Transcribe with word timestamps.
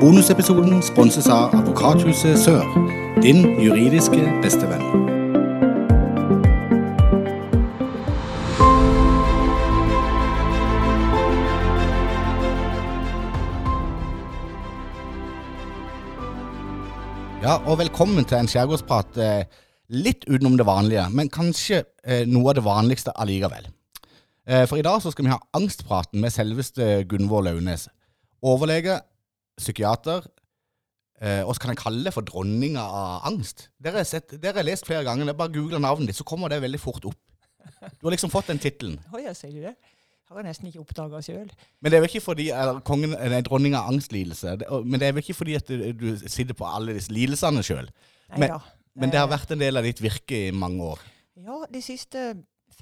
Bonusepisoden 0.00 0.82
sponses 0.82 1.26
av 1.26 1.54
Advokathuset 1.56 2.38
Sør, 2.38 2.62
din 3.24 3.40
juridiske 3.58 4.20
bestevenn. 4.42 4.84
Ja, 17.42 17.56
og 17.66 17.78
velkommen 17.78 18.24
til 18.26 18.40
en 18.40 18.48
skjærgårdsprat 18.50 19.18
eh, 19.22 19.42
litt 19.94 20.24
utenom 20.26 20.56
det 20.58 20.66
vanlige, 20.66 21.08
men 21.14 21.28
kanskje 21.30 21.82
eh, 22.02 22.22
noe 22.26 22.50
av 22.50 22.60
det 22.60 22.64
vanligste 22.66 23.14
allikevel. 23.14 23.68
Eh, 24.46 24.64
for 24.70 24.78
i 24.78 24.84
dag 24.86 25.00
så 25.02 25.10
skal 25.10 25.26
vi 25.26 25.32
ha 25.32 25.40
angstpraten 25.58 26.20
med 26.22 26.30
selveste 26.34 27.04
Gunvor 27.10 27.42
Launes. 27.46 27.88
Overlege, 28.46 29.00
psykiater, 29.58 30.26
eh, 31.20 31.42
og 31.42 31.54
så 31.56 31.60
kan 31.64 31.72
jeg 31.74 31.80
kalle 31.82 32.04
det 32.06 32.12
for 32.14 32.26
dronninga 32.28 32.82
av 32.84 33.26
angst. 33.30 33.68
Dere 33.82 34.02
har, 34.02 34.06
sett, 34.08 34.36
dere 34.42 34.60
har 34.60 34.68
lest 34.68 34.86
flere 34.86 35.02
ganger, 35.08 35.28
er 35.32 35.38
bare 35.38 35.52
google 35.54 35.80
navnet 35.82 36.12
ditt, 36.12 36.20
så 36.20 36.26
kommer 36.28 36.52
det 36.52 36.60
veldig 36.62 36.80
fort 36.82 37.04
opp. 37.10 37.18
Du 37.98 38.06
har 38.06 38.14
liksom 38.14 38.30
fått 38.30 38.52
den 38.52 38.62
tittelen. 38.62 39.00
Ja, 39.26 39.32
sier 39.34 39.50
du 39.56 39.62
det? 39.66 39.74
Har 40.26 40.40
jeg 40.40 40.46
nesten 40.48 40.66
ikke 40.70 40.80
oppdaga 40.82 41.20
sjøl. 41.22 41.50
Men 41.80 41.90
det 41.92 41.98
er 41.98 42.02
vel 42.02 42.10
ikke 42.10 42.24
fordi 42.24 42.48
eller, 42.50 42.80
kongen, 42.86 43.12
nei, 43.14 43.38
dronninga 43.46 43.78
av 43.84 43.92
angstlidelse, 43.94 44.56
men 44.82 44.98
det 44.98 45.06
er 45.08 45.14
vel 45.14 45.22
ikke 45.22 45.36
fordi 45.38 45.54
at 45.58 45.68
du, 45.70 45.84
du 45.94 46.08
sitter 46.26 46.54
på 46.58 46.66
alle 46.66 46.96
disse 46.96 47.14
lidelsene 47.14 47.62
sjøl. 47.66 47.90
Men- 48.38 48.56
Men 48.96 49.10
det 49.12 49.18
har 49.20 49.26
Eh, 49.28 49.34
vært 49.36 49.50
en 49.52 49.60
del 49.60 49.76
av 49.76 49.84
ditt 49.84 49.98
virke 50.00 50.38
i 50.48 50.50
mange 50.56 50.80
år. 50.82 50.98
Ja, 51.36 51.58
de 51.70 51.82
siste 51.84 52.22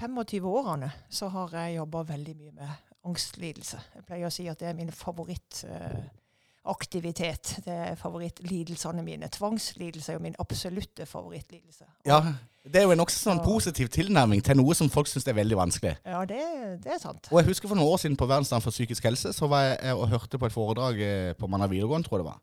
25 0.00 0.44
årene 0.50 0.88
så 1.10 1.28
har 1.30 1.48
jeg 1.54 1.76
jobba 1.76 2.02
veldig 2.08 2.34
mye 2.36 2.52
med 2.52 2.68
angstlidelse. 3.04 3.78
Jeg 3.94 4.04
pleier 4.08 4.26
å 4.26 4.30
si 4.32 4.46
at 4.48 4.58
det 4.58 4.68
er 4.68 4.74
min 4.78 4.90
favorittaktivitet. 4.90 7.60
det 7.64 7.72
er 7.74 7.94
favorittlidelsene 8.00 9.02
mine. 9.04 9.28
Tvangslidelse 9.28 10.12
er 10.12 10.16
jo 10.18 10.22
min 10.24 10.34
absolutte 10.38 11.06
favorittlidelse. 11.06 11.84
Og- 11.84 12.06
Ja, 12.06 12.20
Det 12.66 12.76
er 12.76 12.82
jo 12.84 12.90
en 12.92 12.98
nokså 12.98 13.18
sånn 13.28 13.36
Ja. 13.38 13.44
positiv 13.44 13.88
tilnærming 13.88 14.42
til 14.42 14.56
noe 14.56 14.74
som 14.74 14.88
folk 14.88 15.06
syns 15.06 15.28
er 15.28 15.32
veldig 15.34 15.56
vanskelig. 15.56 15.96
ja 16.06 16.24
det, 16.24 16.82
det 16.82 16.92
er 16.94 16.98
sant. 16.98 17.28
Og 17.30 17.38
jeg 17.38 17.46
husker 17.46 17.68
For 17.68 17.74
noen 17.76 17.88
år 17.92 17.96
siden 17.98 18.16
på 18.16 18.26
Verdensdagen 18.26 18.62
for 18.62 18.70
psykisk 18.70 19.02
helse 19.02 19.32
så 19.34 19.46
var 19.48 19.60
jeg 19.76 19.94
og 19.94 20.08
hørte 20.08 20.38
på 20.38 20.46
et 20.46 20.52
foredrag 20.52 20.98
eh, 21.00 21.32
på 21.34 21.46
Manna 21.46 21.66
videregående, 21.66 22.04
tror 22.08 22.18
jeg 22.18 22.24
det 22.24 22.32
var. 22.32 22.40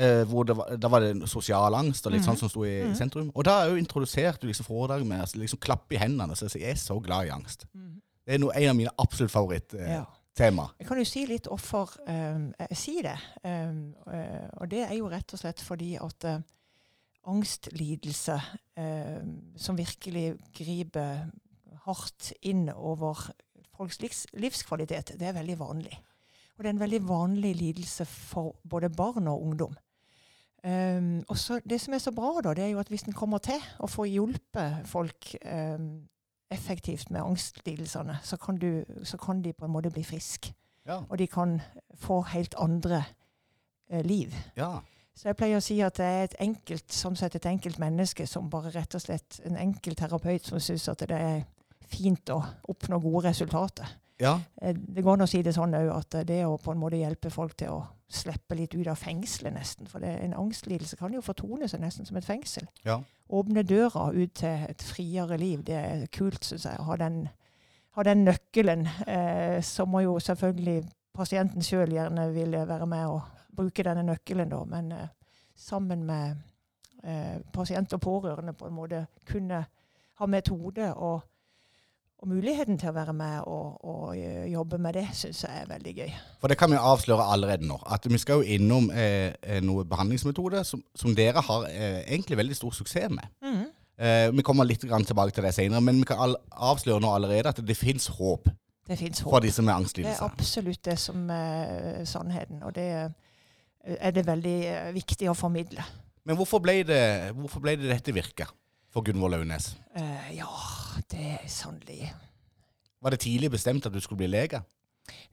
Eh, 0.00 0.22
hvor 0.24 0.46
det 0.48 0.54
var, 0.56 0.76
Da 0.80 0.88
var 0.88 1.00
det 1.04 1.28
sosial 1.28 1.74
angst 1.76 2.06
og 2.06 2.12
litt 2.14 2.22
Mhm. 2.22 2.28
sånn 2.30 2.38
som 2.38 2.48
sto 2.48 2.62
i 2.64 2.82
Mhm. 2.86 2.94
sentrum. 2.96 3.32
Og 3.34 3.44
da 3.44 3.64
er 3.64 3.70
jo 3.70 3.76
introdusert 3.76 4.40
du 4.40 4.46
liksom 4.46 4.64
foredraget 4.64 5.06
med 5.06 5.20
altså, 5.20 5.36
liksom 5.36 5.58
klappe 5.60 5.92
i 5.94 5.98
hendene 5.98 6.30
og 6.30 6.38
si 6.38 6.46
jeg 6.58 6.70
er 6.70 6.74
så 6.74 6.98
glad 7.02 7.26
i 7.26 7.30
angst. 7.30 7.66
Mm. 7.74 8.00
Det 8.26 8.34
er 8.34 8.38
no, 8.38 8.48
en 8.50 8.68
av 8.70 8.76
mine 8.76 8.90
absolutt 8.98 9.30
favorittema. 9.30 9.88
Ja. 9.88 10.00
Eh, 10.00 10.06
tema. 10.34 10.70
Jeg 10.78 10.86
kan 10.86 10.96
jo 10.96 11.04
si 11.04 11.26
litt 11.26 11.44
hvorfor 11.50 11.90
um, 12.08 12.54
jeg 12.58 12.76
sier 12.78 13.02
det. 13.02 13.18
Um, 13.44 13.94
uh, 14.06 14.48
og 14.60 14.68
det 14.70 14.90
er 14.90 14.94
jo 14.96 15.08
rett 15.10 15.34
og 15.34 15.38
slett 15.40 15.60
fordi 15.60 15.96
at 16.00 16.24
uh, 16.24 16.40
angstlidelse, 17.26 18.40
uh, 18.78 19.20
som 19.56 19.76
virkelig 19.76 20.38
griper 20.56 21.30
hardt 21.86 22.32
inn 22.42 22.68
over 22.74 23.30
folks 23.76 24.00
livs, 24.00 24.26
livskvalitet, 24.36 25.14
det 25.18 25.28
er 25.28 25.32
veldig 25.36 25.58
vanlig. 25.58 25.98
Og 26.58 26.64
det 26.64 26.66
er 26.66 26.74
en 26.76 26.82
veldig 26.90 27.02
vanlig 27.08 27.54
lidelse 27.56 28.04
for 28.06 28.56
både 28.68 28.90
barn 28.90 29.28
og 29.28 29.42
ungdom. 29.42 29.76
Um, 30.64 31.24
og 31.28 31.38
så 31.40 31.60
Det 31.64 31.80
som 31.80 31.94
er 31.94 31.98
så 31.98 32.12
bra, 32.12 32.40
da, 32.44 32.54
det 32.54 32.64
er 32.64 32.68
jo 32.74 32.78
at 32.82 32.88
hvis 32.88 33.06
en 33.08 33.16
kommer 33.16 33.38
til 33.38 33.60
å 33.80 33.88
få 33.88 34.04
hjulpet 34.04 34.82
folk 34.84 35.30
um, 35.44 36.08
effektivt 36.50 37.10
med 37.10 37.22
angstlidelsene, 37.22 38.18
så 38.22 38.36
kan, 38.36 38.58
du, 38.58 38.84
så 39.04 39.16
kan 39.16 39.40
de 39.42 39.52
på 39.52 39.64
en 39.64 39.72
måte 39.72 39.90
bli 39.90 40.02
friske. 40.04 40.52
Ja. 40.86 40.98
Og 41.08 41.18
de 41.18 41.26
kan 41.26 41.60
få 41.94 42.20
helt 42.32 42.54
andre 42.58 43.04
eh, 43.90 44.04
liv. 44.04 44.34
ja. 44.56 44.78
Så 45.20 45.28
jeg 45.28 45.36
pleier 45.36 45.58
å 45.58 45.60
si 45.60 45.74
at 45.84 45.98
det 45.98 46.04
er 46.06 46.22
et 46.24 46.34
enkelt, 46.40 46.86
sånn 46.96 47.16
sett 47.18 47.34
et 47.36 47.46
enkelt 47.46 47.76
menneske 47.82 48.24
som 48.26 48.46
bare 48.48 48.70
rett 48.72 48.94
og 48.96 49.02
slett 49.02 49.40
en 49.44 49.58
enkel 49.60 49.94
terapeut 49.98 50.46
som 50.46 50.60
syns 50.62 50.86
at 50.88 51.02
det 51.10 51.16
er 51.18 51.42
fint 51.92 52.30
å 52.32 52.38
oppnå 52.72 52.96
gode 53.02 53.26
resultater. 53.28 53.88
ja. 54.20 54.38
Eh, 54.62 54.72
Det 54.74 55.02
går 55.04 55.12
an 55.18 55.26
å 55.26 55.28
si 55.28 55.42
det 55.42 55.52
sånn 55.54 55.74
òg 55.76 55.90
at 55.96 56.26
det 56.26 56.46
å 56.46 56.56
på 56.56 56.72
en 56.72 56.78
måte 56.80 56.96
hjelpe 56.96 57.30
folk 57.30 57.56
til 57.56 57.68
å 57.68 57.82
slippe 58.10 58.56
litt 58.58 58.74
ut 58.74 58.88
av 58.90 58.98
fengselet, 58.98 59.54
nesten. 59.54 59.88
For 59.90 60.02
det, 60.02 60.10
en 60.24 60.34
angstlidelse 60.34 60.98
kan 60.98 61.14
jo 61.14 61.22
fortone 61.24 61.68
seg 61.70 61.82
nesten 61.82 62.08
som 62.08 62.18
et 62.18 62.26
fengsel. 62.26 62.66
Ja. 62.84 62.98
Åpne 63.30 63.62
døra 63.62 64.08
ut 64.10 64.34
til 64.40 64.66
et 64.68 64.82
friere 64.82 65.38
liv. 65.38 65.62
Det 65.66 65.76
er 65.78 66.06
kult, 66.12 66.42
syns 66.44 66.66
jeg. 66.66 66.80
Å 66.80 66.88
ha 66.90 66.98
den, 67.00 67.22
ha 67.96 68.06
den 68.06 68.24
nøkkelen. 68.26 68.86
Eh, 69.06 69.60
så 69.62 69.86
må 69.86 70.02
jo 70.02 70.18
selvfølgelig 70.18 70.82
pasienten 71.14 71.62
sjøl 71.62 71.94
gjerne 71.94 72.30
ville 72.34 72.64
være 72.68 72.86
med 72.90 73.06
og 73.14 73.22
bruke 73.56 73.86
denne 73.86 74.04
nøkkelen, 74.08 74.50
da. 74.50 74.64
Men 74.66 74.92
eh, 74.96 75.08
sammen 75.56 76.02
med 76.08 76.42
eh, 77.04 77.38
pasient 77.54 77.94
og 77.94 78.02
pårørende 78.02 78.56
på 78.58 78.66
en 78.66 78.74
måte 78.74 79.04
kunne 79.28 79.64
ha 80.20 80.26
metode 80.26 80.90
og 80.94 81.22
og 82.20 82.28
muligheten 82.28 82.76
til 82.78 82.90
å 82.90 82.94
være 82.94 83.14
med 83.16 83.48
og, 83.48 83.80
og 83.88 84.16
eh, 84.18 84.44
jobbe 84.52 84.78
med 84.82 84.98
det, 84.98 85.06
syns 85.16 85.42
jeg 85.46 85.62
er 85.62 85.68
veldig 85.70 85.94
gøy. 85.96 86.10
For 86.42 86.52
det 86.52 86.58
kan 86.60 86.72
vi 86.72 86.76
avsløre 86.76 87.24
allerede 87.32 87.64
nå. 87.68 87.78
At 87.88 88.04
vi 88.10 88.20
skal 88.20 88.42
jo 88.42 88.56
innom 88.58 88.90
eh, 88.92 89.32
noen 89.64 89.88
behandlingsmetoder 89.88 90.66
som, 90.68 90.82
som 90.94 91.16
dere 91.16 91.40
har 91.46 91.68
eh, 91.70 92.02
egentlig 92.04 92.36
veldig 92.42 92.58
stor 92.58 92.76
suksess 92.76 93.08
med. 93.14 93.30
Eh, 94.00 94.28
vi 94.32 94.44
kommer 94.44 94.68
litt 94.68 94.84
grann 94.88 95.04
tilbake 95.04 95.34
til 95.36 95.44
det 95.44 95.54
senere, 95.56 95.80
men 95.84 96.00
vi 96.00 96.08
kan 96.08 96.20
all, 96.24 96.36
avsløre 96.52 97.00
nå 97.04 97.14
allerede 97.16 97.52
at 97.52 97.64
det 97.64 97.76
fins 97.76 98.08
håp 98.16 98.48
Det 98.88 98.96
fins 98.98 99.20
for 99.22 99.36
håp. 99.36 99.42
disse 99.44 99.62
med 99.62 99.90
Det 99.96 100.06
er 100.06 100.22
absolutt 100.24 100.84
det 100.84 100.98
som 100.98 101.28
er 101.30 102.04
sannheten, 102.04 102.62
og 102.62 102.74
det 102.74 102.88
eh, 102.92 103.96
er 103.96 104.16
det 104.16 104.26
veldig 104.26 104.56
eh, 104.68 104.94
viktig 104.96 105.28
å 105.28 105.34
formidle. 105.36 105.84
Men 106.24 106.36
hvorfor 106.36 106.60
ble, 106.60 106.82
det, 106.84 107.02
hvorfor 107.36 107.60
ble 107.64 107.76
det 107.80 107.92
dette 107.92 108.12
virket 108.12 108.48
for 108.90 109.02
Gunvor 109.06 109.30
Launes? 109.32 109.72
Eh, 109.96 110.36
ja, 110.36 110.50
det 111.10 111.24
er 111.38 111.48
sannelig 111.50 112.12
Var 113.00 113.10
det 113.10 113.20
tidlig 113.20 113.50
bestemt 113.50 113.86
at 113.86 113.92
du 113.94 114.00
skulle 114.00 114.18
bli 114.24 114.30
lege? 114.30 114.62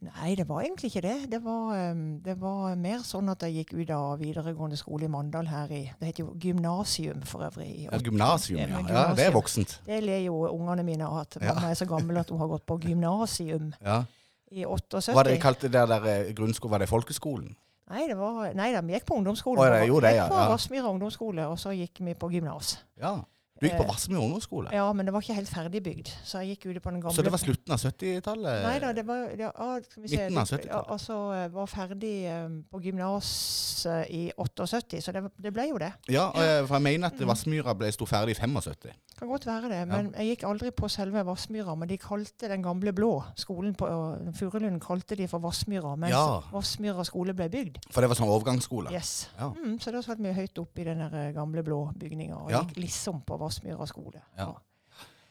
Nei, 0.02 0.36
det 0.38 0.46
var 0.50 0.62
egentlig 0.64 0.90
ikke 0.92 1.02
det. 1.04 1.16
Det 1.32 1.40
var, 1.44 1.74
eh, 1.76 1.96
det 2.26 2.38
var 2.42 2.76
mer 2.80 3.02
sånn 3.06 3.30
at 3.30 3.44
jeg 3.46 3.54
gikk 3.60 3.74
ut 3.82 3.92
av 3.94 4.20
videregående 4.22 4.78
skole 4.80 5.06
i 5.06 5.12
Mandal 5.12 5.50
her 5.50 5.72
i 5.74 5.82
Det 6.00 6.08
heter 6.10 6.24
jo 6.24 6.34
gymnasium 6.42 7.22
for 7.26 7.46
øvrig. 7.46 7.84
Ja, 7.86 7.98
Gymnasium, 7.98 8.60
Ja, 8.60 8.80
ja. 8.88 9.14
Det 9.14 9.26
er 9.28 9.32
voksent. 9.36 9.80
Det 9.86 10.04
ler 10.04 10.24
jo 10.26 10.48
ungene 10.48 10.84
mine 10.86 11.06
av, 11.06 11.20
at 11.26 11.38
Ja. 11.42 11.54
mamma 11.54 11.70
er 11.72 11.74
så 11.76 11.86
gammel 11.86 12.18
at 12.18 12.30
hun 12.30 12.40
har 12.40 12.48
gått 12.48 12.66
på 12.66 12.80
gymnasium 12.80 13.74
Ja. 13.82 14.04
i 14.52 14.66
78. 14.66 15.14
Var 15.14 15.24
det 15.24 15.42
kalt 15.42 15.62
det 15.62 15.72
der 15.72 16.06
eh, 16.06 16.34
grunnskole? 16.34 16.72
Var 16.72 16.80
det 16.80 16.90
folkeskolen? 16.90 17.56
Nei, 17.90 18.08
det 18.08 18.18
var, 18.18 18.54
nei 18.54 18.82
vi 18.82 18.94
gikk 18.94 19.06
på 19.06 19.16
ungdomsskole. 19.16 19.60
Å, 19.60 19.80
det 19.80 19.88
jo, 19.88 20.00
det, 20.00 20.10
Vi 20.10 20.16
ja, 20.16 20.24
gikk 20.28 20.34
på 20.34 20.42
ja. 20.42 20.50
Vassmyra 20.50 20.90
ungdomsskole, 20.92 21.48
og 21.48 21.58
så 21.58 21.72
gikk 21.72 22.00
vi 22.04 22.14
på 22.14 22.32
gymnas. 22.32 22.78
Ja. 23.00 23.24
Du 23.60 23.66
gikk 23.68 23.78
på 23.78 23.84
Eh, 23.84 23.90
Vassmyr 23.90 24.18
ungdomsskole? 24.22 24.70
Ja, 24.74 24.92
men 24.94 25.06
det 25.06 25.14
var 25.14 25.22
ikke 25.22 25.34
helt 25.34 25.50
ferdigbygd, 25.50 26.10
så 26.24 26.42
jeg 26.44 26.58
gikk 26.58 26.70
ute 26.72 26.80
på 26.84 26.92
den 26.92 27.02
gamle 27.02 27.16
Så 27.16 27.24
det 27.26 27.32
var 27.32 27.42
slutten 27.42 27.74
av 27.74 27.80
70-tallet? 27.80 28.64
Nei 28.68 28.80
da, 28.80 28.92
det 28.94 29.06
var 29.08 29.30
ja, 29.38 29.52
ah, 29.56 29.80
skal 29.82 30.04
vi 30.04 30.10
se, 30.10 30.18
midten 30.28 30.38
av 30.38 30.46
70-tallet. 30.46 30.72
Ja, 30.74 30.84
altså, 30.94 31.18
jeg 31.34 31.52
var 31.54 31.66
ferdig 31.72 32.14
eh, 32.28 32.48
på 32.72 32.82
gymnaset 32.86 34.10
i 34.14 34.32
78, 34.38 35.02
så 35.02 35.12
det, 35.16 35.24
det 35.42 35.54
ble 35.56 35.68
jo 35.72 35.78
det. 35.82 35.92
Ja, 36.12 36.30
eh, 36.36 36.62
for 36.68 36.78
jeg 36.78 36.84
mener 36.84 37.08
at 37.12 37.18
Mhm. 37.18 37.28
Vassmyra 37.28 37.74
sto 37.92 38.06
ferdig 38.06 38.36
i 38.36 38.40
75. 38.40 38.94
Kan 39.18 39.28
godt 39.30 39.46
være 39.48 39.70
det, 39.72 39.88
men 39.88 40.12
jeg 40.14 40.38
gikk 40.38 40.44
aldri 40.46 40.70
på 40.72 40.88
selve 40.94 41.24
Vassmyra. 41.26 41.74
Men 41.76 41.88
de 41.90 41.98
kalte 41.98 42.48
den 42.48 42.62
gamle 42.62 42.94
blå 42.94 43.24
skolen 43.36 43.74
på 43.74 43.88
uh, 43.90 44.32
Furulund 44.38 44.80
kalte 44.80 45.16
de 45.18 45.26
for 45.28 45.40
Vassmyra, 45.42 45.96
mens 45.98 46.12
Ja. 46.14 46.42
Vassmyra 46.54 47.04
skole 47.04 47.34
ble 47.34 47.50
bygd. 47.50 47.80
For 47.90 48.02
det 48.02 48.10
var 48.12 48.16
sånn 48.20 48.30
overgangsskole. 48.30 48.92
Yes. 48.94 49.30
Ja. 49.40 49.50
Mm, 49.58 49.80
så 49.82 49.92
da 49.92 50.02
satt 50.06 50.20
vi 50.22 50.32
høyt 50.38 50.60
oppe 50.62 50.82
i 50.82 50.84
den 50.86 51.02
eh, 51.02 51.32
gamle 51.34 51.64
blå 51.64 51.92
bygninga 51.98 52.38
og 52.44 52.52
Ja. 52.52 52.62
gikk 52.62 52.78
liksom 52.78 53.24
på 53.26 53.40
Vassmyra 53.40 53.47
skole. 53.52 54.22
Ja. 54.38 54.54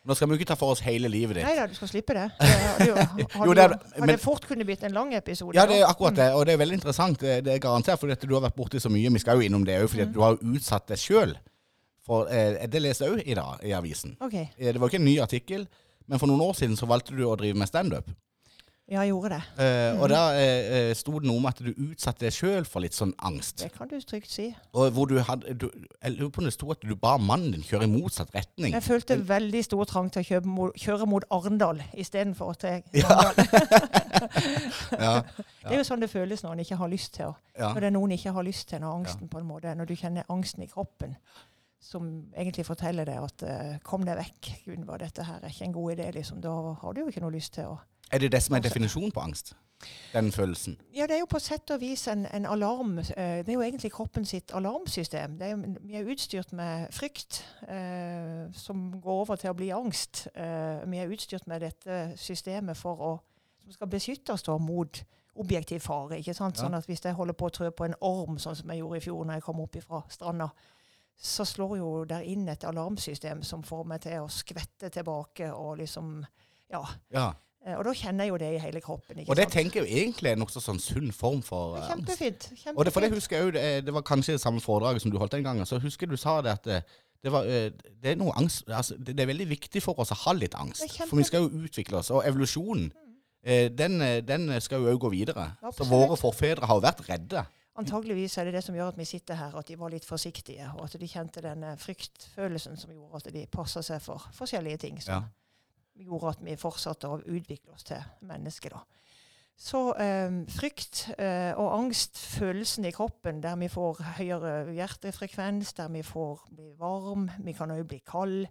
Nå 0.07 0.15
skal 0.15 0.29
vi 0.29 0.37
jo 0.37 0.39
ikke 0.39 0.49
ta 0.53 0.55
for 0.55 0.71
oss 0.71 0.81
hele 0.87 1.09
livet 1.11 1.35
ditt. 1.41 1.45
Nei 1.45 1.57
da, 1.59 1.65
du 1.67 1.75
skal 1.75 1.89
slippe 1.91 2.15
det. 2.15 2.29
Det 2.39 2.47
hadde, 2.47 2.87
jo, 2.87 3.55
det 3.59 3.65
hadde 3.99 4.19
fort 4.23 4.45
kunne 4.47 4.65
blitt 4.65 4.85
en 4.87 4.93
lang 4.95 5.11
episode. 5.19 5.57
Ja, 5.59 5.65
det 5.67 5.81
er 5.81 5.87
akkurat 5.89 6.13
Mm. 6.15 6.21
det, 6.21 6.29
og 6.35 6.47
det 6.47 6.53
er 6.55 6.59
veldig 6.63 6.75
interessant. 6.79 7.19
Det, 7.21 7.45
det 7.45 7.55
er 7.55 7.59
garantert 7.59 7.99
fordi 7.99 8.13
at 8.15 8.23
du 8.23 8.35
har 8.35 8.45
vært 8.47 8.55
borti 8.57 8.79
så 8.79 8.89
mye. 8.89 9.11
Vi 9.13 9.19
skal 9.19 9.41
jo 9.41 9.49
innom 9.49 9.65
det 9.67 9.81
òg, 9.83 9.89
fordi 9.91 10.05
Mm. 10.07 10.13
du 10.13 10.21
har 10.23 10.37
utsatt 10.39 10.87
deg 10.87 10.99
sjøl. 10.99 11.35
For 12.07 12.29
eh, 12.31 12.67
det 12.71 12.83
leste 12.83 13.05
jeg 13.05 13.17
òg 13.17 13.23
i 13.27 13.35
dag 13.35 13.65
i 13.67 13.73
avisen. 13.75 14.17
OK. 14.21 14.35
Eh, 14.35 14.73
Det 14.73 14.79
var 14.81 14.89
ikke 14.89 15.01
en 15.03 15.05
ny 15.11 15.19
artikkel, 15.21 15.67
men 16.07 16.19
for 16.23 16.27
noen 16.31 16.41
år 16.41 16.55
siden 16.55 16.77
så 16.79 16.87
valgte 16.87 17.17
du 17.17 17.25
å 17.27 17.35
drive 17.37 17.59
med 17.59 17.67
standup. 17.67 18.07
Ja, 18.87 19.01
jeg 19.03 19.11
gjorde 19.11 19.35
det. 19.35 19.43
Eh. 19.59 20.01
Og 20.01 20.07
da 20.13 20.19
eh, 20.39 20.67
eh, 20.77 20.93
sto 20.95 21.19
det 21.19 21.27
noe 21.27 21.41
om 21.41 21.47
at 21.51 21.59
du 21.59 21.73
utsatte 21.89 22.23
deg 22.23 22.35
sjøl 22.37 22.67
for 22.71 22.85
litt 22.85 22.95
sånn 22.95 23.11
angst. 23.27 23.65
Det 23.65 23.73
kan 23.75 23.89
du 23.91 23.97
trygt 23.99 24.31
si. 24.31 24.45
Og 24.79 24.93
hvor 24.95 25.11
du 25.11 25.17
hadde 25.27 25.57
du, 25.59 25.67
Jeg 26.05 26.15
lurer 26.15 26.31
på 26.31 26.45
om 26.45 26.47
det 26.47 26.53
sto 26.55 26.71
at 26.71 26.87
du 26.87 26.93
ba 26.95 27.17
mannen 27.19 27.57
din 27.57 27.65
kjøre 27.67 27.89
i 27.89 27.91
motsatt 27.91 28.31
retning. 28.37 28.77
Jeg 28.77 28.87
følte 28.87 29.17
veldig 29.27 29.65
stor 29.67 29.91
trang 29.91 30.13
til 30.15 30.23
å 30.23 30.29
kjøre 30.29 30.53
mo 30.53 30.69
kjøre 30.79 31.09
mot 31.11 31.27
Arendal 31.35 31.83
istedenfor 31.99 32.55
til 32.63 32.79
Ja. 33.03 33.11
Mandal. 33.11 33.35
Ja, 35.03 35.13
Det 35.67 35.75
er 35.75 35.81
jo 35.81 35.89
sånn 35.89 36.01
det 36.01 36.09
føles 36.13 36.47
når 36.47 36.55
en 36.55 36.63
ikke 36.63 36.79
har 36.79 36.89
lyst 36.93 37.17
til 37.19 37.33
å 37.33 37.35
ja. 37.59 37.73
Når 37.73 37.83
det 37.83 37.91
er 37.91 37.97
noen 37.99 38.15
ikke 38.15 38.33
har 38.39 38.47
lyst 38.47 38.69
til, 38.71 38.81
når 38.85 39.01
angsten 39.01 39.29
på 39.33 39.43
en 39.43 39.49
måte 39.51 39.75
Når 39.75 39.91
du 39.91 39.97
kjenner 39.99 40.31
angsten 40.31 40.63
i 40.63 40.71
kroppen 40.71 41.19
som 41.87 42.07
egentlig 42.35 42.65
forteller 42.67 43.07
deg 43.07 43.23
at 43.23 43.43
uh, 43.47 43.75
kom 43.87 44.03
deg 44.07 44.19
vekk, 44.19 44.49
Gunvor, 44.65 44.99
dette 44.99 45.23
her 45.27 45.45
er 45.45 45.53
ikke 45.53 45.69
en 45.69 45.75
god 45.77 45.93
idé, 45.93 46.09
liksom. 46.17 46.41
Da 46.43 46.55
har 46.81 46.97
du 46.97 47.03
jo 47.03 47.11
ikke 47.13 47.23
noe 47.23 47.35
lyst 47.35 47.53
til 47.55 47.69
å 47.71 47.77
Er 48.13 48.19
det 48.23 48.33
det 48.33 48.43
som 48.43 48.55
er 48.57 48.65
definisjonen 48.65 49.13
på 49.13 49.21
angst? 49.21 49.55
den 50.13 50.33
følelsen? 50.33 50.81
Ja, 50.95 51.03
det 51.03 51.15
er 51.15 51.19
jo 51.19 51.29
på 51.31 51.39
sett 51.39 51.71
og 51.71 51.81
vis 51.81 52.07
en, 52.09 52.27
en 52.33 52.47
alarm. 52.47 52.99
Eh, 52.99 53.43
det 53.45 53.49
er 53.49 53.59
jo 53.59 53.63
egentlig 53.63 53.93
kroppen 53.93 54.25
sitt 54.25 54.55
alarmsystem. 54.55 55.37
Er 55.41 55.53
jo, 55.53 55.59
vi 55.81 55.99
er 55.99 56.09
utstyrt 56.13 56.53
med 56.57 56.87
frykt, 56.95 57.43
eh, 57.69 58.47
som 58.57 58.89
går 59.01 59.21
over 59.21 59.37
til 59.37 59.53
å 59.53 59.59
bli 59.59 59.71
angst. 59.77 60.27
Eh, 60.35 60.87
vi 60.89 61.03
er 61.03 61.13
utstyrt 61.13 61.47
med 61.47 61.61
dette 61.67 62.01
systemet 62.17 62.77
for 62.77 63.05
å, 63.05 63.13
som 63.65 63.77
skal 63.77 63.93
beskytte 63.93 64.33
oss 64.33 64.47
da, 64.47 64.57
mot 64.59 65.03
objektiv 65.37 65.85
fare. 65.85 66.19
ikke 66.19 66.35
sant? 66.35 66.57
Sånn 66.57 66.75
at 66.75 66.87
Hvis 66.89 67.05
jeg 67.05 67.15
holder 67.15 67.37
på 67.37 67.51
å 67.51 67.53
trø 67.53 67.71
på 67.71 67.85
en 67.85 67.99
orm, 68.01 68.39
sånn 68.39 68.57
som 68.57 68.71
jeg 68.73 68.81
gjorde 68.81 68.97
i 68.97 69.05
fjor 69.05 69.25
når 69.25 69.35
jeg 69.35 69.43
kom 69.43 69.61
opp 69.61 69.77
fra 69.85 70.03
stranda, 70.09 70.49
så 71.17 71.45
slår 71.45 71.77
jo 71.79 71.91
der 72.05 72.25
inn 72.29 72.49
et 72.49 72.65
alarmsystem 72.65 73.43
som 73.43 73.63
får 73.65 73.85
meg 73.89 74.01
til 74.05 74.25
å 74.25 74.33
skvette 74.33 74.91
tilbake 74.93 75.53
og 75.53 75.79
liksom 75.79 76.25
Ja. 76.69 76.83
ja. 77.11 77.33
Eh, 77.67 77.75
og 77.75 77.83
da 77.89 77.95
kjenner 77.99 78.27
jeg 78.27 78.31
jo 78.31 78.39
det 78.41 78.51
i 78.55 78.59
hele 78.63 78.81
kroppen. 78.81 79.25
og 79.27 79.37
det 79.37 79.49
sant? 79.49 79.55
tenker 79.57 79.83
jeg 79.83 79.89
jo 79.89 80.03
egentlig 80.03 80.31
er 80.31 80.39
nokså 80.39 80.63
sånn 80.63 80.79
sunn 80.83 81.11
form 81.15 81.43
for 81.43 81.75
uh, 81.75 81.89
Kjempefint. 81.89 82.47
kjempefint. 82.53 82.77
Og 82.77 82.87
det, 82.87 82.93
for 82.95 83.03
det 83.03 83.11
husker 83.15 83.37
jeg 83.37 83.49
jo, 83.49 83.55
det, 83.57 83.65
det, 83.87 83.95
var 83.97 84.05
kanskje 84.07 84.37
det 84.37 84.43
samme 84.43 84.63
foredraget 84.63 85.03
som 85.03 85.11
du 85.11 85.19
holdt 85.19 85.35
den 85.35 85.47
gangen. 85.47 85.67
Så 85.67 85.81
husker 85.83 86.07
du 86.07 86.17
sa 86.21 86.39
det 86.47 86.55
at 86.55 86.69
det, 86.71 87.33
var, 87.33 87.49
det 87.49 88.13
er 88.13 88.21
noe 88.21 88.37
angst, 88.39 88.69
altså, 88.71 88.95
det, 88.95 89.17
er 89.19 89.27
veldig 89.27 89.49
viktig 89.51 89.83
for 89.83 89.99
oss 89.99 90.15
å 90.15 90.19
ha 90.27 90.37
litt 90.37 90.55
angst. 90.55 90.87
For 91.09 91.19
vi 91.19 91.27
skal 91.27 91.43
jo 91.43 91.65
utvikle 91.67 91.99
oss. 91.99 92.13
Og 92.15 92.23
evolusjonen, 92.29 92.93
mm. 92.93 93.75
den, 93.75 93.99
den, 94.29 94.53
skal 94.63 94.85
jo 94.85 94.93
òg 94.93 95.01
gå 95.09 95.11
videre. 95.17 95.49
Absolutt. 95.59 95.81
Så 95.81 95.89
våre 95.91 96.19
forfedre 96.21 96.69
har 96.71 96.79
jo 96.79 96.85
vært 96.87 97.03
redde. 97.09 97.43
Antageligvis 97.77 98.39
er 98.39 98.47
det 98.49 98.55
det 98.57 98.63
som 98.65 98.77
gjør 98.79 98.95
at 98.95 99.01
vi 99.01 99.05
sitter 99.05 99.37
her, 99.37 99.57
at 99.59 99.67
de 99.69 99.75
var 99.81 99.91
litt 99.93 100.07
forsiktige. 100.07 100.71
Og 100.79 100.87
at 100.87 100.95
de 101.01 101.11
kjente 101.11 101.43
denne 101.45 101.75
fryktfølelsen 101.83 102.79
som 102.79 102.95
gjorde 102.95 103.25
at 103.25 103.35
de 103.35 103.43
passa 103.53 103.83
seg 103.85 103.99
for 104.05 104.31
forskjellige 104.39 104.85
ting. 104.87 105.03
Som 105.03 105.19
ja. 105.19 105.46
Gjorde 106.05 106.35
at 106.35 106.45
vi 106.45 106.59
fortsatte 106.61 107.09
å 107.09 107.23
utvikle 107.25 107.75
oss 107.75 107.87
til 107.89 108.03
mennesker. 108.27 108.77
da. 108.77 108.85
Så 109.57 109.81
eh, 109.97 110.43
frykt 110.53 111.07
eh, 111.17 111.57
og 111.57 111.73
angst, 111.79 112.19
følelsen 112.37 112.85
i 112.85 112.93
kroppen, 112.93 113.41
der 113.41 113.57
vi 113.57 113.71
får 113.73 114.03
høyere 114.19 114.55
hjertefrekvens, 114.77 115.73
der 115.79 115.89
vi 115.95 116.03
får 116.05 116.43
bli 116.53 116.73
varm, 116.77 117.31
vi 117.41 117.57
kan 117.57 117.73
òg 117.73 117.87
bli 117.89 118.03
kald. 118.05 118.49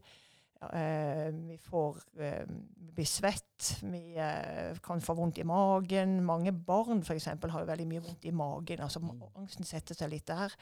Uh, 0.66 1.30
vi 1.46 1.58
får 1.62 1.98
uh, 2.18 2.54
bli 2.96 3.04
svett, 3.06 3.68
vi 3.86 4.16
uh, 4.18 4.72
kan 4.82 5.04
få 5.04 5.14
vondt 5.14 5.38
i 5.38 5.46
magen. 5.46 6.16
Mange 6.26 6.54
barn 6.56 7.04
for 7.06 7.14
eksempel, 7.14 7.52
har 7.54 7.62
jo 7.62 7.70
veldig 7.70 7.86
mye 7.90 8.02
vondt 8.02 8.26
i 8.26 8.34
magen. 8.34 8.82
altså 8.82 9.04
mm. 9.04 9.20
Angsten 9.44 9.68
setter 9.68 10.00
seg 10.00 10.10
litt 10.10 10.26
der. 10.32 10.56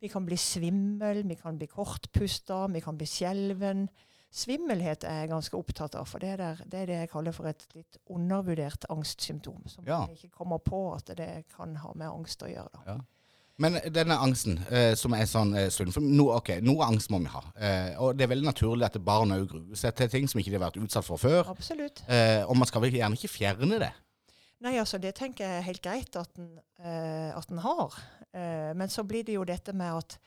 Vi 0.00 0.10
kan 0.10 0.26
bli 0.26 0.38
svimmel, 0.40 1.22
vi 1.28 1.36
kan 1.38 1.60
bli 1.60 1.68
kortpusta, 1.70 2.64
vi 2.72 2.82
kan 2.82 2.98
bli 2.98 3.06
skjelven. 3.06 3.86
Svimmelhet 4.34 5.04
er 5.06 5.20
jeg 5.22 5.30
ganske 5.30 5.54
opptatt 5.54 5.94
av, 5.94 6.08
for 6.10 6.18
det 6.18 6.32
er, 6.34 6.40
der, 6.40 6.62
det 6.66 6.78
er, 6.80 6.86
det 6.90 7.00
jeg 7.04 7.10
kaller 7.12 7.34
for 7.36 7.46
et 7.46 7.60
litt 7.76 7.98
undervurdert 8.10 8.88
angstsymptom. 8.90 9.60
Som 9.70 9.86
ja. 9.86 10.00
man 10.02 10.16
ikke 10.16 10.32
kommer 10.34 10.58
på 10.58 10.88
at 10.96 11.12
det 11.14 11.44
kan 11.54 11.76
ha 11.78 11.92
med 11.94 12.10
angst 12.10 12.42
å 12.42 12.50
gjøre. 12.50 12.72
da. 12.74 12.96
Ja. 12.96 13.00
Men 13.62 13.78
denne 13.94 14.16
angsten 14.18 14.56
eh, 14.66 14.96
som 14.98 15.14
er 15.14 15.28
sånn 15.30 15.52
eh, 15.54 15.68
sunn 15.70 15.92
no, 16.10 16.32
okay, 16.34 16.58
Noe 16.64 16.88
angst 16.88 17.12
må 17.14 17.20
vi 17.22 17.30
ha. 17.30 17.42
Eh, 17.54 17.92
og 18.02 18.16
det 18.18 18.26
er 18.26 18.32
veldig 18.32 18.48
naturlig 18.48 18.88
at 18.88 18.98
barn 19.06 19.34
òg 19.36 19.44
gruer 19.52 19.78
seg 19.78 19.94
til 20.00 20.10
ting 20.10 20.26
som 20.30 20.40
ikke 20.42 20.50
de 20.50 20.58
har 20.58 20.64
vært 20.66 20.80
utsatt 20.82 21.06
for 21.06 21.22
før. 21.22 21.52
Absolutt. 21.52 22.02
Eh, 22.10 22.42
og 22.42 22.58
man 22.58 22.66
skal 22.66 22.82
vel 22.82 22.98
gjerne 22.98 23.14
ikke 23.14 23.30
fjerne 23.30 23.78
det. 23.84 23.92
Nei, 24.64 24.74
altså 24.80 24.98
det 24.98 25.14
tenker 25.14 25.46
jeg 25.46 25.60
er 25.60 25.68
helt 25.68 25.84
greit 25.84 26.18
at 26.18 26.40
en, 26.40 26.50
eh, 26.82 27.62
har. 27.62 27.98
Eh, 28.32 28.72
men 28.74 28.90
så 28.90 29.06
blir 29.06 29.22
det 29.22 29.38
jo 29.38 29.46
dette 29.46 29.72
med 29.72 30.02
at 30.02 30.18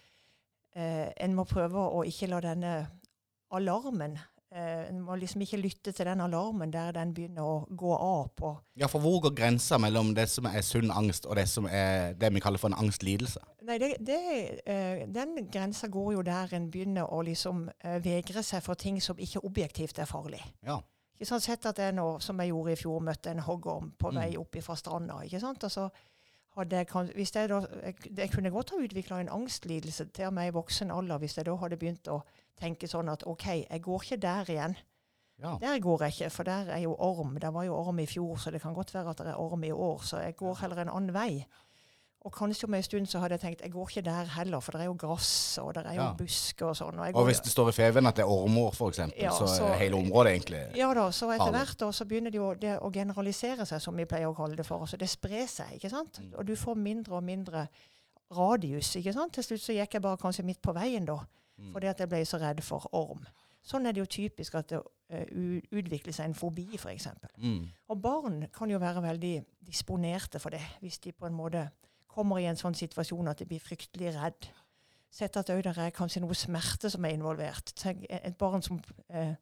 en 0.77 1.33
må 1.33 1.41
prøve 1.49 1.81
å 1.89 2.03
ikke 2.05 2.27
la 2.29 2.37
denne 2.37 2.71
alarmen 3.49 4.17
Eh, 4.51 4.89
en 4.89 5.01
må 5.03 5.15
liksom 5.19 5.41
ikke 5.43 5.57
lytte 5.59 5.91
til 5.91 6.07
den 6.07 6.21
alarmen 6.23 6.71
der 6.71 6.93
den 6.95 7.09
begynner 7.13 7.43
å 7.43 7.55
gå 7.67 7.91
av 7.93 8.29
på. 8.39 8.53
Ja, 8.79 8.87
for 8.87 9.03
hvor 9.03 9.19
går 9.25 9.33
grensa 9.35 9.75
mellom 9.81 10.13
det 10.15 10.29
som 10.31 10.47
er 10.47 10.63
sunn 10.63 10.91
angst, 10.93 11.27
og 11.27 11.35
det 11.35 11.49
som 11.51 11.67
er 11.67 12.15
det 12.15 12.29
vi 12.31 12.41
kaller 12.43 12.61
for 12.61 12.71
en 12.71 12.79
angstlidelse? 12.79 13.43
Nei, 13.67 13.75
det, 13.83 13.91
det, 14.07 14.19
uh, 14.63 15.03
Den 15.11 15.49
grensa 15.51 15.91
går 15.91 16.13
jo 16.15 16.23
der 16.23 16.55
en 16.55 16.69
begynner 16.71 17.11
å 17.11 17.19
liksom 17.27 17.65
uh, 17.67 17.97
vegre 17.99 18.43
seg 18.43 18.63
for 18.63 18.79
ting 18.79 19.01
som 19.03 19.19
ikke 19.19 19.43
objektivt 19.43 19.99
er 19.99 20.07
farlig. 20.07 20.39
Ja. 20.63 20.79
Ikke 21.17 21.27
sant, 21.27 21.43
Sett 21.43 21.67
at 21.67 21.81
jeg 21.83 21.97
nå, 21.97 22.07
som 22.23 22.39
jeg 22.39 22.53
gjorde 22.53 22.71
i 22.71 22.79
fjor, 22.79 23.03
møtte 23.03 23.33
en 23.33 23.43
hoggorm 23.43 23.91
på 23.99 24.13
mm. 24.13 24.21
vei 24.21 24.29
opp 24.39 24.61
fra 24.63 24.79
stranda. 24.79 25.19
ikke 25.27 25.43
sant, 25.43 25.67
og 25.67 25.73
så 25.73 25.89
hadde 25.89 26.05
jeg, 26.57 26.87
hvis 27.15 27.35
jeg, 27.35 27.49
da, 27.49 27.61
jeg, 27.83 27.95
jeg 28.17 28.31
kunne 28.33 28.51
godt 28.51 28.73
ha 28.73 28.81
utvikla 28.81 29.21
en 29.21 29.29
angstlidelse 29.29 30.07
til 30.15 30.33
med 30.33 30.49
i 30.49 30.55
voksen 30.55 30.91
alder 30.91 31.21
hvis 31.21 31.37
jeg 31.37 31.45
da 31.45 31.55
hadde 31.61 31.77
begynt 31.77 32.09
å 32.09 32.21
tenke 32.57 32.89
sånn 32.89 33.09
at 33.13 33.25
OK, 33.29 33.45
jeg 33.69 33.81
går 33.85 34.05
ikke 34.05 34.21
der 34.23 34.49
igjen. 34.53 34.77
Ja. 35.37 35.53
Der 35.61 35.79
går 35.79 36.03
jeg 36.03 36.15
ikke, 36.15 36.29
for 36.33 36.49
der 36.49 36.71
er 36.73 36.81
jo 36.81 36.95
orm. 36.97 37.35
Det 37.37 37.51
var 37.53 37.67
jo 37.67 37.75
orm 37.77 37.99
i 38.01 38.07
fjor, 38.09 38.39
så 38.41 38.51
det 38.51 38.61
kan 38.63 38.73
godt 38.73 38.93
være 38.95 39.13
at 39.13 39.21
det 39.21 39.33
er 39.35 39.41
orm 39.41 39.63
i 39.63 39.71
år. 39.71 40.01
Så 40.01 40.21
jeg 40.23 40.35
går 40.39 40.57
heller 40.63 40.81
en 40.81 40.89
annen 40.89 41.13
vei. 41.13 41.45
Og 42.25 42.33
kanskje 42.33 42.65
om 42.67 42.73
en 42.73 42.83
stund 42.83 43.05
så 43.07 43.19
hadde 43.21 43.37
jeg 43.37 43.41
tenkt 43.43 43.61
jeg 43.61 43.71
går 43.71 43.91
ikke 43.91 44.01
der 44.03 44.31
heller, 44.33 44.59
for 44.59 44.75
det 44.75 44.81
er 44.81 44.89
jo 44.89 44.95
gress 44.99 45.59
og 45.61 45.69
det 45.77 45.83
er 45.85 45.95
jo 45.95 46.01
ja. 46.01 46.13
busker 46.17 46.65
og 46.67 46.75
sånn. 46.75 46.97
Og, 46.99 47.11
og, 47.13 47.27
hvis 47.29 47.39
det 47.45 47.51
står 47.53 47.69
i 47.71 47.75
Feven 47.77 48.09
at 48.09 48.17
det 48.17 48.25
er 48.25 48.31
ormer, 48.33 48.73
f.eks., 48.73 49.03
ja, 49.15 49.31
så, 49.35 49.47
så 49.51 49.69
er 49.69 49.77
hele 49.83 49.99
området 50.01 50.33
egentlig 50.33 50.63
Ja 50.79 50.89
da, 50.97 51.05
så 51.15 51.29
etter 51.35 51.53
hvert 51.53 51.77
da, 51.79 51.91
så 51.93 52.07
begynner 52.09 52.33
det 52.33 52.41
jo 52.41 52.49
det 52.59 52.73
å 52.83 52.91
generalisere 52.91 53.67
seg, 53.69 53.83
som 53.83 53.95
vi 53.95 54.07
pleier 54.09 54.27
å 54.27 54.35
kalle 54.35 54.57
det 54.59 54.65
for. 54.67 54.83
Så 54.89 54.99
det 54.99 55.07
sprer 55.11 55.45
seg, 55.51 55.77
ikke 55.77 55.93
sant. 55.93 56.19
Mm. 56.23 56.33
Og 56.35 56.49
du 56.49 56.55
får 56.59 56.81
mindre 56.81 57.19
og 57.21 57.23
mindre 57.27 57.67
radius, 58.35 58.95
ikke 58.99 59.15
sant. 59.15 59.37
Til 59.37 59.45
slutt 59.45 59.63
så 59.63 59.77
gikk 59.77 59.97
jeg 59.99 60.03
bare 60.03 60.19
kanskje 60.19 60.45
midt 60.47 60.61
på 60.65 60.75
veien 60.75 61.07
da. 61.07 61.21
Mm. 61.57 61.71
Fordi 61.77 61.91
at 61.93 62.01
jeg 62.03 62.11
ble 62.11 62.25
så 62.27 62.41
redd 62.41 62.59
for 62.65 62.89
orm. 62.97 63.23
Sånn 63.67 63.87
er 63.87 63.95
det 63.95 64.03
jo 64.03 64.11
typisk 64.19 64.55
at 64.55 64.69
det 64.71 64.79
uh, 64.79 65.57
utvikler 65.75 66.15
seg 66.15 66.29
en 66.29 66.37
fobi, 66.37 66.69
f.eks. 66.77 67.09
Mm. 67.39 67.65
Og 67.91 68.01
barn 68.03 68.45
kan 68.55 68.71
jo 68.71 68.79
være 68.81 69.03
veldig 69.03 69.33
disponerte 69.67 70.39
for 70.43 70.55
det, 70.55 70.63
hvis 70.83 71.01
de 71.03 71.11
på 71.11 71.27
en 71.27 71.35
måte 71.35 71.65
kommer 72.17 72.41
i 72.41 72.47
en 72.49 72.59
sånn 72.59 72.77
situasjon 72.77 73.29
at 73.31 73.41
de 73.41 73.47
blir 73.49 73.63
fryktelig 73.63 74.15
redd. 74.17 74.49
Sett 75.13 75.37
at 75.39 75.49
det 75.49 75.71
er 75.71 75.93
kanskje 75.95 76.21
noe 76.23 76.35
smerte 76.37 76.91
som 76.91 77.05
er 77.07 77.15
involvert. 77.15 77.71
Tenk, 77.79 78.03
et 78.09 78.35
barn 78.37 78.65
som 78.65 78.81
eh, 79.07 79.37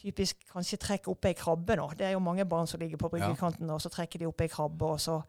typisk 0.00 0.42
kanskje 0.50 0.80
trekker 0.82 1.12
opp 1.12 1.28
ei 1.28 1.36
krabbe 1.36 1.76
nå. 1.78 1.90
Det 1.96 2.08
er 2.08 2.16
jo 2.16 2.24
mange 2.24 2.44
barn 2.48 2.68
som 2.68 2.80
ligger 2.82 3.00
på 3.00 3.10
bryggekanten, 3.12 3.70
og 3.72 3.80
så 3.82 3.92
trekker 3.92 4.22
de 4.22 4.28
opp 4.28 4.42
ei 4.44 4.50
krabbe, 4.52 4.96
og 4.96 5.00
så 5.00 5.20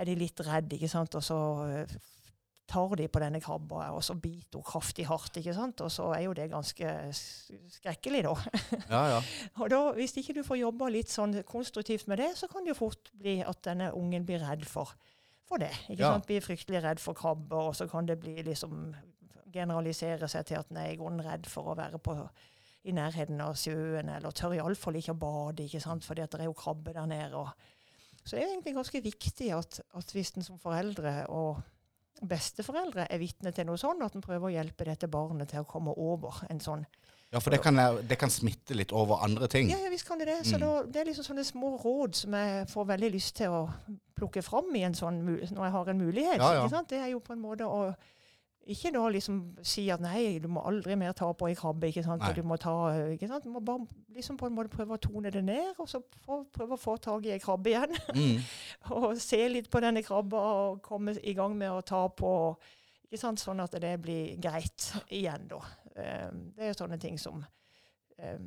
er 0.00 0.08
de 0.08 0.16
litt 0.18 0.40
redde, 0.44 0.76
ikke 0.76 0.90
sant, 0.90 1.14
og 1.16 1.24
så 1.24 1.38
uh, 1.68 1.94
tar 2.72 2.94
de 2.96 3.06
på 3.12 3.20
denne 3.22 3.40
krabba, 3.42 3.88
og 3.92 4.02
så 4.04 4.16
biter 4.18 4.60
hun 4.60 4.66
kraftig 4.66 5.06
hardt. 5.08 5.36
ikke 5.36 5.54
sant? 5.56 5.80
Og 5.84 5.92
så 5.92 6.08
er 6.16 6.24
jo 6.26 6.34
det 6.36 6.50
ganske 6.52 6.92
skrekkelig, 7.12 8.24
da. 8.28 8.34
Ja, 8.94 9.02
ja. 9.16 9.22
og 9.60 9.72
da, 9.72 9.80
Hvis 9.96 10.16
ikke 10.16 10.36
du 10.38 10.42
får 10.46 10.62
jobba 10.62 10.88
litt 10.92 11.12
sånn 11.12 11.38
konstruktivt 11.48 12.08
med 12.08 12.22
det, 12.22 12.32
så 12.38 12.48
kan 12.52 12.64
det 12.64 12.74
jo 12.74 12.80
fort 12.84 13.12
bli 13.18 13.40
at 13.44 13.64
denne 13.66 13.92
ungen 13.96 14.26
blir 14.28 14.42
redd 14.44 14.64
for, 14.68 14.94
for 15.52 15.62
det. 15.62 15.72
ikke 15.88 16.00
ja. 16.00 16.14
sant? 16.14 16.28
Blir 16.28 16.44
fryktelig 16.44 16.82
redd 16.84 17.02
for 17.02 17.18
krabber, 17.18 17.70
og 17.70 17.76
så 17.76 17.86
kan 17.90 18.08
det 18.08 18.18
bli 18.22 18.38
liksom 18.46 18.94
generalisere 19.52 20.28
seg 20.32 20.48
til 20.48 20.60
at 20.62 20.70
den 20.70 20.80
er 20.80 20.94
i 20.94 20.96
grunnen 21.00 21.24
redd 21.26 21.48
for 21.50 21.72
å 21.72 21.76
være 21.78 22.00
på 22.02 22.16
i 22.88 22.94
nærheten 22.96 23.38
av 23.44 23.54
sjøen, 23.60 24.08
eller 24.10 24.34
tør 24.34 24.56
iallfall 24.56 24.96
ikke 24.98 25.14
å 25.14 25.20
bade, 25.22 25.68
ikke 25.68 25.82
sant? 25.84 26.06
fordi 26.06 26.24
at 26.24 26.32
det 26.34 26.42
er 26.42 26.50
jo 26.50 26.56
krabbe 26.58 26.94
der 26.96 27.06
nede. 27.06 27.38
Og 27.38 28.24
så 28.24 28.34
det 28.34 28.42
er 28.42 28.48
egentlig 28.48 28.74
ganske 28.74 29.02
viktig 29.04 29.52
at, 29.54 29.78
at 29.98 30.14
hvis 30.14 30.34
en 30.36 30.46
som 30.46 30.58
foreldre 30.62 31.14
og 31.30 31.60
besteforeldre 32.26 33.06
er 33.10 33.22
vitne 33.22 33.52
til 33.54 33.68
noe 33.68 33.78
sånn, 33.80 34.02
at 34.02 34.16
en 34.16 34.24
prøver 34.24 34.48
å 34.48 34.54
hjelpe 34.56 34.86
dette 34.86 35.10
barnet 35.10 35.52
til 35.52 35.62
å 35.62 35.68
komme 35.68 35.94
over 35.98 36.42
en 36.50 36.62
sånn 36.62 36.84
ja, 37.32 37.40
for 37.40 37.54
det 37.54 37.62
kan, 37.64 37.78
det 38.08 38.18
kan, 38.20 38.30
smitte 38.30 38.76
litt 38.76 38.92
over 38.92 39.22
andre 39.24 39.48
ting. 39.48 39.70
Ja, 39.72 39.78
ja 39.80 39.90
visst 39.90 40.04
kan 40.08 40.20
det 40.20 40.28
det. 40.28 40.42
Så 40.44 40.58
mm. 40.58 40.60
da, 40.60 40.72
det 40.84 41.00
er 41.00 41.08
liksom 41.08 41.24
sånne 41.30 41.44
små 41.48 41.74
råd 41.80 42.16
som 42.18 42.34
jeg 42.36 42.66
får 42.68 42.88
veldig 42.90 43.12
lyst 43.14 43.38
til 43.40 43.54
å 43.56 43.62
plukke 44.18 44.42
fram 44.44 44.68
i 44.76 44.84
en 44.84 44.96
sånn, 44.96 45.22
når 45.24 45.64
jeg 45.64 45.74
har 45.76 45.92
en 45.92 46.02
mulighet. 46.02 46.42
Ja, 46.42 46.52
ja. 46.60 46.82
Det 46.88 47.00
er 47.00 47.14
jo 47.14 47.22
på 47.24 47.32
en 47.32 47.40
måte 47.40 47.68
å 47.68 47.86
ikke 48.70 48.92
da 48.94 49.06
liksom 49.10 49.38
si 49.66 49.88
at 49.90 50.02
nei, 50.02 50.38
du 50.38 50.46
må 50.52 50.62
aldri 50.68 50.94
mer 50.98 51.14
ta 51.18 51.32
på 51.34 51.48
ei 51.48 51.56
krabbe. 51.58 51.88
ikke 51.88 52.04
sant? 52.06 52.22
Du 52.36 52.44
må 52.46 52.58
ta, 52.60 52.74
ikke 53.10 53.26
sant? 53.30 53.48
Du 53.48 53.50
må 53.50 53.62
bare 53.64 53.88
liksom 54.14 54.36
på 54.38 54.46
en 54.46 54.54
måte 54.54 54.70
prøve 54.70 54.94
å 54.94 55.02
tone 55.02 55.32
det 55.34 55.42
ned, 55.44 55.72
og 55.82 55.88
så 55.90 56.02
prøve 56.22 56.76
å 56.76 56.80
få 56.80 56.96
tak 57.02 57.26
i 57.26 57.32
ei 57.34 57.42
krabbe 57.42 57.72
igjen. 57.72 57.96
Mm. 58.14 58.38
og 59.00 59.16
se 59.18 59.40
litt 59.50 59.70
på 59.72 59.82
denne 59.82 60.04
krabba 60.06 60.44
og 60.60 60.82
komme 60.84 61.16
i 61.18 61.34
gang 61.34 61.56
med 61.58 61.72
å 61.72 61.82
ta 61.82 62.04
på, 62.06 62.32
ikke 63.08 63.24
sant? 63.24 63.42
sånn 63.42 63.64
at 63.64 63.74
det 63.82 63.96
blir 64.04 64.36
greit 64.42 64.92
igjen, 65.08 65.48
da. 65.50 65.64
Um, 65.92 66.44
det 66.56 66.70
er 66.70 66.76
sånne 66.76 66.96
ting 67.00 67.18
som 67.20 67.42
um, 67.42 68.46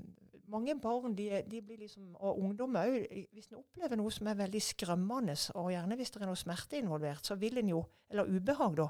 mange 0.49 0.75
barn 0.81 1.15
de, 1.17 1.27
de 1.49 1.61
blir 1.61 1.77
liksom, 1.83 2.15
og 2.15 2.39
ungdom 2.39 2.77
òg, 2.79 2.95
hvis 3.33 3.49
en 3.51 3.59
opplever 3.59 3.97
noe 3.99 4.13
som 4.13 4.29
er 4.29 4.39
veldig 4.39 4.61
skremmende, 4.61 5.35
og 5.57 5.71
gjerne 5.73 5.97
hvis 5.99 6.13
det 6.13 6.21
er 6.21 6.29
noe 6.29 6.39
smerte 6.39 6.79
involvert, 6.79 7.25
så 7.25 7.37
vil 7.39 7.61
en 7.61 7.71
jo, 7.73 7.83
eller 8.11 8.29
ubehag, 8.29 8.77
da, 8.77 8.89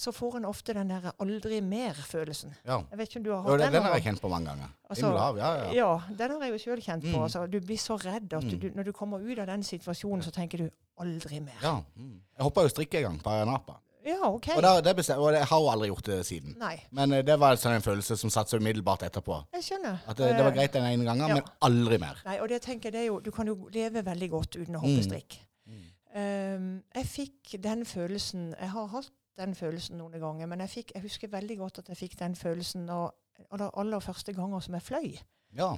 så 0.00 0.12
får 0.14 0.36
en 0.38 0.46
ofte 0.48 0.74
den 0.74 0.90
der 0.90 1.10
'aldri 1.18 1.60
mer'-følelsen. 1.60 2.54
Ja. 2.64 2.78
Jeg 2.90 2.98
vet 2.98 3.08
ikke 3.08 3.18
om 3.18 3.24
du 3.24 3.32
har 3.32 3.40
hatt 3.42 3.50
jo, 3.50 3.58
den? 3.58 3.72
Den 3.72 3.82
har 3.82 3.94
jeg 3.94 4.02
kjent 4.02 4.20
på 4.20 4.28
mange 4.28 4.48
ganger. 4.48 4.68
Altså, 4.90 5.10
lav, 5.12 5.36
ja, 5.36 5.50
ja. 5.54 5.72
ja, 5.74 6.14
den 6.18 6.30
har 6.30 6.44
jeg 6.44 6.52
jo 6.52 6.58
sjøl 6.58 6.82
kjent 6.82 7.04
på. 7.04 7.16
Mm. 7.16 7.22
Altså, 7.22 7.46
du 7.46 7.60
blir 7.60 7.78
så 7.78 7.96
redd 7.96 8.32
at 8.32 8.44
mm. 8.44 8.60
du, 8.60 8.70
når 8.74 8.82
du 8.82 8.92
kommer 8.92 9.18
ut 9.18 9.38
av 9.38 9.46
den 9.50 9.62
situasjonen, 9.62 10.22
så 10.22 10.30
tenker 10.30 10.58
du 10.58 10.70
'aldri 10.96 11.40
mer'. 11.40 11.62
Ja. 11.62 11.82
Mm. 11.96 12.20
Jeg 12.36 12.42
hoppa 12.42 12.62
jo 12.62 12.68
strikke 12.68 12.98
en 12.98 13.02
gang 13.02 13.22
på 13.22 13.30
Ayanapa. 13.30 13.80
Ja, 14.10 14.18
ok. 14.28 14.48
Og, 14.56 14.62
der, 14.64 14.80
det 14.84 14.94
bestem, 14.98 15.20
og 15.22 15.34
jeg 15.36 15.46
har 15.50 15.62
jo 15.62 15.68
aldri 15.72 15.90
gjort 15.90 16.10
det 16.10 16.18
siden. 16.26 16.56
Nei. 16.60 16.74
Men 16.96 17.14
uh, 17.14 17.20
det 17.26 17.36
var 17.40 17.58
sånn 17.60 17.76
en 17.78 17.84
følelse 17.84 18.18
som 18.20 18.32
satte 18.32 18.54
seg 18.54 18.64
umiddelbart 18.64 19.04
etterpå. 19.06 19.38
Jeg 19.58 19.68
skjønner. 19.68 20.02
At 20.10 20.18
det, 20.18 20.32
det 20.36 20.46
var 20.46 20.56
greit 20.56 20.74
den 20.76 20.88
ene 20.88 21.06
gangen, 21.06 21.26
ja. 21.30 21.38
men 21.38 21.54
aldri 21.68 22.00
mer. 22.02 22.20
Nei, 22.26 22.40
og 22.42 22.50
det 22.52 22.60
tenker 22.66 22.90
jeg, 22.90 22.96
det 22.96 23.04
er 23.04 23.08
jo, 23.10 23.20
Du 23.24 23.30
kan 23.34 23.48
jo 23.50 23.56
leve 23.74 24.04
veldig 24.06 24.30
godt 24.32 24.58
uten 24.58 24.78
å 24.78 24.82
hoppe 24.82 24.98
mm. 24.98 25.06
strikk. 25.06 25.38
Mm. 25.70 25.86
Um, 26.10 26.70
jeg 26.96 27.06
fikk 27.06 27.52
den 27.62 27.84
følelsen 27.86 28.48
Jeg 28.56 28.70
har 28.72 28.88
hatt 28.90 29.12
den 29.38 29.54
følelsen 29.54 30.00
noen 30.00 30.18
ganger, 30.20 30.48
men 30.50 30.60
jeg, 30.66 30.72
fikk, 30.74 30.90
jeg 30.96 31.04
husker 31.06 31.30
veldig 31.32 31.56
godt 31.62 31.78
at 31.84 31.92
jeg 31.92 32.00
fikk 32.00 32.18
den 32.20 32.34
følelsen 32.36 32.90
av 32.92 33.06
aller, 33.48 33.70
aller 33.78 34.02
første 34.04 34.34
ganger 34.36 34.64
som 34.64 34.76
jeg 34.76 34.84
fløy. 34.84 35.14
Ja. 35.56 35.70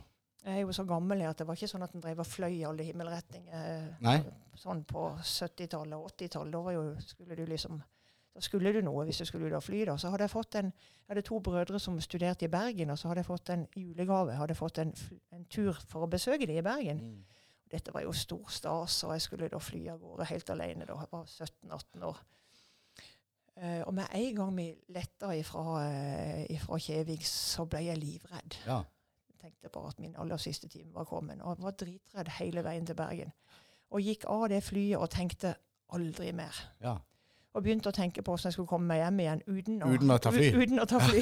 Jeg 0.42 0.58
er 0.58 0.64
jo 0.64 0.74
så 0.74 0.82
gammel 0.88 1.22
at 1.28 1.38
det 1.38 1.46
var 1.46 1.54
ikke 1.54 1.70
sånn 1.70 1.84
at 1.86 1.92
en 1.94 2.02
drev 2.02 2.24
og 2.24 2.26
fløy 2.26 2.50
i 2.56 2.64
alle 2.66 2.82
himmelretninger 2.88 3.84
Nei. 4.02 4.16
sånn 4.58 4.82
på 4.88 5.04
70-tallet 5.20 5.94
og 5.94 6.08
80-tallet. 6.10 6.54
Da 6.56 6.62
var 6.64 6.74
jo, 6.74 6.82
skulle 7.06 7.36
du 7.38 7.44
liksom 7.46 7.78
da 8.34 8.40
skulle 8.40 8.72
du 8.72 8.80
noe 8.84 9.04
hvis 9.04 9.20
du 9.20 9.26
skulle 9.28 9.50
ut 9.50 9.58
og 9.58 9.62
fly. 9.62 9.84
da. 9.84 9.96
Så 10.00 10.10
hadde 10.12 10.24
jeg 10.24 10.32
fått 10.32 10.56
en, 10.60 10.72
jeg 10.72 11.10
hadde 11.10 11.24
to 11.28 11.40
brødre 11.44 11.80
som 11.80 12.00
studerte 12.00 12.46
i 12.46 12.52
Bergen, 12.52 12.90
og 12.90 12.98
så 12.98 13.10
hadde 13.10 13.20
jeg 13.20 13.28
fått 13.28 13.52
en 13.52 13.66
julegave. 13.76 14.32
Jeg 14.32 14.40
hadde 14.40 14.56
fått 14.56 14.78
en, 14.78 14.94
en 15.32 15.44
tur 15.52 15.76
for 15.88 16.06
å 16.06 16.10
besøke 16.10 16.48
dem 16.48 16.60
i 16.62 16.64
Bergen. 16.64 17.02
Mm. 17.02 17.42
Dette 17.72 17.92
var 17.92 18.04
jo 18.04 18.12
stor 18.16 18.48
stas, 18.52 19.02
og 19.04 19.12
jeg 19.16 19.24
skulle 19.26 19.50
da 19.52 19.60
fly 19.60 19.82
av 19.92 20.00
gårde 20.00 20.28
helt 20.32 20.54
alene. 20.54 20.88
da. 20.88 20.96
Jeg 21.04 21.12
var 21.12 21.28
17-18 21.28 22.08
år. 22.08 22.24
Uh, 23.52 23.82
og 23.84 23.92
med 23.94 24.08
en 24.16 24.36
gang 24.36 24.56
vi 24.56 24.66
letta 24.96 25.34
ifra, 25.36 25.62
uh, 25.84 26.40
ifra 26.52 26.78
Kjevik, 26.80 27.24
så 27.28 27.66
ble 27.68 27.84
jeg 27.84 28.00
livredd. 28.00 28.56
Ja. 28.64 28.80
Jeg 29.28 29.40
tenkte 29.44 29.72
bare 29.74 29.92
at 29.92 30.00
min 30.00 30.16
aller 30.16 30.40
siste 30.40 30.72
time 30.72 30.94
var 30.94 31.04
kommet. 31.04 31.42
Og 31.42 31.56
jeg 31.58 31.64
var 31.66 31.76
dritredd 31.76 32.34
hele 32.38 32.64
veien 32.64 32.88
til 32.88 32.96
Bergen. 32.96 33.32
Og 33.92 34.00
gikk 34.00 34.24
av 34.32 34.48
det 34.48 34.62
flyet 34.64 34.96
og 34.96 35.10
tenkte 35.12 35.56
aldri 35.92 36.32
mer. 36.32 36.56
ja. 36.80 36.96
Og 37.54 37.62
begynte 37.62 37.90
å 37.90 37.92
tenke 37.92 38.22
på 38.24 38.32
hvordan 38.32 38.48
jeg 38.48 38.52
skulle 38.56 38.68
komme 38.70 38.86
meg 38.88 39.02
hjem 39.02 39.18
igjen 39.20 39.42
uten 39.46 39.82
å, 39.84 39.88
Uten 39.92 40.10
å 40.10 40.18
ta 40.24 40.30
fly? 40.32 40.46
Uten 40.56 40.80
å 40.80 40.86
ta 40.88 40.98
fly. 41.04 41.20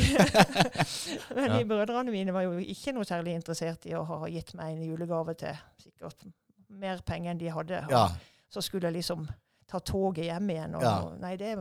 Men 1.34 1.50
Ja. 1.50 1.58
de 1.58 1.64
brødrene 1.66 2.10
mine 2.14 2.32
var 2.36 2.44
jo 2.46 2.52
ikke 2.62 2.92
noe 2.94 3.04
særlig 3.08 3.34
interessert 3.34 3.86
i 3.90 3.94
å 3.98 4.04
ha 4.06 4.18
gitt 4.30 4.54
meg 4.54 4.76
en 4.76 4.84
julegave 4.92 5.34
til 5.40 5.58
sikkert 5.82 6.26
mer 6.70 7.02
penger 7.06 7.32
enn 7.34 7.40
de 7.42 7.50
hadde. 7.50 7.80
Ja. 7.90 8.04
Så 8.50 8.62
skulle 8.62 8.86
jeg 8.90 9.00
liksom 9.00 9.26
ta 9.70 9.78
toget 9.82 10.24
hjem 10.30 10.50
igjen. 10.54 10.74
Og, 10.78 10.82
Ja. 10.86 10.96
Nei, 11.20 11.36
det 11.36 11.56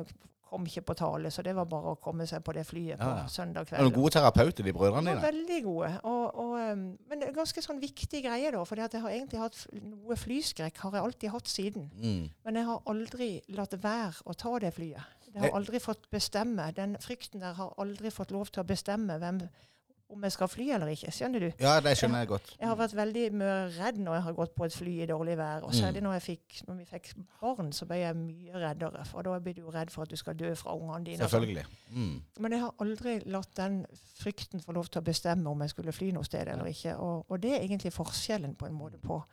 kom 0.49 0.65
ikke 0.65 0.81
på 0.85 0.95
tale, 0.97 1.29
så 1.33 1.43
det 1.45 1.53
var 1.57 1.65
bare 1.69 1.91
å 1.95 1.97
komme 2.01 2.25
seg 2.29 2.41
på 2.45 2.53
det 2.53 2.63
flyet 2.65 2.97
på 2.97 3.05
Ja, 3.05 3.19
kveld. 3.23 3.29
søndag 3.29 3.73
Er 3.73 3.83
noen 3.85 3.93
gode 3.93 4.13
terapeuter, 4.15 4.63
de 4.63 4.71
De 4.71 4.73
brødrene 4.73 5.11
dine? 5.13 5.21
veldig 5.21 5.59
gode. 5.63 5.91
Og, 6.03 6.18
um, 6.71 6.83
men 7.09 7.21
det 7.21 7.29
er 7.29 7.35
ganske 7.35 7.61
sånn 7.63 7.81
viktig 7.81 8.21
greie, 8.25 8.51
da. 8.53 8.63
For 8.67 8.79
jeg 8.79 9.01
har 9.03 9.13
egentlig 9.13 9.41
hatt 9.41 9.59
noe 9.81 10.17
flyskrekk 10.19 10.81
har 10.83 10.97
jeg 10.97 11.07
alltid 11.07 11.33
hatt 11.33 11.51
siden. 11.51 11.89
Mm. 11.97 12.27
Men 12.45 12.59
jeg 12.59 12.69
har 12.69 12.91
aldri 12.93 13.29
latt 13.57 13.75
være 13.81 14.29
å 14.29 14.37
ta 14.37 14.53
det 14.63 14.73
flyet. 14.77 15.17
Det 15.29 15.43
har 15.43 15.55
aldri 15.57 15.81
fått 15.81 16.07
bestemme. 16.13 16.69
Den 16.75 16.95
frykten 17.01 17.43
der 17.43 17.57
har 17.57 17.75
aldri 17.81 18.11
fått 18.13 18.33
lov 18.33 18.49
til 18.49 18.63
å 18.63 18.69
bestemme 18.69 19.19
hvem, 19.21 19.43
om 20.09 20.23
jeg 20.25 20.31
skal 20.31 20.47
fly 20.49 20.69
eller 20.73 20.87
ikke. 20.87 21.11
Skjønner 21.13 21.39
du? 21.39 21.51
Ja, 21.61 21.79
det 21.85 21.91
skjønner 21.97 22.23
jeg 22.23 22.27
godt. 22.31 22.55
Jeg 22.59 22.67
har 22.67 22.75
vært 22.79 22.95
veldig 22.97 23.25
mye 23.37 23.57
redd 23.77 23.99
når 24.01 24.13
jeg 24.17 24.23
har 24.23 24.33
gått 24.33 24.55
på 24.55 24.65
et 24.65 24.73
fly 24.73 24.93
i 25.03 25.05
dårlig 25.05 25.37
vær. 25.37 25.61
Og 25.63 25.69
Mm. 25.69 25.77
særlig 25.79 26.01
når, 26.01 26.13
jeg 26.13 26.21
fikk, 26.21 26.67
når 26.67 26.75
vi 26.79 26.85
fikk 26.85 27.11
barn, 27.41 27.71
så 27.71 27.85
ble 27.85 27.97
jeg 28.01 28.15
mye 28.15 28.53
reddere. 28.63 29.05
For 29.05 29.21
da 29.21 29.37
blir 29.39 29.53
du 29.53 29.69
redd 29.69 29.91
for 29.91 30.01
at 30.01 30.09
du 30.09 30.15
skal 30.15 30.33
dø 30.35 30.53
fra 30.55 30.73
ungene 30.75 31.05
dine. 31.05 31.17
sånn. 31.17 31.29
Selvfølgelig. 31.29 31.65
Mm. 31.91 32.21
Men 32.39 32.51
jeg 32.51 32.59
har 32.61 32.73
aldri 32.79 33.19
latt 33.25 33.53
den 33.55 33.85
frykten 34.19 34.61
få 34.65 34.71
lov 34.73 34.89
til 34.89 35.01
å 35.01 35.05
bestemme 35.05 35.47
om 35.49 35.61
jeg 35.61 35.69
skulle 35.69 35.91
fly 35.93 36.11
noe 36.11 36.23
sted 36.25 36.47
eller 36.47 36.65
ikke. 36.65 36.97
Og, 36.97 37.25
og 37.29 37.41
det 37.41 37.51
er 37.55 37.61
egentlig 37.67 37.93
forskjellen 37.93 38.55
på 38.55 38.65
en 38.65 38.73
måte 38.73 38.97
på 38.97 39.23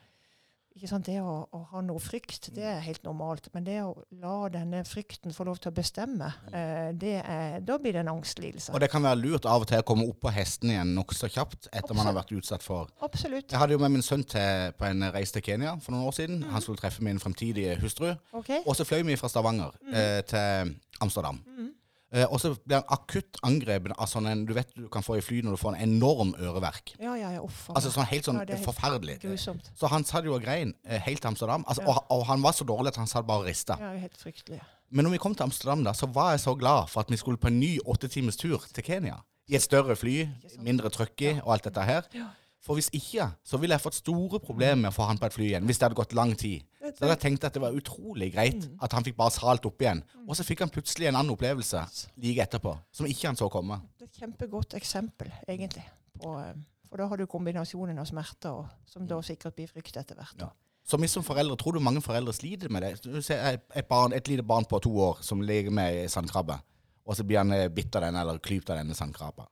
sant? 0.84 1.06
Det 1.08 1.16
å, 1.24 1.46
å 1.56 1.58
ha 1.70 1.80
noe 1.80 2.00
frykt, 2.02 2.50
det 2.52 2.64
er 2.68 2.82
helt 2.84 3.06
normalt. 3.06 3.48
Men 3.54 3.64
det 3.64 3.78
å 3.80 3.94
la 4.20 4.50
denne 4.52 4.82
frykten 4.84 5.32
få 5.32 5.46
lov 5.48 5.60
til 5.62 5.72
å 5.72 5.76
bestemme, 5.76 6.28
eh, 6.52 6.90
det 6.92 7.14
er, 7.22 7.62
da 7.64 7.78
blir 7.80 7.96
det 7.96 8.02
en 8.04 8.12
angstlidelse. 8.12 8.74
Og 8.76 8.82
det 8.84 8.90
kan 8.92 9.04
være 9.06 9.20
lurt 9.22 9.48
av 9.48 9.64
og 9.64 9.70
til 9.70 9.80
å 9.80 9.86
komme 9.88 10.04
opp 10.10 10.20
på 10.26 10.34
hesten 10.36 10.74
igjen 10.74 10.92
nokså 10.98 11.30
kjapt 11.32 11.70
etter 11.72 11.96
man 11.96 12.10
har 12.10 12.18
vært 12.18 12.34
utsatt 12.36 12.66
for 12.66 12.92
Absolutt. 13.06 13.48
Jeg 13.48 13.60
hadde 13.62 13.76
jo 13.76 13.80
med 13.80 13.94
min 13.96 14.04
sønn 14.04 14.26
til, 14.28 14.76
på 14.76 14.88
en 14.90 15.08
reise 15.14 15.38
til 15.38 15.46
Kenya 15.48 15.78
for 15.80 15.96
noen 15.96 16.10
år 16.10 16.18
siden. 16.18 16.42
Mm. 16.44 16.52
Han 16.52 16.64
skulle 16.66 16.82
treffe 16.82 17.06
min 17.06 17.22
fremtidige 17.22 17.78
hustru. 17.80 18.10
Okay. 18.36 18.60
Og 18.66 18.76
så 18.76 18.84
fløy 18.84 19.00
vi 19.08 19.16
fra 19.16 19.32
Stavanger 19.32 19.72
eh, 19.88 20.20
til 20.28 20.76
Amsterdam. 21.00 21.40
Mhm. 21.46 21.72
Eh, 22.16 22.24
og 22.32 22.40
så 22.40 22.54
ble 22.64 22.78
han 22.78 22.86
akutt 22.96 23.36
angrepet 23.44 23.92
av 23.98 24.08
sånn 24.08 24.26
en 24.30 24.44
Du 24.48 24.54
vet 24.56 24.70
du 24.76 24.86
kan 24.92 25.04
få 25.04 25.18
i 25.18 25.24
fly 25.24 25.42
når 25.44 25.56
du 25.56 25.60
får 25.60 25.74
en 25.76 25.82
enorm 25.90 26.30
øreverk. 26.40 26.94
Ja, 27.02 27.12
ja, 27.20 27.34
ja. 27.36 27.42
Uff. 27.44 27.66
Altså 27.74 27.92
sånn 27.92 28.08
helt 28.08 28.24
sånn 28.28 28.40
Ja, 28.40 28.46
helt 28.54 28.64
forferdelig. 28.64 29.18
Grusomt. 29.20 29.68
Så 29.76 29.90
han 29.92 30.06
satt 30.08 30.24
jo 30.24 30.32
og 30.38 30.42
grein 30.46 30.72
eh, 30.86 31.00
helt 31.04 31.20
til 31.20 31.28
Amsterdam. 31.34 31.66
Altså, 31.68 31.82
Ja. 31.84 31.92
og, 31.92 32.06
og 32.16 32.26
han 32.30 32.40
var 32.42 32.56
så 32.56 32.64
dårlig 32.64 32.94
at 32.94 33.00
han 33.02 33.10
satt 33.10 33.26
bare 33.28 33.44
og 33.44 33.50
rista. 33.50 33.76
Ja, 33.80 33.92
helt 34.00 34.16
fryktelig. 34.16 34.62
Men 34.90 35.04
når 35.04 35.16
vi 35.16 35.18
kom 35.18 35.34
til 35.34 35.42
Amsterdam, 35.44 35.84
da, 35.84 35.92
så 35.92 36.06
var 36.06 36.30
jeg 36.32 36.40
så 36.46 36.54
glad 36.56 36.88
for 36.88 37.00
at 37.02 37.10
vi 37.10 37.16
skulle 37.20 37.36
på 37.42 37.48
en 37.50 37.60
ny 37.60 37.76
åttetimes 37.84 38.36
tur 38.38 38.62
til 38.72 38.84
Kenya. 38.86 39.18
I 39.50 39.56
et 39.58 39.62
større 39.62 39.94
fly, 39.98 40.28
mindre 40.62 40.88
trøkk 40.90 41.22
i 41.22 41.32
og 41.42 41.52
alt 41.54 41.64
dette 41.68 41.82
her. 41.86 42.06
Ja. 42.14 42.28
For 42.66 42.74
hvis 42.74 42.88
ikke, 42.98 43.28
så 43.46 43.60
ville 43.62 43.76
jeg 43.76 43.84
fått 43.84 44.00
store 44.00 44.40
problemer 44.42 44.80
med 44.80 44.90
å 44.90 44.94
få 44.96 45.06
han 45.06 45.20
på 45.22 45.28
et 45.28 45.34
fly 45.36 45.44
igjen. 45.52 45.66
Hvis 45.68 45.78
det 45.78 45.86
hadde 45.86 45.98
gått 46.00 46.16
lang 46.18 46.32
tid. 46.34 46.64
Så 46.82 47.04
hadde 47.04 47.12
jeg 47.14 47.20
tenkt 47.22 47.44
at 47.46 47.54
det 47.54 47.62
var 47.62 47.74
utrolig 47.78 48.32
greit 48.34 48.64
Mm. 48.66 48.78
at 48.82 48.92
han 48.92 49.04
fikk 49.06 49.16
bare 49.16 49.30
salt 49.34 49.64
opp 49.66 49.80
igjen. 49.82 50.02
Og 50.26 50.34
så 50.34 50.42
fikk 50.46 50.60
han 50.64 50.70
plutselig 50.74 51.06
en 51.08 51.16
annen 51.20 51.30
opplevelse 51.34 51.84
like 52.22 52.42
etterpå, 52.42 52.76
som 52.92 53.06
ikke 53.06 53.26
han 53.28 53.36
så 53.38 53.48
komme. 53.50 53.80
Det 53.98 54.08
er 54.08 54.10
et 54.10 54.20
kjempegodt 54.24 54.74
eksempel, 54.74 55.30
egentlig. 55.46 55.84
På, 56.18 56.38
eh, 56.42 56.54
for 56.88 56.96
da 56.98 57.06
har 57.08 57.16
du 57.16 57.26
kombinasjonen 57.26 57.98
av 57.98 58.06
smerter, 58.06 58.50
og, 58.50 58.66
som 58.86 59.06
da 59.06 59.20
sikkert 59.22 59.54
blir 59.56 59.68
frykt 59.70 59.96
etter 59.96 60.14
hvert. 60.18 60.38
Ja. 60.40 60.50
Så 60.86 60.98
vi 61.00 61.06
som 61.10 61.22
foreldre, 61.26 61.56
tror 61.58 61.74
du 61.74 61.80
mange 61.80 62.00
foreldre 62.02 62.32
sliter 62.32 62.68
med 62.70 62.82
det? 62.82 63.02
Du 63.02 63.20
ser 63.22 63.58
et, 63.74 63.88
barn, 63.88 64.12
et 64.12 64.28
lite 64.28 64.42
barn 64.46 64.64
på 64.64 64.78
to 64.82 64.90
år 64.98 65.18
som 65.22 65.40
ligger 65.42 65.70
med 65.70 66.08
sandkrabbe, 66.10 66.60
og 67.06 67.16
så 67.16 67.24
blir 67.26 67.38
han 67.38 67.52
eh, 67.52 67.68
bitt 67.68 67.94
av 67.96 68.02
den 68.02 68.16
eller 68.16 68.38
klypt 68.38 68.70
av 68.70 68.76
denne 68.78 68.94
sandkrabba. 68.94 69.46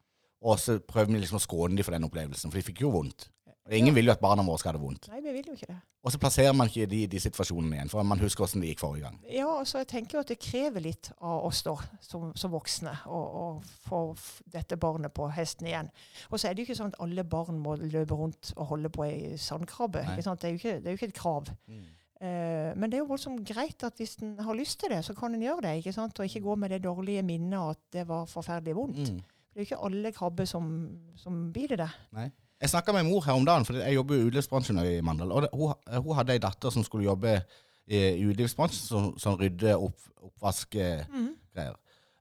Og 0.44 0.60
så 0.60 0.76
prøver 0.84 1.14
vi 1.14 1.22
liksom 1.22 1.40
å 1.40 1.44
skåne 1.44 1.78
dem 1.78 1.86
for 1.86 1.96
den 1.96 2.04
opplevelsen, 2.04 2.52
for 2.52 2.60
de 2.60 2.66
fikk 2.66 2.84
jo 2.84 2.92
vondt. 2.92 3.30
Og 3.64 3.72
ingen 3.72 3.94
vil 3.96 4.10
jo 4.10 4.12
at 4.12 4.20
barna 4.20 4.44
våre 4.44 4.60
skal 4.60 4.74
ha 4.74 4.76
det 4.76 4.82
vondt. 4.82 5.06
Nei, 5.08 5.22
vi 5.24 5.32
vil 5.38 5.46
jo 5.48 5.54
ikke 5.56 5.70
det. 5.70 5.78
Og 6.04 6.12
så 6.12 6.18
plasserer 6.20 6.52
man 6.52 6.68
ikke 6.68 6.84
de 6.90 6.98
i 7.00 7.08
de 7.08 7.20
situasjonene 7.22 7.78
igjen, 7.78 7.88
for 7.88 8.04
man 8.04 8.20
husker 8.20 8.44
hvordan 8.44 8.60
det 8.60 8.74
gikk 8.74 8.82
forrige 8.82 9.06
gang. 9.06 9.16
Ja, 9.32 9.54
så 9.64 9.80
jeg 9.80 9.88
tenker 9.88 10.18
jo 10.18 10.24
at 10.26 10.32
det 10.34 10.36
krever 10.44 10.84
litt 10.84 11.08
av 11.16 11.46
oss 11.48 11.62
da, 11.64 11.72
som, 12.04 12.26
som 12.36 12.52
voksne, 12.52 12.92
å, 13.08 13.22
å 13.40 13.46
få 13.86 14.02
dette 14.52 14.76
barnet 14.80 15.14
på 15.16 15.30
hesten 15.32 15.70
igjen. 15.70 15.88
Og 16.28 16.36
så 16.36 16.50
er 16.50 16.52
det 16.52 16.60
jo 16.60 16.68
ikke 16.68 16.76
sånn 16.82 16.92
at 16.92 17.00
alle 17.06 17.24
barn 17.24 17.62
må 17.64 17.78
løpe 17.80 18.20
rundt 18.20 18.52
og 18.58 18.74
holde 18.74 18.92
på 18.92 19.08
ei 19.08 19.38
sandkrabbe. 19.40 20.04
Det, 20.12 20.28
er 20.28 20.58
ikke, 20.58 20.78
det 20.84 20.90
er 20.90 20.92
jo 20.92 21.00
ikke 21.00 21.12
et 21.14 21.22
krav. 21.22 21.48
Eh, 22.20 22.70
men 22.76 22.92
det 22.92 22.98
er 22.98 23.06
jo 23.06 23.08
voldsomt 23.14 23.40
greit 23.48 23.80
at 23.88 23.96
hvis 23.96 24.18
en 24.20 24.36
har 24.44 24.60
lyst 24.60 24.82
til 24.84 24.92
det, 24.92 25.00
så 25.08 25.16
kan 25.16 25.32
en 25.32 25.48
gjøre 25.48 25.64
det. 25.70 25.78
ikke 25.80 25.96
sant? 25.96 26.20
Og 26.20 26.28
ikke 26.28 26.44
gå 26.44 26.60
med 26.60 26.76
det 26.76 26.84
dårlige 26.84 27.24
minnet 27.24 27.78
at 27.78 27.80
det 27.96 28.04
var 28.12 28.28
forferdelig 28.28 28.76
vondt. 28.76 29.08
Mm. 29.08 29.24
Det 29.54 29.60
er 29.60 29.62
jo 29.62 29.68
ikke 29.68 29.84
alle 29.86 30.10
krabber 30.12 30.48
som, 30.50 30.64
som 31.16 31.36
blir 31.54 31.76
det. 31.78 31.86
Nei. 32.16 32.26
Jeg 32.60 32.70
snakka 32.72 32.94
med 32.96 33.06
mor 33.06 33.22
her 33.26 33.36
om 33.38 33.44
dagen, 33.46 33.64
for 33.66 33.76
jeg 33.78 33.94
jobber 33.94 34.16
i 34.16 34.24
utelivsbransjen 34.26 34.78
i 34.82 35.00
Mandal. 35.04 35.30
Og 35.30 35.42
det, 35.44 35.50
hun, 35.54 35.74
hun 36.02 36.16
hadde 36.18 36.34
ei 36.34 36.42
datter 36.42 36.72
som 36.74 36.82
skulle 36.86 37.06
jobbe 37.06 37.36
i, 37.86 38.00
utelivsbransjen, 38.24 38.86
som, 38.88 39.08
som 39.20 39.36
rydde 39.38 39.76
opp, 39.76 39.98
oppvaskgreier. 40.24 41.06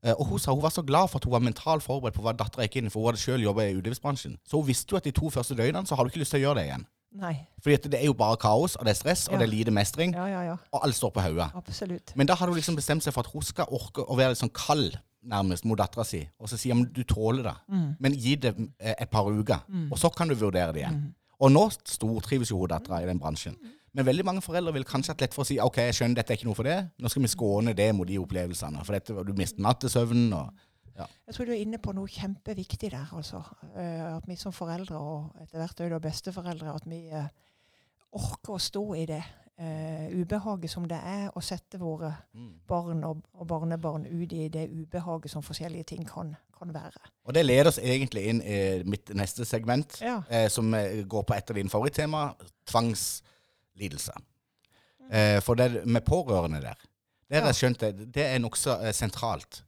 Eh, 0.03 0.13
og 0.13 0.25
hun 0.29 0.41
sa 0.41 0.53
hun 0.53 0.61
var 0.61 0.73
så 0.75 0.83
glad 0.85 1.09
for 1.09 1.17
at 1.21 1.25
hun 1.25 1.33
var 1.33 1.45
mentalt 1.45 1.85
forberedt 1.85 2.17
på 2.17 2.25
hva 2.25 2.35
dattera 2.37 2.67
gikk 2.67 2.81
inn 2.81 2.89
i, 2.89 2.93
for 2.93 3.01
hun 3.01 3.13
hadde 3.13 3.23
sjøl 3.23 3.45
jobba 3.45 3.65
i 3.69 3.77
utelivsbransjen. 3.79 4.35
Så 4.45 4.59
hun 4.59 4.67
visste 4.67 4.93
jo 4.93 4.99
at 4.99 5.07
de 5.07 5.15
to 5.15 5.31
første 5.33 5.57
døgnene 5.57 5.87
så 5.89 5.95
har 5.97 6.05
du 6.05 6.11
ikke 6.11 6.21
lyst 6.21 6.35
til 6.35 6.43
å 6.43 6.47
gjøre 6.49 6.59
det 6.59 6.67
igjen. 6.69 6.85
Nei. 7.23 7.33
Fordi 7.61 7.93
det 7.93 8.01
er 8.01 8.09
jo 8.09 8.15
bare 8.17 8.37
kaos, 8.41 8.75
og 8.75 8.85
det 8.85 8.95
er 8.95 8.99
stress, 8.99 9.27
og 9.29 9.37
det 9.37 9.45
er 9.45 9.51
lite 9.53 9.71
mestring, 9.71 10.15
Ja, 10.17 10.25
ja, 10.27 10.41
ja. 10.49 10.55
og 10.73 10.85
alt 10.85 10.97
står 10.97 11.11
på 11.13 11.21
hodet. 11.23 11.49
Men 12.17 12.27
da 12.27 12.35
hadde 12.35 12.51
hun 12.51 12.57
liksom 12.57 12.75
bestemt 12.75 13.05
seg 13.05 13.13
for 13.13 13.21
at 13.23 13.29
hun 13.31 13.45
skal 13.45 13.69
orke 13.69 14.01
å 14.01 14.17
være 14.17 14.33
litt 14.33 14.41
sånn 14.41 14.51
kald 14.53 14.97
nærmest 15.29 15.65
mot 15.65 15.77
dattera 15.79 16.03
si, 16.05 16.21
og 16.39 16.49
så 16.49 16.57
sier 16.57 16.73
hun 16.75 16.85
du 16.93 17.03
tåler 17.03 17.43
det, 17.43 17.53
Mm. 17.69 17.95
men 17.99 18.13
gi 18.13 18.35
det 18.35 18.55
eh, 18.79 18.95
et 18.99 19.09
par 19.09 19.23
uker, 19.25 19.63
og 19.91 19.97
så 19.97 20.09
kan 20.15 20.27
du 20.27 20.35
vurdere 20.35 20.73
det 20.73 20.81
igjen. 20.83 21.13
Og 21.39 21.51
nå 21.51 21.69
stortrives 21.85 22.49
jo 22.51 22.59
hun 22.59 22.69
dattera 22.69 23.01
i 23.03 23.05
den 23.07 23.19
bransjen. 23.19 23.55
Men 23.93 24.05
veldig 24.05 24.25
mange 24.25 24.41
foreldre 24.41 24.73
vil 24.73 24.83
kanskje 24.83 25.13
ha 25.13 25.17
lett 25.19 25.33
for 25.33 25.43
å 25.43 25.45
si 25.45 25.59
ok, 25.59 25.75
jeg 25.77 25.93
skjønner 25.93 26.15
dette 26.15 26.33
er 26.33 26.37
ikke 26.37 26.47
noe 26.47 26.55
for 26.57 26.63
det, 26.63 26.77
nå 26.99 27.09
skal 27.09 27.21
vi 27.21 27.27
skåne 27.27 27.73
det 27.77 27.89
mot 27.95 28.07
de 28.07 28.17
opplevelsene, 28.17 28.83
for 28.85 28.93
dette, 28.93 29.13
du 29.25 29.33
mister 29.37 29.61
nattesøvnen 29.61 30.33
og 30.33 30.51
Jeg 31.27 31.33
tror 31.35 31.45
du 31.45 31.51
er 31.51 31.61
inne 31.63 31.77
på 31.81 31.93
noe 31.93 32.05
kjempeviktig 32.07 32.91
der. 32.91 33.07
altså. 33.13 33.39
Eh, 33.75 34.15
at 34.15 34.27
vi 34.27 34.35
som 34.35 34.51
foreldre, 34.53 34.95
og 34.97 35.31
etter 35.41 35.57
hvert 35.57 35.79
også 35.81 35.99
besteforeldre, 35.99 36.73
at 36.75 36.85
vi 36.85 37.07
eh, 37.09 37.25
orker 38.13 38.53
å 38.53 38.59
stå 38.61 38.83
i 38.95 39.05
det 39.09 39.23
eh, 39.59 40.09
ubehaget 40.21 40.69
som 40.71 40.85
det 40.87 40.97
er 41.03 41.29
å 41.35 41.41
sette 41.41 41.77
våre 41.79 42.13
barn 42.67 43.03
og, 43.03 43.21
og 43.33 43.47
barnebarn 43.47 44.05
ut 44.07 44.33
i 44.33 44.47
det 44.49 44.69
ubehaget 44.71 45.31
som 45.31 45.43
forskjellige 45.45 45.83
ting 45.83 46.05
kan, 46.09 46.35
kan 46.57 46.73
være. 46.73 46.99
Og 47.25 47.33
det 47.33 47.45
leder 47.45 47.67
oss 47.69 47.79
egentlig 47.79 48.25
inn 48.29 48.41
i 48.41 48.83
mitt 48.83 49.09
neste 49.15 49.45
segment, 49.45 49.99
Ja. 50.01 50.21
eh, 50.29 50.49
som 50.49 50.73
eh, 50.73 51.03
går 51.05 51.23
på 51.23 51.33
et 51.37 51.49
av 51.49 51.55
dine 51.55 51.69
favorittema, 51.69 52.33
tvangslidelse. 52.65 54.13
Eh, 55.11 55.39
for 55.43 55.55
det 55.55 55.85
med 55.85 56.01
pårørende 56.05 56.61
der, 56.61 56.75
det 57.29 57.41
har 57.41 57.47
Ja. 57.47 57.53
skjønt 57.53 57.79
det, 57.79 58.13
det 58.13 58.23
er 58.25 58.39
nokså 58.39 58.79
eh, 58.81 58.91
sentralt 58.93 59.63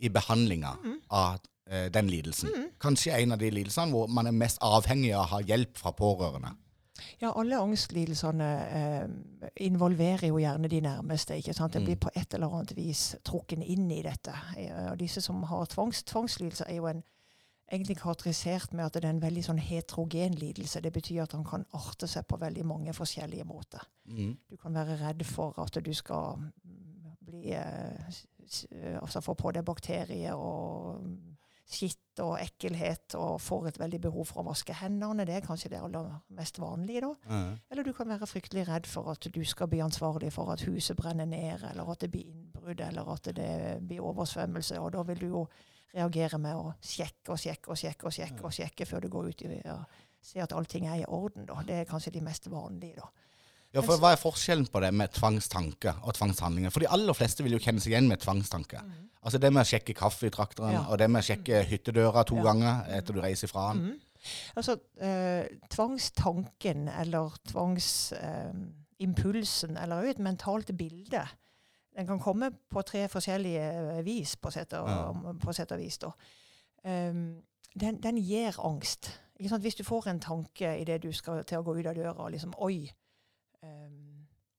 i 0.00 0.08
behandlinga 0.08 0.76
Mm. 0.84 1.00
av 1.10 1.38
eh, 1.70 1.88
den 1.90 2.06
lidelsen. 2.08 2.50
Kanskje 2.80 3.12
en 3.18 3.32
av 3.32 3.38
de 3.38 3.50
lidelsene 3.50 3.90
hvor 3.90 4.06
man 4.08 4.26
er 4.26 4.32
mest 4.32 4.58
avhengig 4.62 5.12
av 5.14 5.24
å 5.24 5.28
ha 5.28 5.40
hjelp 5.42 5.76
fra 5.78 5.90
pårørende. 5.92 6.54
Ja, 7.20 7.32
alle 7.36 7.58
angstlidelsene 7.60 8.48
eh, 8.78 9.08
involverer 9.66 10.28
jo 10.28 10.38
gjerne 10.40 10.68
de 10.68 10.80
nærmeste. 10.80 11.36
ikke 11.36 11.54
sant? 11.54 11.74
Mm. 11.74 11.84
blir 11.84 11.96
på 11.96 12.10
et 12.14 12.34
eller 12.34 12.52
annet 12.52 12.76
vis 12.76 13.16
trukken 13.24 13.62
inn 13.62 13.90
i 13.90 14.02
dette. 14.02 14.34
Eh, 14.56 14.90
Og 14.90 14.98
disse 15.00 15.20
som 15.20 15.42
har 15.42 15.66
tvangs, 15.66 16.02
tvangslidelser, 16.02 16.64
er 16.68 16.76
jo 16.76 16.86
en, 16.86 17.02
egentlig 17.72 17.96
karakterisert 17.96 18.72
med 18.72 18.84
at 18.84 18.94
det 18.94 19.04
er 19.04 19.10
en 19.10 19.22
veldig 19.22 19.42
sånn 19.44 19.58
heterogen 19.58 20.34
lidelse. 20.38 20.80
Det 20.80 20.92
betyr 20.92 21.22
at 21.24 21.32
han 21.32 21.44
kan 21.44 21.66
arte 21.74 22.06
seg 22.06 22.26
på 22.28 22.38
veldig 22.40 22.64
mange 22.66 22.94
forskjellige 22.94 23.44
måter. 23.44 23.82
Mm. 24.04 24.36
Du 24.50 24.56
kan 24.56 24.74
være 24.74 25.00
redd 25.00 25.24
for 25.26 25.58
at 25.58 25.78
du 25.84 25.92
skal 25.94 26.38
mm, 26.38 27.16
bli 27.20 27.52
eh, 27.52 28.16
Altså 29.02 29.18
få 29.20 29.34
på 29.34 29.50
deg 29.50 29.64
bakterier 29.66 30.38
og 30.38 31.00
mm, 31.02 31.35
skitt 31.66 32.20
og 32.22 32.36
ekkelhet 32.38 33.16
og 33.18 33.40
får 33.42 33.70
et 33.70 33.78
veldig 33.80 33.98
behov 34.06 34.28
for 34.30 34.40
å 34.40 34.46
vaske 34.46 34.74
hendene. 34.78 35.26
Det 35.26 35.34
er 35.36 35.44
kanskje 35.44 35.72
det 35.72 35.80
aller 35.82 36.08
mest 36.38 36.60
vanlige, 36.62 37.02
da. 37.02 37.32
Mm. 37.32 37.56
Eller 37.70 37.86
du 37.86 37.92
kan 37.96 38.08
være 38.08 38.28
fryktelig 38.30 38.66
redd 38.68 38.86
for 38.88 39.10
at 39.12 39.26
du 39.34 39.42
skal 39.44 39.70
bli 39.72 39.82
ansvarlig 39.84 40.30
for 40.34 40.52
at 40.54 40.62
huset 40.68 40.96
brenner 40.98 41.28
ned, 41.28 41.66
eller 41.72 41.90
at 41.92 42.04
det 42.04 42.12
blir 42.14 42.30
innbrudd, 42.30 42.80
eller 42.86 43.12
at 43.16 43.32
det 43.36 43.50
blir 43.82 44.06
oversvømmelse. 44.06 44.78
Og 44.80 44.94
da 44.94 45.02
vil 45.10 45.20
du 45.24 45.26
jo 45.26 45.44
reagere 45.96 46.38
med 46.38 46.56
å 46.56 46.72
sjekke 46.80 47.34
og 47.34 47.40
sjekke 47.40 47.72
og 47.72 47.80
sjekke 47.80 48.08
og 48.08 48.14
sjekke, 48.14 48.42
og 48.46 48.54
sjekke 48.54 48.86
før 48.88 49.04
du 49.04 49.10
går 49.12 49.30
ut 49.32 49.46
og 49.50 50.02
ser 50.26 50.46
at 50.46 50.54
allting 50.56 50.88
er 50.90 51.02
i 51.02 51.08
orden, 51.08 51.46
da. 51.46 51.60
Det 51.66 51.82
er 51.82 51.90
kanskje 51.90 52.14
de 52.16 52.22
mest 52.26 52.50
vanlige, 52.50 53.02
da. 53.02 53.25
Ja, 53.76 53.82
for 53.84 53.98
Hva 54.00 54.12
er 54.14 54.20
forskjellen 54.20 54.66
på 54.72 54.80
det 54.80 54.88
med 54.96 55.12
tvangstanke 55.12 55.92
og 56.02 56.14
tvangshandlinger? 56.16 56.70
For 56.72 56.80
de 56.80 56.88
aller 56.96 57.12
fleste 57.16 57.44
vil 57.44 57.52
jo 57.58 57.60
kjenne 57.60 57.80
seg 57.84 57.92
igjen 57.92 58.08
med 58.08 58.20
tvangstanke. 58.22 58.80
Altså 59.26 59.38
det 59.42 59.50
med 59.52 59.62
å 59.66 59.68
sjekke 59.68 59.94
kaffe 59.98 60.26
i 60.28 60.30
trakteren, 60.32 60.72
Ja. 60.72 60.84
og 60.88 60.96
det 60.98 61.10
med 61.10 61.20
å 61.22 61.26
sjekke 61.26 61.64
hyttedøra 61.68 62.24
to 62.24 62.36
Ja. 62.36 62.42
ganger 62.48 62.74
etter 62.96 63.12
du 63.12 63.20
reiser 63.20 63.48
fra 63.48 63.72
den. 63.74 63.82
Mhm. 63.82 64.00
Altså, 64.56 64.78
eh, 65.00 65.44
tvangstanken 65.70 66.88
eller 66.88 67.30
tvangsimpulsen, 67.46 69.76
eller 69.82 70.02
et 70.08 70.18
mentalt 70.18 70.76
bilde, 70.76 71.28
den 71.96 72.06
kan 72.06 72.18
komme 72.20 72.50
på 72.70 72.82
tre 72.84 73.08
forskjellige 73.08 73.98
eh, 73.98 74.02
vis, 74.04 74.36
på 74.36 74.50
sett 74.52 74.72
og, 74.72 74.88
Ja. 74.88 75.12
på 75.40 75.52
sett 75.54 75.72
og 75.72 75.78
vis. 75.78 75.98
Da. 75.98 76.10
Um, 76.84 77.42
den, 77.78 78.00
den 78.00 78.16
gir 78.16 78.52
angst. 78.64 79.10
Hvis 79.40 79.74
du 79.76 79.84
får 79.84 80.06
en 80.08 80.20
tanke 80.20 80.80
idet 80.80 81.02
du 81.02 81.12
skal 81.12 81.44
til 81.44 81.58
å 81.58 81.62
gå 81.64 81.74
ut 81.78 81.86
av 81.86 81.94
døra, 81.94 82.30
liksom 82.30 82.52
Oi, 82.58 82.90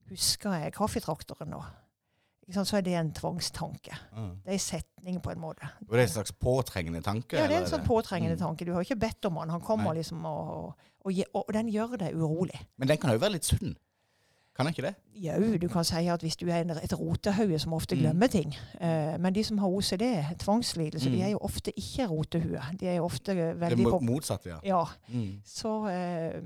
husker 0.10 0.54
jeg 0.62 0.74
kaffetraktoren 0.78 1.50
nå? 1.52 1.62
Så 2.48 2.78
er 2.78 2.82
det 2.86 2.94
en 2.96 3.10
tvangstanke. 3.12 3.92
Mm. 4.16 4.30
Det 4.46 4.48
er 4.48 4.56
en 4.56 4.60
setning, 4.64 5.18
på 5.22 5.34
en 5.34 5.40
måte. 5.42 5.68
Og 5.84 5.90
det 5.92 6.00
er 6.00 6.04
en 6.08 6.14
slags 6.14 6.32
påtrengende 6.32 7.02
tanke? 7.04 7.36
Ja, 7.36 7.48
det 7.48 7.58
er 7.58 7.66
en 7.66 7.68
sånn 7.68 7.84
påtrengende 7.84 8.38
Mm. 8.38 8.40
tanke. 8.46 8.66
Du 8.66 8.72
har 8.74 8.82
ikke 8.86 8.96
bedt 8.96 9.26
om 9.28 9.36
den. 9.36 9.50
Han 9.50 9.60
kommer 9.62 9.92
Nei. 9.92 9.98
liksom 10.00 10.24
og, 10.26 10.74
og, 11.04 11.12
og, 11.34 11.44
og 11.48 11.54
den 11.54 11.68
gjør 11.68 11.98
deg 12.00 12.16
urolig. 12.16 12.62
Men 12.78 12.88
den 12.88 12.98
kan 12.98 13.12
jo 13.12 13.18
være 13.20 13.32
litt 13.36 13.44
sunn? 13.46 13.76
Kan 14.56 14.66
den 14.66 14.74
ikke 14.74 14.88
det? 14.88 14.96
Jau, 15.22 15.58
du 15.62 15.68
kan 15.68 15.84
si 15.86 16.08
at 16.08 16.22
hvis 16.24 16.36
du 16.40 16.48
er 16.50 16.62
en, 16.64 16.70
et 16.72 16.94
rotehauge 16.98 17.60
som 17.60 17.74
ofte 17.74 17.96
Mm. 17.96 18.00
glemmer 18.02 18.28
ting 18.28 18.56
eh, 18.80 19.18
Men 19.18 19.34
de 19.34 19.44
som 19.44 19.58
har 19.58 19.68
OCD, 19.68 20.24
tvangslidelse, 20.40 21.10
Mm. 21.10 21.16
de 21.16 21.22
er 21.22 21.30
jo 21.30 21.38
ofte 21.42 21.72
ikke 21.78 22.08
rotehue. 22.08 22.62
De 22.80 22.88
er 22.88 22.96
jo 22.96 23.04
ofte 23.04 23.36
veldig 23.36 23.78
Det 23.78 23.86
er 23.94 24.00
motsatt, 24.00 24.46
ja. 24.46 24.60
Ja. 24.64 24.86
Mm. 25.10 25.42
Så 25.46 25.88
eh, 25.90 26.42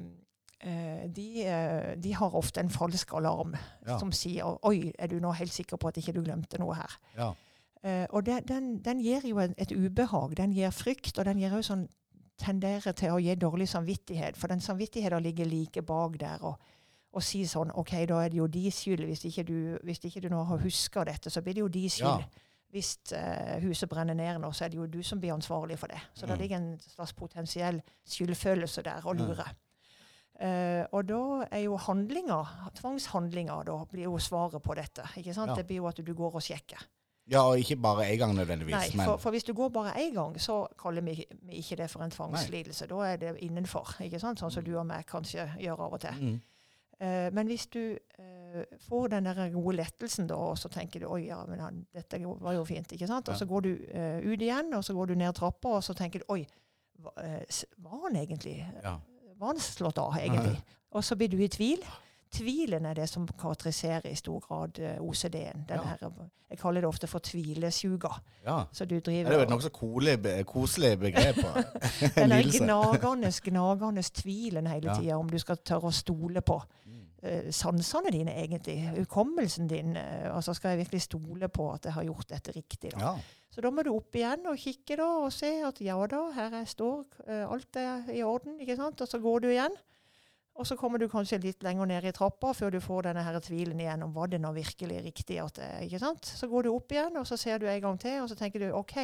de, 1.15 1.43
eh, 1.45 1.95
de 2.03 2.13
har 2.13 2.35
ofte 2.35 2.59
en 2.59 2.69
falsk 2.69 3.13
alarm 3.13 3.55
Ja. 3.87 3.97
som 3.99 4.11
sier 4.11 4.57
Oi, 4.65 4.91
er 4.99 5.07
du 5.07 5.19
nå 5.19 5.31
helt 5.31 5.51
sikker 5.53 5.77
på 5.77 5.87
at 5.87 5.97
ikke 5.97 6.13
du 6.13 6.21
glemte 6.23 6.59
noe 6.59 6.75
her? 6.75 6.99
ja. 7.17 7.33
Uh, 7.83 8.05
og 8.13 8.25
det, 8.25 8.47
den, 8.47 8.77
den 8.85 8.99
gir 9.01 9.21
jo 9.25 9.39
et, 9.39 9.53
et 9.57 9.71
ubehag. 9.71 10.35
Den 10.37 10.51
gir 10.53 10.69
frykt, 10.69 11.17
og 11.17 11.25
den 11.25 11.39
gir 11.39 11.49
jo 11.49 11.61
sånn 11.65 11.87
tenderer 12.37 12.91
til 12.93 13.09
å 13.15 13.17
gi 13.17 13.33
dårlig 13.35 13.67
samvittighet. 13.69 14.37
For 14.37 14.47
den 14.47 14.61
samvittigheten 14.61 15.23
ligger 15.23 15.45
like 15.49 15.81
bak 15.81 16.19
der. 16.19 16.43
Og, 16.45 16.59
og 17.13 17.23
si 17.25 17.41
sånn 17.49 17.71
OK, 17.73 17.89
da 18.05 18.19
er 18.21 18.29
det 18.29 18.37
jo 18.37 18.45
de 18.47 18.69
skyld. 18.71 19.01
Hvis 19.09 19.25
ikke 19.25 19.43
du, 19.49 19.57
hvis 19.83 19.99
ikke 20.05 20.21
du 20.21 20.29
nå 20.29 20.43
har 20.43 20.61
huska 20.61 21.03
dette, 21.09 21.29
så 21.33 21.41
blir 21.41 21.53
det 21.57 21.61
jo 21.65 21.67
de 21.73 21.89
skyld. 21.89 22.21
Ja. 22.21 22.45
Hvis 22.69 22.91
uh, 23.17 23.57
huset 23.65 23.89
brenner 23.89 24.13
ned 24.13 24.37
nå, 24.45 24.51
så 24.53 24.65
er 24.65 24.69
det 24.69 24.77
jo 24.77 24.85
du 24.85 25.01
som 25.03 25.19
blir 25.19 25.33
ansvarlig 25.33 25.79
for 25.81 25.87
det. 25.87 25.99
Så 26.13 26.25
det 26.29 26.37
Mm. 26.37 26.41
ligger 26.41 26.57
en 26.57 26.79
slags 26.85 27.13
potensiell 27.13 27.81
skyldfølelse 28.07 28.81
der 28.85 29.01
og 29.07 29.15
lurer. 29.15 29.27
lure. 29.41 29.49
Eh, 30.41 30.86
og 30.91 31.05
da 31.05 31.45
er 31.51 31.65
jo 31.67 31.75
handlinger, 31.77 32.71
tvangshandlinger, 32.79 33.62
da 33.67 33.75
blir 33.91 34.07
jo 34.07 34.17
svaret 34.17 34.63
på 34.63 34.74
dette. 34.77 35.05
ikke 35.17 35.36
sant? 35.38 35.53
Ja. 35.53 35.60
Det 35.60 35.67
blir 35.69 35.83
jo 35.83 35.88
at 35.91 36.01
du 36.01 36.13
går 36.13 36.36
og 36.39 36.41
sjekker. 36.41 36.88
ja, 37.31 37.41
og 37.48 37.60
ikke 37.60 37.75
bare 37.75 38.10
én 38.10 38.17
gang 38.17 38.33
nødvendigvis. 38.36 38.74
Nei, 38.74 38.98
men 38.98 39.05
for, 39.05 39.18
for 39.18 39.29
hvis 39.29 39.44
du 39.44 39.53
går 39.53 39.70
bare 39.70 39.94
én 40.01 40.13
gang, 40.13 40.42
så 40.42 40.68
kaller 40.81 41.01
vi, 41.01 41.25
vi 41.42 41.61
ikke 41.61 41.75
det 41.75 41.89
for 41.89 42.03
en 42.03 42.11
tvangslidelse. 42.11 42.87
Da 42.87 42.96
er 42.96 43.18
det 43.18 43.35
innenfor, 43.39 43.96
ikke 44.01 44.20
sant? 44.20 44.39
sånn 44.39 44.51
som 44.51 44.63
du 44.63 44.74
og 44.75 44.85
meg 44.85 45.05
kanskje 45.05 45.46
gjør 45.59 45.85
av 45.85 45.94
og 45.94 46.01
til. 46.01 46.24
mm. 46.24 46.39
Uh, 47.01 47.33
men 47.33 47.48
hvis 47.50 47.65
du 47.74 47.98
uh, 47.98 48.63
får 48.87 49.07
den 49.07 49.25
der 49.25 49.50
gode 49.50 49.75
lettelsen, 49.75 50.27
da, 50.29 50.35
og 50.35 50.57
så 50.57 50.70
tenker 50.70 51.01
du 51.01 51.07
oi, 51.09 51.24
ja, 51.25 51.39
men 51.50 51.59
han, 51.59 51.79
dette 51.94 52.20
var 52.22 52.53
jo 52.53 52.65
fint, 52.65 52.92
ikke 52.94 53.07
sant? 53.09 53.29
Og 53.29 53.39
så 53.39 53.48
går 53.50 53.61
du 53.65 53.70
uh, 53.74 54.20
ut 54.22 54.42
igjen, 54.42 54.70
og 54.77 54.83
så 54.85 54.94
går 54.94 55.09
du 55.09 55.15
ned 55.18 55.33
trappa, 55.33 55.79
og 55.79 55.83
så 55.83 55.96
tenker 55.98 56.22
du 56.22 56.25
oi, 56.29 56.44
var 57.01 58.03
han 58.03 58.20
egentlig 58.22 58.59
ja. 58.83 59.00
Var 59.41 59.59
slått 59.59 59.97
av, 60.01 60.15
egentlig? 60.21 60.61
Og 60.91 61.03
så 61.03 61.15
blir 61.19 61.29
du 61.31 61.37
i 61.43 61.47
tvil. 61.51 61.83
Tvilen 62.31 62.85
er 62.87 62.95
det 62.95 63.09
som 63.11 63.25
karakteriserer 63.27 64.05
i 64.07 64.15
stor 64.15 64.39
grad 64.39 64.79
eh, 64.79 65.01
OCD-en. 65.03 65.65
Den 65.67 65.81
Ja. 65.83 65.83
her, 65.83 66.11
jeg 66.49 66.59
kaller 66.59 66.81
det 66.81 66.87
ofte 66.87 67.07
for 67.07 67.19
tvilesjuga. 67.19 68.09
ja. 68.45 68.63
Så 68.71 68.85
du 68.85 68.99
driver 68.99 69.29
Det 69.29 69.33
er 69.35 69.39
jo 69.39 69.41
et 69.41 69.49
nokså 69.49 69.69
koselig, 70.45 70.99
begrep. 70.99 71.35
Den 72.15 72.31
er 72.31 72.43
gnagende, 72.43 73.31
gnagende 73.43 74.01
tvilen 74.03 74.67
hele 74.67 74.87
Ja. 74.89 74.95
tida, 74.99 75.17
om 75.17 75.29
du 75.29 75.37
skal 75.39 75.57
tørre 75.57 75.91
å 75.91 75.91
stole 75.91 76.41
på 76.41 76.61
eh, 77.23 77.51
sansene 77.51 78.11
dine, 78.11 78.31
egentlig. 78.43 78.77
Hukommelsen 78.97 79.67
din. 79.67 79.95
Uh, 79.97 80.35
altså 80.35 80.53
Skal 80.53 80.69
jeg 80.69 80.77
virkelig 80.85 81.01
stole 81.01 81.47
på 81.49 81.73
at 81.73 81.85
jeg 81.85 81.93
har 81.93 82.03
gjort 82.03 82.29
dette 82.29 82.51
riktig? 82.55 82.91
da? 82.91 82.99
Ja. 82.99 83.15
Så 83.51 83.61
da 83.64 83.72
må 83.74 83.83
du 83.83 83.92
opp 83.92 84.16
igjen 84.16 84.46
og 84.48 84.59
kikke 84.59 84.96
da, 85.01 85.07
og 85.25 85.31
se 85.35 85.50
at 85.68 85.79
ja 85.83 85.98
da, 86.07 86.22
her 86.35 86.53
jeg 86.61 86.70
står, 86.72 87.01
eh, 87.27 87.44
alt 87.44 87.79
er 87.79 88.11
i 88.16 88.22
orden. 88.24 88.59
ikke 88.64 88.77
sant? 88.79 89.01
Og 89.03 89.09
så 89.11 89.20
går 89.20 89.44
du 89.44 89.50
igjen. 89.51 89.75
Og 90.55 90.68
så 90.68 90.75
kommer 90.75 91.00
du 91.00 91.07
kanskje 91.11 91.40
litt 91.42 91.64
lenger 91.64 91.87
ned 91.87 92.05
i 92.05 92.14
trappa 92.16 92.51
før 92.55 92.74
du 92.74 92.79
får 92.83 93.07
denne 93.07 93.24
her 93.24 93.40
tvilen 93.44 93.79
igjen 93.79 94.03
om 94.03 94.11
var 94.16 94.27
det 94.31 94.42
nå 94.44 94.51
virkelig 94.55 95.00
riktig. 95.03 95.40
at 95.40 95.55
det, 95.55 95.70
ikke 95.87 96.00
sant? 96.00 96.25
Så 96.25 96.48
går 96.48 96.64
du 96.64 96.74
opp 96.74 96.92
igjen, 96.92 97.16
og 97.18 97.27
så 97.27 97.37
ser 97.40 97.59
du 97.59 97.68
en 97.68 97.81
gang 97.81 98.00
til, 98.00 98.22
og 98.22 98.29
så 98.29 98.35
tenker 98.35 98.59
du 98.59 98.72
OK. 98.75 98.98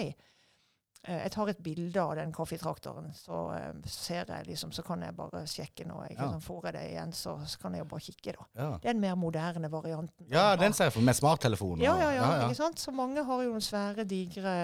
Eh, 1.05 1.21
Jeg 1.23 1.31
tar 1.31 1.49
et 1.51 1.61
bilde 1.63 2.01
av 2.01 2.15
den 2.15 2.31
kaffetrakteren, 2.33 3.11
så 3.13 3.41
eh, 3.55 3.73
ser 3.85 4.25
jeg 4.33 4.47
liksom, 4.47 4.71
så 4.71 4.83
kan 4.83 5.01
jeg 5.01 5.15
bare 5.15 5.45
sjekke 5.47 5.85
nå. 5.87 6.01
ikke 6.09 6.21
Ja. 6.23 6.31
Sånn, 6.31 6.41
Får 6.41 6.65
jeg 6.65 6.73
det 6.73 6.85
igjen, 6.91 7.11
så, 7.13 7.37
så 7.45 7.59
kan 7.61 7.73
jeg 7.73 7.83
jo 7.85 7.89
bare 7.93 8.05
kikke, 8.07 8.33
da. 8.39 8.45
Ja. 8.61 8.69
Den 8.83 8.99
mer 8.99 9.15
moderne 9.15 9.71
varianten. 9.71 10.25
ja, 10.31 10.55
den 10.55 10.73
ser 10.73 10.89
jeg 10.91 10.93
for 10.93 11.01
med 11.01 11.15
smarttelefonen. 11.15 11.83
ja, 11.83 11.97
ja, 11.99 12.11
ja, 12.11 12.29
ja, 12.37 12.47
ikke 12.47 12.55
sant? 12.61 12.79
Så 12.79 12.91
mange 12.91 13.23
har 13.23 13.43
jo 13.43 13.51
noen 13.51 13.61
svære, 13.61 14.03
digre 14.07 14.55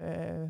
eh, 0.00 0.48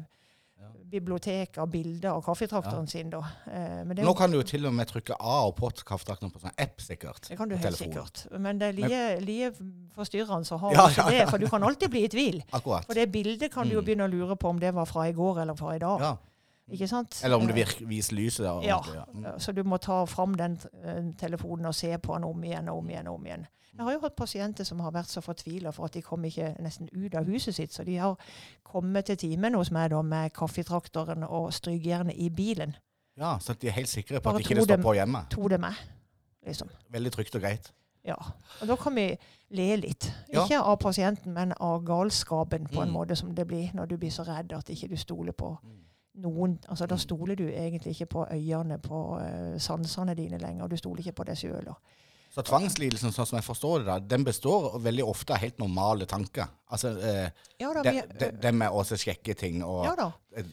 Ja. 0.61 0.67
bibliotek 0.91 1.59
av 1.59 1.69
bilder 1.71 2.09
av 2.11 2.23
kaffetrakteren 2.25 2.87
sin. 2.89 3.11
da. 3.11 3.19
Eh, 3.47 3.85
men 3.85 3.95
det, 3.97 4.03
Nå 4.05 4.15
kan 4.17 4.31
du 4.31 4.39
jo 4.39 4.43
til 4.43 4.67
og 4.67 4.73
med 4.75 4.89
trykke 4.89 5.15
A 5.21 5.35
og 5.47 5.55
på 5.57 5.71
kaffetrakteren 5.87 6.33
på 6.33 6.41
sånn 6.43 6.55
app, 6.59 6.81
sikkert. 6.81 7.29
det 7.29 7.37
kan 7.39 7.49
du 7.49 7.57
helt 7.57 7.77
sikkert. 7.79 8.27
Men 8.39 8.59
det 8.59 8.69
er 8.69 8.73
like, 8.73 9.21
like 9.21 9.69
forstyrrende 9.95 10.49
å 10.51 10.59
har 10.59 10.73
Ja, 10.75 10.89
ja, 10.89 10.95
ja. 10.97 11.11
det, 11.25 11.31
for 11.31 11.39
du 11.39 11.47
kan 11.49 11.63
alltid 11.63 11.91
bli 11.91 12.05
i 12.05 12.09
tvil. 12.09 12.43
Akkurat. 12.53 12.87
For 12.87 12.95
det 12.95 13.11
bildet 13.13 13.53
kan 13.53 13.69
du 13.69 13.75
jo 13.75 13.81
Mm. 13.81 13.85
begynne 13.87 14.09
å 14.09 14.11
lure 14.11 14.37
på 14.37 14.49
om 14.49 14.59
det 14.59 14.75
var 14.75 14.85
fra 14.87 15.07
i 15.09 15.13
går 15.13 15.43
eller 15.43 15.55
fra 15.55 15.75
i 15.77 15.79
dag. 15.79 16.19
Ja. 16.69 16.75
Ikke 16.75 16.89
sant? 16.89 17.21
Eller 17.25 17.37
om 17.37 17.47
det 17.47 17.51
Eh, 17.57 17.65
virker, 17.65 17.87
viser 17.87 18.15
lyset. 18.17 18.45
der, 18.45 18.61
Ja. 18.63 18.81
ja. 18.95 19.05
Mm. 19.15 19.39
Så 19.41 19.53
du 19.53 19.63
må 19.65 19.77
ta 19.79 20.05
fram 20.05 20.35
den 20.37 20.59
eh, 20.85 21.03
telefonen 21.19 21.67
og 21.67 21.75
se 21.75 21.97
på 21.99 22.15
den 22.15 22.25
om 22.25 22.45
igjen 22.45 22.69
og 22.69 22.79
om 22.79 22.89
igjen. 22.91 23.07
og 23.09 23.15
om 23.15 23.27
igjen. 23.27 23.47
Jeg 23.79 23.85
har 23.85 23.93
jo 23.93 24.01
hatt 24.01 24.17
pasienter 24.17 24.65
som 24.65 24.81
har 24.81 24.91
vært 24.91 25.07
så 25.07 25.21
fortvila 25.23 25.71
for 25.73 25.85
at 25.85 25.93
de 25.95 26.03
kom 26.03 26.25
ikke 26.25 26.57
nesten 26.61 26.89
ut 26.93 27.15
av 27.15 27.25
huset 27.25 27.55
sitt. 27.55 27.73
Så 27.73 27.85
de 27.85 27.97
har 27.97 28.17
kommet 28.65 29.05
til 29.07 29.17
timen 29.17 29.55
hos 29.55 29.71
meg 29.71 29.91
da 29.91 30.03
med 30.03 30.33
kaffetraktoren 30.33 31.23
og 31.25 31.53
strykejernet 31.53 32.15
i 32.17 32.29
bilen. 32.29 32.75
ja, 33.17 33.39
Så 33.39 33.55
de 33.59 33.69
er 33.69 33.73
helt 33.73 33.89
sikre 33.89 34.21
på 34.21 34.25
Bare 34.25 34.35
at 34.35 34.41
ikke 34.41 34.55
tro 34.55 34.65
det 34.65 34.81
står 34.81 34.83
på 34.83 34.95
hjemme. 34.95 35.27
To 35.31 35.49
det 35.49 35.61
med, 35.61 35.75
liksom. 36.47 36.69
Veldig 36.91 37.13
trygt 37.13 37.35
og 37.35 37.41
greit. 37.43 37.73
Ja. 38.05 38.15
Og 38.63 38.69
da 38.69 38.77
kan 38.77 38.95
vi 38.95 39.17
le 39.51 39.77
litt. 39.77 40.13
Ja. 40.33 40.45
Ikke 40.45 40.61
av 40.63 40.77
pasienten, 40.79 41.33
men 41.35 41.53
av 41.61 41.85
galskapen, 41.85 42.67
på 42.69 42.83
en 42.83 42.89
Mm. 42.89 42.95
måte 42.95 43.17
som 43.17 43.35
det 43.35 43.47
blir 43.47 43.71
når 43.75 43.87
du 43.89 43.97
blir 43.97 44.11
så 44.11 44.25
redd 44.27 44.53
at 44.53 44.67
ikke 44.71 44.89
du 44.89 44.97
stoler 44.97 45.33
på 45.33 45.57
Mm. 45.63 45.85
Noen. 46.15 46.59
Altså 46.69 46.87
Da 46.87 46.95
Mm. 46.95 46.99
stoler 46.99 47.35
du 47.37 47.45
egentlig 47.49 47.91
ikke 47.95 48.07
på 48.07 48.27
øynene, 48.33 48.79
på 48.79 49.19
uh, 49.21 49.59
sansene 49.59 50.15
dine 50.15 50.39
lenger. 50.39 50.67
Du 50.69 50.77
stoler 50.77 51.01
ikke 51.01 51.13
på 51.13 51.25
deg 51.25 51.37
sjøl. 51.37 51.69
Så 52.31 52.43
tvangslidelsen, 52.43 53.11
sånn 53.11 53.27
som 53.27 53.37
jeg 53.39 53.45
forstår 53.45 53.79
det, 53.79 53.87
da, 53.87 53.99
den 53.99 54.25
består 54.25 54.79
veldig 54.85 55.05
ofte 55.05 55.33
av 55.33 55.39
helt 55.41 55.59
normale 55.59 56.05
tanker. 56.07 56.47
Altså 56.71 56.91
eh, 57.01 57.31
Ja 57.59 57.73
da. 57.73 57.83
de, 57.83 58.03
det, 58.21 58.29
det 58.43 58.55
med 58.55 58.69
å 58.69 58.83
sjekke 58.85 59.35
ting 59.35 59.63
og, 59.65 59.85
ja 59.87 60.11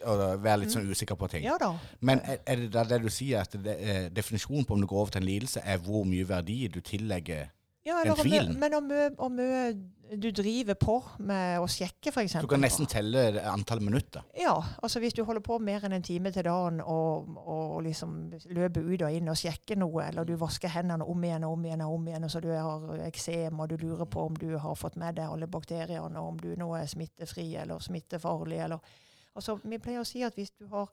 og 0.08 0.41
være 0.41 0.62
litt 0.62 0.72
sånn 0.72 0.88
usikker 0.89 1.15
på 1.15 1.28
ting. 1.30 1.44
Ja. 1.44 1.58
Men 2.00 2.22
er, 2.24 2.39
er 2.48 2.56
det 2.56 2.72
da 2.72 2.84
det 2.84 3.02
du 3.04 3.10
sier, 3.10 3.41
at 3.41 3.52
det, 3.62 3.76
eh, 3.84 4.08
definisjonen 4.10 4.65
på 4.65 4.74
om 4.74 4.82
du 4.82 4.88
går 4.88 5.02
over 5.02 5.12
til 5.12 5.22
en 5.22 5.28
lidelse, 5.28 5.62
er 5.65 5.78
hvor 5.78 6.06
mye 6.08 6.26
verdi 6.26 6.68
du 6.72 6.80
tillegger 6.82 7.52
Ja, 7.86 8.02
eller 8.02 8.15
om 8.15 8.24
tvilen. 8.26 8.56
men 8.60 8.74
om 8.74 8.91
om 9.17 9.39
du 10.12 10.32
driver 10.32 10.76
på 10.78 10.95
med 11.26 11.60
å 11.60 11.67
sjekke, 11.69 12.12
f.eks. 12.12 12.36
Du 12.43 12.50
kan 12.50 12.62
nesten 12.62 12.88
telle 12.89 13.41
antall 13.50 13.82
minutter. 13.82 14.26
Ja, 14.38 14.54
altså 14.84 15.02
hvis 15.02 15.15
du 15.17 15.24
holder 15.26 15.41
på 15.45 15.58
mer 15.63 15.86
enn 15.86 15.95
en 15.98 16.06
time 16.06 16.32
til 16.34 16.45
dagen 16.45 16.82
og, 16.82 17.32
og 17.41 17.80
liksom 17.86 18.17
løper 18.54 18.86
ut 18.86 19.06
og 19.08 19.17
inn 19.17 19.32
og 19.32 19.39
sjekker 19.39 19.80
noe, 19.82 20.06
eller 20.10 20.28
du 20.28 20.36
vasker 20.39 20.71
hendene 20.76 21.08
om 21.10 21.26
igjen 21.26 21.48
og 21.48 21.58
om 21.58 21.65
igjen 21.65 21.86
og 21.88 21.95
om 21.98 22.12
igjen, 22.12 22.28
og 22.28 22.34
så 22.34 22.43
du 22.43 22.52
har 22.54 22.86
eksem 23.08 23.60
og 23.60 23.71
du 23.71 23.78
lurer 23.82 24.06
på 24.06 24.28
om 24.30 24.38
du 24.38 24.52
har 24.62 24.78
fått 24.80 25.00
med 25.02 25.17
deg 25.17 25.32
alle 25.32 25.50
bakteriene, 25.50 26.21
og 26.21 26.36
om 26.36 26.39
du 26.43 26.54
nå 26.60 26.69
er 26.78 26.89
smittefri 26.91 27.50
eller 27.63 27.84
smittefarlig, 27.84 28.62
eller 28.67 28.95
Altså, 29.36 29.58
vi 29.67 29.76
pleier 29.84 30.00
å 30.00 30.08
si 30.08 30.21
at 30.24 30.38
hvis 30.39 30.54
du 30.56 30.63
har 30.71 30.88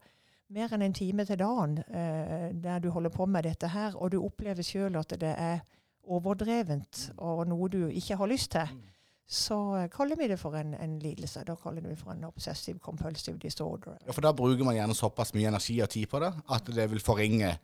mer 0.51 0.73
enn 0.75 0.83
en 0.83 0.95
time 0.99 1.23
til 1.29 1.39
dagen 1.39 1.77
eh, 1.79 2.49
der 2.59 2.81
du 2.83 2.89
holder 2.91 3.13
på 3.15 3.23
med 3.31 3.47
dette 3.47 3.69
her, 3.71 3.95
og 3.95 4.11
du 4.11 4.19
opplever 4.19 4.67
sjøl 4.67 4.99
at 4.99 5.15
det 5.21 5.31
er 5.31 5.61
overdrevent 6.09 7.13
og 7.19 7.47
noe 7.51 7.69
du 7.69 7.87
ikke 7.89 8.17
har 8.17 8.27
lyst 8.31 8.51
til, 8.51 8.67
Mm. 8.73 8.83
så 9.27 9.57
eh, 9.77 9.89
kaller 9.89 10.17
vi 10.17 10.27
det 10.29 10.39
for 10.39 10.55
en, 10.59 10.75
en 10.75 10.99
lidelse. 10.99 11.45
Da 11.47 11.55
kaller 11.55 11.81
vi 11.83 11.89
det 11.95 11.99
for 11.99 12.13
en 12.13 12.25
obsessive 12.25 12.79
compulsive 12.79 13.39
disorder. 13.39 13.97
Ja, 14.07 14.13
For 14.13 14.21
da 14.21 14.33
bruker 14.33 14.65
man 14.65 14.75
gjerne 14.75 14.95
såpass 14.95 15.33
mye 15.35 15.49
energi 15.49 15.81
og 15.81 15.89
tid 15.89 16.07
på 16.07 16.19
det 16.21 16.33
at 16.51 16.67
det 16.75 16.91
vil 16.91 17.01
forringe 17.01 17.55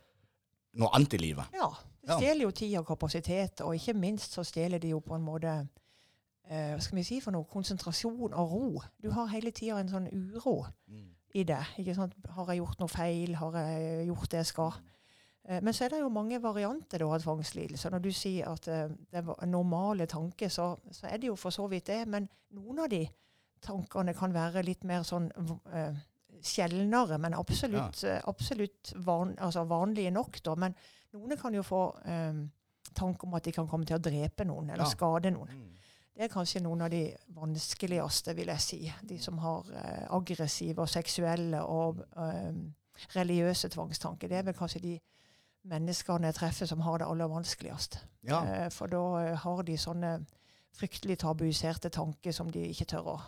noe 0.78 0.88
annet 0.94 1.14
i 1.14 1.16
livet. 1.16 1.44
Ja. 1.54 1.68
Det 2.08 2.16
stjeler 2.22 2.42
jo 2.46 2.50
tid 2.50 2.78
og 2.78 2.86
kapasitet, 2.86 3.60
og 3.60 3.74
ikke 3.74 3.92
minst 3.92 4.32
så 4.32 4.42
stjeler 4.44 4.78
det 4.80 4.90
jo 4.90 5.00
på 5.04 5.14
en 5.14 5.22
måte 5.26 5.66
eh, 6.48 6.72
Hva 6.72 6.80
skal 6.80 6.96
vi 6.96 7.02
si 7.04 7.20
for 7.20 7.32
noe? 7.36 7.44
Konsentrasjon 7.44 8.32
og 8.32 8.52
ro. 8.52 8.82
Du 9.02 9.10
har 9.12 9.26
hele 9.34 9.50
tida 9.50 9.76
en 9.80 9.88
sånn 9.92 10.08
uro 10.12 10.62
i 11.34 11.42
det. 11.44 11.58
ikke 11.78 11.94
sant? 11.94 12.14
Har 12.32 12.46
jeg 12.48 12.62
gjort 12.62 12.78
noe 12.80 12.88
feil? 12.88 13.34
Har 13.36 13.52
jeg 13.60 14.06
gjort 14.08 14.30
det 14.30 14.38
jeg 14.40 14.46
skal? 14.46 14.72
Eh, 15.48 15.62
Men 15.62 15.74
så 15.74 15.84
er 15.86 15.94
det 15.94 16.02
jo 16.02 16.10
mange 16.12 16.38
varianter 16.42 17.00
da, 17.00 17.08
av 17.14 17.22
tvangslidelser. 17.24 17.94
Når 17.94 18.04
du 18.04 18.10
sier 18.12 18.50
at 18.52 18.68
eh, 18.68 18.90
det 19.10 19.22
er 19.22 19.46
normale 19.48 20.06
tanker, 20.06 20.52
så, 20.52 20.74
så 20.92 21.08
er 21.08 21.18
det 21.18 21.30
jo 21.30 21.36
for 21.40 21.54
så 21.54 21.66
vidt 21.70 21.88
det. 21.88 22.02
Men 22.08 22.28
noen 22.58 22.84
av 22.84 22.92
de 22.92 23.06
tankene 23.64 24.14
kan 24.14 24.34
være 24.34 24.62
litt 24.62 24.84
mer 24.86 25.02
sånn 25.02 25.24
uh, 25.34 25.96
sjeldnere, 26.46 27.16
men 27.18 27.34
absolutt, 27.34 28.04
ja. 28.06 28.20
absolutt 28.30 28.92
van, 29.02 29.32
altså 29.42 29.64
vanlige 29.66 30.12
nok. 30.14 30.38
da. 30.46 30.54
Men 30.54 30.76
noen 31.16 31.34
kan 31.40 31.56
jo 31.56 31.64
få 31.66 31.80
um, 32.04 32.44
tanke 32.94 33.26
om 33.26 33.34
at 33.34 33.48
de 33.48 33.56
kan 33.56 33.66
komme 33.66 33.88
til 33.88 33.98
å 33.98 34.04
drepe 34.04 34.46
noen 34.46 34.70
eller 34.70 34.84
Ja. 34.86 34.92
skade 34.92 35.32
noen. 35.34 35.50
Det 36.14 36.26
er 36.26 36.30
kanskje 36.30 36.62
noen 36.62 36.86
av 36.86 36.90
de 36.94 37.02
vanskeligste, 37.34 38.34
vil 38.38 38.50
jeg 38.54 38.62
si. 38.62 38.80
De 39.02 39.18
som 39.22 39.38
har 39.42 39.66
uh, 39.74 40.06
aggressive 40.20 40.82
og 40.82 40.88
seksuelle 40.90 41.64
og 41.66 42.04
um, 42.14 42.62
religiøse 43.14 43.68
tvangstanker. 43.74 44.30
Det 44.30 44.38
er 44.38 44.46
vel 44.52 44.54
kanskje 44.58 44.82
de 44.86 44.96
menneskene 45.68 46.30
jeg 46.30 46.34
treffer 46.34 46.66
som 46.66 46.80
har 46.80 46.98
det 46.98 47.06
aller 47.08 47.28
vanskeligst. 47.28 47.98
Ja. 48.28 48.42
Eh, 48.44 48.68
for 48.74 48.86
da 48.92 49.02
eh, 49.22 49.34
har 49.36 49.62
de 49.62 49.76
sånne 49.76 50.26
fryktelig 50.78 51.18
tabuiserte 51.18 51.90
tanker 51.90 52.32
som 52.32 52.50
de 52.50 52.68
ikke 52.72 52.86
tør 52.94 53.12
å 53.16 53.20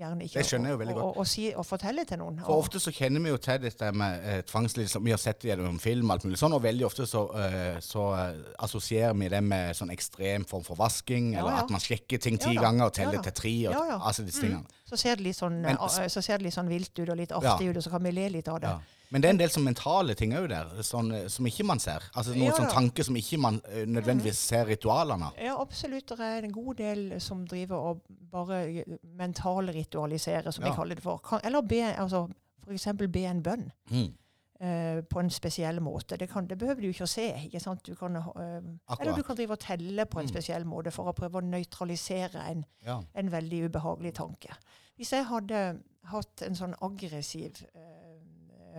Gjerne 0.00 0.24
ikke 0.24 0.38
Det 0.40 0.46
skjønner 0.48 0.70
jeg 0.70 0.72
jo 0.72 0.78
veldig 0.80 0.94
å- 0.96 1.16
å- 1.20 1.24
si 1.28 1.42
og 1.52 1.66
fortelle 1.66 2.06
til 2.08 2.16
noen. 2.22 2.38
For 2.40 2.56
ofte 2.56 2.80
så 2.80 2.88
kjenner 2.90 3.20
vi 3.20 3.28
jo 3.28 3.36
til 3.36 3.58
dette 3.60 3.92
med 3.92 4.22
eh, 4.24 4.40
tvangslidelser. 4.48 5.02
Vi 5.04 5.10
har 5.10 5.18
sett 5.18 5.40
det 5.42 5.50
gjennom 5.50 5.78
film, 5.78 6.08
og 6.08 6.14
alt 6.14 6.24
mulig 6.24 6.38
sånn, 6.40 6.54
og 6.56 6.62
veldig 6.62 6.86
ofte 6.86 7.04
så, 7.06 7.26
eh, 7.36 7.76
så 7.84 8.06
eh, 8.16 8.38
assosierer 8.64 9.12
vi 9.18 9.28
det 9.28 9.42
med 9.44 9.76
sånn 9.76 9.90
ekstrem 9.92 10.46
form 10.48 10.64
for 10.64 10.74
vasking, 10.80 11.34
Ja, 11.34 11.40
eller 11.40 11.50
ja. 11.50 11.62
at 11.64 11.70
man 11.70 11.80
sjekker 11.80 12.18
ting 12.18 12.38
ti 12.38 12.54
Ja 12.54 12.62
ganger 12.62 12.86
og 12.86 12.94
teller 12.94 13.20
til 13.20 13.32
tre, 13.32 13.68
og 13.68 14.00
altså 14.00 14.24
disse 14.24 14.40
Mm. 14.40 14.48
tingene. 14.48 14.66
Så 14.88 14.96
ser 14.96 15.16
det 15.16 15.24
litt 15.24 15.36
sånn, 15.36 15.60
Men- 15.60 15.76
eh, 15.76 16.08
så 16.08 16.22
ser 16.22 16.38
det 16.38 16.44
litt 16.44 16.54
sånn 16.54 16.68
vilt 16.68 16.98
ut 16.98 17.08
og 17.10 17.16
litt 17.18 17.30
artig 17.32 17.68
ut, 17.68 17.76
og 17.76 17.82
så 17.82 17.90
kan 17.90 18.02
vi 18.02 18.10
le 18.10 18.28
litt 18.30 18.48
av 18.48 18.60
det. 18.60 18.78
Men 19.10 19.22
det 19.22 19.28
er 19.28 19.32
en 19.34 19.38
del 19.40 19.50
sånn 19.50 19.64
mentale 19.66 20.14
ting 20.14 20.32
òg 20.38 20.48
der, 20.52 20.68
sånn, 20.86 21.08
eh, 21.16 21.24
som 21.28 21.46
ikke 21.46 21.64
man 21.66 21.80
ser. 21.82 22.04
Altså 22.14 22.30
noen 22.34 22.44
Ja, 22.52 22.52
sånn 22.60 22.70
tanker 22.70 23.02
som 23.02 23.16
ikke 23.18 23.38
man 23.42 23.60
eh, 23.66 23.84
nødvendigvis 23.86 24.38
ser 24.38 24.66
ritualene 24.70 25.26
av. 25.32 25.34
Ja, 25.42 25.56
absolutt. 25.60 26.06
Det 26.06 26.20
er 26.20 26.44
en 26.46 26.52
god 26.54 26.76
del 26.76 27.20
som 27.20 27.44
driver 27.50 27.76
og 27.90 28.02
bare 28.30 28.84
mentalritualiserer, 29.18 30.50
som 30.52 30.64
Ja. 30.64 30.70
jeg 30.70 30.76
kaller 30.76 30.94
det 30.94 31.02
for. 31.02 31.18
Kan, 31.18 31.40
eller 31.44 31.60
be, 31.62 31.82
altså, 31.98 32.28
eksempel 32.70 33.08
be 33.08 33.24
en 33.26 33.42
bønn 33.42 33.72
Mm. 33.90 34.14
Uh, 34.62 35.00
på 35.08 35.18
en 35.20 35.30
spesiell 35.30 35.80
måte. 35.80 36.18
Det, 36.18 36.28
kan, 36.28 36.46
det 36.46 36.58
behøver 36.58 36.82
du 36.82 36.88
ikke 36.88 37.04
å 37.06 37.08
se. 37.08 37.32
ikke 37.46 37.60
sant? 37.60 37.82
Du 37.82 37.94
kan, 37.94 38.14
uh, 38.16 38.60
eller 39.00 39.14
du 39.16 39.22
kan 39.22 39.34
drive 39.36 39.52
og 39.52 39.58
telle 39.58 40.04
på 40.04 40.20
en 40.20 40.26
Mm. 40.26 40.28
spesiell 40.34 40.64
måte 40.66 40.92
for 40.92 41.04
å 41.10 41.14
prøve 41.14 41.40
å 41.40 41.40
nøytralisere 41.40 42.46
en, 42.50 42.64
Ja. 42.84 43.00
en 43.14 43.30
veldig 43.30 43.70
ubehagelig 43.70 44.12
tanke. 44.14 44.50
Hvis 44.98 45.10
jeg 45.12 45.24
hadde 45.24 45.80
hatt 46.04 46.42
en 46.42 46.54
sånn 46.54 46.74
aggressiv 46.82 47.64
eh, 47.74 47.99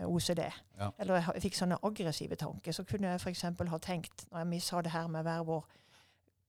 OCD, 0.08 0.40
Ja. 0.80 0.92
eller 1.00 1.16
jeg 1.16 1.34
jeg 1.36 1.42
fikk 1.42 1.56
sånne 1.60 1.78
aggressive 1.84 2.36
tanker, 2.36 2.72
så 2.72 2.84
kunne 2.84 3.08
jeg 3.12 3.20
f.eks. 3.22 3.42
ha 3.42 3.78
tenkt, 3.80 4.26
når 4.32 4.52
jeg 4.52 4.62
sa 4.62 4.82
det 4.82 4.92
her 4.92 5.08
med 5.08 5.24
hver 5.24 5.44
vår 5.46 5.66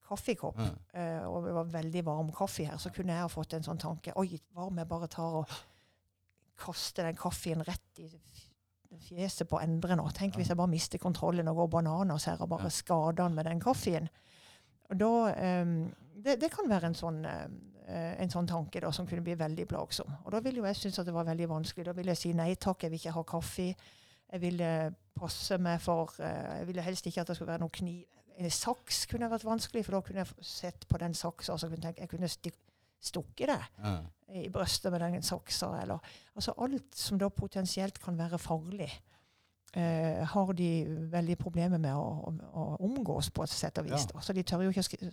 kaffekopp, 0.07 0.57
Mm. 0.57 0.79
uh, 0.95 1.27
og 1.29 1.45
det 1.45 1.53
var 1.53 1.63
veldig 1.63 2.05
varm 2.05 2.31
kaffe 2.31 2.65
her, 2.65 2.77
så 2.77 2.89
kunne 2.93 3.13
jeg 3.13 3.21
ha 3.21 3.27
fått 3.27 3.53
en 3.53 3.63
sånn 3.63 3.79
tanke 3.79 4.11
Oi, 4.15 4.39
hva 4.53 4.67
om 4.67 4.77
jeg 4.77 4.87
bare 4.87 5.07
tar 5.07 5.37
og 5.41 5.47
kaster 6.57 7.03
den 7.07 7.15
kaffen 7.15 7.63
rett 7.65 7.99
i 7.99 8.09
fjeset 9.09 9.49
på 9.49 9.59
Endre 9.63 9.95
nå? 9.95 10.05
Tenk 10.13 10.35
hvis 10.35 10.49
jeg 10.51 10.57
bare 10.57 10.69
mister 10.69 10.99
kontrollen 11.01 11.47
og 11.47 11.55
går 11.55 11.67
bananas 11.77 12.25
her 12.29 12.41
og 12.41 12.49
bare 12.49 12.69
skader 12.69 13.23
han 13.23 13.33
med 13.35 13.45
den 13.45 13.59
kaffen. 13.63 14.09
Og 14.91 14.99
da, 14.99 15.61
um, 15.63 15.93
det, 16.23 16.39
det 16.41 16.51
kan 16.53 16.69
være 16.69 16.91
en 16.91 16.93
sånn, 16.99 17.25
eh, 17.25 17.47
en 17.91 18.31
sånn 18.31 18.47
tanke 18.47 18.79
da, 18.79 18.91
som 18.95 19.07
kunne 19.07 19.23
bli 19.25 19.35
veldig 19.39 19.65
plagsom. 19.67 20.09
Og 20.23 20.31
da 20.31 20.39
ville 20.39 20.61
jo 20.61 20.65
jeg 20.69 20.79
synes 20.79 20.99
at 20.99 21.05
det 21.09 21.13
var 21.15 21.27
veldig 21.27 21.49
vanskelig. 21.51 21.85
Da 21.89 21.95
ville 21.97 22.13
jeg 22.15 22.21
si 22.21 22.33
nei 22.37 22.53
takk, 22.55 22.83
jeg 22.85 22.93
vil 22.93 23.01
ikke 23.01 23.15
ha 23.17 23.23
kaffe. 23.27 23.69
Jeg 24.33 24.41
ville 24.41 24.69
passe 25.13 25.57
meg 25.61 25.81
for 25.83 26.15
eh, 26.23 26.59
Jeg 26.59 26.67
ville 26.67 26.81
helst 26.85 27.05
ikke 27.05 27.21
at 27.21 27.27
det 27.29 27.35
skulle 27.37 27.51
være 27.51 27.61
noen 27.65 27.75
kniv. 27.75 28.03
En 28.41 28.49
saks 28.49 29.05
kunne 29.11 29.29
vært 29.29 29.45
vanskelig, 29.45 29.83
for 29.85 29.97
da 29.97 30.01
kunne 30.01 30.23
jeg 30.23 30.45
sett 30.47 30.87
på 30.89 30.97
den 30.97 31.13
saksa 31.13 31.53
og 31.53 31.61
kunne 31.67 31.83
tenkt 31.83 32.01
jeg 32.01 32.09
kunne 32.09 32.29
stukket 32.31 33.51
det 33.51 33.59
Ja. 33.83 33.97
i 34.33 34.47
brøstet 34.49 34.91
med 34.91 35.03
den 35.03 35.21
saksa. 35.21 35.69
Eller, 35.83 35.99
altså 36.35 36.55
alt 36.57 36.95
som 36.97 37.19
da 37.21 37.29
potensielt 37.29 37.99
kan 38.01 38.17
være 38.17 38.39
farlig, 38.39 38.91
Uh, 39.73 40.21
har 40.29 40.51
de 40.53 40.85
veldig 41.09 41.35
problemer 41.41 41.79
med 41.81 41.95
å, 41.97 42.29
å, 42.29 42.33
å 42.61 42.63
omgås 42.85 43.31
på 43.33 43.41
et 43.41 43.49
sett 43.49 43.79
og 43.81 43.87
vis. 43.87 44.03
Ja. 44.13 44.21
Så 44.21 44.35
de 44.37 44.43
tør 44.45 44.61
jo 44.61 44.69
ikke 44.69 44.83
å 44.83 45.09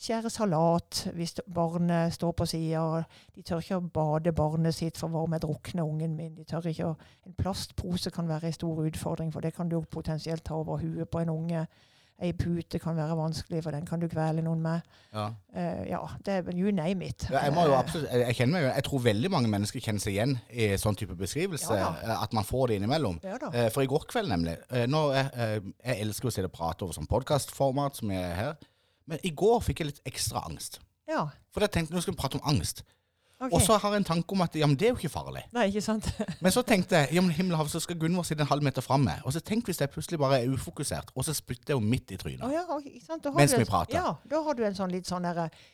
skjære 0.00 0.30
salat 0.30 1.04
hvis 1.14 1.36
barnet 1.54 2.12
står 2.14 2.32
på 2.32 2.46
sida. 2.46 3.04
De 3.34 3.42
tør 3.42 3.62
ikke 3.62 3.78
å 3.78 3.88
bade 3.94 4.34
barnet 4.36 4.74
sitt, 4.74 4.98
for 5.00 5.12
hva 5.12 5.24
om 5.24 5.34
jeg 5.36 5.44
drukner 5.46 5.86
ungen 5.86 6.16
min? 6.18 6.34
De 6.36 6.44
tør 6.48 6.68
ikke 6.70 6.92
å, 6.92 6.94
En 7.26 7.34
plastpose 7.38 8.10
kan 8.10 8.28
være 8.28 8.50
en 8.50 8.58
stor 8.58 8.84
utfordring, 8.84 9.32
for 9.32 9.40
det 9.40 9.54
kan 9.56 9.68
du 9.68 9.80
potensielt 9.82 10.44
ta 10.44 10.54
over 10.58 10.82
huet 10.82 11.10
på 11.10 11.22
en 11.22 11.32
unge. 11.32 11.66
Ei 12.22 12.30
pute 12.38 12.78
kan 12.78 12.94
være 12.94 13.16
vanskelig, 13.18 13.58
for 13.64 13.74
den 13.74 13.86
kan 13.88 13.98
du 13.98 14.06
kvele 14.06 14.42
noen 14.46 14.60
med. 14.62 14.84
Ja. 15.10 15.24
uh, 15.56 15.80
ja, 15.88 15.98
det 16.26 16.36
er 16.36 16.50
you 16.54 16.70
name 16.70 17.08
it. 17.08 17.26
Ja, 17.26 17.40
jeg, 17.48 17.72
absolutt, 17.74 18.06
jeg, 18.06 18.20
jeg 18.28 18.36
kjenner 18.38 18.60
meg 18.60 18.68
jeg 18.68 18.84
tror 18.86 19.02
veldig 19.02 19.30
mange 19.34 19.50
mennesker 19.50 19.82
kjenner 19.82 20.04
seg 20.04 20.14
igjen 20.14 20.36
i 20.52 20.68
sånn 20.78 20.94
type 21.00 21.16
beskrivelse. 21.18 21.74
Ja 21.74 22.20
At 22.20 22.36
man 22.36 22.46
får 22.46 22.70
det 22.70 22.78
innimellom. 22.78 23.18
Eh, 23.24 23.66
For 23.74 23.82
i 23.82 23.90
går 23.90 24.06
kveld, 24.12 24.30
nemlig 24.30 24.54
eh, 24.70 24.86
nå, 24.86 25.02
eh, 25.10 25.58
Jeg 25.58 26.06
elsker 26.06 26.30
å 26.30 26.34
sitte 26.36 26.52
og 26.52 26.54
prate 26.54 26.86
over 26.86 26.94
sånn 26.94 27.10
podkastformat 27.10 27.98
som 27.98 28.14
jeg 28.14 28.22
er 28.30 28.38
her. 28.38 28.54
Men 29.10 29.20
i 29.22 29.32
går 29.36 29.60
fikk 29.64 29.82
jeg 29.82 29.92
litt 29.92 30.02
ekstra 30.08 30.44
angst. 30.48 30.80
Ja. 31.10 31.26
For 31.52 31.64
jeg 31.64 31.74
tenkte 31.74 31.94
nå 31.94 32.02
skulle 32.02 32.16
vi 32.16 32.22
prate 32.22 32.40
om 32.40 32.46
angst. 32.48 32.84
Okay. 33.34 33.50
Og 33.58 33.62
så 33.66 33.76
har 33.76 33.92
jeg 33.92 34.00
en 34.00 34.06
tanke 34.06 34.32
om 34.32 34.40
at 34.44 34.54
ja, 34.56 34.66
men 34.70 34.76
det 34.78 34.86
er 34.86 34.92
jo 34.94 34.96
ikke 35.00 35.10
farlig. 35.12 35.42
Nei, 35.52 35.66
ikke 35.68 35.82
sant? 35.84 36.06
Men 36.44 36.54
så 36.54 36.62
tenkte 36.64 37.02
jeg 37.02 37.16
ja, 37.18 37.20
men 37.24 37.34
himmelhav, 37.34 37.66
så 37.68 37.80
skal 37.82 37.98
Gunvor 38.00 38.24
sitte 38.24 38.44
en 38.46 38.48
halv 38.48 38.62
meter 38.64 38.84
framme. 38.84 39.16
Og 39.26 39.34
så 39.34 39.42
tenk 39.44 39.66
hvis 39.68 39.82
jeg 39.82 39.90
plutselig 39.90 40.20
bare 40.22 40.38
er 40.40 40.52
ufokusert, 40.54 41.10
og 41.14 41.26
så 41.26 41.34
spytter 41.36 41.74
jeg 41.74 41.80
jo 41.80 41.82
midt 41.84 42.14
i 42.14 42.18
trynet. 42.20 42.44
Oh, 42.46 42.52
ja, 42.54 42.62
ikke 42.78 43.02
sant? 43.04 43.26
Mens 43.34 43.56
vi 43.58 43.66
prater. 43.68 43.98
Ja, 43.98 44.14
da 44.30 44.42
har 44.46 44.56
du 44.56 44.62
en 44.64 44.78
sånn 44.78 44.94
litt 44.94 45.10
sånn 45.10 45.26
derre 45.26 45.48
eh. 45.50 45.64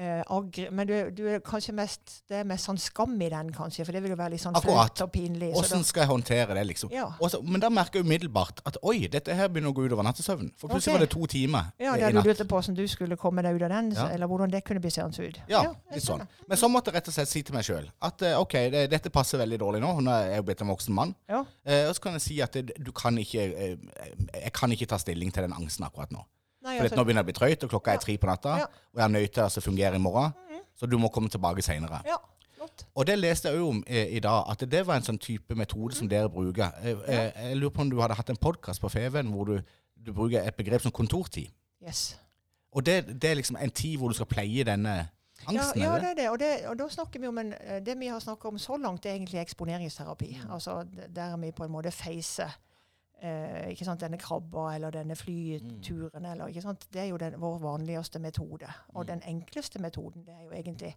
Men 0.00 0.88
du, 0.88 0.94
du 1.12 1.22
er 1.28 1.42
kanskje 1.44 1.74
mest 1.76 2.14
Det 2.30 2.38
er 2.40 2.46
mest 2.48 2.64
sånn 2.68 2.78
skam 2.80 3.12
i 3.20 3.28
den, 3.32 3.50
kanskje, 3.52 3.84
for 3.84 3.92
det 3.96 4.00
vil 4.04 4.14
jo 4.14 4.18
være 4.18 4.34
litt 4.34 4.42
sånn 4.42 4.56
flaut 4.56 5.02
og 5.04 5.10
pinlig. 5.12 5.50
Hvordan 5.52 5.66
Åssen 5.66 5.84
skal 5.84 6.04
jeg 6.06 6.10
håndtere 6.12 6.56
det, 6.56 6.64
liksom? 6.70 6.92
ja. 6.94 7.10
Også, 7.20 7.42
men 7.44 7.60
da 7.62 7.68
merker 7.72 8.00
jeg 8.00 8.08
umiddelbart 8.08 8.62
at 8.68 8.78
oi, 8.86 9.04
dette 9.12 9.34
her 9.36 9.50
begynner 9.52 9.74
å 9.74 9.76
gå 9.76 9.84
utover 9.90 10.06
nattesøvnen. 10.06 10.52
For 10.56 10.72
plutselig 10.72 10.94
okay. 10.94 10.98
var 10.98 11.06
det 11.06 11.10
to 11.12 11.28
timer 11.34 11.68
ja, 11.76 11.94
i 11.94 12.00
der 12.04 12.14
du 12.14 12.20
natt. 12.20 12.30
lurte 12.30 12.46
på 12.48 12.56
hvordan 12.58 12.78
du 12.78 12.84
skulle 12.90 13.18
komme 13.20 13.44
deg 13.44 13.58
ut 13.58 13.66
av 13.68 13.74
den, 13.74 13.92
Ja. 13.98 14.08
eller 14.14 14.30
hvordan 14.30 14.54
det 14.54 14.62
kunne 14.64 14.80
bli 14.80 14.92
seende 14.94 15.28
ut. 15.28 15.40
Ja, 15.50 15.62
litt 15.92 16.06
sånn. 16.06 16.24
Men 16.48 16.60
så 16.60 16.70
måtte 16.72 16.90
jeg 16.90 17.00
rett 17.00 17.12
og 17.12 17.18
slett 17.18 17.30
si 17.30 17.44
til 17.46 17.56
meg 17.56 17.66
sjøl 17.66 17.90
at 18.08 18.24
eh, 18.26 18.38
OK, 18.40 18.56
det, 18.72 18.86
dette 18.92 19.12
passer 19.12 19.40
veldig 19.42 19.60
dårlig 19.60 19.84
nå. 19.84 19.92
Nå 20.00 20.16
er 20.16 20.34
jeg 20.34 20.42
jo 20.42 20.48
blitt 20.48 20.64
en 20.64 20.72
voksen 20.72 20.96
mann. 20.96 21.14
Ja. 21.30 21.44
Eh, 21.64 21.86
og 21.88 21.94
så 21.96 22.06
kan 22.06 22.16
jeg 22.18 22.24
si 22.26 22.40
at 22.44 22.56
det, 22.56 22.76
du 22.80 22.92
kan 22.96 23.18
ikke 23.20 23.46
eh, 23.50 23.76
Jeg 24.40 24.52
kan 24.56 24.72
ikke 24.72 24.88
ta 24.90 24.98
stilling 25.00 25.32
til 25.34 25.46
den 25.46 25.56
angsten 25.56 25.84
akkurat 25.86 26.12
nå. 26.14 26.24
Nei, 26.60 26.76
For 26.76 26.88
altså, 26.88 26.96
nå 26.98 27.04
begynner 27.08 27.24
det 27.24 27.28
å 27.28 27.30
bli 27.30 27.38
trøyt, 27.38 27.64
og 27.64 27.72
klokka 27.72 27.94
er 27.94 28.02
tre 28.02 28.16
på 28.20 28.28
natta. 28.28 28.56
Ja. 28.60 28.66
Og 28.92 29.00
jeg 29.00 29.04
er 29.06 29.14
nødt 29.14 29.32
til 29.32 29.42
å 29.42 29.46
altså, 29.48 29.62
fungere 29.64 29.96
i 29.96 30.02
morgen. 30.02 30.34
Mhm. 30.48 30.66
Så 30.80 30.88
du 30.88 30.98
må 31.00 31.08
komme 31.12 31.32
tilbake 31.32 31.64
seinere. 31.64 32.02
ja. 32.08 32.20
Og 32.94 33.06
det 33.06 33.16
leste 33.18 33.48
jeg 33.48 33.60
òg 33.60 33.68
om 33.68 33.82
eh, 33.86 34.08
i 34.16 34.20
dag, 34.20 34.44
at 34.50 34.64
det 34.70 34.80
var 34.86 34.98
en 35.00 35.06
sånn 35.06 35.18
type 35.20 35.54
metode 35.58 35.96
som 35.96 36.08
dere 36.08 36.30
bruker. 36.32 36.72
Jeg, 36.84 36.98
jeg, 37.08 37.30
jeg 37.36 37.58
lurer 37.60 37.74
på 37.76 37.84
om 37.84 37.92
du 37.92 38.00
hadde 38.02 38.16
hatt 38.18 38.32
en 38.32 38.40
podkast 38.40 38.82
på 38.82 38.90
Feven 38.92 39.30
hvor 39.34 39.48
du, 39.50 39.72
du 39.96 40.12
bruker 40.16 40.42
et 40.42 40.56
begrep 40.56 40.84
som 40.84 40.94
kontortid. 40.94 41.50
Yes. 41.84 42.18
Og 42.72 42.84
det, 42.86 43.02
det 43.22 43.30
er 43.30 43.40
liksom 43.40 43.58
en 43.60 43.72
tid 43.74 43.96
hvor 43.98 44.12
du 44.12 44.18
skal 44.18 44.28
pleie 44.30 44.64
denne 44.66 44.94
angsten? 45.46 45.82
ja, 45.82 45.92
ja 45.92 45.98
det 45.98 46.02
det? 46.02 46.10
er 46.10 46.18
det. 46.22 46.28
Og, 46.30 46.38
det. 46.40 46.50
og 46.70 46.78
da 46.78 46.88
snakker 46.96 47.22
vi 47.22 47.30
om 47.30 47.38
en, 47.42 47.52
eh, 47.58 47.80
det 47.86 47.98
vi 48.00 48.10
har 48.12 48.20
snakka 48.22 48.48
om 48.48 48.58
så 48.58 48.76
langt, 48.76 49.02
det 49.02 49.12
er 49.12 49.18
egentlig 49.18 49.40
eksponeringsterapi. 49.40 50.32
Mm. 50.42 50.50
Altså 50.56 50.80
der 51.08 51.36
vi 51.36 51.52
på 51.56 51.66
en 51.66 51.74
måte 51.74 51.94
feiser 51.94 52.58
eh, 53.22 53.70
ikke 53.70 53.84
sant, 53.84 54.00
denne 54.00 54.18
krabba 54.18 54.74
eller 54.74 54.90
denne 54.90 55.16
flyturen. 55.16 56.24
Eller, 56.32 56.46
ikke 56.48 56.62
sant? 56.62 56.86
Det 56.92 57.02
er 57.02 57.08
jo 57.10 57.16
den, 57.20 57.34
vår 57.40 57.58
vanligste 57.62 58.18
metode. 58.18 58.66
Og 58.94 59.04
Mm. 59.04 59.06
den 59.06 59.22
enkleste 59.28 59.78
metoden, 59.80 60.24
det 60.26 60.34
er 60.34 60.44
jo 60.44 60.50
egentlig 60.62 60.94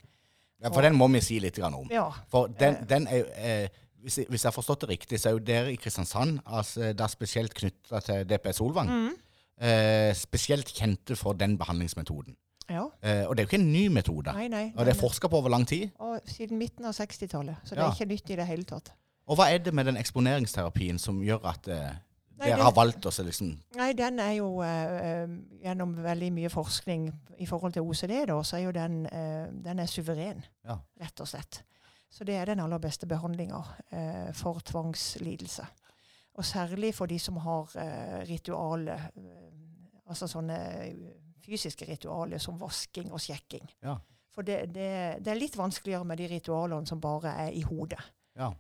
Ja, 0.63 0.69
for 0.69 0.81
den 0.81 0.95
må 0.95 1.07
vi 1.11 1.19
si 1.19 1.39
litt 1.39 1.59
om. 1.59 1.87
Ja. 1.91 2.09
For 2.29 2.47
den, 2.47 2.75
Eh. 2.75 2.83
den 2.85 3.07
er 3.07 3.17
jo 3.17 3.25
eh, 3.35 3.67
hvis, 4.01 4.17
jeg, 4.17 4.25
hvis 4.29 4.43
jeg 4.43 4.51
har 4.51 4.61
forstått 4.61 4.81
det 4.81 4.89
riktig, 4.89 5.19
så 5.19 5.29
er 5.29 5.31
jo 5.33 5.39
dere 5.39 5.71
i 5.73 5.75
Kristiansand 5.75 6.39
altså, 6.45 6.79
det 6.93 7.01
er 7.01 7.07
spesielt 7.07 7.53
knytta 7.53 7.99
til 7.99 8.23
DPS 8.25 8.55
Solvang. 8.57 8.87
Mm. 8.89 9.09
Eh, 9.61 10.13
spesielt 10.13 10.65
kjente 10.67 11.15
for 11.15 11.33
den 11.33 11.57
behandlingsmetoden. 11.57 12.35
ja. 12.69 12.85
Eh, 13.03 13.25
og 13.27 13.35
det 13.35 13.43
er 13.43 13.45
jo 13.45 13.49
ikke 13.57 13.61
en 13.63 13.71
ny 13.73 13.87
metode. 13.89 14.33
Nei, 14.33 14.47
nei. 14.47 14.71
Og 14.77 14.85
det 14.85 14.95
er 14.95 14.99
forska 15.01 15.27
på 15.27 15.37
over 15.37 15.49
lang 15.49 15.65
tid. 15.67 15.89
Og 15.99 16.19
siden 16.25 16.57
midten 16.57 16.85
av 16.85 16.93
60-tallet. 16.93 17.55
Så 17.65 17.75
det 17.75 17.77
Ja. 17.83 17.87
er 17.87 17.91
ikke 17.91 18.05
nytt 18.07 18.29
i 18.29 18.35
det 18.35 18.47
hele 18.47 18.63
tatt. 18.63 18.91
Og 19.27 19.37
hva 19.37 19.51
er 19.53 19.57
det 19.59 19.73
med 19.73 19.85
den 19.85 19.95
eksponeringsterapien 19.97 20.97
som 20.99 21.21
gjør 21.21 21.45
at 21.45 21.67
eh, 21.67 21.91
dere 22.45 22.63
har 22.67 22.73
valgt 22.75 23.05
oss 23.05 23.19
liksom 23.23 23.51
Nei, 23.77 23.91
den 23.97 24.19
er 24.19 24.31
jo 24.37 24.61
eh, 24.65 25.27
Gjennom 25.63 25.93
veldig 26.03 26.31
mye 26.35 26.49
forskning 26.49 27.07
i 27.39 27.45
forhold 27.49 27.73
til 27.73 27.81
OCD, 27.87 28.13
da, 28.29 28.35
så 28.43 28.57
er 28.57 28.65
jo 28.67 28.71
den, 28.75 29.05
eh, 29.07 29.47
den 29.65 29.79
er 29.79 29.89
suveren, 29.89 30.43
Ja. 30.65 30.77
rett 31.01 31.19
og 31.23 31.27
slett. 31.27 31.63
Så 32.09 32.23
det 32.23 32.35
er 32.37 32.45
den 32.45 32.59
aller 32.59 32.77
beste 32.79 33.07
behandlinga 33.09 33.61
eh, 33.91 34.31
for 34.37 34.59
tvangslidelse. 34.59 35.65
Og 36.35 36.45
særlig 36.45 36.93
for 36.95 37.05
de 37.05 37.19
som 37.19 37.35
har 37.37 37.69
ritualer, 38.25 39.09
altså 40.09 40.25
sånne 40.27 40.57
fysiske 41.45 41.85
ritualer 41.85 42.41
som 42.41 42.57
vasking 42.59 43.11
og 43.13 43.21
sjekking. 43.21 43.67
Ja. 43.83 43.97
For 44.33 44.41
det, 44.41 44.73
det, 44.73 44.89
det 45.21 45.29
er 45.33 45.37
litt 45.37 45.57
vanskeligere 45.57 46.05
med 46.09 46.17
de 46.17 46.27
ritualene 46.31 46.89
som 46.89 47.01
bare 47.01 47.35
er 47.45 47.51
i 47.53 47.61
hodet. 47.61 48.01
Ja. 48.39 48.51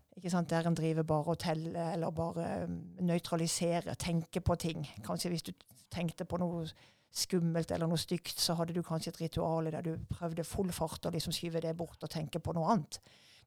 Der 0.49 0.67
en 0.67 0.75
driver 0.77 1.03
bare 1.03 1.33
og 1.33 1.39
teller, 1.39 1.93
eller 1.93 2.11
bare 2.11 2.63
um, 2.67 2.81
nøytraliserer, 3.01 3.93
tenker 3.93 4.41
på 4.41 4.55
ting. 4.55 4.85
Kanskje 5.05 5.29
hvis 5.33 5.45
du 5.47 5.53
tenkte 5.91 6.25
på 6.25 6.37
noe 6.37 6.67
skummelt 7.13 7.71
eller 7.71 7.89
noe 7.89 8.01
stygt, 8.01 8.39
så 8.41 8.55
hadde 8.57 8.73
du 8.73 8.81
kanskje 8.85 9.13
et 9.13 9.21
ritual 9.21 9.69
der 9.71 9.85
du 9.85 9.97
prøvde 10.09 10.45
full 10.45 10.71
fart 10.73 11.05
å 11.05 11.13
liksom 11.13 11.33
skyve 11.33 11.61
det 11.61 11.75
bort 11.77 12.01
og 12.01 12.09
tenke 12.09 12.41
på 12.41 12.55
noe 12.57 12.71
annet. 12.73 12.99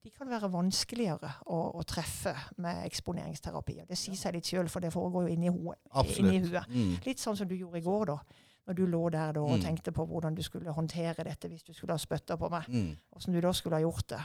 De 0.06 0.12
kan 0.14 0.28
være 0.30 0.52
vanskeligere 0.52 1.32
å, 1.50 1.56
å 1.74 1.82
treffe 1.82 2.34
med 2.62 2.84
eksponeringsterapi. 2.86 3.80
og 3.82 3.88
Det 3.90 3.98
sier 3.98 4.18
seg 4.18 4.36
litt 4.36 4.46
sjøl, 4.46 4.68
for 4.70 4.84
det 4.84 4.92
foregår 4.94 5.26
jo 5.26 5.34
inni, 5.34 5.50
ho 5.50 5.74
inni 6.14 6.42
huet. 6.44 6.68
Mm. 6.70 6.92
Litt 7.06 7.22
sånn 7.22 7.38
som 7.38 7.48
du 7.50 7.56
gjorde 7.56 7.80
i 7.80 7.86
går, 7.86 8.12
da. 8.12 8.44
Når 8.66 8.74
du 8.74 8.86
lå 8.86 9.08
der 9.10 9.32
da, 9.32 9.40
og 9.40 9.50
Mm. 9.58 9.60
tenkte 9.62 9.92
på 9.92 10.04
hvordan 10.06 10.34
du 10.34 10.42
skulle 10.42 10.72
håndtere 10.72 11.22
dette 11.24 11.48
hvis 11.48 11.62
du 11.62 11.72
skulle 11.72 11.92
ha 11.92 11.98
spytta 11.98 12.36
på 12.36 12.48
meg. 12.50 12.64
Mm. 12.68 12.96
Hvordan 13.12 13.34
du 13.34 13.40
da 13.40 13.52
skulle 13.52 13.76
ha 13.76 13.80
gjort 13.82 14.08
det. 14.08 14.20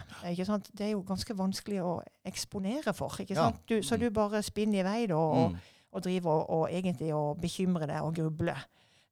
Det 0.77 0.82
er 0.88 0.91
jo 0.91 1.01
ganske 1.08 1.38
vanskelig 1.38 1.82
å 1.84 2.01
eksponere 2.25 2.93
for. 2.93 3.12
Ja. 3.30 3.51
Du, 3.69 3.82
så 3.84 3.95
Mm. 3.95 3.99
du 3.99 4.10
bare 4.10 4.41
spinner 4.41 4.80
i 4.80 4.84
vei 4.84 5.06
da, 5.08 5.15
og, 5.15 5.51
Mm. 5.51 5.58
og 5.93 6.04
driver 6.04 6.30
og, 6.32 6.49
og 6.49 6.69
egentlig 6.71 7.13
og 7.13 7.38
bekymrer 7.41 7.86
deg 7.88 8.01
og 8.01 8.15
grubler. 8.15 8.65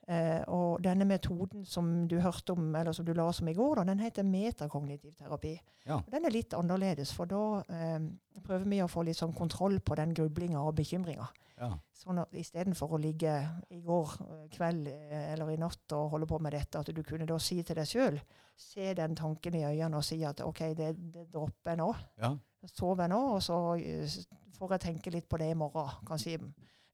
Eh, 0.09 0.41
og 0.49 0.79
denne 0.81 1.05
metoden 1.05 1.67
som 1.69 2.07
du 2.09 2.15
hørte 2.23 2.55
om, 2.55 2.71
eller 2.75 2.95
som 2.97 3.05
du 3.05 3.11
la 3.13 3.27
oss 3.29 3.43
om 3.43 3.51
i 3.51 3.53
går, 3.53 3.77
da, 3.77 3.83
den 3.91 4.01
heter 4.01 4.25
metakognitiv 4.25 5.13
terapi. 5.19 5.53
Ja. 5.85 5.99
Den 6.09 6.25
er 6.25 6.33
litt 6.33 6.55
annerledes, 6.57 7.11
for 7.13 7.29
da 7.29 7.43
eh, 7.69 7.99
prøver 8.41 8.65
vi 8.65 8.81
å 8.81 8.89
få 8.89 9.05
litt 9.05 9.19
sånn 9.19 9.35
kontroll 9.37 9.77
på 9.85 9.99
den 9.99 10.15
grublinga 10.17 10.63
og 10.65 10.73
bekymringa. 10.79 11.27
Ja. 11.59 11.73
Sånn 11.93 12.21
at 12.21 12.33
istedenfor 12.39 12.95
å 12.95 13.01
ligge 13.03 13.33
i 13.75 13.81
går 13.83 14.13
eh, 14.23 14.43
kveld 14.55 14.87
eh, 14.89 15.33
eller 15.33 15.51
i 15.51 15.59
natt 15.59 15.93
og 15.97 16.15
holde 16.15 16.29
på 16.29 16.39
med 16.41 16.55
dette, 16.55 16.79
at 16.79 16.89
du 16.95 17.01
kunne 17.03 17.27
da 17.29 17.37
si 17.43 17.59
til 17.63 17.79
deg 17.79 17.89
sjøl 17.89 18.21
Se 18.59 18.89
den 18.91 19.13
tanken 19.15 19.55
i 19.55 19.61
øynene 19.63 19.95
og 19.95 20.03
si 20.03 20.17
at 20.27 20.41
OK, 20.43 20.57
det, 20.75 20.89
det 21.13 21.29
dropper 21.31 21.71
jeg 21.71 21.79
nå. 21.79 21.85
Ja. 22.19 22.33
Sover 22.73 23.05
jeg 23.05 23.13
nå, 23.13 23.19
og 23.37 23.43
så 23.43 23.59
eh, 23.79 24.17
får 24.57 24.73
jeg 24.75 24.83
tenke 24.83 25.13
litt 25.13 25.29
på 25.31 25.39
det 25.39 25.53
i 25.53 25.55
morgen. 25.55 25.93
Kanskje 26.07 26.41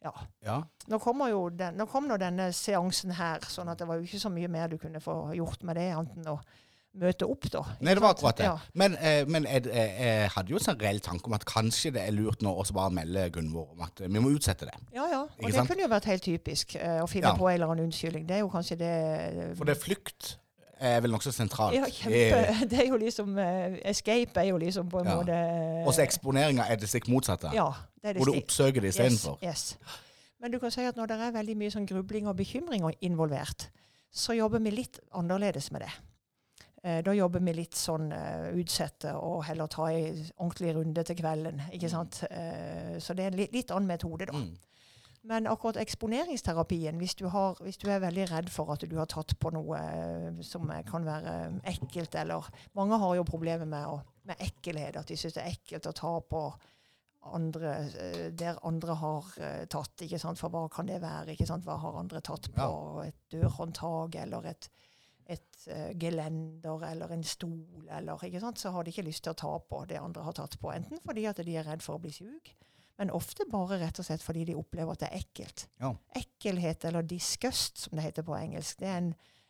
ja. 0.06 0.14
ja. 0.46 0.60
Nå 0.92 1.00
den, 1.58 1.80
nå 1.80 1.88
kom 1.90 2.08
nå 2.10 2.18
denne 2.22 2.52
seansen 2.54 3.16
her, 3.18 3.44
sånn 3.50 3.72
at 3.74 3.82
det 3.82 3.88
var 3.90 4.00
jo 4.00 4.06
ikke 4.08 4.22
så 4.22 4.32
mye 4.34 4.52
mer 4.52 4.70
du 4.72 4.78
kunne 4.82 5.02
få 5.04 5.34
gjort 5.38 5.66
med 5.66 5.80
det, 5.82 5.90
annet 5.96 6.16
enn 6.20 6.32
å 6.36 6.40
møte 6.96 7.28
opp, 7.28 7.48
da. 7.52 7.62
Nei, 7.84 7.96
det 7.98 8.04
var 8.04 8.14
akkurat 8.16 8.38
det. 8.40 8.46
Ja. 8.48 8.56
Men, 8.80 8.96
eh, 9.04 9.26
men 9.28 9.48
jeg, 9.50 9.66
jeg, 9.68 9.96
jeg 10.00 10.30
hadde 10.36 10.54
jo 10.54 10.60
en 10.60 10.64
sånn 10.64 10.80
reell 10.80 11.02
tanke 11.04 11.28
om 11.28 11.36
at 11.36 11.44
kanskje 11.50 11.92
det 11.98 12.06
er 12.06 12.16
lurt 12.16 12.46
nå 12.46 12.54
å 12.56 12.64
bare 12.76 12.94
melde 12.96 13.26
Gunvor 13.36 13.74
om 13.76 13.84
at 13.84 14.00
eh, 14.00 14.12
vi 14.12 14.22
må 14.24 14.32
utsette 14.36 14.70
det. 14.70 14.78
Ja, 14.96 15.10
ja. 15.12 15.22
Og 15.26 15.44
Ikke 15.44 15.52
det 15.52 15.60
sant? 15.60 15.72
kunne 15.74 15.86
jo 15.86 15.92
vært 15.92 16.10
helt 16.14 16.26
typisk 16.26 16.78
eh, 16.80 17.02
å 17.04 17.10
finne 17.12 17.34
Ja. 17.34 17.36
på 17.40 17.50
en 17.50 17.58
eller 17.58 17.74
annen 17.74 17.90
unnskyldning. 17.90 18.28
Det 18.30 18.38
er 18.38 18.46
jo 18.46 18.52
kanskje 18.54 18.80
det 18.80 18.94
For 19.60 19.68
det 19.68 19.76
er 19.76 19.82
flukt 19.84 20.36
er 20.80 21.02
vel 21.04 21.14
nokså 21.14 21.32
sentralt. 21.32 21.76
Ja, 21.78 21.88
kjempe. 21.92 22.42
Det 22.72 22.80
er 22.84 22.90
jo 22.90 22.98
liksom 23.02 23.38
eh, 23.42 23.78
Escape 23.92 24.42
er 24.42 24.50
jo 24.50 24.58
liksom 24.62 24.90
på 24.92 25.00
en 25.04 25.08
Ja. 25.08 25.16
måte 25.20 25.38
Og 25.86 25.94
så 25.94 26.04
eksponeringa 26.04 26.68
er 26.70 26.80
det 26.82 26.90
stikk 26.90 27.08
motsatte. 27.12 27.52
Ja, 27.56 27.70
det 28.02 28.10
er 28.10 28.14
det 28.14 28.24
Hvor 28.24 28.32
du 28.34 28.40
oppsøker 28.40 28.82
det 28.82 28.94
istedenfor. 28.96 29.40
Yes, 29.44 29.78
yes. 29.80 30.02
Men 30.42 30.52
du 30.52 30.60
kan 30.60 30.72
si 30.72 30.84
at 30.86 30.98
når 30.98 31.06
det 31.10 31.22
er 31.22 31.32
veldig 31.32 31.56
mye 31.58 31.72
sånn 31.74 31.88
grubling 31.90 32.28
og 32.28 32.36
bekymring 32.38 32.84
involvert, 33.02 33.70
så 34.12 34.36
jobber 34.36 34.60
vi 34.60 34.72
litt 34.72 35.00
annerledes 35.16 35.72
med 35.72 35.82
det. 35.82 35.94
Eh, 36.86 37.02
da 37.02 37.14
jobber 37.18 37.42
vi 37.42 37.54
litt 37.58 37.74
sånn 37.74 38.12
uh, 38.14 38.52
utsette 38.54 39.16
og 39.18 39.40
heller 39.48 39.68
ta 39.72 39.88
en 39.90 40.20
ordentlig 40.38 40.76
runde 40.76 41.04
til 41.08 41.18
kvelden. 41.18 41.64
ikke 41.74 41.90
sant? 41.90 42.22
Uh, 42.30 43.00
så 43.02 43.16
det 43.18 43.26
er 43.26 43.32
en 43.34 43.40
litt, 43.40 43.56
litt 43.56 43.74
annen 43.74 43.90
metode, 43.90 44.28
da. 44.30 44.38
Mm. 44.38 44.54
Men 45.26 45.48
akkurat 45.50 45.80
eksponeringsterapien, 45.82 47.00
hvis 47.02 47.16
du, 47.18 47.26
har, 47.34 47.58
hvis 47.66 47.80
du 47.82 47.88
er 47.90 48.04
veldig 48.04 48.28
redd 48.30 48.52
for 48.54 48.70
at 48.76 48.84
du 48.86 48.94
har 49.00 49.10
tatt 49.10 49.34
på 49.42 49.50
noe 49.56 49.80
eh, 49.80 50.44
som 50.46 50.70
eh, 50.70 50.84
kan 50.86 51.08
være 51.08 51.36
ekkelt, 51.72 52.16
eller 52.22 52.46
Mange 52.78 53.00
har 53.02 53.16
jo 53.18 53.26
problemer 53.26 53.66
med, 53.66 54.06
med 54.30 54.42
ekkelhet, 54.46 55.00
at 55.02 55.10
de 55.10 55.18
syns 55.18 55.38
det 55.38 55.46
er 55.46 55.58
ekkelt 55.58 55.90
å 55.90 55.96
ta 55.98 56.14
på 56.30 56.46
andre, 57.34 57.74
eh, 58.00 58.32
der 58.32 58.60
andre 58.66 58.96
har 59.02 59.30
eh, 59.40 59.66
tatt. 59.66 60.02
ikke 60.02 60.20
sant? 60.22 60.40
For 60.40 60.54
hva 60.54 60.68
kan 60.72 60.90
det 60.90 61.02
være? 61.02 61.34
ikke 61.34 61.48
sant? 61.50 61.66
Hva 61.66 61.78
har 61.82 62.00
andre 62.00 62.22
tatt 62.22 62.52
på? 62.54 62.68
Et 63.06 63.18
dørhåndtak 63.34 64.16
eller 64.22 64.52
et, 64.52 64.70
et 65.26 65.68
eh, 65.74 65.92
gelender 66.02 66.86
eller 66.92 67.16
en 67.16 67.26
stol, 67.26 67.88
eller 67.90 68.22
ikke 68.28 68.44
sant? 68.44 68.62
Så 68.62 68.74
har 68.76 68.86
de 68.86 68.94
ikke 68.94 69.08
lyst 69.08 69.26
til 69.26 69.34
å 69.34 69.42
ta 69.42 69.56
på 69.58 69.84
det 69.90 70.02
andre 70.02 70.28
har 70.28 70.38
tatt 70.38 70.60
på. 70.62 70.72
Enten 70.76 71.02
fordi 71.06 71.26
at 71.30 71.42
de 71.42 71.58
er 71.58 71.68
redd 71.68 71.86
for 71.86 71.98
å 71.98 72.04
bli 72.04 72.14
syk, 72.14 72.54
men 73.00 73.12
ofte 73.12 73.48
bare 73.52 73.80
rett 73.82 74.00
og 74.00 74.08
slett 74.08 74.24
fordi 74.24 74.46
de 74.48 74.56
opplever 74.56 74.96
at 74.96 75.04
det 75.04 75.10
er 75.12 75.24
ekkelt. 75.24 75.66
Ja. 75.82 75.92
Ekkelhet, 76.16 76.86
eller 76.88 77.06
disgust, 77.08 77.82
som 77.84 77.98
det 77.98 78.06
heter 78.08 78.24
på 78.28 78.38
engelsk, 78.38 78.80
det 78.80 78.88
er 78.88 79.02
en, 79.02 79.10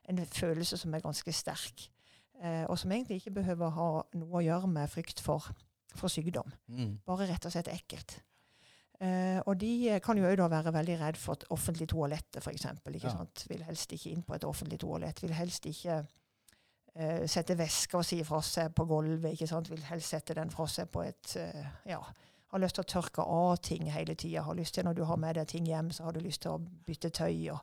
en 0.10 0.24
følelse 0.26 0.80
som 0.82 0.94
er 0.94 1.04
ganske 1.06 1.34
sterk. 1.36 1.90
Eh, 2.42 2.64
og 2.66 2.80
som 2.80 2.92
egentlig 2.92 3.22
ikke 3.22 3.38
behøver 3.38 3.76
ha 3.78 3.90
noe 4.18 4.40
å 4.40 4.44
gjøre 4.44 4.72
med 4.72 4.92
frykt 4.92 5.22
for, 5.24 5.46
for 5.96 6.12
sykdom. 6.12 6.50
Mm. 6.68 6.98
Bare 7.06 7.30
rett 7.30 7.46
og 7.46 7.54
slett 7.54 7.72
ekkelt. 7.72 8.18
Eh, 9.00 9.40
og 9.44 9.58
de 9.60 9.72
eh, 9.92 10.02
kan 10.04 10.18
jo 10.18 10.30
da 10.40 10.48
være 10.52 10.74
veldig 10.74 11.00
redd 11.02 11.18
for 11.20 11.36
et 11.36 11.48
offentlig 11.52 11.88
toalett, 11.92 12.38
f.eks. 12.40 12.66
Ja. 12.66 13.12
sant? 13.12 13.46
Vil 13.52 13.64
helst 13.68 13.92
ikke 13.92 14.14
inn 14.14 14.24
på 14.24 14.38
et 14.38 14.48
offentlig 14.48 14.80
toalett. 14.84 15.22
Vil 15.24 15.36
helst 15.36 15.68
ikke 15.70 16.00
eh, 16.96 17.26
sette 17.28 17.58
veska 17.60 18.02
si 18.08 18.22
fra 18.28 18.40
seg 18.46 18.72
på 18.76 18.88
gulvet. 18.88 19.34
ikke 19.36 19.50
sant? 19.52 19.70
Vil 19.72 19.84
helst 19.90 20.16
sette 20.16 20.38
den 20.38 20.54
fra 20.54 20.68
seg 20.72 20.90
på 20.92 21.04
et 21.06 21.36
eh, 21.42 21.66
Ja. 21.92 22.02
Har 22.56 22.64
lyst 22.64 22.78
til 22.80 22.86
å 22.86 22.92
tørke 22.96 23.24
av 23.28 23.58
ting 23.68 23.90
hele 23.92 24.16
tida. 24.16 24.42
Har 24.48 24.56
lyst 24.56 24.78
til, 24.78 24.86
når 24.88 24.96
du 24.96 25.04
har 25.10 25.18
med 25.20 25.36
deg 25.36 25.48
ting 25.52 25.66
hjem, 25.68 25.90
så 25.92 26.06
har 26.08 26.16
du 26.16 26.22
lyst 26.24 26.42
til 26.46 26.56
å 26.56 26.62
bytte 26.88 27.10
tøy. 27.12 27.50
og 27.52 27.60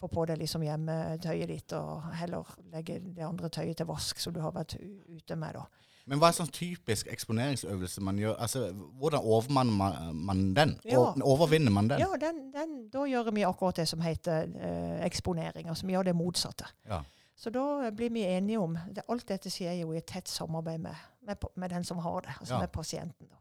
få 0.00 0.08
på 0.08 0.22
deg 0.30 0.38
liksom 0.40 0.62
hjemmetøyet 0.64 1.48
ditt, 1.50 1.72
og 1.76 2.06
heller 2.16 2.46
legge 2.72 2.94
det 3.04 3.24
andre 3.26 3.50
tøyet 3.52 3.76
til 3.76 3.88
vask 3.90 4.20
som 4.22 4.32
du 4.32 4.38
har 4.40 4.54
vært 4.56 4.78
ute 4.80 5.36
med. 5.36 5.58
da. 5.58 5.64
Men 6.08 6.18
hva 6.22 6.30
er 6.30 6.36
sånn 6.38 6.48
typisk 6.56 7.10
eksponeringsøvelse 7.12 8.00
man 8.06 8.16
gjør? 8.18 8.38
Altså, 8.40 8.62
Hvordan 8.72 9.20
overmanner 9.20 9.76
man, 9.76 10.16
man 10.16 10.40
den? 10.56 10.72
Ja. 10.88 11.02
Overvinner 11.20 11.70
man 11.74 11.90
den? 11.90 12.00
Ja, 12.00 12.08
den, 12.22 12.40
den, 12.54 12.72
da 12.92 13.04
gjør 13.10 13.28
vi 13.36 13.44
akkurat 13.44 13.82
det 13.82 13.88
som 13.90 14.00
heter 14.00 14.48
eh, 14.56 15.04
eksponering. 15.06 15.68
Altså 15.68 15.86
vi 15.86 15.92
gjør 15.98 16.08
det 16.08 16.16
motsatte. 16.16 16.70
Ja. 16.88 17.02
Så 17.36 17.52
da 17.52 17.90
blir 17.90 18.10
vi 18.12 18.24
enige 18.24 18.58
om 18.60 18.78
det, 18.88 19.04
Alt 19.08 19.28
dette 19.28 19.50
skjer 19.52 19.82
jo 19.82 19.92
i 19.92 20.00
et 20.00 20.08
tett 20.08 20.28
samarbeid 20.28 20.80
med, 20.80 20.96
med, 21.28 21.44
med 21.56 21.70
den 21.76 21.84
som 21.84 21.98
har 21.98 22.20
det, 22.24 22.38
altså 22.40 22.54
Ja. 22.54 22.60
med 22.64 22.72
pasienten. 22.72 23.28
da. 23.28 23.36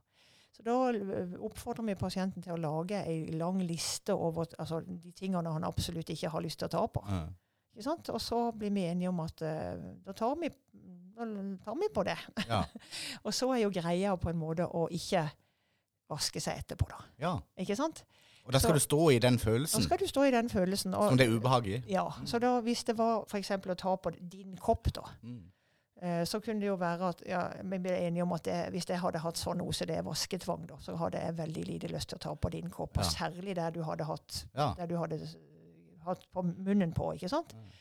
Så 0.60 0.66
da 0.68 1.40
oppfordrer 1.40 1.86
vi 1.88 1.96
pasienten 1.96 2.44
til 2.44 2.52
å 2.52 2.60
lage 2.60 3.00
ei 3.08 3.30
lang 3.40 3.62
liste 3.64 4.12
over 4.12 4.50
altså, 4.60 4.82
de 4.84 5.12
tingene 5.16 5.54
han 5.56 5.64
absolutt 5.64 6.10
ikke 6.12 6.30
har 6.34 6.44
lyst 6.44 6.60
til 6.60 6.68
å 6.68 6.74
ta 6.74 6.82
på. 6.92 7.04
Ja. 7.08 7.22
Ikke 7.78 7.86
sant? 7.86 8.10
Og 8.12 8.20
så 8.20 8.40
blir 8.52 8.74
vi 8.76 8.84
enige 8.90 9.08
om 9.08 9.22
at 9.24 9.40
uh, 9.40 9.78
da, 10.04 10.12
tar 10.12 10.36
vi, 10.42 10.50
da 11.16 11.28
tar 11.64 11.78
vi 11.80 11.88
på 11.96 12.04
det. 12.04 12.18
Ja. 12.50 12.64
Og 13.26 13.32
så 13.34 13.48
er 13.56 13.62
jo 13.64 13.70
greia 13.72 14.18
på 14.20 14.34
en 14.34 14.42
måte 14.42 14.68
å 14.68 14.90
ikke 14.92 15.24
vaske 16.12 16.42
seg 16.44 16.60
etterpå, 16.60 16.90
da. 16.92 17.00
ja. 17.24 17.32
Ikke 17.62 17.78
sant? 17.80 18.04
Og 18.50 18.52
da 18.52 18.60
skal 18.60 18.72
Så- 18.74 18.82
du 18.82 18.84
stå 18.84 19.00
i 19.14 19.20
den 19.20 19.38
Da 19.38 19.44
følelsen 19.46 19.84
skal 19.86 19.98
du 20.02 20.08
stå 20.10 20.24
i 20.26 20.32
den 20.34 20.50
følelsen. 20.50 20.94
Og, 20.98 21.10
som 21.12 21.18
det 21.18 21.28
er 21.30 21.36
ubehag 21.38 21.68
i. 21.70 21.84
Ja, 21.88 22.08
så 22.26 22.40
da 22.42 22.56
hvis 22.66 22.84
det 22.84 22.98
var 22.98 23.24
f.eks. 23.30 23.52
å 23.52 23.76
ta 23.78 23.96
på 23.96 24.12
din 24.32 24.58
kopp, 24.58 24.92
da, 24.92 25.02
Mm. 25.24 25.44
Eh, 26.02 26.24
så 26.26 26.40
kunne 26.40 26.60
det 26.62 26.68
jo 26.68 26.76
være 26.80 27.10
at 27.10 27.22
ja, 27.28 27.42
vi 27.64 27.78
ble 27.80 27.92
enige 28.08 28.24
om 28.24 28.34
at 28.34 28.44
det, 28.46 28.58
hvis 28.72 28.86
jeg 28.90 29.00
hadde 29.00 29.20
hatt 29.24 29.38
sånn 29.38 29.62
OCD-vasketvang, 29.62 30.68
da, 30.68 30.78
så 30.84 30.96
hadde 30.98 31.20
jeg 31.24 31.38
veldig 31.38 31.66
lite 31.68 31.88
lyst 31.92 32.10
til 32.10 32.18
å 32.20 32.24
ta 32.28 32.34
på 32.36 32.50
din 32.52 32.70
kopp. 32.70 32.98
Og 32.98 33.06
særlig 33.06 33.56
der 33.56 33.72
du 33.72 33.84
hadde 33.84 34.04
hatt, 34.10 34.46
Ja. 34.56 34.74
der 34.78 34.86
du 34.88 34.98
hadde 34.98 35.20
hatt 36.06 36.26
på 36.34 36.42
munnen 36.44 36.94
på, 36.94 37.14
ikke 37.14 37.30
sant? 37.30 37.54
Mm. 37.56 37.72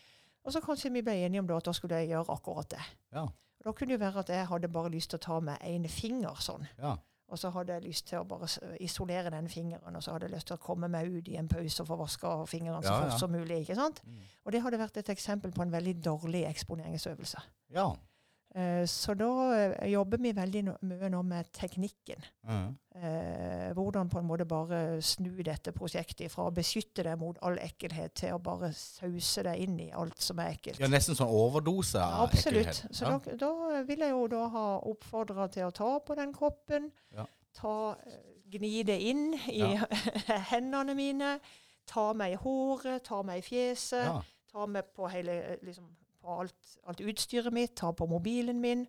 Og 0.44 0.52
så 0.52 0.60
kanskje 0.64 0.92
vi 0.92 1.02
ble 1.02 1.12
enige 1.24 1.40
om 1.40 1.46
da 1.46 1.56
at 1.56 1.64
da 1.64 1.72
skulle 1.72 1.94
jeg 2.00 2.08
gjøre 2.10 2.32
akkurat 2.34 2.68
det. 2.70 2.80
Ja. 3.12 3.22
Og 3.58 3.64
da 3.64 3.72
kunne 3.72 3.88
det 3.92 4.00
jo 4.00 4.04
være 4.06 4.18
at 4.20 4.28
jeg 4.28 4.46
hadde 4.46 4.68
bare 4.68 4.90
lyst 4.90 5.10
til 5.10 5.18
å 5.18 5.22
ta 5.22 5.40
med 5.40 5.58
én 5.66 5.88
finger 5.88 6.34
sånn. 6.40 6.66
Ja. 6.78 6.96
Og 7.28 7.36
så 7.36 7.50
hadde 7.52 7.74
jeg 7.74 7.82
lyst 7.84 8.06
til 8.08 8.18
å 8.22 8.24
bare 8.24 8.46
isolere 8.80 9.28
den 9.30 9.48
fingeren, 9.52 9.96
og 9.96 10.02
så 10.02 10.12
hadde 10.14 10.24
jeg 10.30 10.32
lyst 10.38 10.46
til 10.48 10.56
å 10.56 10.62
komme 10.64 10.88
meg 10.88 11.10
ut 11.12 11.28
i 11.28 11.36
en 11.36 11.48
pause 11.48 11.82
og 11.82 11.86
få 11.90 11.96
vaska 12.00 12.30
fingrene 12.48 12.80
så 12.80 12.88
Ja, 12.88 13.00
fort 13.02 13.10
ja. 13.12 13.18
som 13.18 13.30
mulig. 13.30 13.58
ikke 13.68 13.74
sant? 13.76 14.00
Mm. 14.06 14.14
Og 14.46 14.52
det 14.52 14.62
hadde 14.62 14.78
vært 14.80 14.96
et 14.96 15.10
eksempel 15.12 15.52
på 15.52 15.60
en 15.62 15.70
veldig 15.70 15.94
dårlig 16.02 16.46
eksponeringsøvelse. 16.48 17.42
ja. 17.74 17.90
Eh, 18.58 18.84
Så 18.90 19.14
da 19.14 19.28
eh, 19.54 19.90
jobber 19.92 20.18
vi 20.18 20.32
veldig 20.34 20.62
mye 20.88 21.08
nå 21.12 21.20
med 21.22 21.46
teknikken. 21.54 22.24
Ja. 22.48 22.56
Eh, 22.98 23.68
hvordan 23.76 24.08
på 24.10 24.18
en 24.18 24.26
måte 24.26 24.46
bare 24.48 25.00
snu 25.04 25.30
dette 25.46 25.70
prosjektet 25.76 26.32
fra 26.32 26.48
å 26.48 26.54
beskytte 26.56 27.04
deg 27.06 27.20
mot 27.20 27.38
all 27.46 27.58
ekkelhet, 27.62 28.14
til 28.18 28.34
å 28.34 28.40
bare 28.42 28.72
sause 28.74 29.44
deg 29.46 29.62
inn 29.62 29.76
i 29.84 29.90
alt 29.94 30.18
som 30.24 30.40
er 30.42 30.56
ekkelt. 30.56 30.80
ja, 30.82 30.88
nesten 30.90 31.14
sånn 31.14 31.30
overdose 31.30 32.00
av 32.02 32.26
Absolutt. 32.26 32.66
ekkelhet. 32.66 32.96
Så 32.96 33.04
Ja. 33.06 33.18
da, 33.18 33.36
da 33.44 33.82
vil 33.86 33.98
jeg 34.02 34.10
jo 34.10 34.26
da 34.32 34.48
ha 34.48 34.66
oppfordra 34.80 35.46
til 35.52 35.68
å 35.68 35.72
ta 35.72 35.98
på 36.00 36.16
den 36.18 36.32
koppen. 36.34 36.90
Ja. 37.14 37.26
ta, 37.54 37.94
gni 38.50 38.82
det 38.86 39.00
inn 39.02 39.34
i 39.50 39.62
hendene 40.50 40.94
mine, 40.94 41.38
ta 41.86 42.12
meg 42.12 42.32
i 42.32 42.36
håret, 42.42 43.02
ta 43.04 43.22
meg 43.22 43.38
i 43.38 43.46
fjeset, 43.46 44.04
Ja. 44.04 44.20
ta 44.52 44.66
meg 44.66 44.84
på, 44.96 45.06
hele, 45.10 45.58
liksom, 45.62 45.84
alt, 46.28 46.76
alt 46.86 47.00
utstyret 47.00 47.52
mitt, 47.52 47.74
ta 47.76 47.90
på 47.92 48.06
mobilen 48.06 48.60
min. 48.60 48.86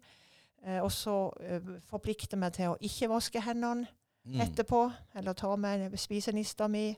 Eh, 0.66 0.82
og 0.84 0.92
så 0.92 1.32
eh, 1.42 1.62
forplikte 1.88 2.36
meg 2.38 2.54
til 2.54 2.74
å 2.74 2.78
ikke 2.82 3.10
vaske 3.10 3.42
hendene 3.42 3.88
Mm. 4.30 4.42
etterpå, 4.44 4.92
eller 5.16 5.34
ta 5.34 5.56
med 5.56 5.94
spisenista 5.98 6.68
mi. 6.68 6.92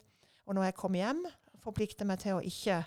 Og 0.47 0.56
når 0.56 0.63
jeg 0.63 0.73
kom 0.75 0.93
hjem, 0.97 1.25
forplikte 1.62 2.04
meg 2.06 2.19
til 2.19 2.34
å 2.34 2.41
ikke 2.43 2.84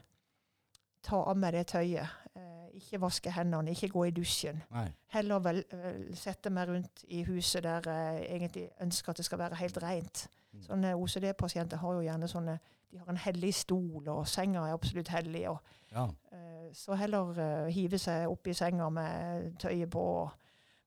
ta 1.07 1.21
av 1.31 1.37
meg 1.39 1.53
det 1.55 1.67
tøyet. 1.71 2.09
Eh, 2.35 2.69
ikke 2.81 2.99
vaske 3.01 3.31
hendene, 3.31 3.71
ikke 3.71 3.89
gå 3.95 4.05
i 4.09 4.11
dusjen. 4.11 4.63
Nei. 4.75 4.89
Heller 5.15 5.39
vel, 5.45 5.63
vel 5.71 6.17
sette 6.19 6.51
meg 6.51 6.69
rundt 6.69 7.05
i 7.09 7.23
huset 7.29 7.63
der 7.63 7.87
jeg 7.87 8.27
egentlig 8.41 8.67
ønsker 8.83 9.15
at 9.15 9.17
det 9.23 9.25
skal 9.29 9.39
være 9.39 9.55
helt 9.63 9.79
rent. 9.85 10.25
Mm. 10.53 10.63
Sånne 10.67 10.95
OCD-pasienter 10.99 11.77
har 11.83 11.93
jo 11.99 12.01
gjerne 12.09 12.29
sånne 12.29 12.59
De 12.95 12.99
har 13.03 13.09
en 13.11 13.17
hellig 13.17 13.55
stol, 13.59 14.05
og 14.09 14.29
senga 14.31 14.69
er 14.69 14.73
absolutt 14.77 15.09
hellig. 15.11 15.49
og 15.51 15.59
Ja. 15.91 16.05
Eh, 16.33 16.54
Så 16.75 16.97
heller 16.99 17.39
eh, 17.39 17.69
hive 17.75 17.99
seg 18.03 18.27
opp 18.31 18.49
i 18.51 18.57
senga 18.57 18.89
med 18.91 19.55
tøyet 19.63 19.91
på 19.91 20.07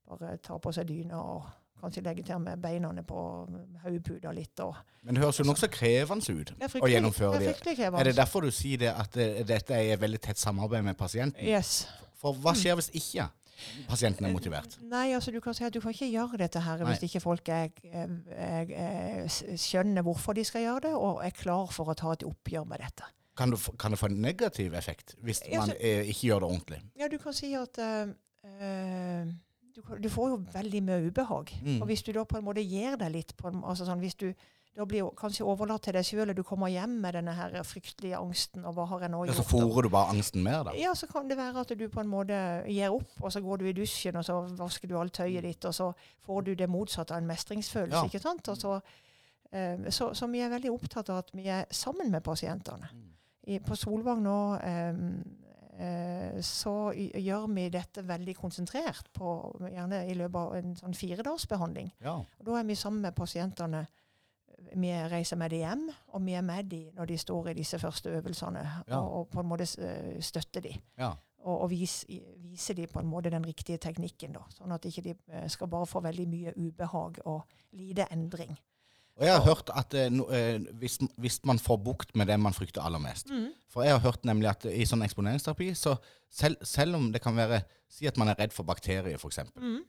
og 0.07 0.19
bare 0.19 0.37
ta 0.43 0.57
på 0.59 0.71
seg 0.75 0.87
dyna 0.87 1.19
og 1.19 1.47
kanskje 1.81 2.03
legge 2.05 2.23
til 2.25 2.39
med 2.41 2.61
beina 2.61 2.91
på 3.05 3.23
hodeputa 3.83 4.31
litt. 4.33 4.59
Og 4.63 4.75
Men 5.03 5.17
det 5.17 5.23
høres 5.23 5.39
jo 5.39 5.47
nokså 5.47 5.69
krevende 5.71 6.37
ut 6.39 6.53
å 6.81 6.89
gjennomføre 6.89 7.41
det 7.41 7.51
er 7.53 7.63
det. 7.63 7.87
Er 7.87 8.09
det 8.09 8.15
derfor 8.17 8.47
du 8.47 8.51
sier 8.51 8.81
det 8.81 8.93
at 8.93 9.17
eh, 9.17 9.43
dette 9.47 9.75
er 9.75 9.95
et 9.95 10.01
veldig 10.01 10.21
tett 10.29 10.39
samarbeid 10.41 10.85
med 10.87 10.97
pasienten? 10.97 11.43
Yes. 11.43 11.85
For 12.17 12.33
hva 12.33 12.55
skjer 12.57 12.79
hvis 12.79 12.89
ikke 12.97 13.27
pasienten 13.89 14.25
er 14.25 14.33
motivert? 14.33 14.79
Nei, 14.89 15.11
altså 15.17 15.31
du 15.33 15.39
kan 15.43 15.55
si 15.57 15.65
at 15.67 15.73
du 15.73 15.81
kan 15.83 15.93
ikke 15.93 16.09
gjøre 16.09 16.39
dette 16.41 16.61
her 16.65 16.81
Nei. 16.81 16.89
hvis 16.91 17.05
ikke 17.09 17.21
folk 17.21 17.51
er, 17.53 17.69
er, 17.91 18.73
er, 18.73 19.37
skjønner 19.57 20.05
hvorfor 20.05 20.37
de 20.37 20.45
skal 20.47 20.65
gjøre 20.65 20.87
det, 20.87 20.95
og 20.97 21.21
er 21.25 21.35
klar 21.35 21.69
for 21.73 21.93
å 21.93 21.97
ta 21.97 22.15
et 22.15 22.25
oppgjør 22.25 22.67
med 22.69 22.83
dette. 22.85 23.05
Kan, 23.37 23.51
du, 23.53 23.57
kan 23.77 23.93
det 23.93 23.99
få 24.01 24.09
en 24.09 24.21
negativ 24.21 24.73
effekt 24.73 25.15
hvis 25.23 25.43
Ja, 25.51 25.59
man 25.59 25.69
så- 25.69 25.77
eh, 25.79 26.09
ikke 26.09 26.27
gjør 26.31 26.39
det 26.39 26.49
ordentlig? 26.49 26.81
Ja, 26.97 27.07
du 27.07 27.17
kan 27.21 27.33
si 27.33 27.53
at 27.53 27.77
eh, 27.79 29.25
du, 29.75 29.81
du 30.01 30.09
får 30.09 30.29
jo 30.29 30.37
veldig 30.53 30.83
mye 30.83 31.07
ubehag. 31.11 31.51
Mm. 31.63 31.81
Og 31.81 31.87
hvis 31.87 32.03
du 32.03 32.11
da 32.15 32.23
på 32.25 32.37
en 32.39 32.45
måte 32.47 32.63
gir 32.65 32.97
deg 32.97 33.11
litt 33.13 33.35
på 33.37 33.51
altså 33.53 33.85
sånn, 33.85 33.99
Hvis 34.01 34.15
du 34.17 34.31
da 34.77 34.85
blir 34.85 35.07
kanskje 35.17 35.41
overlatt 35.41 35.81
til 35.87 35.95
deg 35.97 36.05
sjøl, 36.05 36.29
og 36.29 36.35
du 36.37 36.43
kommer 36.45 36.69
hjem 36.69 36.99
med 37.01 37.15
denne 37.17 37.33
her 37.33 37.55
fryktelige 37.65 38.17
angsten 38.19 38.65
og 38.65 38.75
hva 38.77 38.85
har 38.91 38.99
jeg 39.07 39.09
nå 39.09 39.23
gjort? 39.25 39.31
Ja, 39.33 39.41
så 39.41 39.45
fòrer 39.49 39.87
du 39.87 39.89
bare 39.89 40.11
angsten 40.13 40.43
mer, 40.45 40.67
da? 40.67 40.75
Ja, 40.77 40.91
så 40.93 41.07
kan 41.09 41.27
det 41.31 41.37
være 41.39 41.63
at 41.63 41.73
du 41.79 41.87
på 41.89 42.03
en 42.03 42.11
måte 42.11 42.37
gir 42.69 42.93
opp, 42.93 43.09
og 43.23 43.33
så 43.33 43.41
går 43.41 43.57
du 43.57 43.65
i 43.65 43.73
dusjen, 43.73 44.19
og 44.21 44.25
så 44.27 44.37
vasker 44.59 44.87
du 44.91 44.93
alt 45.01 45.13
tøyet 45.17 45.41
ditt, 45.47 45.65
og 45.65 45.73
så 45.73 45.89
får 46.27 46.45
du 46.45 46.53
det 46.61 46.69
motsatte 46.69 47.15
av 47.15 47.23
en 47.23 47.29
mestringsfølelse. 47.31 47.97
Ja. 47.97 48.05
ikke 48.05 48.21
sant? 48.21 48.47
Og 48.53 48.57
så, 48.61 48.75
eh, 49.51 49.89
så, 49.89 50.11
så 50.13 50.29
vi 50.29 50.45
er 50.45 50.53
veldig 50.53 50.69
opptatt 50.75 51.09
av 51.09 51.23
at 51.25 51.33
vi 51.33 51.47
er 51.49 51.65
sammen 51.71 52.11
med 52.13 52.21
pasientene. 52.21 52.91
Mm. 52.93 53.16
I, 53.47 53.59
på 53.63 53.75
Solvang 53.79 54.19
nå 54.25 54.37
eh, 54.59 54.95
eh, 55.79 56.39
så 56.43 56.91
gjør 56.95 57.45
vi 57.55 57.67
dette 57.73 58.03
veldig 58.07 58.35
konsentrert, 58.35 59.07
på, 59.15 59.35
gjerne 59.71 60.01
i 60.09 60.15
løpet 60.19 60.41
av 60.41 60.55
en 60.59 60.73
sånn 60.79 60.95
firedagsbehandling. 60.97 61.91
Ja. 62.03 62.17
Da 62.43 62.57
er 62.59 62.67
vi 62.67 62.75
sammen 62.75 63.01
med 63.07 63.15
pasientene. 63.15 63.85
Vi 64.73 64.89
reiser 65.11 65.37
med 65.39 65.53
dem 65.53 65.61
hjem, 65.61 65.85
og 66.17 66.23
vi 66.25 66.33
er 66.35 66.41
med 66.43 66.65
dem 66.71 66.89
når 66.97 67.05
de 67.11 67.17
står 67.21 67.51
i 67.51 67.57
disse 67.59 67.77
første 67.79 68.09
øvelsene, 68.17 68.63
Ja. 68.87 68.99
og, 68.99 69.13
og 69.21 69.29
på 69.31 69.39
en 69.43 69.47
måte 69.51 69.67
eh, 69.85 70.17
støtter 70.21 70.61
dem 70.65 70.79
ja. 70.97 71.11
og, 71.45 71.61
og 71.61 71.69
vis, 71.71 72.01
i- 72.09 72.23
vise 72.49 72.73
dem 72.75 72.89
på 72.91 72.99
en 72.99 73.07
måte 73.07 73.29
den 73.31 73.45
riktige 73.45 73.77
teknikken. 73.77 74.33
Da, 74.33 74.41
sånn 74.57 74.73
at 74.75 74.85
ikke 74.89 75.03
de 75.05 75.13
ikke 75.15 75.43
skal 75.53 75.67
bare 75.71 75.85
få 75.87 76.01
veldig 76.03 76.27
mye 76.27 76.53
ubehag 76.57 77.21
og 77.25 77.45
lite 77.77 78.09
endring. 78.11 78.57
Og 79.17 79.25
jeg 79.25 79.33
har 79.33 79.41
hørt 79.47 79.69
at 79.73 79.93
eh, 79.97 80.11
eh, 80.37 80.61
hvis, 80.77 80.99
hvis 81.17 81.39
man 81.49 81.57
får 81.59 81.77
bukt 81.81 82.15
med 82.15 82.27
det 82.29 82.35
man 82.39 82.53
frykter 82.53 82.81
aller 82.85 82.99
mest 83.01 83.31
For 83.73 83.81
jeg 83.83 83.91
har 83.95 83.99
hørt 84.03 84.25
nemlig 84.25 84.49
at 84.51 84.65
i 84.69 84.85
sånn 84.85 85.01
eksponeringsterapi, 85.05 85.71
så 85.73 85.95
selv, 86.29 86.57
selv 86.63 86.95
om 86.99 87.11
det 87.13 87.21
kan 87.23 87.35
være 87.35 87.61
Si 87.89 88.05
at 88.05 88.17
man 88.19 88.27
er 88.27 88.35
redd 88.37 88.51
for 88.53 88.63
bakterier, 88.67 89.15
f.eks., 89.17 89.39
Mm. 89.55 89.79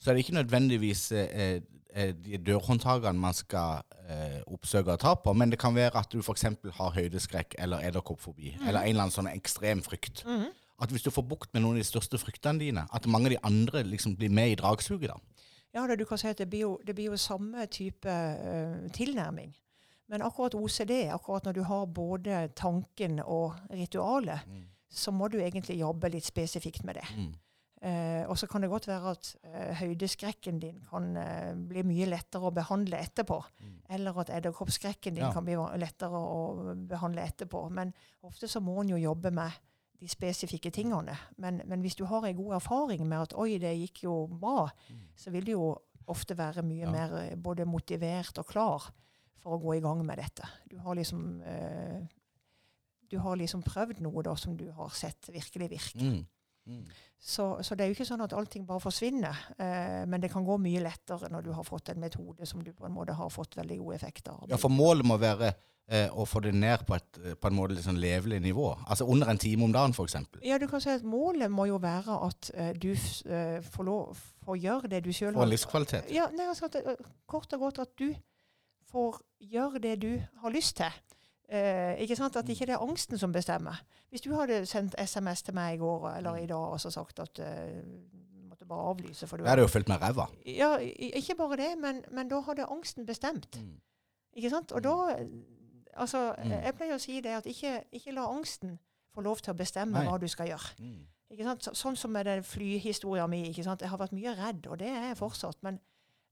så 0.00 0.10
er 0.10 0.14
det 0.14 0.24
ikke 0.24 0.34
nødvendigvis 0.34 1.12
eh, 1.12 1.60
eh, 1.94 2.12
de 2.24 2.38
dørhåndtakene 2.38 3.18
man 3.18 3.34
skal 3.34 3.82
eh, 4.08 4.40
oppsøke 4.46 4.92
og 4.92 5.00
ta 5.00 5.14
på, 5.14 5.32
men 5.32 5.50
det 5.50 5.58
kan 5.58 5.74
være 5.74 5.96
at 5.96 6.10
du 6.12 6.18
f.eks. 6.18 6.44
har 6.74 6.90
høydeskrekk 6.96 7.54
eller 7.58 7.78
edderkoppfobi, 7.88 8.56
eller 8.66 8.80
en 8.80 8.88
eller 8.88 9.02
annen 9.06 9.14
sånn 9.14 9.30
ekstrem 9.32 9.82
frykt. 9.86 10.24
Mm. 10.26 10.48
At 10.82 10.90
hvis 10.90 11.02
du 11.06 11.10
får 11.10 11.24
bukt 11.30 11.54
med 11.54 11.62
noen 11.62 11.78
av 11.78 11.82
de 11.82 11.86
største 11.88 12.18
fryktene 12.18 12.58
dine, 12.58 12.84
at 12.92 13.06
mange 13.06 13.26
av 13.30 13.36
de 13.36 13.40
andre 13.42 13.82
liksom 13.86 14.16
blir 14.18 14.30
med 14.30 14.50
i 14.50 14.58
dragsuget. 14.58 15.08
da. 15.14 15.16
Ja, 15.78 15.86
det, 15.86 16.00
du 16.00 16.04
kan 16.10 16.18
si 16.18 16.26
at 16.28 16.40
det 16.42 16.48
blir 16.50 16.66
jo, 16.66 16.74
det 16.82 16.96
blir 16.98 17.12
jo 17.12 17.18
samme 17.22 17.66
type 17.70 18.10
uh, 18.10 18.88
tilnærming. 18.94 19.54
Men 20.08 20.24
akkurat 20.24 20.56
OCD, 20.56 21.04
akkurat 21.12 21.44
når 21.46 21.58
du 21.58 21.62
har 21.68 21.84
både 21.86 22.46
tanken 22.56 23.20
og 23.20 23.58
ritualet, 23.70 24.40
så 24.88 25.12
må 25.12 25.28
du 25.28 25.36
egentlig 25.38 25.76
jobbe 25.78 26.08
litt 26.08 26.24
spesifikt 26.24 26.84
med 26.88 26.96
det. 26.96 27.04
Mm. 27.16 27.34
Uh, 27.78 28.24
og 28.26 28.38
så 28.40 28.48
kan 28.50 28.64
det 28.64 28.70
godt 28.72 28.88
være 28.88 29.10
at 29.14 29.28
uh, 29.46 29.74
høydeskrekken 29.78 30.56
din 30.58 30.80
kan 30.90 31.12
uh, 31.14 31.52
bli 31.68 31.84
mye 31.86 32.08
lettere 32.10 32.48
å 32.48 32.54
behandle 32.56 32.98
etterpå. 32.98 33.36
Eller 33.94 34.18
at 34.18 34.32
edderkoppskrekken 34.34 35.14
din 35.14 35.22
Ja. 35.22 35.32
kan 35.32 35.44
bli 35.46 35.54
lettere 35.78 36.18
å 36.18 36.74
behandle 36.88 37.22
etterpå. 37.22 37.68
Men 37.70 37.92
ofte 38.22 38.48
så 38.48 38.60
må 38.60 38.80
en 38.80 38.90
jo 38.96 38.96
jobbe 38.96 39.30
med 39.30 39.52
de 39.98 40.08
spesifikke 40.08 40.70
tingene. 40.70 41.16
Men, 41.36 41.62
men 41.66 41.80
hvis 41.82 41.96
du 41.98 42.04
har 42.06 42.24
en 42.26 42.36
god 42.36 42.54
erfaring 42.60 43.02
med 43.08 43.18
at 43.26 43.34
'oi, 43.34 43.58
det 43.58 43.74
gikk 43.78 44.04
jo 44.04 44.26
bra', 44.30 44.68
så 45.16 45.30
vil 45.34 45.44
du 45.44 45.52
jo 45.52 45.76
ofte 46.08 46.36
være 46.38 46.62
mye 46.62 46.86
Ja. 46.86 46.90
mer 46.90 47.16
eh, 47.18 47.36
både 47.36 47.66
motivert 47.66 48.38
og 48.38 48.46
klar 48.46 48.90
for 49.38 49.56
å 49.56 49.60
gå 49.62 49.76
i 49.76 49.80
gang 49.80 50.04
med 50.06 50.18
dette. 50.18 50.46
Du 50.70 50.78
har 50.78 50.94
liksom 50.94 51.42
eh, 51.42 52.06
du 53.10 53.18
har 53.18 53.36
liksom 53.36 53.62
prøvd 53.62 54.00
noe 54.04 54.22
da 54.22 54.34
som 54.36 54.56
du 54.56 54.70
har 54.70 54.88
sett 54.92 55.30
virkelig 55.32 55.70
virke. 55.70 56.04
Mm. 56.04 56.26
Mm. 56.68 56.82
Så, 57.18 57.62
så 57.64 57.74
det 57.74 57.84
er 57.84 57.88
jo 57.88 57.94
ikke 57.96 58.04
sånn 58.04 58.20
at 58.20 58.34
allting 58.36 58.66
bare 58.68 58.82
forsvinner. 58.84 59.38
Eh, 59.58 60.04
men 60.06 60.20
det 60.20 60.28
kan 60.30 60.44
gå 60.44 60.58
mye 60.60 60.82
lettere 60.84 61.30
når 61.32 61.42
du 61.46 61.52
har 61.56 61.64
fått 61.64 61.88
en 61.88 62.00
metode 62.00 62.46
som 62.46 62.60
du 62.64 62.72
på 62.76 62.84
en 62.86 62.92
måte 62.92 63.16
har 63.16 63.30
fått 63.32 63.56
veldig 63.56 63.78
gode 63.80 63.96
effekter 63.96 64.32
av. 64.36 64.44
Ja, 64.50 64.58
for 64.60 64.68
målet 64.68 65.06
må 65.08 65.16
være 65.16 65.54
eh, 65.88 66.08
å 66.12 66.26
få 66.28 66.42
det 66.44 66.54
ned 66.54 66.84
på 66.86 66.96
et 66.96 67.20
eh, 67.24 67.36
på 67.38 67.50
en 67.50 67.56
måte 67.56 67.76
liksom 67.78 67.98
levelig 68.00 68.40
nivå. 68.44 68.70
Altså 68.86 69.06
under 69.08 69.30
en 69.32 69.40
time 69.40 69.64
om 69.64 69.72
dagen, 69.72 69.96
f.eks. 69.96 70.16
Ja, 70.44 70.58
du 70.58 70.68
kan 70.70 70.82
si 70.84 70.92
at 70.92 71.06
Målet 71.08 71.50
må 71.50 71.68
jo 71.70 71.80
være 71.82 72.18
at 72.28 72.50
uh, 72.54 72.72
du 72.76 72.90
eh, 72.92 73.62
får 73.64 73.88
lov 73.88 74.18
får 74.48 74.58
gjøre 74.62 74.90
det 74.92 75.02
du 75.04 75.12
sjøl 75.12 75.34
har 75.34 75.42
Får 75.42 75.52
livskvalitet. 75.52 76.10
Ja, 76.14 76.28
nei, 76.32 76.48
altså 76.48 76.68
at, 76.70 76.80
eh, 76.80 77.12
Kort 77.28 77.52
og 77.52 77.66
godt 77.66 77.82
at 77.84 77.94
du 78.00 78.12
får 78.88 79.20
gjøre 79.44 79.82
det 79.84 79.98
du 80.02 80.12
har 80.42 80.54
lyst 80.54 80.78
til. 80.80 80.92
Uh, 81.48 81.96
ikke 82.04 82.16
sant? 82.16 82.36
At 82.36 82.48
ikke 82.52 82.66
det 82.68 82.76
er 82.76 82.84
angsten 82.84 83.20
som 83.20 83.32
bestemmer. 83.32 83.80
Hvis 84.12 84.24
du 84.24 84.34
hadde 84.36 84.64
sendt 84.68 84.96
SMS 85.00 85.42
til 85.46 85.56
meg 85.56 85.76
i 85.76 85.80
går 85.80 86.10
eller 86.18 86.40
i 86.40 86.48
dag 86.48 86.74
og 86.74 86.80
så 86.80 86.90
sagt 86.92 87.20
at 87.20 87.40
eh, 87.44 87.80
måtte 88.48 88.68
bare 88.68 88.88
avlyse 88.90 89.28
for 89.28 89.36
du 89.36 89.44
Da 89.44 89.52
er 89.52 89.60
det 89.60 89.66
jo 89.66 89.72
fullt 89.72 89.88
med 89.88 90.00
ræva. 90.02 90.28
Ja, 90.44 90.76
ikke 90.80 91.36
bare 91.36 91.56
det, 91.60 91.70
men, 91.80 92.02
men 92.12 92.28
da 92.28 92.40
hadde 92.44 92.68
angsten 92.68 93.06
bestemt. 93.08 93.60
Ikke 94.36 94.52
sant? 94.52 94.72
Og 94.72 94.84
da 94.84 95.16
Altså, 95.96 96.34
Mm. 96.44 96.50
jeg 96.50 96.74
pleier 96.74 96.94
å 96.94 97.00
si 97.00 97.20
det 97.20 97.30
at 97.36 97.46
ikke, 97.46 97.84
ikke 97.92 98.12
la 98.12 98.26
angsten 98.28 98.78
få 99.14 99.20
lov 99.20 99.36
til 99.42 99.52
å 99.54 99.56
bestemme 99.56 99.92
Nei. 99.92 100.06
hva 100.06 100.18
du 100.20 100.28
skal 100.28 100.46
gjøre. 100.48 100.74
Mm. 100.78 101.06
Så, 101.60 101.72
sånn 101.74 101.96
som 101.96 102.10
med 102.10 102.24
den 102.26 102.42
flyhistorien 102.42 103.28
min. 103.30 103.44
Ikke 103.46 103.64
sant? 103.64 103.80
Jeg 103.80 103.88
har 103.90 103.98
vært 103.98 104.12
mye 104.12 104.34
redd, 104.36 104.66
og 104.66 104.78
det 104.78 104.88
er 104.88 105.08
jeg 105.08 105.16
fortsatt. 105.16 105.56
Men 105.62 105.80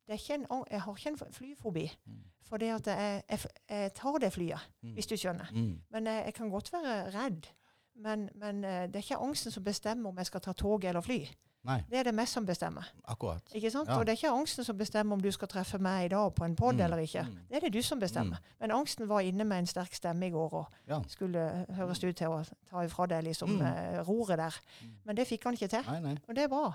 en, 0.09 0.47
jeg 0.71 0.81
har 0.81 0.95
ikke 0.95 1.09
en 1.09 1.33
flyfobi. 1.33 1.90
Mm. 2.07 2.23
For 2.49 2.57
jeg, 2.62 2.81
jeg, 3.29 3.40
jeg 3.69 3.95
tar 3.95 4.19
det 4.19 4.33
flyet, 4.33 4.61
Mm. 4.83 4.92
hvis 4.95 5.07
du 5.07 5.16
skjønner. 5.16 5.51
Mm. 5.53 5.81
Men 5.90 6.07
jeg, 6.07 6.25
jeg 6.25 6.35
kan 6.35 6.51
godt 6.51 6.73
være 6.73 7.11
redd. 7.14 7.47
Men, 7.95 8.29
men 8.35 8.64
eh, 8.64 8.87
det 8.87 8.97
er 8.97 9.03
ikke 9.03 9.23
angsten 9.25 9.51
som 9.53 9.64
bestemmer 9.64 10.09
om 10.11 10.16
jeg 10.16 10.27
skal 10.27 10.40
ta 10.40 10.53
tog 10.53 10.85
eller 10.85 11.01
fly. 11.01 11.27
Nei, 11.66 11.83
Det 11.90 11.98
er 11.98 12.02
det 12.05 12.14
meg 12.14 12.29
som 12.29 12.46
bestemmer. 12.46 12.85
akkurat. 13.09 13.42
Ikke 13.55 13.70
sant? 13.70 13.88
Ja. 13.88 13.98
Og 13.98 14.07
det 14.07 14.12
er 14.12 14.16
ikke 14.16 14.33
angsten 14.38 14.64
som 14.64 14.76
bestemmer 14.79 15.12
om 15.14 15.20
du 15.20 15.31
skal 15.33 15.48
treffe 15.48 15.79
meg 15.79 16.05
i 16.07 16.09
dag 16.09 16.35
på 16.35 16.44
en 16.44 16.57
pod 16.57 16.74
Mm. 16.74 16.81
eller 16.85 16.96
ikke. 16.98 17.22
Mm. 17.26 17.38
Det 17.48 17.57
er 17.57 17.61
det 17.61 17.72
du 17.72 17.83
som 17.83 18.00
bestemmer. 18.00 18.38
Men 18.61 18.71
angsten 18.71 19.08
var 19.08 19.21
inne 19.21 19.44
med 19.44 19.58
en 19.58 19.67
sterk 19.67 19.92
stemme 19.94 20.27
i 20.27 20.31
går 20.31 20.52
og 20.52 20.67
Ja. 20.88 21.02
skulle 21.08 21.67
høres 21.71 22.04
ut 22.04 22.17
til 22.17 22.27
å 22.29 22.44
ta 22.71 22.85
ifra 22.85 23.06
deg 23.08 23.25
liksom 23.25 23.48
Mm. 23.58 23.62
eh, 23.67 24.02
roret 24.04 24.37
der. 24.38 24.54
Mm. 24.83 24.90
Men 25.04 25.17
det 25.17 25.27
fikk 25.29 25.44
han 25.44 25.54
ikke 25.54 25.69
til. 25.69 25.83
Nei, 25.90 26.00
nei. 26.00 26.17
Og 26.29 26.35
det 26.35 26.44
er 26.44 26.48
bra. 26.48 26.73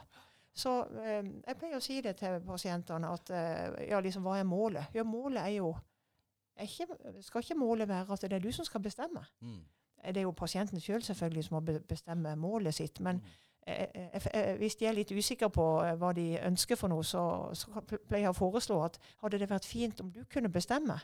Så 0.54 0.84
eh, 1.02 1.24
jeg 1.48 1.58
pleier 1.58 1.78
å 1.78 1.82
si 1.82 2.02
det 2.02 2.18
til 2.18 2.40
pasientene 2.42 3.08
at 3.14 3.30
eh, 3.30 3.88
ja, 3.90 4.00
liksom, 4.02 4.22
hva 4.24 4.38
er 4.40 4.44
målet? 4.44 4.86
Ja, 4.94 5.04
målet 5.04 5.42
er 5.44 5.56
jo 5.58 5.76
er 6.58 6.64
ikke, 6.66 7.22
Skal 7.24 7.42
ikke 7.42 7.56
målet 7.58 7.88
være 7.88 8.12
at 8.12 8.20
det 8.22 8.34
er 8.34 8.40
du 8.40 8.52
som 8.52 8.66
skal 8.66 8.82
bestemme? 8.82 9.26
Mm. 9.42 9.62
Det 10.04 10.18
er 10.18 10.22
jo 10.24 10.32
pasienten 10.32 10.80
sjøl 10.80 11.02
selv 11.02 11.16
selvfølgelig 11.16 11.44
som 11.46 11.56
må 11.64 11.80
bestemme 11.88 12.36
målet 12.36 12.74
sitt. 12.74 13.00
Men 13.00 13.16
Mm. 13.18 13.22
Hvis 14.58 14.76
de 14.76 14.88
er 14.90 14.96
litt 14.98 15.12
usikre 15.14 15.50
på 15.54 15.66
hva 16.02 16.12
de 16.18 16.40
ønsker 16.42 16.80
for 16.80 16.90
noe, 16.90 17.04
så, 17.06 17.24
så 17.54 17.84
pleier 17.86 18.26
jeg 18.26 18.34
å 18.34 18.38
foreslå 18.38 18.80
at 18.86 18.98
hadde 19.22 19.40
det 19.42 19.50
vært 19.52 19.68
fint 19.70 20.02
om 20.02 20.10
du 20.12 20.24
kunne 20.32 20.50
bestemme, 20.50 20.98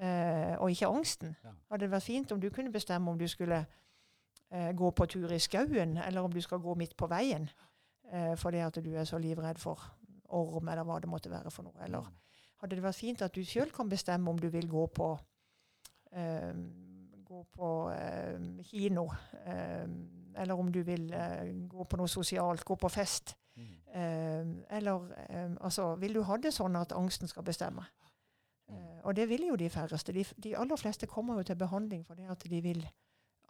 eh, 0.00 0.54
og 0.56 0.72
ikke 0.72 0.88
angsten. 0.88 1.36
Hadde 1.44 1.84
det 1.84 1.92
vært 1.92 2.06
fint 2.06 2.32
om 2.32 2.40
du 2.40 2.48
kunne 2.50 2.72
bestemme 2.72 3.10
om 3.10 3.20
du 3.20 3.26
skulle 3.28 3.60
eh, 4.50 4.72
gå 4.72 4.90
på 4.90 5.06
tur 5.12 5.32
i 5.32 5.42
skauen, 5.42 5.98
eller 5.98 6.24
om 6.24 6.32
du 6.32 6.40
skal 6.40 6.62
gå 6.64 6.74
midt 6.80 6.96
på 6.96 7.10
veien, 7.12 7.50
eh, 8.10 8.32
fordi 8.40 8.64
at 8.64 8.80
du 8.80 8.90
er 8.94 9.04
så 9.04 9.20
livredd 9.20 9.60
for 9.60 9.84
orm, 10.34 10.68
eller 10.68 10.88
hva 10.88 10.98
det 11.00 11.12
måtte 11.12 11.30
være 11.30 11.52
for 11.52 11.68
noe. 11.68 11.76
Eller 11.84 12.08
hadde 12.62 12.78
det 12.78 12.86
vært 12.86 13.02
fint 13.02 13.22
at 13.22 13.36
du 13.36 13.44
sjøl 13.44 13.70
kan 13.74 13.92
bestemme 13.92 14.30
om 14.30 14.40
du 14.40 14.48
vil 14.48 14.68
gå 14.70 14.86
på 14.94 15.12
gå 17.34 17.40
på 17.50 17.68
kino, 18.62 19.08
eh, 19.44 19.88
eller 20.36 20.54
om 20.58 20.72
du 20.72 20.82
vil 20.82 21.12
eh, 21.12 21.52
gå 21.68 21.84
på 21.84 21.96
noe 21.96 22.08
sosialt, 22.08 22.64
gå 22.64 22.74
på 22.76 22.88
fest. 22.88 23.34
Mm. 23.56 23.74
Eh, 23.94 24.76
eller 24.78 25.12
eh, 25.28 25.50
altså 25.60 25.94
Vil 25.96 26.14
du 26.14 26.22
ha 26.26 26.36
det 26.36 26.50
sånn 26.54 26.76
at 26.76 26.92
angsten 26.92 27.28
skal 27.30 27.44
bestemme? 27.46 27.84
Mm. 28.68 29.00
Og 29.04 29.14
det 29.16 29.28
vil 29.28 29.46
jo 29.46 29.56
de 29.56 29.68
færreste. 29.70 30.12
De, 30.12 30.24
de 30.42 30.56
aller 30.56 30.76
fleste 30.80 31.06
kommer 31.06 31.36
jo 31.38 31.42
til 31.42 31.56
behandling 31.60 32.04
fordi 32.06 32.24
at 32.30 32.44
de 32.50 32.60
vil 32.64 32.86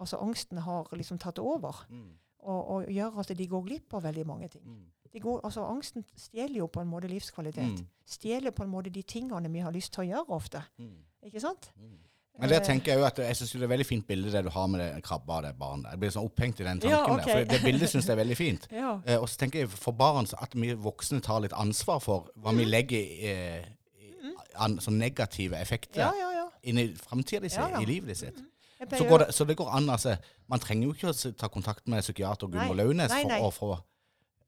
Altså 0.01 0.19
angsten 0.19 0.59
har 0.59 0.89
liksom 0.93 1.19
tatt 1.23 1.39
over 1.39 1.87
Mm. 1.89 2.19
og, 2.39 2.69
og 2.71 2.87
gjør 2.91 3.19
at 3.21 3.29
de 3.39 3.47
går 3.47 3.63
glipp 3.63 3.95
av 3.95 4.03
veldig 4.03 4.27
mange 4.27 4.49
ting. 4.49 4.65
Mm. 4.67 4.85
De 5.13 5.21
går, 5.21 5.41
altså 5.45 5.63
Angsten 5.71 6.05
stjeler 6.17 6.57
jo 6.59 6.67
på 6.67 6.81
en 6.81 6.89
måte 6.91 7.07
livskvalitet. 7.09 7.79
Mm. 7.79 7.87
Stjeler 8.07 8.51
på 8.51 8.65
en 8.65 8.69
måte 8.73 8.91
de 8.91 9.03
tingene 9.03 9.53
vi 9.53 9.59
har 9.63 9.71
lyst 9.73 9.93
til 9.95 10.03
å 10.03 10.07
gjøre 10.09 10.35
ofte. 10.35 10.63
Mm. 10.79 10.97
Ikke 11.23 11.41
sant? 11.41 11.71
Mm. 11.77 11.99
Men 12.39 12.51
det 12.51 12.57
Eh, 12.57 12.67
tenker 12.67 12.93
jeg 12.93 12.99
jo 12.99 13.05
at 13.07 13.19
jeg 13.19 13.37
synes 13.37 13.53
det 13.53 13.61
er 13.61 13.65
et 13.65 13.71
veldig 13.71 13.87
fint 13.87 14.07
bilde 14.07 14.33
det 14.33 14.41
du 14.45 14.51
har 14.51 14.67
med 14.67 14.81
det 14.81 15.03
krabba 15.07 15.37
og 15.37 15.43
det 15.45 15.53
barnet. 15.59 15.91
Jeg 15.93 16.01
blir 16.03 16.11
sånn 16.11 16.27
opphengt 16.27 16.61
i 16.61 16.65
den 16.67 16.81
tanken 16.83 16.91
Ja, 16.91 17.03
okay. 17.05 17.25
der. 17.25 17.45
For 17.45 17.53
det 17.53 17.61
bildet 17.63 17.93
syns 17.93 18.09
jeg 18.09 18.15
er 18.17 18.21
veldig 18.25 18.37
fint. 18.37 18.67
Ja. 18.75 18.97
Eh, 19.07 19.21
og 19.21 19.29
så 19.31 19.39
tenker 19.39 19.63
jeg 19.63 19.71
for 19.71 19.95
barn 19.95 20.27
så 20.27 20.41
at 20.43 20.57
vi 20.59 20.73
voksne 20.75 21.21
tar 21.23 21.45
litt 21.45 21.55
ansvar 21.55 22.03
for 22.03 22.27
hva 22.43 22.55
vi 22.59 22.67
legger 22.67 22.99
i, 22.99 23.31
eh, 23.31 23.69
i 24.03 24.35
an, 24.59 24.81
sånn 24.83 24.99
negative 24.99 25.61
effekter 25.61 26.03
ja, 26.03 26.11
ja, 26.19 26.33
ja. 26.41 26.49
inn 26.67 26.83
i 26.83 26.89
framtida 26.99 27.49
si, 27.49 27.63
i 27.81 27.87
livet 27.87 28.19
sitt. 28.19 28.43
Jeg 28.81 28.99
Så, 28.99 29.07
går 29.09 29.19
det, 29.19 29.35
så 29.35 29.47
det 29.47 29.57
går 29.57 29.71
an, 29.71 29.89
altså. 29.89 30.17
Man 30.51 30.61
trenger 30.61 30.89
jo 30.91 30.95
ikke 30.97 31.13
å 31.15 31.35
ta 31.39 31.49
kontakt 31.49 31.87
med 31.89 32.03
psykiater 32.03 32.51
Gunvor. 32.51 32.75
Launes 32.83 33.15
for 33.15 33.47
å 33.47 33.51
få 33.55 33.71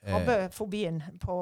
Krabbefobien 0.06 1.02
på 1.20 1.34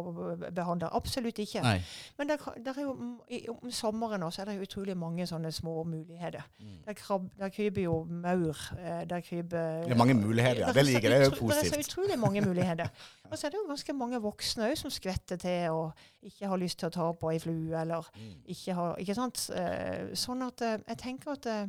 behandler. 0.55 0.89
Absolutt 0.97 1.39
ikke. 1.39 1.61
Nei. 1.63 1.79
Men 2.19 2.29
der, 2.29 2.37
der 2.65 2.79
er 2.79 2.83
jo, 2.83 2.95
i, 3.29 3.43
om 3.49 3.71
sommeren 3.71 4.23
også 4.23 4.43
er 4.43 4.51
det 4.53 4.61
utrolig 4.69 4.97
mange 4.97 5.27
sånne 5.27 5.53
små 5.53 5.85
muligheter. 5.85 6.43
Mm. 6.61 6.79
Der, 6.87 6.93
krab, 6.99 7.27
der 7.39 7.49
kryper 7.55 7.83
jo 7.83 8.05
maur. 8.11 8.57
eh, 8.79 9.05
Der 9.09 9.21
kryper 9.21 9.83
Det 9.85 9.91
er 9.93 9.97
mange 10.01 10.15
muligheter, 10.15 10.61
ja. 10.67 10.73
Det 10.73 10.77
er 10.85 10.89
liker 10.89 11.11
jeg. 11.11 11.21
Det 11.21 11.21
er 11.21 11.25
jo 11.25 11.37
utro- 11.37 11.49
Det 11.51 11.59
er 11.73 11.75
så 11.75 11.81
utrolig 11.85 12.19
mange 12.19 12.41
muligheter. 12.49 12.89
Og 13.31 13.39
så 13.39 13.47
er 13.47 13.51
det 13.51 13.59
jo 13.63 13.69
ganske 13.69 13.93
mange 13.93 14.21
voksne 14.21 14.71
òg 14.71 14.77
som 14.77 14.91
skvetter 14.91 15.37
til 15.37 15.71
og 15.71 15.93
ikke 16.23 16.47
har 16.47 16.57
lyst 16.57 16.79
til 16.79 16.89
å 16.89 16.91
ta 16.91 17.13
på 17.13 17.31
ei 17.33 17.39
flue, 17.39 17.75
eller 17.81 18.05
Mm. 18.15 18.35
ikke 18.47 18.75
har 18.75 18.97
Ikke 18.99 19.15
sant? 19.15 19.51
Eh, 19.55 20.15
Sånn 20.15 20.43
at 20.47 20.63
eh, 20.63 20.79
jeg 20.89 20.99
tenker 20.99 21.33
at 21.33 21.47
eh, 21.47 21.67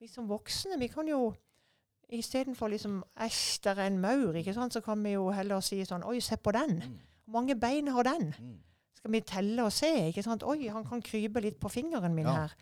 vi 0.00 0.06
som 0.06 0.28
voksne, 0.28 0.78
vi 0.78 0.86
kan 0.88 1.06
jo 1.08 1.34
Istedenfor 2.08 2.68
liksom 2.68 3.02
Æsj, 3.20 3.60
der 3.64 3.70
er 3.82 3.86
en 3.86 3.98
maur, 3.98 4.32
ikke 4.34 4.54
sant, 4.54 4.72
så 4.72 4.80
kan 4.80 5.02
vi 5.04 5.10
jo 5.12 5.30
heller 5.30 5.60
si 5.60 5.82
sånn 5.84 6.04
Oi, 6.08 6.20
se 6.20 6.36
på 6.36 6.50
den. 6.52 6.76
Mm. 6.78 6.98
Hvor 7.26 7.32
mange 7.40 7.54
bein 7.60 7.88
har 7.88 8.02
den? 8.02 8.34
Mm. 8.38 8.54
Skal 8.96 9.12
vi 9.12 9.20
telle 9.20 9.64
og 9.64 9.72
se? 9.72 9.90
ikke 10.08 10.22
sant? 10.22 10.42
Oi, 10.42 10.68
han 10.68 10.84
kan 10.84 11.02
krype 11.02 11.40
litt 11.40 11.60
på 11.60 11.68
fingeren 11.68 12.14
min 12.14 12.26
Ja. 12.26 12.32
her. 12.46 12.54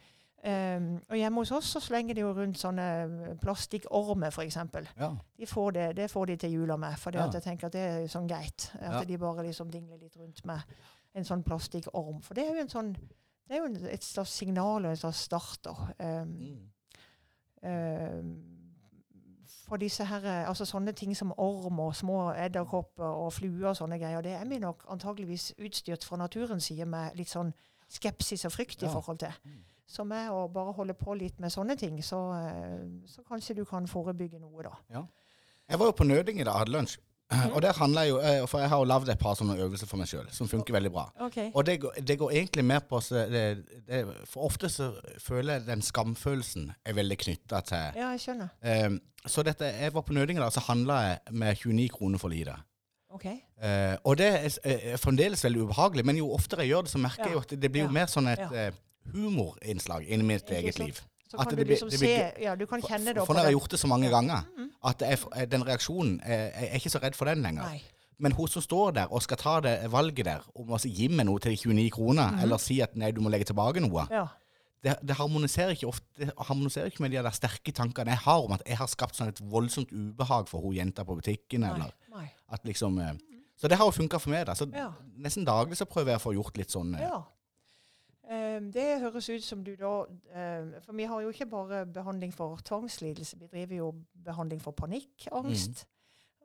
Um, 0.46 1.00
og 1.10 1.16
hjemme 1.16 1.40
hos 1.40 1.50
oss 1.50 1.64
så 1.72 1.80
slenger 1.80 2.14
de 2.14 2.20
jo 2.20 2.32
rundt 2.32 2.58
sånne 2.58 3.36
plastikkormer, 3.42 4.28
f.eks. 4.30 4.56
Ja. 4.98 5.08
De 5.38 5.46
får 5.46 5.70
det, 5.72 5.86
det 5.96 6.10
får 6.10 6.26
de 6.26 6.36
til 6.36 6.52
jula 6.52 6.76
med, 6.76 6.98
for 6.98 7.10
Ja. 7.14 7.30
jeg 7.32 7.42
tenker 7.42 7.66
at 7.66 7.72
det 7.72 7.80
er 7.80 8.06
sånn 8.06 8.28
greit. 8.28 8.70
At 8.80 8.92
Ja. 8.92 9.04
de 9.04 9.18
bare 9.18 9.42
liksom 9.46 9.70
dingler 9.70 9.96
litt 9.98 10.16
rundt 10.16 10.44
med 10.46 10.60
en 11.14 11.24
sånn 11.24 11.42
plastikkorm. 11.42 12.22
For 12.22 12.34
det 12.34 12.44
er 12.44 12.54
jo 12.54 12.60
en 12.60 12.68
sånn 12.68 12.96
det 13.48 13.56
er 13.56 13.68
jo 13.68 13.86
et 13.88 14.02
slags 14.04 14.30
signal 14.30 14.84
og 14.84 14.90
en 14.90 14.96
slags 14.96 15.16
starter. 15.18 15.94
Um, 16.00 16.28
Mm. 16.38 16.58
um, 17.62 18.55
for 19.66 19.76
disse 19.82 20.04
her, 20.04 20.24
eh, 20.24 20.48
altså 20.48 20.64
sånne 20.64 20.92
ting 20.94 21.14
som 21.16 21.32
orm 21.36 21.80
og 21.80 21.94
små 21.98 22.32
edderkopper 22.38 23.04
og 23.04 23.32
fluer 23.32 23.68
og 23.72 23.76
sånne 23.76 23.98
greier, 23.98 24.22
det 24.22 24.32
er 24.38 24.44
vi 24.46 24.58
nok 24.62 24.84
antageligvis 24.88 25.52
utstyrt 25.58 26.04
fra 26.04 26.16
naturens 26.16 26.64
side 26.70 26.86
med 26.86 27.16
litt 27.18 27.28
sånn 27.32 27.52
skepsis 27.88 28.44
og 28.46 28.52
frykt 28.52 28.82
i 28.82 28.86
Ja. 28.86 28.92
forhold 28.92 29.18
til. 29.18 29.32
Mm. 29.44 29.58
Så 29.86 30.04
med 30.04 30.30
å 30.30 30.48
bare 30.52 30.72
holde 30.72 30.94
på 30.94 31.14
litt 31.18 31.38
med 31.40 31.50
sånne 31.50 31.76
ting, 31.78 31.98
så, 32.02 32.18
eh, 32.34 33.06
så 33.06 33.22
kanskje 33.22 33.54
du 33.56 33.64
kan 33.64 33.86
forebygge 33.86 34.40
noe, 34.40 34.62
da. 34.62 35.02
Jeg 35.68 35.78
var 35.78 35.86
jo 35.86 35.92
på 35.92 36.04
Nøding 36.06 36.40
i 36.40 36.44
dag, 36.44 36.54
hadde 36.58 36.72
lunsj. 36.72 36.98
Mhm. 37.32 37.52
Og 37.54 37.62
der 37.62 37.72
handler 37.72 38.02
jeg 38.02 38.10
jo, 38.10 38.18
eh, 38.20 38.46
For 38.46 38.58
jeg 38.58 38.68
har 38.68 38.78
jo 38.78 38.84
lagd 38.84 39.08
et 39.08 39.18
par 39.18 39.34
sånne 39.34 39.56
øvelser 39.58 39.86
for 39.86 39.96
meg 39.98 40.06
sjøl, 40.06 40.28
som 40.30 40.46
funker 40.48 40.72
veldig 40.76 40.92
bra. 40.92 41.08
Okay. 41.26 41.50
Og 41.54 41.66
det 41.66 41.80
går, 41.80 41.92
det 42.06 42.18
går 42.18 42.30
egentlig 42.30 42.64
mer 42.64 42.78
på 42.86 43.00
så 43.02 43.24
det, 43.30 43.64
det, 43.88 44.06
For 44.30 44.44
ofte 44.46 44.68
så 44.68 44.92
føler 45.18 45.52
jeg 45.58 45.66
den 45.66 45.82
skamfølelsen 45.82 46.70
er 46.84 46.92
veldig 46.94 47.18
knytta 47.18 47.60
til 47.66 47.98
Ja, 47.98 48.10
jeg 48.14 48.20
skjønner. 48.20 48.48
um, 48.86 49.00
Så 49.26 49.42
dette, 49.42 49.64
jeg 49.64 49.94
var 49.94 50.02
på 50.06 50.12
Nøding 50.14 50.38
i 50.38 50.50
så 50.50 50.60
handla 50.68 50.94
jeg 51.08 51.18
med 51.32 51.56
29 51.56 51.88
kroner 51.88 52.18
for 52.18 52.28
lite. 52.28 52.54
Ok. 53.10 53.24
Uh, 53.26 53.96
og 54.04 54.18
det 54.18 54.26
er, 54.26 54.58
er 54.92 54.96
fremdeles 54.96 55.42
veldig 55.44 55.62
ubehagelig, 55.66 56.04
men 56.06 56.16
jo 56.16 56.30
oftere 56.32 56.60
jeg 56.60 56.68
gjør 56.70 56.82
det, 56.82 56.90
så 56.90 56.98
merker 56.98 57.24
jeg 57.24 57.32
jo 57.32 57.38
at 57.38 57.50
det, 57.62 57.72
blir 57.72 57.82
jo 57.82 57.88
Ja. 57.88 57.92
mer 57.92 58.06
sånn 58.06 58.28
et 58.32 58.38
Ja. 58.38 58.66
eh, 58.68 58.72
humorinnslag 59.14 60.06
inni 60.08 60.24
mitt 60.24 60.50
eget 60.50 60.78
liv. 60.78 61.00
Så 61.28 61.36
kan 61.38 61.48
det 61.56 61.66
du 61.66 61.72
liksom 61.72 61.90
det 61.90 61.98
se 61.98 62.32
Ja, 62.42 62.54
du 62.54 62.66
kan 62.66 62.80
kjenne 62.80 63.06
det 63.14 63.16
for 63.16 63.26
på 63.26 63.34
når 63.34 63.40
jeg 63.42 63.44
har 63.52 63.60
gjort 63.60 63.70
det 63.70 63.80
så 63.80 63.86
mange 63.88 64.10
ganger, 64.10 64.44
Mhm. 64.56 64.70
at 64.84 65.00
jeg, 65.02 65.50
den 65.50 65.62
reaksjonen 65.66 66.20
Jeg 66.26 66.52
er 66.72 66.74
ikke 66.78 66.90
så 66.90 67.02
redd 67.02 67.14
for 67.16 67.24
den 67.26 67.42
lenger. 67.42 67.62
Nei. 67.62 67.82
Men 68.18 68.32
hun 68.32 68.48
som 68.48 68.62
står 68.62 68.90
der 68.94 69.12
og 69.12 69.22
skal 69.22 69.36
ta 69.36 69.60
det 69.60 69.90
valget 69.92 70.24
der 70.24 70.40
om 70.54 70.68
å 70.68 70.78
si, 70.80 70.88
gi 70.88 71.08
meg 71.08 71.26
noe 71.26 71.38
til 71.38 71.50
de 71.52 71.56
29 71.56 71.90
kroner, 71.90 72.30
Mhm. 72.32 72.42
eller 72.42 72.56
si 72.58 72.80
at 72.80 72.96
nei, 72.96 73.10
du 73.10 73.20
må 73.20 73.28
legge 73.30 73.44
tilbake 73.52 73.80
noe, 73.80 74.06
Ja. 74.10 74.26
det, 74.82 74.96
det 75.04 75.16
harmoniserer 75.16 75.70
ikke 75.74 75.88
ofte 75.88 76.04
det 76.18 76.30
harmoniserer 76.38 76.86
ikke 76.86 77.00
med 77.02 77.10
de 77.10 77.16
der 77.22 77.30
sterke 77.30 77.72
tankene 77.72 78.06
jeg 78.14 78.18
har 78.18 78.38
om 78.44 78.52
at 78.52 78.62
jeg 78.66 78.76
har 78.76 78.86
skapt 78.86 79.14
sånn 79.16 79.28
et 79.28 79.40
voldsomt 79.40 79.90
ubehag 79.92 80.48
for 80.48 80.60
hun 80.62 80.74
jenta 80.74 81.04
på 81.04 81.16
butikken. 81.20 81.60
Nei. 81.60 81.70
eller 81.74 81.90
Nei. 82.14 82.30
at 82.52 82.62
liksom... 82.64 82.98
eh, 83.00 83.12
Så 83.58 83.68
det 83.68 83.78
har 83.78 83.86
jo 83.86 83.90
funka 83.90 84.18
for 84.20 84.30
meg. 84.30 84.46
da, 84.46 84.52
så 84.52 84.70
Ja. 84.72 84.92
Nesten 85.18 85.44
daglig 85.44 85.76
så 85.76 85.86
prøver 85.86 86.12
jeg 86.12 86.20
å 86.20 86.22
få 86.22 86.34
gjort 86.34 86.56
litt 86.58 86.68
sånn 86.70 86.94
eh, 86.94 87.00
Ja. 87.02 87.22
Ehm, 88.30 88.72
det 88.72 89.00
høres 89.00 89.28
ut 89.30 89.44
som 89.44 89.64
du 89.64 89.74
da 89.78 90.04
ehm, 90.34 90.72
For 90.82 90.92
vi 90.92 91.04
har 91.04 91.20
jo 91.22 91.28
ikke 91.30 91.46
bare 91.46 91.86
behandling 91.86 92.32
for 92.34 92.56
tvangslidelse. 92.64 93.38
Vi 93.38 93.46
driver 93.46 93.76
jo 93.76 93.92
behandling 94.24 94.62
for 94.62 94.70
panikk, 94.72 95.28
angst. 95.32 95.86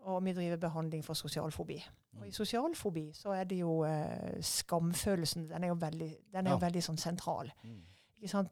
Og 0.02 0.24
vi 0.26 0.34
driver 0.34 0.58
behandling 0.58 1.04
for 1.06 1.14
sosial 1.14 1.52
fobi. 1.52 1.78
Og 2.20 2.28
i 2.28 2.32
sosial 2.32 2.76
fobi 2.76 3.12
så 3.14 3.30
er 3.38 3.44
det 3.44 3.60
jo 3.60 3.84
eh, 3.86 4.42
skamfølelsen. 4.42 5.50
Den 5.50 5.64
er 5.64 5.68
jo 5.68 5.74
veldig, 5.74 6.18
den 6.34 6.48
er 6.48 6.52
jo 6.52 6.58
Ja. 6.62 6.66
veldig 6.68 6.84
sånn 6.84 6.98
sentral. 6.98 7.52
Mm. 7.64 7.82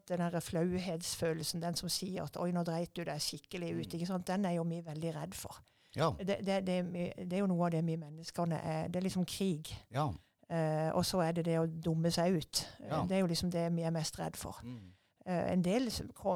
Den 0.08 0.18
der 0.18 0.40
flauhetsfølelsen, 0.40 1.62
den 1.62 1.74
som 1.74 1.88
sier 1.88 2.22
at 2.24 2.36
'oi, 2.36 2.50
nå 2.50 2.62
dreit 2.64 2.96
du 2.96 3.04
deg 3.04 3.20
skikkelig 3.20 3.74
ut', 3.74 3.94
ikke 3.94 4.06
sant? 4.06 4.26
den 4.26 4.44
er 4.44 4.50
jo 4.50 4.62
vi 4.64 4.80
veldig 4.80 5.14
redd 5.14 5.34
for. 5.34 5.56
Ja. 5.96 6.10
Det, 6.18 6.38
det, 6.46 6.66
det, 6.66 6.94
det 7.30 7.32
er 7.32 7.38
jo 7.38 7.46
noe 7.46 7.64
av 7.66 7.70
det 7.70 7.84
vi 7.86 7.96
menneskene 7.96 8.58
er. 8.62 8.88
Det 8.88 8.96
er 8.96 9.02
liksom 9.02 9.24
krig. 9.24 9.70
ja. 9.90 10.08
Eh, 10.50 10.90
og 10.98 11.04
så 11.06 11.20
er 11.22 11.32
det 11.32 11.44
det 11.46 11.58
å 11.60 11.66
dumme 11.66 12.10
seg 12.10 12.34
ut. 12.36 12.66
Eh, 12.80 12.88
Ja. 12.90 13.04
Det 13.06 13.16
er 13.16 13.20
jo 13.20 13.26
liksom 13.26 13.50
det 13.50 13.68
vi 13.76 13.82
er 13.82 13.90
mest 13.94 14.18
redd 14.18 14.36
for. 14.36 14.56
Mm. 14.64 14.92
Uh, 15.28 15.52
en 15.52 15.62
del 15.62 15.90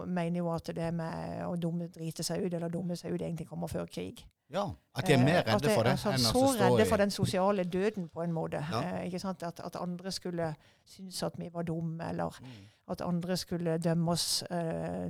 mener 0.07 0.39
jo 0.39 0.51
at 0.55 0.67
det 0.77 0.95
med 0.95 1.41
å 1.47 1.57
dumme, 1.57 1.89
drite 1.89 2.23
seg 2.23 2.45
ut, 2.45 2.55
eller 2.55 2.69
dumme 2.69 2.95
seg 2.97 3.15
ut, 3.15 3.21
egentlig 3.23 3.49
kommer 3.49 3.67
før 3.67 3.87
krig. 3.87 4.23
ja. 4.51 4.67
At 4.95 5.07
de 5.07 5.13
er 5.15 5.25
mer 5.25 5.43
redde 5.43 5.71
for 5.75 5.83
det 5.83 5.93
altså, 5.97 6.11
enn 6.13 6.19
Så 6.19 6.43
redde 6.61 6.87
for 6.87 6.97
den 6.97 7.11
sosiale 7.11 7.65
døden, 7.65 8.09
på 8.09 8.23
en 8.23 8.33
måte. 8.33 8.61
Ja. 8.71 9.01
Ikke 9.03 9.19
sant? 9.19 9.43
At, 9.43 9.59
at 9.65 9.77
andre 9.81 10.13
skulle 10.13 10.55
synes 10.85 11.23
at 11.23 11.33
vi 11.39 11.49
var 11.53 11.63
dumme, 11.63 12.09
eller 12.09 12.31
Mm. 12.41 12.69
at 12.89 13.01
andre 13.01 13.37
skulle 13.37 13.79
dømme 13.79 14.11
oss 14.13 14.45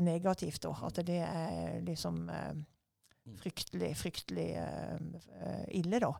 negativt. 0.01 0.65
Og 0.65 0.77
At 0.87 1.07
det 1.07 1.21
er 1.21 1.81
liksom 1.81 2.31
Mm. 3.27 3.37
fryktelig, 3.37 3.97
fryktelig 3.97 4.49
ille, 5.69 5.99
da. 5.99 6.13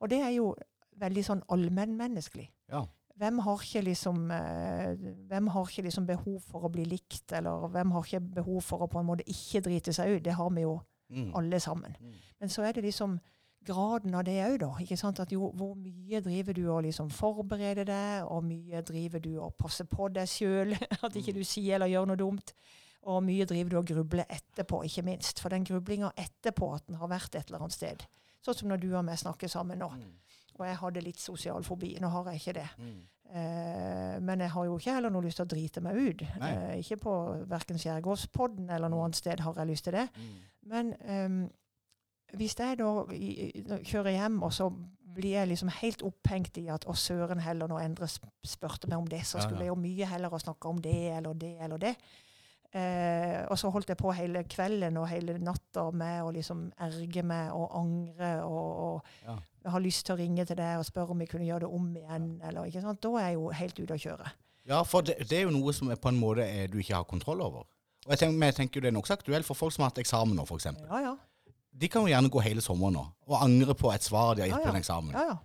Og 0.00 0.10
det 0.10 0.18
er 0.20 0.30
jo 0.30 0.54
veldig 1.00 1.24
sånn 1.24 1.42
allmennmenneskelig. 1.48 2.48
Ja. 2.72 2.84
Hvem 3.16 3.38
har 3.44 3.60
ikke 3.60 3.82
liksom 3.84 4.30
eh, 4.32 4.94
Hvem 5.28 5.48
har 5.52 5.66
ikke 5.68 5.82
liksom 5.84 6.06
behov 6.08 6.40
for 6.48 6.64
å 6.66 6.70
bli 6.72 6.84
likt, 6.88 7.32
eller 7.36 7.68
hvem 7.68 7.92
har 7.92 8.02
ikke 8.08 8.20
behov 8.40 8.62
for 8.64 8.82
å 8.82 8.88
på 8.90 8.98
en 9.02 9.06
måte 9.06 9.26
ikke 9.28 9.60
drite 9.62 9.92
seg 9.92 10.16
ut? 10.16 10.24
Det 10.24 10.34
har 10.38 10.50
vi 10.50 10.62
jo 10.68 10.80
Mm. 11.12 11.34
alle 11.36 11.58
sammen. 11.60 11.92
Mm. 12.00 12.12
Men 12.40 12.48
så 12.48 12.62
er 12.64 12.72
det 12.72 12.84
liksom 12.84 13.18
graden 13.66 14.14
av 14.14 14.24
det 14.24 14.38
òg, 14.46 14.58
da. 14.60 14.70
ikke 14.80 14.96
sant? 14.96 15.20
At 15.20 15.30
jo, 15.30 15.50
hvor 15.54 15.74
mye 15.76 16.20
driver 16.24 16.52
du 16.56 16.62
og 16.72 16.82
liksom 16.86 17.10
forbereder 17.10 17.84
deg, 17.84 18.24
og 18.32 18.42
mye 18.44 18.80
driver 18.80 19.20
du 19.20 19.36
og 19.38 19.52
passer 19.58 19.84
på 19.84 20.08
deg 20.08 20.24
sjøl, 20.26 20.72
at 21.04 21.12
ikke 21.20 21.34
du 21.36 21.44
sier 21.44 21.74
eller 21.74 21.86
gjør 21.92 22.06
noe 22.06 22.16
dumt. 22.16 22.54
Og 23.02 23.20
mye 23.26 23.44
driver 23.44 23.68
du 23.70 23.76
og 23.82 23.86
grubler 23.92 24.24
etterpå, 24.30 24.80
ikke 24.88 25.02
minst. 25.04 25.38
For 25.42 25.50
den 25.50 25.64
grublinga 25.68 26.12
etterpå 26.16 26.72
at 26.78 26.86
den 26.88 26.96
har 26.96 27.08
vært 27.12 27.34
et 27.36 27.44
eller 27.50 27.58
annet 27.60 27.76
sted. 27.76 28.06
Sånn 28.40 28.54
som 28.56 28.68
når 28.72 28.80
du 28.80 28.88
og 28.96 29.04
jeg 29.12 29.18
snakker 29.18 29.48
sammen 29.52 29.78
nå. 29.84 29.90
Mm. 29.92 30.16
Og 30.58 30.66
jeg 30.66 30.76
hadde 30.76 31.00
litt 31.04 31.20
sosial 31.20 31.64
fobi. 31.64 31.94
Nå 32.00 32.08
har 32.12 32.30
jeg 32.32 32.40
ikke 32.42 32.52
det. 32.60 32.68
Mm. 32.78 33.00
Eh, 33.32 34.20
men 34.20 34.40
jeg 34.44 34.50
har 34.52 34.64
jo 34.68 34.76
ikke 34.78 34.92
heller 34.98 35.10
noe 35.14 35.24
lyst 35.24 35.38
til 35.40 35.46
å 35.46 35.52
drite 35.54 35.80
meg 35.84 35.96
ut. 35.96 36.22
Eh, 36.22 36.78
ikke 36.82 36.98
på 37.00 37.14
verken 37.48 37.78
Skjærgårdspodden 37.80 38.68
eller 38.70 38.92
noe 38.92 39.06
annet 39.06 39.16
sted 39.22 39.40
har 39.40 39.54
jeg 39.62 39.70
lyst 39.70 39.84
til 39.88 39.96
det. 39.96 40.08
Mm. 40.16 40.32
Men 40.72 40.92
ehm, 41.08 41.38
hvis 42.36 42.54
jeg 42.58 42.78
da 42.78 43.78
kjører 43.84 44.14
hjem, 44.18 44.42
og 44.42 44.52
så 44.52 44.70
blir 45.12 45.34
jeg 45.38 45.48
liksom 45.50 45.68
helt 45.82 46.02
opphengt 46.08 46.56
i 46.60 46.66
at 46.72 46.86
å 46.88 46.94
søren 46.96 47.40
heller, 47.44 47.68
når 47.68 47.82
Endre 47.84 48.06
sp- 48.08 48.30
spurte 48.48 48.88
meg 48.88 48.98
om 49.02 49.08
det, 49.08 49.24
så 49.28 49.40
skulle 49.42 49.60
jeg 49.66 49.68
jo 49.72 49.74
mye 49.80 50.06
heller 50.08 50.32
ha 50.32 50.38
snakka 50.40 50.68
om 50.70 50.78
det 50.80 50.94
eller 51.18 51.34
det 51.36 51.56
eller 51.60 51.76
det. 51.82 51.94
Eh, 52.72 53.42
og 53.52 53.58
så 53.60 53.68
holdt 53.70 53.90
jeg 53.92 53.98
på 54.00 54.12
hele 54.16 54.44
kvelden 54.48 54.96
og 54.96 55.08
hele 55.10 55.34
natta 55.38 55.90
med 55.92 56.22
å 56.24 56.30
liksom 56.32 56.70
erge 56.80 57.22
meg 57.22 57.50
og 57.52 57.74
angre 57.76 58.30
og, 58.46 58.70
og 58.86 59.02
Ja. 59.28 59.34
ha 59.70 59.78
lyst 59.78 60.06
til 60.06 60.14
å 60.14 60.18
ringe 60.18 60.46
til 60.48 60.56
deg 60.56 60.78
og 60.80 60.86
spørre 60.88 61.10
om 61.12 61.18
vi 61.20 61.26
kunne 61.28 61.44
gjøre 61.44 61.66
det 61.66 61.68
om 61.74 61.90
igjen. 61.96 62.30
Eller, 62.48 62.64
ikke 62.70 62.80
sant? 62.80 63.00
Da 63.04 63.08
er 63.20 63.26
jeg 63.28 63.34
jo 63.36 63.50
helt 63.50 63.78
ute 63.82 63.94
å 63.98 64.00
kjøre. 64.06 64.32
Ja, 64.72 64.82
for 64.88 65.02
det, 65.02 65.18
det 65.28 65.38
er 65.38 65.42
jo 65.48 65.50
noe 65.52 65.72
som 65.76 65.90
er 65.90 65.96
på 66.00 66.08
en 66.08 66.18
måte 66.22 66.46
er, 66.46 66.66
du 66.72 66.78
ikke 66.78 66.94
har 66.96 67.04
kontroll 67.04 67.40
over. 67.44 67.66
Og 68.06 68.10
jeg 68.14 68.18
tenker, 68.24 68.38
men 68.38 68.48
jeg 68.48 68.56
tenker 68.56 68.80
jo 68.80 68.82
det 68.86 68.90
er 68.92 68.96
nokså 68.96 69.14
aktuelt 69.18 69.46
for 69.46 69.54
folk 69.58 69.72
som 69.74 69.82
har 69.84 69.90
hatt 69.92 70.00
eksamen 70.02 70.34
nå, 70.38 70.42
f.eks. 70.48 70.70
Ja, 70.88 71.00
ja. 71.10 71.12
De 71.72 71.88
kan 71.88 72.02
jo 72.02 72.08
gjerne 72.12 72.28
gå 72.32 72.40
hele 72.44 72.60
sommeren 72.64 72.96
nå 72.98 73.02
og 73.28 73.36
angre 73.42 73.74
på 73.78 73.92
et 73.94 74.02
svar 74.04 74.34
de 74.36 74.42
har 74.44 74.48
gitt 74.50 74.58
Ja, 74.58 74.64
på 74.64 74.72
en 74.74 74.80
eksamen. 74.80 75.12
ja, 75.12 75.22
ja. 75.30 75.36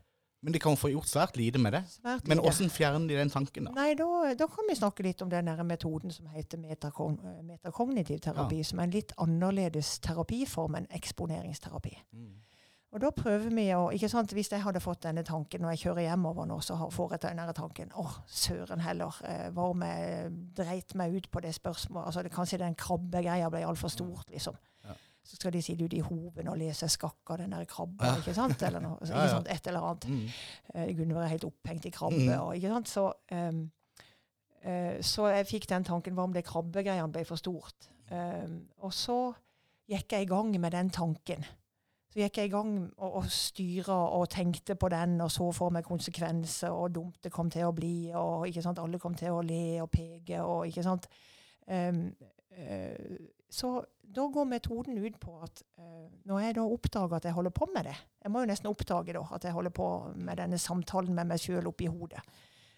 Men 0.47 0.53
de 0.53 0.59
kan 0.63 0.77
få 0.79 0.87
gjort 0.87 1.09
svært 1.11 1.35
lite 1.35 1.59
med 1.59 1.73
det. 1.75 1.81
Svært 1.91 2.27
Men 2.31 2.39
hvordan 2.39 2.69
fjerner 2.71 3.09
de 3.09 3.15
den 3.19 3.29
tanken, 3.33 3.65
da? 3.67 3.73
Nei, 3.75 3.89
da, 3.99 4.05
da 4.39 4.45
kan 4.47 4.69
vi 4.69 4.77
snakke 4.79 5.03
litt 5.03 5.19
om 5.25 5.27
den 5.27 5.49
metoden 5.67 6.13
som 6.15 6.29
heter 6.31 6.61
metakon 6.61 7.17
eh, 7.19 7.41
metakognitiv 7.43 8.21
terapi, 8.23 8.61
som 8.63 8.79
er 8.79 8.87
en 8.87 8.93
litt 8.95 9.11
annerledes 9.19 9.97
terapiform 10.07 10.77
enn 10.79 10.87
eksponeringsterapi. 10.95 11.91
Mm. 12.15 12.37
Og 12.95 13.03
da 13.03 13.11
prøver 13.11 13.51
vi 13.51 13.65
å 13.75 13.89
ikke 13.91 14.07
sant, 14.07 14.31
Hvis 14.31 14.53
jeg 14.53 14.63
hadde 14.63 14.79
fått 14.79 15.03
denne 15.03 15.25
tanken 15.27 15.65
når 15.65 15.75
jeg 15.75 15.81
kjører 15.81 16.07
hjemover 16.07 16.47
nå, 16.47 16.61
så 16.63 16.79
får 16.95 17.17
jeg 17.17 17.25
denne 17.25 17.51
tanken 17.57 17.91
Å, 17.99 18.07
søren 18.31 18.87
heller. 18.87 19.19
Eh, 19.27 19.49
hva 19.51 19.67
om 19.73 19.83
jeg 19.83 20.31
dreit 20.55 20.95
meg 20.95 21.19
ut 21.19 21.27
på 21.27 21.43
det 21.43 21.51
spørsmålet? 21.59 22.07
Altså, 22.07 22.23
det, 22.23 22.31
kanskje 22.31 22.63
den 22.63 22.79
krabbegreia 22.79 23.51
ble 23.51 23.65
altfor 23.67 23.91
stort, 23.91 24.31
liksom. 24.31 24.55
Så 25.27 25.35
skal 25.35 25.51
de 25.51 25.61
sitte 25.61 25.83
ute 25.83 25.97
i 25.97 26.03
hoven 26.05 26.47
og 26.47 26.59
lese 26.59 26.87
skakk 26.87 27.33
av 27.33 27.41
den 27.41 27.51
der 27.51 27.65
krabba, 27.67 28.13
ikke 28.21 28.35
sant? 28.35 28.61
Eller 28.63 28.83
noe, 28.83 28.99
ikke 29.03 29.25
sant? 29.33 29.49
Et 29.51 29.67
eller 29.67 29.87
annet. 29.89 30.07
Mm. 30.07 30.21
Eh, 30.73 30.91
Gunvor 30.95 31.25
er 31.25 31.33
helt 31.33 31.47
opphengt 31.49 31.87
i 31.89 31.91
krabbe. 31.91 32.21
Mm. 32.21 32.37
Og, 32.37 32.53
ikke 32.55 32.71
sant? 32.71 32.91
Så, 32.93 33.03
um, 33.35 33.59
uh, 34.63 34.95
så 35.03 35.27
jeg 35.33 35.49
fikk 35.49 35.67
den 35.73 35.87
tanken 35.87 36.15
hva 36.15 36.29
om 36.29 36.35
det 36.35 36.45
krabbegreiene 36.47 37.11
ble 37.11 37.25
for 37.27 37.39
stort? 37.41 37.89
Um, 38.07 38.61
og 38.87 38.95
så 38.95 39.19
gikk 39.91 40.15
jeg 40.15 40.27
i 40.27 40.31
gang 40.31 40.55
med 40.63 40.71
den 40.71 40.93
tanken. 40.95 41.43
Så 42.07 42.21
gikk 42.21 42.39
jeg 42.39 42.47
i 42.47 42.53
gang 42.53 42.71
og, 42.95 43.19
og 43.19 43.27
styra 43.31 43.97
og 44.15 44.29
tenkte 44.31 44.77
på 44.79 44.87
den 44.89 45.19
og 45.21 45.31
så 45.31 45.49
for 45.55 45.75
meg 45.75 45.83
konsekvenser, 45.87 46.71
og 46.71 46.95
dumt 46.95 47.19
det 47.23 47.33
kom 47.35 47.51
til 47.51 47.67
å 47.67 47.75
bli, 47.75 48.13
og 48.15 48.47
ikke 48.47 48.63
sant? 48.63 48.79
alle 48.79 48.99
kom 49.03 49.15
til 49.19 49.35
å 49.35 49.43
le 49.43 49.81
og 49.83 49.91
peke. 49.91 50.39
og 50.39 50.71
ikke 50.71 50.87
sant? 50.87 51.09
Eh, 51.67 51.91
så 53.49 53.69
da 54.15 54.27
går 54.33 54.45
metoden 54.49 54.97
ut 54.97 55.19
på 55.19 55.33
at 55.43 55.63
eh, 55.77 56.09
når 56.27 56.39
jeg 56.39 56.55
da 56.57 56.65
oppdager 56.65 57.15
at 57.17 57.25
jeg 57.25 57.35
holder 57.35 57.53
på 57.55 57.67
med 57.73 57.89
det 57.89 57.95
Jeg 58.23 58.31
må 58.31 58.41
jo 58.43 58.49
nesten 58.49 58.69
oppdage 58.69 59.13
da 59.15 59.23
at 59.35 59.43
jeg 59.43 59.55
holder 59.55 59.73
på 59.75 59.87
med 60.15 60.39
denne 60.39 60.57
samtalen 60.57 61.15
med 61.15 61.29
meg 61.29 61.39
sjøl 61.39 61.67
oppi 61.69 61.87
hodet. 61.87 62.23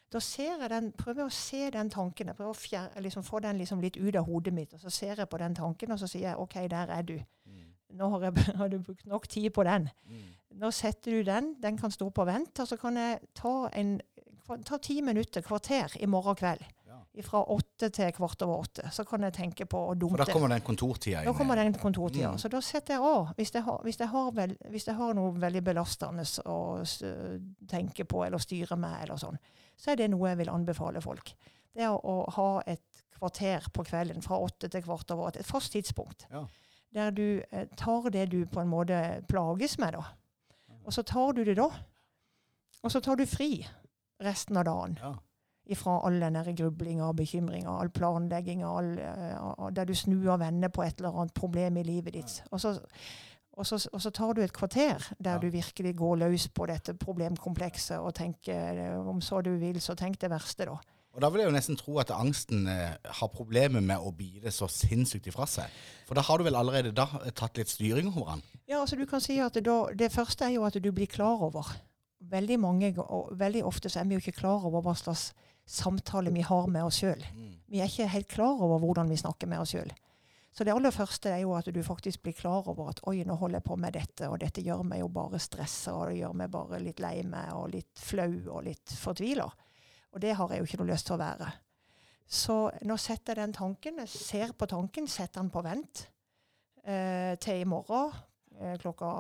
Da 0.10 0.20
ser 0.20 0.62
jeg 0.62 0.70
den, 0.70 0.92
prøver 0.98 1.22
jeg 1.22 1.30
å 1.30 1.34
se 1.34 1.70
den 1.74 1.90
tanken. 1.94 2.30
Jeg 2.32 2.38
prøver 2.38 2.54
å 2.54 2.58
fjer, 2.58 2.88
liksom 3.02 3.26
få 3.26 3.40
den 3.46 3.60
liksom 3.62 3.82
litt 3.82 3.98
ut 3.98 4.16
av 4.18 4.26
hodet 4.26 4.54
mitt. 4.54 4.74
Og 4.74 4.82
så 4.82 4.90
ser 4.90 5.22
jeg 5.22 5.30
på 5.30 5.38
den 5.38 5.58
tanken, 5.58 5.92
og 5.94 6.00
så 6.02 6.10
sier 6.10 6.32
jeg 6.32 6.42
OK, 6.42 6.56
der 6.72 6.94
er 6.96 7.06
du. 7.06 7.14
Mm. 7.46 7.68
Nå 8.00 8.10
har, 8.16 8.26
jeg, 8.26 8.56
har 8.58 8.72
du 8.74 8.80
brukt 8.82 9.06
nok 9.06 9.28
tid 9.30 9.52
på 9.54 9.66
den. 9.68 9.86
Mm. 10.10 10.24
Nå 10.64 10.72
setter 10.74 11.14
du 11.14 11.22
den. 11.28 11.52
Den 11.62 11.78
kan 11.78 11.94
stå 11.94 12.10
på 12.10 12.26
vent. 12.26 12.58
Og 12.58 12.72
så 12.72 12.78
kan 12.82 12.98
jeg 12.98 13.20
ta, 13.38 13.54
en, 13.78 14.00
ta 14.66 14.82
ti 14.82 14.98
minutter, 15.06 15.46
kvarter, 15.46 15.94
i 16.02 16.10
morgen 16.10 16.38
kveld. 16.42 16.66
Fra 17.26 17.42
åtte 17.52 17.90
til 17.92 18.12
kvart 18.16 18.44
over 18.46 18.62
åtte. 18.64 18.92
Så 18.94 19.04
kan 19.04 19.26
jeg 19.26 19.34
tenke 19.36 19.66
på 19.68 19.80
å 19.90 19.96
For 19.98 20.22
da 20.22 20.28
kommer 20.30 20.52
den 20.54 20.62
kontortida 20.64 21.24
inn? 21.24 21.28
Da 21.28 21.34
kommer 21.36 21.58
den 21.60 21.74
kontortida. 21.74 22.30
Mm. 22.36 22.38
Så 22.40 22.52
da 22.54 22.62
setter 22.64 22.96
jeg 22.96 23.04
av. 23.04 23.32
Hvis 23.36 23.52
jeg 23.56 23.66
har, 23.66 23.80
hvis 23.84 24.00
jeg 24.00 24.12
har, 24.14 24.30
vel, 24.38 24.54
hvis 24.70 24.88
jeg 24.88 24.96
har 24.96 25.18
noe 25.18 25.34
veldig 25.42 25.64
belastende 25.66 26.24
å 26.46 26.60
tenke 27.68 28.06
på 28.06 28.24
eller 28.28 28.40
styre 28.44 28.78
med, 28.80 29.02
eller 29.04 29.20
sånn, 29.20 29.40
så 29.76 29.92
er 29.92 30.00
det 30.04 30.12
noe 30.14 30.30
jeg 30.32 30.40
vil 30.44 30.54
anbefale 30.54 31.02
folk. 31.04 31.34
Det 31.74 31.84
er 31.88 31.92
å, 31.92 31.98
å 31.98 32.16
ha 32.38 32.50
et 32.70 33.04
kvarter 33.18 33.68
på 33.74 33.84
kvelden 33.90 34.24
fra 34.24 34.40
åtte 34.46 34.70
til 34.72 34.86
kvart 34.86 35.12
over 35.16 35.32
åtte. 35.32 35.44
Et 35.44 35.50
fast 35.50 35.74
tidspunkt. 35.76 36.28
Ja. 36.32 36.46
Der 36.96 37.12
du 37.14 37.42
eh, 37.52 37.68
tar 37.78 38.10
det 38.14 38.30
du 38.32 38.44
på 38.50 38.62
en 38.62 38.72
måte 38.72 39.02
plages 39.30 39.78
med, 39.82 39.98
da. 39.98 40.06
Og 40.86 40.94
så 40.94 41.04
tar 41.04 41.34
du 41.38 41.44
det 41.46 41.58
da. 41.60 41.68
Og 42.84 42.92
så 42.94 43.02
tar 43.04 43.20
du 43.20 43.26
fri 43.28 43.66
resten 44.24 44.58
av 44.58 44.66
dagen 44.68 45.00
Ja. 45.02 45.16
Ifra 45.70 46.00
all 46.08 46.20
den 46.22 46.38
grublinga 46.58 47.08
og 47.12 47.16
bekymringa, 47.22 47.72
all 47.80 47.90
planlegginga, 47.94 48.68
all, 48.80 48.92
eh, 49.00 49.72
der 49.76 49.86
du 49.90 49.94
snur 49.96 50.34
og 50.34 50.40
vender 50.42 50.70
på 50.74 50.84
et 50.84 50.98
eller 51.00 51.16
annet 51.16 51.34
problem 51.38 51.78
i 51.78 51.84
livet 51.84 52.14
ditt. 52.18 52.44
Og 52.52 52.62
så, 52.62 52.76
og 53.60 53.66
så, 53.68 53.80
og 53.94 54.02
så 54.02 54.10
tar 54.16 54.34
du 54.34 54.42
et 54.42 54.54
kvarter 54.54 55.04
der 55.20 55.32
Ja. 55.36 55.38
du 55.38 55.50
virkelig 55.50 55.96
går 55.98 56.16
løs 56.22 56.48
på 56.48 56.66
dette 56.70 56.94
problemkomplekset 56.94 58.00
og 58.00 58.14
tenker 58.16 58.78
eh, 58.80 59.08
om 59.08 59.22
så 59.22 59.42
du 59.46 59.52
vil, 59.58 59.82
så 59.82 59.96
tenk 59.96 60.20
det 60.22 60.30
verste, 60.32 60.66
da. 60.66 60.78
Og 61.14 61.22
da 61.24 61.30
vil 61.34 61.42
jeg 61.42 61.50
jo 61.50 61.56
nesten 61.56 61.76
tro 61.76 61.98
at 62.00 62.12
angsten 62.14 62.68
eh, 62.70 62.94
har 63.04 63.30
problemer 63.34 63.82
med 63.82 63.98
å 63.98 64.12
bite 64.16 64.52
så 64.54 64.68
sinnssykt 64.70 65.28
ifra 65.28 65.48
seg. 65.50 65.66
For 66.08 66.16
da 66.16 66.22
har 66.22 66.38
du 66.38 66.46
vel 66.46 66.56
allerede 66.56 66.92
da 66.96 67.08
tatt 67.36 67.58
litt 67.58 67.68
styring 67.72 68.12
over 68.14 68.36
den? 68.36 68.44
Ja, 68.70 68.80
altså 68.84 68.96
du 68.96 69.06
kan 69.10 69.20
si 69.22 69.40
at 69.42 69.58
det, 69.58 69.66
da, 69.66 69.88
det 69.98 70.12
første 70.14 70.46
er 70.46 70.54
jo 70.54 70.64
at 70.68 70.78
du 70.78 70.92
blir 70.94 71.10
klar 71.10 71.42
over. 71.42 71.66
Veldig 72.30 72.60
mange, 72.60 72.94
og 73.02 73.32
veldig 73.40 73.64
ofte 73.66 73.90
så 73.90 74.00
er 74.02 74.08
vi 74.08 74.18
jo 74.18 74.22
ikke 74.22 74.38
klar 74.38 74.64
over 74.70 74.84
hva 74.86 74.94
slags 74.96 75.32
samtale 75.70 76.34
vi 76.34 76.44
har 76.46 76.68
med 76.72 76.88
oss 76.88 77.00
sjøl. 77.04 77.24
Mm. 77.36 77.56
Vi 77.70 77.82
er 77.82 77.90
ikke 77.90 78.10
helt 78.10 78.30
klar 78.32 78.62
over 78.66 78.82
hvordan 78.82 79.10
vi 79.12 79.20
snakker 79.22 79.50
med 79.50 79.62
oss 79.62 79.76
sjøl. 79.76 79.92
Så 80.52 80.66
det 80.66 80.74
aller 80.74 80.92
første 80.92 81.30
er 81.30 81.44
jo 81.44 81.54
at 81.54 81.70
du 81.70 81.80
faktisk 81.86 82.24
blir 82.26 82.34
klar 82.34 82.66
over 82.72 82.90
at 82.90 83.02
oi, 83.08 83.22
nå 83.24 83.36
holder 83.38 83.60
jeg 83.60 83.68
på 83.68 83.78
med 83.80 83.94
dette, 83.94 84.28
og 84.28 84.40
dette 84.42 84.64
gjør 84.66 84.82
meg 84.88 85.04
jo 85.04 85.10
bare 85.14 85.40
stressa, 85.40 85.94
og 85.94 86.10
det 86.10 86.20
gjør 86.24 86.38
meg 86.42 86.52
bare 86.52 86.82
litt 86.82 87.02
lei 87.04 87.20
meg, 87.22 87.52
og 87.54 87.70
litt 87.76 88.02
flau 88.02 88.32
og 88.56 88.64
litt 88.66 88.96
fortvila. 88.98 89.46
Og 90.10 90.24
det 90.24 90.34
har 90.40 90.52
jeg 90.52 90.64
jo 90.64 90.70
ikke 90.70 90.80
noe 90.82 90.90
lyst 90.90 91.08
til 91.08 91.20
å 91.20 91.22
være. 91.22 91.52
Så 92.30 92.58
nå 92.86 92.98
setter 93.02 93.38
jeg 93.38 93.44
den 93.44 93.56
tanken, 93.58 94.02
jeg 94.02 94.12
ser 94.14 94.56
på 94.58 94.68
tanken, 94.70 95.08
setter 95.10 95.42
den 95.42 95.54
på 95.54 95.64
vent 95.66 96.04
eh, 96.84 97.34
til 97.42 97.62
i 97.62 97.70
morgen 97.70 98.12
eh, 98.60 98.76
klokka 98.82 99.14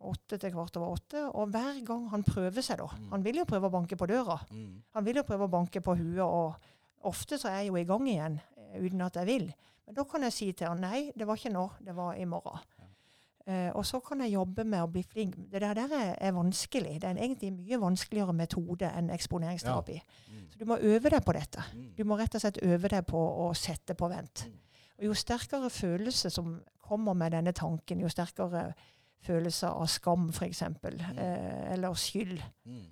åtte 0.00 0.38
til 0.40 0.52
kvart 0.54 0.76
over 0.80 0.96
åtte. 0.96 1.24
Og 1.34 1.52
hver 1.52 1.80
gang 1.86 2.08
han 2.12 2.24
prøver 2.26 2.64
seg, 2.64 2.80
da 2.80 2.88
Han 3.10 3.24
vil 3.24 3.42
jo 3.42 3.48
prøve 3.48 3.68
å 3.68 3.74
banke 3.74 3.98
på 4.00 4.08
døra. 4.10 4.38
Mm. 4.50 4.82
Han 4.96 5.06
vil 5.06 5.20
jo 5.20 5.26
prøve 5.28 5.48
å 5.48 5.52
banke 5.52 5.82
på 5.84 5.96
huet, 5.98 6.24
og 6.24 7.08
ofte 7.10 7.38
så 7.40 7.50
er 7.50 7.62
jeg 7.62 7.72
jo 7.72 7.80
i 7.80 7.88
gang 7.88 8.08
igjen 8.08 8.40
eh, 8.40 8.80
uten 8.84 9.06
at 9.06 9.16
jeg 9.20 9.28
vil. 9.28 9.48
Men 9.86 9.96
da 9.98 10.04
kan 10.06 10.22
jeg 10.26 10.36
si 10.36 10.52
til 10.52 10.70
han 10.70 10.84
nei, 10.84 11.10
det 11.16 11.26
var 11.26 11.40
ikke 11.40 11.52
nå, 11.54 11.66
det 11.84 11.96
var 11.96 12.14
i 12.14 12.28
morgen. 12.28 12.62
Uh, 13.48 13.72
og 13.74 13.86
så 13.88 13.98
kan 14.04 14.20
jeg 14.20 14.34
jobbe 14.36 14.62
med 14.68 14.84
å 14.84 14.88
bli 14.92 15.00
flink. 15.02 15.34
Det 15.50 15.62
der, 15.64 15.74
der 15.74 15.92
er, 15.96 16.10
er 16.28 16.34
vanskelig. 16.36 16.98
Det 17.00 17.08
er 17.08 17.16
en 17.16 17.22
egentlig 17.24 17.48
mye 17.56 17.78
vanskeligere 17.80 18.34
metode 18.36 18.90
enn 18.94 19.08
eksponeringsterapi. 19.10 19.96
Mm. 20.28 20.42
Så 20.52 20.60
du 20.60 20.66
må 20.68 20.76
øve 20.76 21.10
deg 21.10 21.24
på 21.26 21.34
dette. 21.34 21.64
Mm. 21.74 21.86
Du 21.96 22.04
må 22.06 22.18
rett 22.20 22.36
og 22.36 22.44
slett 22.44 22.60
øve 22.62 22.90
deg 22.92 23.08
på 23.08 23.18
å 23.18 23.48
sette 23.58 23.96
på 23.98 24.10
vent. 24.12 24.44
Og 25.00 25.08
jo 25.08 25.16
sterkere 25.16 25.72
følelse 25.72 26.30
som 26.30 26.58
kommer 26.90 27.16
med 27.16 27.32
denne 27.34 27.54
tanken, 27.56 28.04
jo 28.04 28.12
sterkere 28.12 28.68
følelse 29.26 29.68
av 29.68 29.86
skam, 29.86 30.28
f.eks., 30.30 30.62
eh, 30.62 31.72
eller 31.72 31.94
skyld, 31.94 32.40
Mm. 32.66 32.84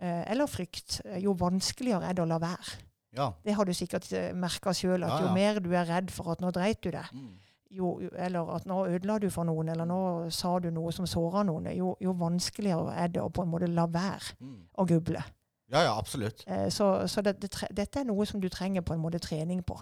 eh, 0.00 0.30
eller 0.30 0.46
frykt, 0.46 1.00
eh, 1.04 1.18
jo 1.22 1.32
vanskeligere 1.34 2.02
er 2.08 2.12
det 2.14 2.22
å 2.24 2.28
la 2.28 2.38
være. 2.38 2.76
Ja. 3.16 3.32
Det 3.44 3.54
har 3.54 3.64
du 3.64 3.72
sikkert 3.72 4.12
uh, 4.12 4.32
merka 4.36 4.70
sjøl, 4.76 5.02
at 5.04 5.22
jo 5.22 5.32
mer 5.34 5.58
du 5.60 5.70
er 5.72 5.86
redd 5.88 6.10
for 6.10 6.30
at 6.32 6.40
nå 6.40 6.50
dreit 6.52 6.80
du 6.82 6.90
deg, 6.90 7.06
Mm. 7.12 7.38
jo, 7.70 8.00
eller 8.16 8.50
at 8.54 8.66
nå 8.66 8.86
ødela 8.86 9.18
du 9.20 9.30
for 9.30 9.44
noen, 9.44 9.68
eller 9.68 9.84
nå 9.86 10.30
sa 10.30 10.58
du 10.58 10.70
noe 10.70 10.92
som 10.92 11.06
såra 11.06 11.42
noen, 11.44 11.64
jo, 11.76 11.96
jo 12.00 12.12
vanskeligere 12.12 12.92
er 12.96 13.08
det 13.08 13.22
å 13.22 13.30
på 13.32 13.42
en 13.42 13.48
måte 13.50 13.66
la 13.66 13.86
være 13.86 14.34
Mm. 14.40 14.60
å 14.78 14.86
gruble. 14.86 15.24
Ja, 15.70 15.82
ja, 15.82 15.98
absolutt. 15.98 16.44
Eh, 16.46 16.68
så 16.70 17.06
så 17.08 17.22
det, 17.22 17.40
det, 17.40 17.50
dette 17.74 18.00
er 18.00 18.04
noe 18.04 18.24
som 18.26 18.40
du 18.40 18.48
trenger 18.48 18.80
på 18.82 18.94
en 18.94 19.00
måte 19.02 19.18
trening 19.20 19.62
på. 19.62 19.78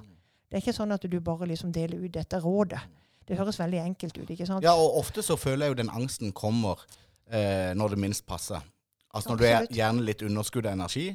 Det 0.50 0.56
er 0.56 0.60
ikke 0.70 0.76
sånn 0.78 0.92
at 0.92 1.02
du 1.02 1.20
bare 1.20 1.46
liksom 1.46 1.72
deler 1.72 1.98
ut 2.04 2.12
dette 2.12 2.38
rådet. 2.40 2.80
Det 3.26 3.36
høres 3.38 3.58
veldig 3.58 3.80
enkelt 3.82 4.18
ut, 4.18 4.28
ikke 4.30 4.46
sant? 4.46 4.62
Ja, 4.64 4.72
og 4.78 4.98
ofte 5.00 5.22
så 5.22 5.36
føler 5.36 5.66
jeg 5.66 5.74
jo 5.74 5.78
den 5.82 5.90
angsten 5.90 6.32
kommer 6.32 6.82
eh, 7.30 7.72
når 7.74 7.88
det 7.96 7.98
minst 7.98 8.26
passer. 8.26 8.60
Altså 9.14 9.32
når 9.32 9.38
du 9.40 9.44
er 9.48 9.66
gjerne 9.72 10.04
litt 10.04 10.22
underskudd 10.22 10.66
av 10.66 10.72
energi, 10.76 11.08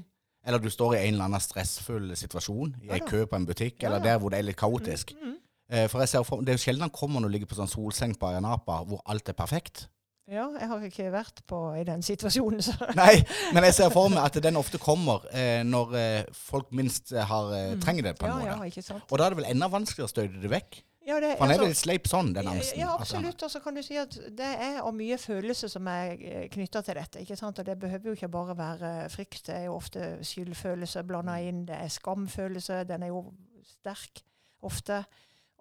eller 0.46 0.60
du 0.60 0.70
står 0.74 0.96
i 0.98 1.04
en 1.08 1.14
eller 1.14 1.28
annen 1.30 1.40
stressfull 1.44 2.12
situasjon, 2.18 2.76
i 2.82 2.88
Ja 2.90 2.98
ei 2.98 3.06
kø 3.06 3.26
på 3.30 3.36
en 3.38 3.46
butikk, 3.46 3.84
Ja, 3.84 3.88
eller 3.92 4.00
ja. 4.02 4.04
der 4.12 4.20
hvor 4.20 4.30
det 4.34 4.40
er 4.40 4.48
litt 4.50 4.58
kaotisk. 4.58 5.14
Mm. 5.22 5.36
Eh, 5.72 5.88
for 5.88 6.00
jeg 6.02 6.10
ser 6.10 6.24
for, 6.28 6.42
Det 6.42 6.50
er 6.50 6.58
jo 6.58 6.64
sjelden 6.66 6.82
han 6.82 6.90
kommer 6.90 7.22
når 7.22 7.30
du 7.30 7.34
ligger 7.38 7.48
på 7.52 7.56
sånn 7.62 7.70
solseng 7.72 8.16
på 8.20 8.28
Ayanapa, 8.32 8.82
hvor 8.90 9.02
alt 9.06 9.30
er 9.30 9.34
perfekt. 9.38 9.88
Ja, 10.32 10.48
jeg 10.60 10.68
har 10.70 10.84
ikke 10.88 11.12
vært 11.12 11.42
på, 11.48 11.58
i 11.80 11.84
den 11.84 12.02
situasjonen, 12.02 12.62
så 12.64 12.74
Nei, 12.96 13.22
men 13.54 13.64
jeg 13.68 13.74
ser 13.76 13.90
for 13.94 14.10
meg 14.10 14.24
at 14.24 14.38
den 14.44 14.56
ofte 14.60 14.80
kommer 14.80 15.24
eh, 15.32 15.62
når 15.68 15.96
eh, 16.00 16.22
folk 16.34 16.72
minst 16.72 17.12
eh, 17.14 17.24
har, 17.28 17.52
eh, 17.56 17.74
Mm. 17.76 17.82
trenger 17.82 18.04
det, 18.10 18.14
på 18.20 18.26
en 18.26 18.32
Ja, 18.32 18.38
måte. 18.38 18.48
ja, 18.48 18.70
ikke 18.72 18.82
sant? 18.84 19.04
Og 19.12 19.18
da 19.20 19.26
er 19.26 19.30
det 19.36 19.38
vel 19.44 19.50
enda 19.52 19.68
vanskeligere 19.70 20.08
å 20.08 20.14
støyte 20.14 20.42
det 20.42 20.50
vekk. 20.52 20.82
Ja, 21.12 21.20
det, 21.20 21.32
For 21.38 21.46
han 21.46 21.52
er 21.52 21.58
altså- 21.60 21.68
litt 21.68 21.78
sleip 21.82 22.08
sånn, 22.08 22.30
den 22.34 22.48
angsten. 22.48 22.80
Ja, 22.80 22.94
Altså, 22.96 23.18
absolutt. 23.18 23.44
Og 23.44 23.52
så 23.52 23.60
kan 23.64 23.76
du 23.76 23.82
si 23.84 23.98
at 24.00 24.16
det 24.38 24.48
er 24.68 24.82
og 24.82 24.94
mye 24.96 25.18
følelse 25.20 25.70
som 25.70 25.88
er 25.92 26.16
knytta 26.54 26.82
til 26.88 26.96
dette. 26.96 27.20
ikke 27.20 27.36
sant? 27.38 27.60
Og 27.60 27.66
det 27.66 27.78
behøver 27.80 28.06
jo 28.12 28.16
ikke 28.16 28.30
bare 28.32 28.56
være 28.58 29.10
frykt. 29.12 29.44
Det 29.50 29.56
er 29.56 29.66
jo 29.66 29.76
ofte 29.76 30.06
skyldfølelse 30.24 31.04
blanda 31.08 31.36
inn. 31.44 31.66
Det 31.68 31.76
er 31.76 31.88
skamfølelse. 31.92 32.84
Den 32.88 33.04
er 33.04 33.08
jo 33.12 33.34
sterk 33.64 34.22
ofte. 34.64 35.04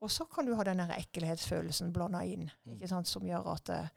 Og 0.03 0.09
så 0.11 0.24
kan 0.30 0.46
du 0.46 0.55
ha 0.57 0.62
denne 0.64 0.86
ekkelhetsfølelsen 0.96 1.92
blanda 1.92 2.20
inn, 2.24 2.51
Mm. 2.66 2.74
ikke 2.78 2.88
sant? 2.88 3.09
som 3.09 3.22
gjør 3.22 3.53
at 3.53 3.68
eh, 3.70 3.88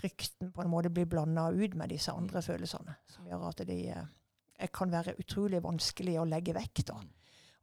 frykten 0.00 0.52
på 0.52 0.62
en 0.64 0.70
måte 0.70 0.90
blir 0.90 1.06
blanda 1.06 1.48
ut 1.52 1.74
med 1.74 1.88
disse 1.90 2.10
andre 2.12 2.42
følelsene. 2.42 2.96
Som 3.08 3.26
gjør 3.26 3.48
at 3.48 3.66
de 3.66 3.88
eh, 3.88 4.66
kan 4.72 4.90
være 4.90 5.14
utrolig 5.20 5.60
vanskelig 5.62 6.16
å 6.18 6.26
legge 6.28 6.54
vekk. 6.54 6.84
da. 6.86 6.94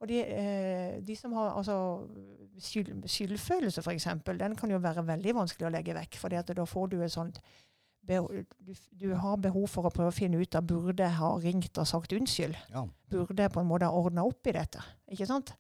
Og 0.04 0.10
de, 0.12 0.18
eh, 0.22 0.98
de 1.08 1.16
som 1.16 1.34
har 1.34 1.54
altså, 1.56 1.76
skyld, 2.60 3.06
skyldfølelse, 3.08 3.82
f.eks., 3.82 4.08
den 4.40 4.56
kan 4.60 4.72
jo 4.74 4.78
være 4.84 5.06
veldig 5.08 5.36
vanskelig 5.38 5.70
å 5.70 5.72
legge 5.72 5.96
vekk. 5.96 6.18
For 6.20 6.30
da 6.30 6.66
får 6.68 6.90
du 6.92 6.98
et 7.02 7.14
sånt 7.14 7.40
du, 8.06 8.44
du 8.94 9.08
har 9.18 9.38
behov 9.42 9.66
for 9.72 9.88
å 9.88 9.92
prøve 9.94 10.12
å 10.12 10.14
finne 10.14 10.38
ut 10.38 10.56
av 10.56 10.66
burde 10.68 11.02
jeg 11.02 11.18
ha 11.18 11.30
ringt 11.42 11.80
og 11.82 11.88
sagt 11.90 12.14
unnskyld. 12.14 12.54
Ja. 12.74 12.84
Burde 13.10 13.48
jeg 13.48 13.54
på 13.56 13.64
en 13.64 13.70
måte 13.70 13.88
ha 13.90 13.98
ordna 13.98 14.26
opp 14.28 14.46
i 14.46 14.54
dette. 14.54 14.84
Ikke 15.16 15.26
sant? 15.26 15.56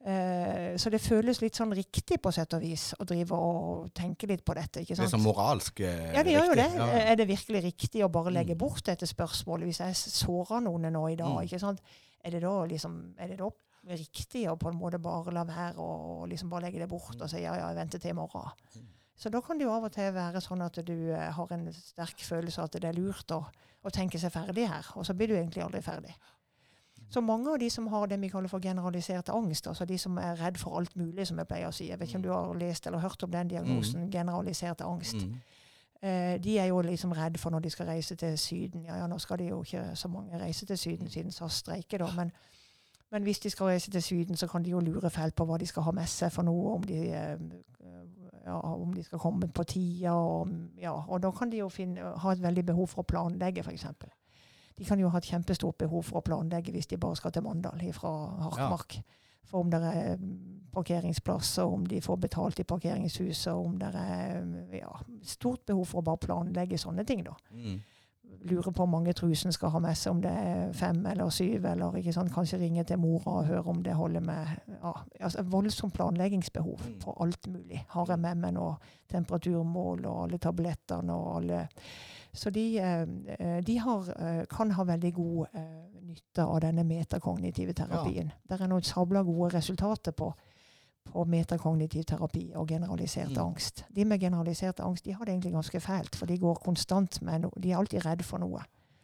Eh, 0.00 0.76
så 0.80 0.88
det 0.88 1.00
føles 1.04 1.42
litt 1.42 1.58
sånn 1.58 1.74
riktig 1.76 2.20
på 2.24 2.30
sett 2.32 2.54
og 2.56 2.62
vis 2.62 2.86
å 2.96 3.04
drive 3.04 3.36
og 3.36 3.90
tenke 3.96 4.28
litt 4.30 4.44
på 4.46 4.54
dette. 4.56 4.80
ikke 4.84 4.94
sant? 4.96 5.02
Det 5.02 5.10
er 5.10 5.16
sånn 5.16 5.24
så 5.24 5.26
moralsk 5.26 5.82
eh, 5.84 6.12
Ja, 6.14 6.22
det 6.24 6.36
gjør 6.36 6.52
jo 6.52 6.60
det. 6.60 6.68
Ja. 6.78 6.86
Er 7.10 7.18
det 7.20 7.26
virkelig 7.28 7.64
riktig 7.66 8.04
å 8.06 8.12
bare 8.12 8.32
legge 8.32 8.54
Mm. 8.54 8.58
bort 8.62 8.84
dette 8.86 9.06
spørsmålet 9.10 9.68
hvis 9.68 9.82
jeg 9.82 9.98
sårer 10.14 10.62
noen 10.64 10.88
nå 10.92 11.02
i 11.10 11.16
dag? 11.18 11.34
Mm. 11.34 11.42
ikke 11.44 11.60
sant? 11.60 11.82
Er 12.24 12.30
det 12.30 12.42
da 12.42 12.54
liksom, 12.70 12.96
er 13.18 13.28
det 13.28 13.38
da 13.42 13.50
riktig 13.98 14.46
å 14.50 14.56
på 14.60 14.70
en 14.70 14.78
måte 14.78 15.00
bare 15.02 15.34
la 15.34 15.44
være 15.48 15.82
og 15.82 16.28
liksom 16.30 16.50
bare 16.52 16.68
legge 16.68 16.82
det 16.82 16.90
bort 16.90 17.18
og 17.18 17.30
si 17.30 17.42
ja, 17.42 17.54
ja, 17.58 17.70
jeg 17.70 17.78
venter 17.80 18.02
til 18.02 18.14
i 18.14 18.18
morgen? 18.18 18.50
Mm. 18.74 18.88
Så 19.20 19.28
da 19.28 19.40
kan 19.44 19.58
det 19.58 19.66
jo 19.66 19.72
av 19.74 19.84
og 19.84 19.92
til 19.92 20.12
være 20.16 20.40
sånn 20.40 20.62
at 20.64 20.78
du 20.86 20.94
eh, 21.12 21.30
har 21.36 21.50
en 21.52 21.66
sterk 21.76 22.22
følelse 22.24 22.62
av 22.62 22.70
at 22.70 22.78
det 22.80 22.88
er 22.88 22.96
lurt 22.96 23.34
å, 23.36 23.42
å 23.82 23.92
tenke 23.92 24.18
seg 24.18 24.32
ferdig 24.32 24.68
her, 24.70 24.86
og 24.96 25.04
så 25.06 25.16
blir 25.16 25.28
du 25.28 25.36
egentlig 25.36 25.64
aldri 25.64 25.82
ferdig. 25.84 26.14
Så 27.10 27.20
mange 27.20 27.50
av 27.50 27.58
de 27.58 27.66
som 27.70 27.88
har 27.90 28.06
det 28.06 28.20
vi 28.22 28.28
kaller 28.30 28.48
for 28.48 28.62
generalisert 28.62 29.28
angst, 29.34 29.66
altså 29.66 29.84
de 29.84 29.98
som 29.98 30.18
er 30.22 30.38
redd 30.38 30.60
for 30.62 30.78
alt 30.78 30.94
mulig, 30.96 31.26
som 31.26 31.40
jeg 31.42 31.48
pleier 31.50 31.68
å 31.68 31.74
si 31.74 31.88
Jeg 31.88 31.98
vet 31.98 32.08
ikke 32.08 32.20
om 32.20 32.22
du 32.22 32.30
har 32.30 32.52
lest 32.60 32.86
eller 32.86 33.02
hørt 33.02 33.22
om 33.26 33.32
den 33.32 33.50
diagnosen, 33.50 34.06
generalisert 34.12 34.84
angst. 34.86 35.26
Mm. 35.26 35.40
Eh, 36.02 36.36
de 36.40 36.58
er 36.58 36.70
jo 36.70 36.80
liksom 36.86 37.12
redd 37.12 37.36
for 37.38 37.50
når 37.50 37.66
de 37.66 37.70
skal 37.74 37.90
reise 37.90 38.14
til 38.16 38.38
Syden. 38.38 38.86
Ja, 38.86 39.02
ja, 39.02 39.08
nå 39.10 39.18
skal 39.18 39.38
de 39.38 39.50
jo 39.50 39.62
ikke 39.66 39.82
så 39.94 40.08
mange 40.08 40.38
reise 40.40 40.66
til 40.66 40.78
Syden 40.78 41.10
siden 41.10 41.34
SAS 41.34 41.60
streiker, 41.64 41.98
da. 41.98 42.12
Men, 42.16 42.30
men 43.10 43.22
hvis 43.22 43.38
de 43.38 43.50
skal 43.50 43.66
reise 43.66 43.90
til 43.90 44.02
Syden, 44.02 44.36
så 44.36 44.46
kan 44.46 44.64
de 44.64 44.70
jo 44.70 44.80
lure 44.80 45.10
fælt 45.10 45.34
på 45.34 45.44
hva 45.44 45.58
de 45.58 45.66
skal 45.66 45.82
ha 45.82 45.92
med 45.94 46.06
seg 46.06 46.32
for 46.32 46.46
noe. 46.46 46.74
Om 46.76 46.82
de, 46.86 46.98
eh, 47.10 47.38
ja, 48.44 48.58
om 48.60 48.92
de 48.94 49.02
skal 49.02 49.18
komme 49.18 49.48
på 49.48 49.64
tida. 49.64 50.12
Og, 50.12 50.48
ja, 50.78 50.92
og 50.92 51.22
da 51.22 51.30
kan 51.30 51.50
de 51.50 51.58
jo 51.58 51.68
finne, 51.68 52.12
ha 52.16 52.32
et 52.32 52.42
veldig 52.42 52.66
behov 52.66 52.86
for 52.94 53.02
å 53.02 53.10
planlegge, 53.10 53.64
f.eks. 53.66 53.86
De 54.78 54.86
kan 54.86 55.00
jo 55.00 55.10
ha 55.12 55.18
et 55.18 55.28
kjempestort 55.28 55.78
behov 55.78 56.06
for 56.08 56.20
å 56.20 56.24
planlegge 56.24 56.72
hvis 56.72 56.88
de 56.88 56.96
bare 57.00 57.18
skal 57.18 57.34
til 57.34 57.44
Mandal 57.44 57.82
fra 57.92 58.12
Harkmark. 58.46 59.00
For 59.50 59.64
om 59.64 59.70
det 59.70 59.80
er 59.82 60.14
parkeringsplasser, 60.14 60.70
parkeringsplass, 60.72 61.58
og 61.58 61.72
om 61.74 61.86
de 61.90 62.00
får 62.00 62.16
betalt 62.22 62.60
i 62.62 62.64
parkeringshuset, 62.64 63.52
om 63.52 63.74
det 63.80 63.88
er 63.98 64.44
mm, 64.44 64.74
ja, 64.78 64.92
stort 65.26 65.64
behov 65.66 65.88
for 65.90 66.00
å 66.00 66.06
bare 66.06 66.22
planlegge 66.22 66.78
sånne 66.78 67.04
ting. 67.04 67.24
da. 67.26 67.34
Mm. 67.50 67.80
Lurer 68.42 68.70
på 68.70 68.72
hvor 68.72 68.86
mange 68.86 69.12
trusen 69.12 69.52
skal 69.52 69.68
ha 69.68 69.78
med 69.78 69.94
seg, 69.94 70.14
om 70.14 70.20
det 70.22 70.30
er 70.30 70.72
fem 70.72 71.06
eller 71.06 71.28
syv, 71.30 71.64
eller 71.64 71.96
kanskje 72.32 72.58
ringe 72.58 72.84
til 72.84 72.98
mora 72.98 73.30
og 73.40 73.44
høre 73.46 73.66
om 73.68 73.82
det 73.82 73.94
holder 73.94 74.20
med 74.20 74.46
ja, 74.82 74.92
altså 75.20 75.42
Voldsomt 75.42 75.94
planleggingsbehov 75.94 76.80
Mm. 76.80 77.00
for 77.00 77.22
alt 77.22 77.46
mulig. 77.48 77.84
Har 77.88 78.06
jeg 78.08 78.18
med 78.18 78.34
meg 78.40 78.54
noe 78.54 78.76
temperaturmål 79.12 80.06
og 80.06 80.22
alle 80.24 80.38
tablettene 80.38 81.12
og 81.12 81.36
alle 81.36 81.68
Så 82.32 82.50
de, 82.50 82.78
eh, 82.78 83.60
de 83.66 83.78
har, 83.78 84.04
eh, 84.16 84.44
kan 84.46 84.70
ha 84.70 84.84
veldig 84.84 85.14
god 85.14 85.46
eh, 85.54 85.62
nytte 86.06 86.44
av 86.44 86.60
denne 86.60 86.84
metakognitive 86.84 87.72
terapien. 87.72 88.30
Det 88.48 88.60
er 88.60 88.68
noen 88.70 88.82
sabla 88.82 89.22
gode 89.22 89.54
resultater 89.54 90.12
på 90.12 90.32
på 91.04 91.24
metakognitiv 91.24 92.04
terapi 92.04 92.52
og 92.54 92.68
generalisert 92.68 93.30
Mm. 93.36 93.46
angst. 93.46 93.84
De 93.96 94.04
med 94.04 94.20
generalisert 94.20 94.80
angst 94.80 95.04
de 95.04 95.12
har 95.12 95.24
det 95.24 95.32
egentlig 95.32 95.52
ganske 95.52 95.80
fælt, 95.80 96.16
for 96.16 96.26
de 96.26 96.38
går 96.38 96.54
konstant 96.54 97.22
med 97.22 97.40
noe. 97.40 97.50
De 97.62 97.70
er 97.72 97.76
alltid 97.78 98.06
redd 98.06 98.22
for 98.22 98.38
noe. 98.38 98.60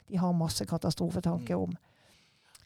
De 0.09 0.17
har 0.19 0.33
masse 0.33 0.65
katastrofetanker 0.65 1.57
Mm. 1.57 1.63
om 1.63 1.77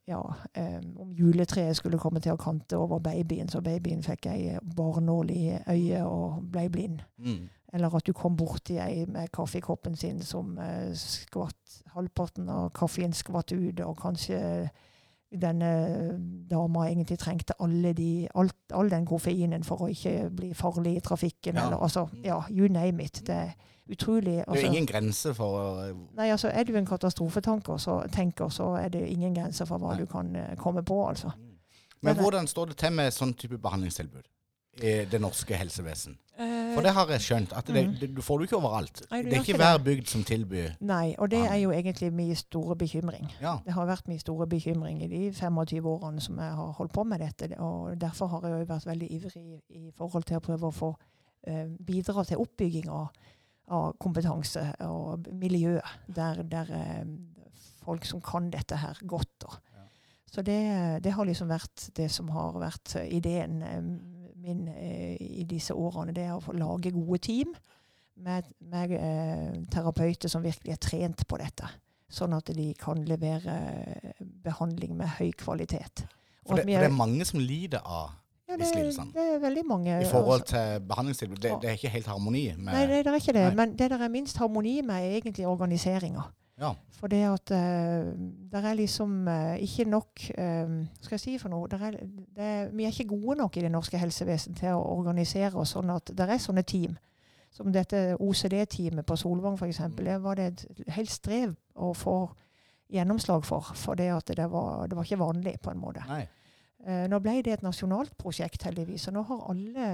ja, 0.09 0.20
um, 0.59 0.97
om 1.01 1.12
juletreet 1.12 1.76
skulle 1.76 1.99
komme 1.99 2.20
til 2.20 2.33
å 2.33 2.37
kante 2.37 2.76
over 2.76 2.99
babyen, 2.99 3.49
så 3.49 3.61
babyen 3.61 4.03
fikk 4.03 4.26
ei 4.26 4.59
barnål 4.76 5.31
i 5.31 5.59
øyet 5.68 6.03
og 6.05 6.43
ble 6.51 6.68
blind. 6.68 7.01
Mm. 7.18 7.49
Eller 7.72 7.95
at 7.95 8.07
du 8.07 8.12
kom 8.12 8.37
borti 8.37 8.78
ei 8.78 9.05
med 9.07 9.31
kaffekoppen 9.33 9.97
sin 9.97 10.22
som 10.22 10.59
uh, 10.59 10.91
skvatt 10.95 11.83
halvparten 11.95 12.49
av 12.49 12.70
kaffen 12.72 13.12
skvatt 13.12 13.53
ut, 13.53 13.81
og 13.81 13.97
kanskje 13.97 14.70
denne 15.31 15.68
dama 16.51 16.87
egentlig 16.89 17.18
trengte 17.18 17.55
alle 17.62 17.93
de, 17.95 18.28
alt, 18.35 18.57
all 18.74 18.91
den 18.91 19.05
koffeinen 19.07 19.62
for 19.64 19.85
å 19.85 19.89
ikke 19.93 20.31
bli 20.35 20.53
farlig 20.55 20.97
i 20.97 21.01
trafikken. 21.01 21.55
Ja. 21.55 21.66
Eller, 21.66 21.76
altså, 21.83 22.09
ja, 22.24 22.41
you 22.51 22.68
name 22.68 23.05
it. 23.05 23.22
Det 23.26 23.35
er 23.37 23.53
utrolig. 23.91 24.24
Det 24.24 24.45
er 24.47 24.51
Altså, 24.51 24.66
ingen 24.66 24.87
grense 24.87 25.35
for 25.35 25.85
eh, 25.85 25.95
nei, 26.18 26.31
altså, 26.31 26.49
er 26.51 26.64
du 26.64 26.74
en 26.78 26.87
katastrofetanker, 26.87 27.76
så, 27.78 28.01
tenker, 28.12 28.49
så 28.49 28.72
er 28.81 28.89
det 28.89 29.05
ingen 29.09 29.35
grense 29.35 29.66
for 29.66 29.78
hva 29.78 29.95
Nei. 29.95 30.01
du 30.03 30.07
kan 30.11 30.35
eh, 30.37 30.57
komme 30.59 30.83
på, 30.83 30.99
altså. 31.09 31.31
Men 32.03 32.16
er- 32.16 32.22
hvordan 32.22 32.47
står 32.47 32.66
det 32.72 32.76
til 32.76 32.93
med 32.93 33.12
sånn 33.12 33.35
type 33.35 33.59
behandlingstilbud 33.59 34.26
i 34.83 35.05
det 35.11 35.20
norske 35.20 35.55
helsevesen? 35.59 36.16
Eh, 36.41 36.74
For 36.74 36.80
det 36.86 36.93
har 36.97 37.11
jeg 37.12 37.20
skjønt, 37.20 37.53
at 37.57 37.66
det, 37.66 37.82
Mm. 37.86 37.95
det, 38.01 38.09
du 38.16 38.22
får 38.22 38.38
det 38.38 38.47
ikke 38.49 38.57
overalt. 38.57 39.03
Nei, 39.11 39.22
det 39.22 39.34
er 39.34 39.43
ikke 39.45 39.57
hver 39.61 39.78
bygd 39.84 40.07
som 40.09 40.22
tilbyr 40.24 40.70
Nei, 40.80 41.14
og 41.18 41.30
det 41.30 41.41
er 41.45 41.57
jo 41.61 41.70
egentlig 41.70 42.12
min 42.12 42.34
store 42.36 42.76
bekymring. 42.76 43.26
Ja. 43.43 43.59
Det 43.64 43.74
har 43.76 43.86
vært 43.86 44.09
min 44.09 44.18
store 44.18 44.47
bekymring 44.49 45.03
i 45.05 45.09
de 45.09 45.32
25 45.32 45.84
årene 45.86 46.20
som 46.20 46.38
jeg 46.38 46.55
har 46.57 46.72
holdt 46.78 46.93
på 46.97 47.05
med 47.05 47.20
dette. 47.20 47.51
Og 47.61 48.01
derfor 48.01 48.26
har 48.32 48.41
jeg 48.49 48.61
jo 48.61 48.72
vært 48.72 48.86
veldig 48.86 49.11
ivrig 49.11 49.61
i 49.68 49.91
forhold 49.97 50.24
til 50.24 50.36
å 50.36 50.41
prøve 50.41 50.66
å 50.66 50.70
få 50.72 50.95
uh, 51.49 51.66
bidra 51.86 52.24
til 52.24 52.41
oppbygging 52.41 52.88
av, 52.88 53.09
av 53.68 53.93
kompetanse 54.01 54.64
og 54.80 55.28
miljø 55.32 55.78
der, 56.09 56.43
der 56.43 56.72
uh, 56.72 57.05
folk 57.84 58.05
som 58.05 58.20
kan 58.20 58.51
dette 58.51 58.76
her 58.76 58.97
godt. 59.07 59.45
Og. 59.45 59.59
Så 60.30 60.43
det, 60.43 61.03
det 61.05 61.12
har 61.12 61.24
liksom 61.26 61.49
vært 61.51 61.88
det 61.97 62.11
som 62.11 62.28
har 62.30 62.53
vært 62.61 62.95
ideen 63.11 63.62
min 64.41 64.66
eh, 64.72 65.16
i 65.20 65.45
disse 65.49 65.74
årene. 65.74 66.14
Det 66.16 66.24
er 66.26 66.36
å 66.36 66.57
lage 66.57 66.93
gode 66.95 67.20
team 67.24 67.55
med, 68.20 68.49
med 68.61 68.97
eh, 68.97 69.61
terapeuter 69.72 70.32
som 70.32 70.45
virkelig 70.45 70.74
er 70.74 70.82
trent 70.82 71.26
på 71.28 71.41
dette. 71.41 71.68
Sånn 72.11 72.34
at 72.34 72.51
de 72.55 72.72
kan 72.78 73.03
levere 73.07 73.57
eh, 73.57 74.24
behandling 74.45 74.97
med 74.99 75.16
høy 75.20 75.30
kvalitet. 75.38 76.07
For 76.47 76.59
det, 76.59 76.64
for 76.64 76.72
det 76.72 76.88
er 76.88 76.97
mange 76.97 77.26
som 77.28 77.41
lider 77.43 77.84
av 77.84 78.16
ja, 78.51 78.57
det, 78.59 78.66
det 79.14 79.22
er 79.22 79.36
veldig 79.38 79.62
mange 79.62 79.93
i 80.03 80.07
forhold 80.11 80.41
altså. 80.41 80.57
til 80.57 80.86
behandlingstilbud. 80.91 81.36
Det, 81.38 81.53
det 81.62 81.68
er 81.70 81.76
ikke 81.78 81.93
helt 81.95 82.09
harmoni 82.11 82.49
med 82.57 82.72
Nei, 82.72 82.80
det, 82.91 83.05
det 83.07 83.12
er 83.12 83.18
ikke 83.20 83.34
det. 83.36 83.45
Men 83.55 83.74
det 83.78 83.91
der 83.93 84.03
er 84.03 84.11
minst 84.11 84.41
harmoni 84.43 84.80
med, 84.82 85.05
er 85.07 85.20
egentlig 85.20 85.47
organiseringa. 85.47 86.24
Ja. 86.61 86.75
For 87.01 87.09
det 87.09 87.21
at 87.25 87.51
uh, 87.57 88.11
det 88.53 88.61
er 88.61 88.75
liksom 88.77 89.29
uh, 89.29 89.57
ikke 89.57 89.85
nok 89.89 90.25
uh, 90.39 90.75
Skal 91.01 91.15
jeg 91.17 91.21
si 91.21 91.37
for 91.41 91.53
noe? 91.53 91.69
Der 91.73 91.85
er, 91.87 91.97
det 92.37 92.45
er, 92.45 92.67
vi 92.73 92.85
er 92.85 92.93
ikke 92.93 93.17
gode 93.17 93.39
nok 93.41 93.57
i 93.57 93.63
det 93.65 93.71
norske 93.73 93.99
helsevesen 93.99 94.59
til 94.59 94.77
å 94.77 94.83
organisere 94.99 95.57
oss 95.57 95.73
sånn 95.77 95.93
at 95.95 96.13
det 96.17 96.27
er 96.29 96.43
sånne 96.43 96.67
team. 96.69 96.99
Som 97.51 97.73
dette 97.73 98.15
OCD-teamet 98.21 99.07
på 99.07 99.17
Solvang 99.19 99.57
f.eks. 99.59 99.81
Mm. 99.81 99.97
Det 100.05 100.19
var 100.23 100.37
det 100.39 100.51
et 100.53 100.93
helt 100.95 101.11
strev 101.11 101.57
å 101.75 101.95
få 101.97 102.19
gjennomslag 102.93 103.43
for. 103.49 103.73
For 103.75 103.99
det 103.99 104.11
at 104.15 104.31
det 104.37 104.47
var, 104.53 104.85
det 104.87 104.99
var 104.99 105.09
ikke 105.09 105.19
vanlig, 105.19 105.57
på 105.63 105.73
en 105.73 105.81
måte. 105.83 106.05
Nei. 106.07 106.23
Nå 107.11 107.19
ble 107.21 107.35
det 107.45 107.57
et 107.59 107.65
nasjonalt 107.67 108.15
prosjekt, 108.17 108.63
heldigvis. 108.65 109.09
Og 109.11 109.17
nå 109.19 109.25
har 109.29 109.43
alle 109.51 109.89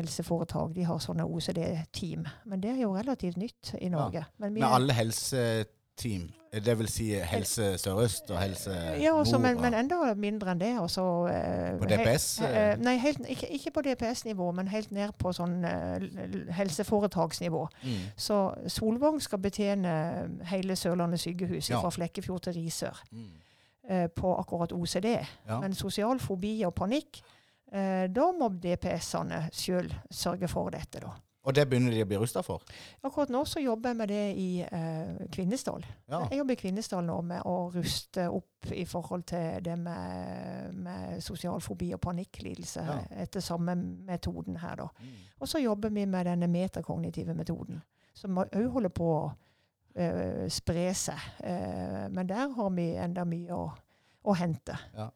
helseforetak 0.00 0.72
de 0.74 0.88
har 0.88 0.98
sånne 1.02 1.28
OCD-team. 1.28 2.24
Men 2.48 2.64
det 2.64 2.72
er 2.72 2.80
jo 2.86 2.96
relativt 2.96 3.38
nytt 3.38 3.74
i 3.78 3.92
Norge. 3.92 4.24
Men 4.40 4.56
vi 4.56 4.64
Men, 4.64 4.70
alle 4.80 4.96
alle 4.96 5.73
helseteam, 6.02 6.30
det 6.64 6.78
vil 6.78 6.88
si 6.88 7.12
Helse 7.14 7.78
Sør-Øst 7.78 8.30
og 8.30 8.38
Helse 8.40 8.70
ja, 9.00 9.12
også, 9.12 9.38
men, 9.38 9.54
Nord 9.54 9.62
men 9.62 9.72
men, 9.72 9.80
enda 9.84 10.14
mindre 10.14 10.50
enn 10.52 10.60
det. 10.60 10.78
Også, 10.80 11.00
uh, 11.02 11.78
På 11.78 11.84
DPS? 11.86 12.38
he- 12.40 12.72
uh, 12.74 12.80
nei, 12.82 12.96
helt, 12.98 13.18
ikke, 13.28 13.48
ikke 13.50 13.70
på 13.70 13.80
DPS-nivå, 13.82 14.52
men 14.52 14.68
helt 14.68 14.92
ned 14.92 15.12
på 15.18 15.32
sånn 15.32 15.64
uh, 15.64 16.52
helseforetaksnivå. 16.54 17.68
mm. 17.84 17.98
Så 18.16 18.54
Solvang 18.68 19.20
skal 19.22 19.38
betjene 19.38 20.38
hele 20.50 20.76
Sørlandet 20.76 21.20
sykehus 21.20 21.70
Ja. 21.70 21.80
fra 21.80 21.90
Flekkefjord 21.90 22.42
til 22.42 22.52
Risør 22.54 23.02
Mm. 23.12 23.30
eh, 23.90 24.06
på 24.16 24.36
akkurat 24.38 24.72
OCD. 24.72 25.26
Ja. 25.48 25.60
Men 25.60 25.74
sosial 25.74 26.18
fobi 26.20 26.62
og 26.64 26.74
panikk, 26.74 27.20
eh, 27.72 28.06
da 28.06 28.30
må 28.32 28.48
DPS-ene 28.62 29.48
sjøl 29.52 29.92
sørge 30.10 30.48
for 30.48 30.70
dette, 30.70 31.00
da. 31.00 31.10
Og 31.44 31.52
det 31.54 31.66
begynner 31.68 31.92
de 31.92 32.02
å 32.04 32.08
bli 32.08 32.16
rusta 32.16 32.40
for? 32.42 32.62
Akkurat 33.04 33.28
nå 33.28 33.42
så 33.44 33.60
jobber 33.60 33.92
jeg 33.92 33.98
med 33.98 34.08
det 34.08 34.20
i 34.40 34.48
eh, 34.64 35.26
Kvinesdal. 35.34 35.84
Ja. 36.08 36.22
Jeg 36.30 36.38
jobber 36.40 36.56
i 36.56 36.60
Kvinesdal 36.62 37.04
nå 37.04 37.18
med 37.28 37.42
å 37.44 37.56
ruste 37.74 38.24
opp 38.32 38.70
i 38.72 38.84
forhold 38.88 39.26
til 39.28 39.58
det 39.66 39.74
med, 39.76 40.74
med 40.86 41.20
sosial 41.24 41.60
fobi 41.60 41.90
og 41.92 42.00
panikklidelse 42.00 42.84
Ja. 42.88 42.96
etter 43.26 43.44
samme 43.44 43.74
metoden 43.76 44.56
her, 44.62 44.76
da. 44.80 44.88
Mm. 45.00 45.16
Og 45.40 45.48
så 45.52 45.60
jobber 45.60 45.92
vi 45.92 46.06
med 46.08 46.26
denne 46.30 46.48
metakognitive 46.48 47.34
metoden, 47.36 47.82
som 48.16 48.38
òg 48.40 48.54
holder 48.72 48.94
på 48.96 49.10
å 49.12 49.24
eh, 49.94 50.46
spre 50.48 50.86
seg. 50.96 51.28
Eh, 51.44 52.06
men 52.08 52.26
der 52.30 52.48
har 52.56 52.70
vi 52.72 52.88
enda 52.96 53.24
mye 53.28 53.52
å, 53.52 53.66
å 54.24 54.34
hente. 54.40 54.78
Ja. 54.96 55.10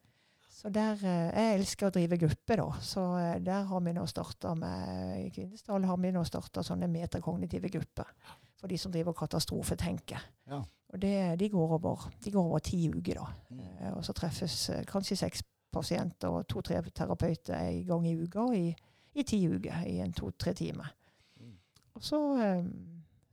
Så 0.59 0.73
der, 0.75 0.99
eh, 1.07 1.31
Jeg 1.39 1.59
elsker 1.61 1.87
å 1.87 1.95
drive 1.95 2.17
gruppe, 2.19 2.57
da. 2.57 2.67
Så 2.83 3.03
eh, 3.19 3.39
der 3.39 3.69
har 3.71 3.81
vi 3.81 3.93
nå 3.95 4.07
starta 4.11 4.57
med 4.59 5.27
I 5.27 5.31
Kvinesdal 5.31 5.85
har 5.87 6.01
vi 6.03 6.11
nå 6.11 6.25
starta 6.27 6.65
sånne 6.67 6.89
metakognitive 6.91 7.71
grupper. 7.71 8.11
For 8.59 8.67
de 8.67 8.79
som 8.79 8.91
driver 8.91 9.15
katastrofetenker. 9.15 10.25
Ja. 10.51 10.59
Og 10.89 10.99
det, 10.99 11.39
de, 11.39 11.49
går 11.53 11.77
over, 11.77 12.09
de 12.25 12.33
går 12.35 12.43
over 12.51 12.59
ti 12.59 12.89
uker, 12.91 13.21
da. 13.21 13.29
Mm. 13.55 13.61
Eh, 13.69 13.93
Og 13.93 14.05
så 14.05 14.17
treffes 14.19 14.71
kanskje 14.91 15.21
seks 15.21 15.45
pasienter 15.71 16.33
og 16.33 16.49
to-tre 16.49 16.83
terapeuter 16.91 17.55
en 17.55 17.85
gang 17.87 18.07
i 18.09 18.17
uka 18.19 18.49
i, 18.57 18.75
i 19.15 19.23
ti 19.23 19.45
uker 19.47 19.85
i 19.87 20.01
en 20.03 20.13
to-tre 20.17 20.57
timer. 20.59 20.91
Mm. 21.39 21.55
Og 21.95 22.03
så 22.03 22.21
eh, 22.43 22.65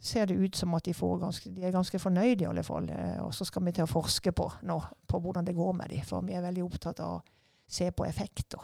ser 0.05 0.25
det 0.29 0.37
ut 0.37 0.55
som 0.55 0.73
at 0.77 0.85
de, 0.85 0.93
ganske, 0.93 1.49
de 1.49 1.63
er 1.65 1.73
ganske 1.73 1.99
fornøyde, 1.99 2.43
i 2.43 2.47
alle 2.47 2.63
fall. 2.63 2.89
Eh, 2.89 3.19
og 3.23 3.33
så 3.33 3.45
skal 3.45 3.65
vi 3.65 3.73
til 3.75 3.85
å 3.85 3.89
forske 3.89 4.31
på 4.35 4.49
nå, 4.67 4.79
på 5.07 5.19
hvordan 5.19 5.45
det 5.47 5.55
går 5.55 5.73
med 5.73 5.89
dem. 5.89 6.05
For 6.05 6.25
vi 6.25 6.35
er 6.37 6.45
veldig 6.45 6.63
opptatt 6.65 7.01
av 7.03 7.17
å 7.17 7.23
se 7.67 7.89
på 7.91 8.05
effekter. 8.05 8.61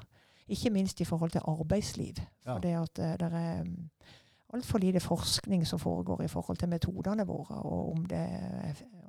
Ikke 0.52 0.72
minst 0.74 1.02
i 1.02 1.08
forhold 1.08 1.34
til 1.34 1.46
arbeidsliv. 1.48 2.22
For 2.46 2.64
det 2.64 2.76
at 2.78 3.02
eh, 3.02 3.16
det 3.20 3.32
er 3.32 3.64
mm, 3.66 3.78
altfor 4.58 4.84
lite 4.84 5.00
forskning 5.00 5.66
som 5.68 5.80
foregår 5.80 6.26
i 6.26 6.32
forhold 6.32 6.60
til 6.62 6.70
metodene 6.70 7.26
våre, 7.26 7.58
og 7.64 7.94
om, 7.96 8.06
det, 8.06 8.26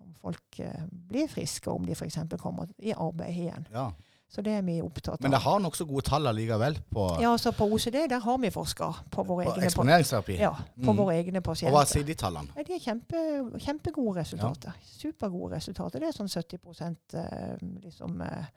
om 0.05 0.15
folk 0.15 0.61
blir 1.09 1.29
friske, 1.29 1.71
og 1.71 1.81
om 1.83 1.87
de 1.89 1.97
f.eks. 1.99 2.19
kommer 2.39 2.71
i 2.79 2.95
arbeid 2.95 3.45
igjen. 3.45 3.67
Ja. 3.75 3.91
Så 4.33 4.41
det 4.41 4.55
er 4.57 4.63
vi 4.65 4.79
opptatt 4.81 5.19
av. 5.19 5.21
Men 5.27 5.35
det 5.35 5.43
har 5.45 5.59
nokså 5.61 5.85
gode 5.85 6.07
tall 6.09 6.27
allikevel? 6.31 6.79
På, 6.89 7.11
ja, 7.21 7.35
altså 7.35 7.53
på 7.53 7.67
OCD 7.69 7.99
der 8.09 8.23
har 8.25 8.39
vi 8.41 8.51
forska 8.51 8.89
på 9.13 9.25
våre 9.29 9.45
på 9.45 9.53
egne 9.59 9.69
Eksponeringsterapi? 9.69 10.39
Ja, 10.41 10.55
på 10.57 10.95
mm. 10.95 11.03
våre 11.03 11.17
egne 11.21 11.43
pasienter. 11.45 11.75
Og 11.75 11.83
Hva 11.83 11.91
sier 11.91 12.07
de 12.09 12.17
tallene? 12.17 12.57
Ja, 12.57 12.65
de 12.65 12.79
er 12.79 12.81
kjempe, 12.81 13.25
kjempegode 13.61 14.23
resultater. 14.23 14.73
Ja. 14.73 14.93
Supergode 15.03 15.59
resultater. 15.59 16.01
Det 16.01 16.09
er 16.09 16.17
sånn 16.17 16.33
70 16.33 16.63
uh, 16.65 17.67
liksom 17.85 18.25
uh, 18.25 18.49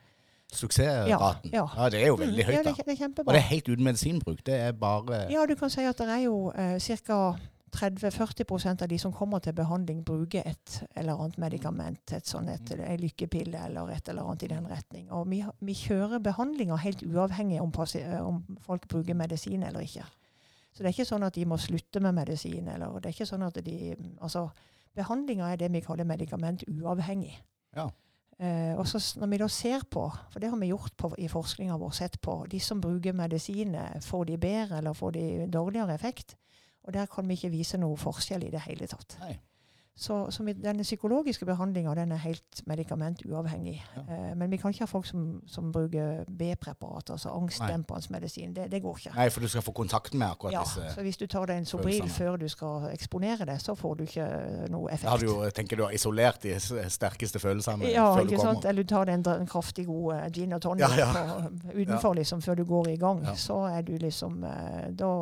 Suksessraten? 0.53 1.51
Ja, 1.51 1.65
ja. 1.77 1.89
det 1.89 2.01
er 2.03 2.07
jo 2.07 2.15
veldig 2.21 2.45
høyt 2.45 2.55
høyt. 2.55 2.55
Ja, 2.55 2.71
det, 2.71 2.85
det 2.85 2.95
er 3.01 3.23
og 3.25 3.33
det 3.33 3.41
er 3.41 3.47
helt 3.49 3.69
uten 3.69 3.83
medisinbruk? 3.83 4.45
Det 4.45 4.55
er 4.69 4.71
bare 4.79 5.25
Ja, 5.33 5.43
du 5.49 5.55
kan 5.59 5.73
si 5.73 5.83
at 5.83 5.99
det 5.99 6.07
er 6.07 6.23
jo 6.27 6.37
eh, 6.55 6.77
ca. 6.79 7.19
30-40% 7.75 8.83
av 8.83 8.89
de 8.91 8.97
som 8.99 9.13
kommer 9.13 9.41
til 9.43 9.55
behandling, 9.55 10.03
bruker 10.05 10.47
et 10.47 10.75
eller 10.95 11.19
annet 11.19 11.39
medikament. 11.41 12.13
Et 12.15 12.27
sånt, 12.27 12.49
et, 12.49 12.75
mm. 12.75 12.83
en 12.87 13.01
lykkepille 13.03 13.63
eller 13.67 13.91
et 13.93 14.09
eller 14.09 14.25
annet 14.25 14.45
i 14.47 14.51
den 14.51 14.69
retning. 14.71 15.09
Og 15.11 15.27
vi, 15.31 15.41
vi 15.59 15.75
kjører 15.77 16.23
behandlinger 16.23 16.81
helt 16.81 17.03
uavhengig 17.03 17.59
om, 17.61 17.73
om, 18.21 18.39
folk 18.65 18.87
bruker 18.91 19.17
medisin 19.17 19.63
eller 19.63 19.85
ikke. 19.85 20.05
Så 20.71 20.83
det 20.83 20.89
er 20.89 20.95
ikke 20.97 21.07
sånn 21.07 21.23
at 21.23 21.35
de 21.35 21.45
må 21.47 21.57
slutte 21.61 22.01
med 22.03 22.15
medisin. 22.17 22.67
eller 22.67 22.99
det 22.99 23.11
er 23.11 23.15
ikke 23.15 23.29
sånn 23.29 23.45
at 23.47 23.59
de, 23.63 23.95
altså, 24.19 24.49
Behandlinga 24.95 25.51
er 25.51 25.59
det 25.59 25.67
vi 25.73 25.83
kaller 25.83 26.07
medikamentuavhengig. 26.07 27.33
Ja. 27.75 27.89
Eh, 28.39 28.75
og 28.75 28.87
så 28.87 28.99
Når 29.19 29.27
vi 29.27 29.37
da 29.37 29.47
ser 29.47 29.83
på, 29.91 30.09
for 30.31 30.39
det 30.39 30.49
har 30.49 30.57
vi 30.59 30.71
gjort 30.71 30.95
på, 30.97 31.13
i 31.17 31.27
forskninga 31.27 31.77
vår, 31.77 31.91
sett 31.91 32.21
på 32.21 32.45
de 32.51 32.59
som 32.59 32.81
bruker 32.81 33.13
medisiner, 33.13 33.99
får 34.01 34.25
de 34.25 34.37
bedre 34.37 34.77
eller 34.77 34.93
får 34.93 35.11
de 35.11 35.47
dårligere 35.51 35.93
effekt? 35.93 36.35
Og 36.85 36.93
der 36.93 37.09
kan 37.09 37.27
vi 37.27 37.37
ikke 37.37 37.53
vise 37.53 37.77
noe 37.81 37.97
forskjell 37.97 38.45
i 38.45 38.53
det 38.53 38.61
hele 38.67 38.87
tatt. 38.89 39.17
Nei. 39.23 39.35
Så, 39.97 40.31
så 40.31 40.43
denne 40.43 40.83
psykologiske 40.83 41.45
behandlinga 41.45 41.93
er 41.95 42.17
helt 42.19 42.61
medikamentuavhengig. 42.67 43.77
Ja. 43.95 44.01
Eh, 44.01 44.33
men 44.35 44.51
vi 44.51 44.57
kan 44.57 44.73
ikke 44.73 44.83
ha 44.83 44.89
folk 44.91 45.05
som, 45.07 45.41
som 45.47 45.71
bruker 45.71 46.25
B-preparat, 46.27 47.09
altså 47.15 47.29
angstdempende 47.29 48.11
medisin. 48.11 48.55
Det, 48.55 48.71
det, 48.71 48.81
går 48.81 48.97
ikke. 48.97 49.13
Nei, 49.15 49.29
for 49.29 49.39
du 49.39 49.47
skal 49.47 49.63
få 49.63 49.71
kontakt 49.71 50.13
med 50.13 50.27
akkurat 50.27 50.53
ja, 50.53 50.63
disse 50.63 50.89
så 50.95 51.01
Hvis 51.01 51.17
du 51.17 51.27
tar 51.31 51.47
deg 51.47 51.61
en 51.61 51.65
Sobril 51.65 52.09
før 52.11 52.35
du 52.35 52.47
skal 52.51 52.89
eksponere 52.91 53.47
det, 53.47 53.61
så 53.61 53.75
får 53.75 53.95
du 53.95 54.03
ikke 54.03 54.27
noe 54.73 54.91
effekt. 54.91 55.07
Da 55.07 55.15
har 55.15 55.23
du 55.23 55.29
jo, 55.29 55.37
tenker 55.55 55.79
du 55.79 55.85
har 55.87 55.95
isolert 55.95 56.43
de 56.43 56.59
sterkeste 56.59 57.39
følelsene 57.39 57.87
ja, 57.87 58.09
før 58.17 58.27
du 58.27 58.35
kommer. 58.35 58.51
Sant? 58.51 58.65
Eller 58.65 58.83
du 58.83 58.91
tar 58.91 59.07
deg 59.07 59.21
en, 59.21 59.25
en 59.45 59.47
kraftig 59.47 59.87
god 59.87 60.11
uh, 60.11 60.27
gin 60.27 60.59
og 60.59 60.61
tonic 60.67 60.99
ja, 61.05 61.07
utenfor 61.71 62.19
liksom, 62.19 62.43
før 62.43 62.59
du 62.59 62.65
går 62.67 62.91
i 62.97 62.99
gang. 62.99 63.23
Så 63.39 63.63
er 63.71 63.87
du 63.87 63.95
liksom 63.95 64.43
uh, 64.43 64.91
da, 64.91 65.15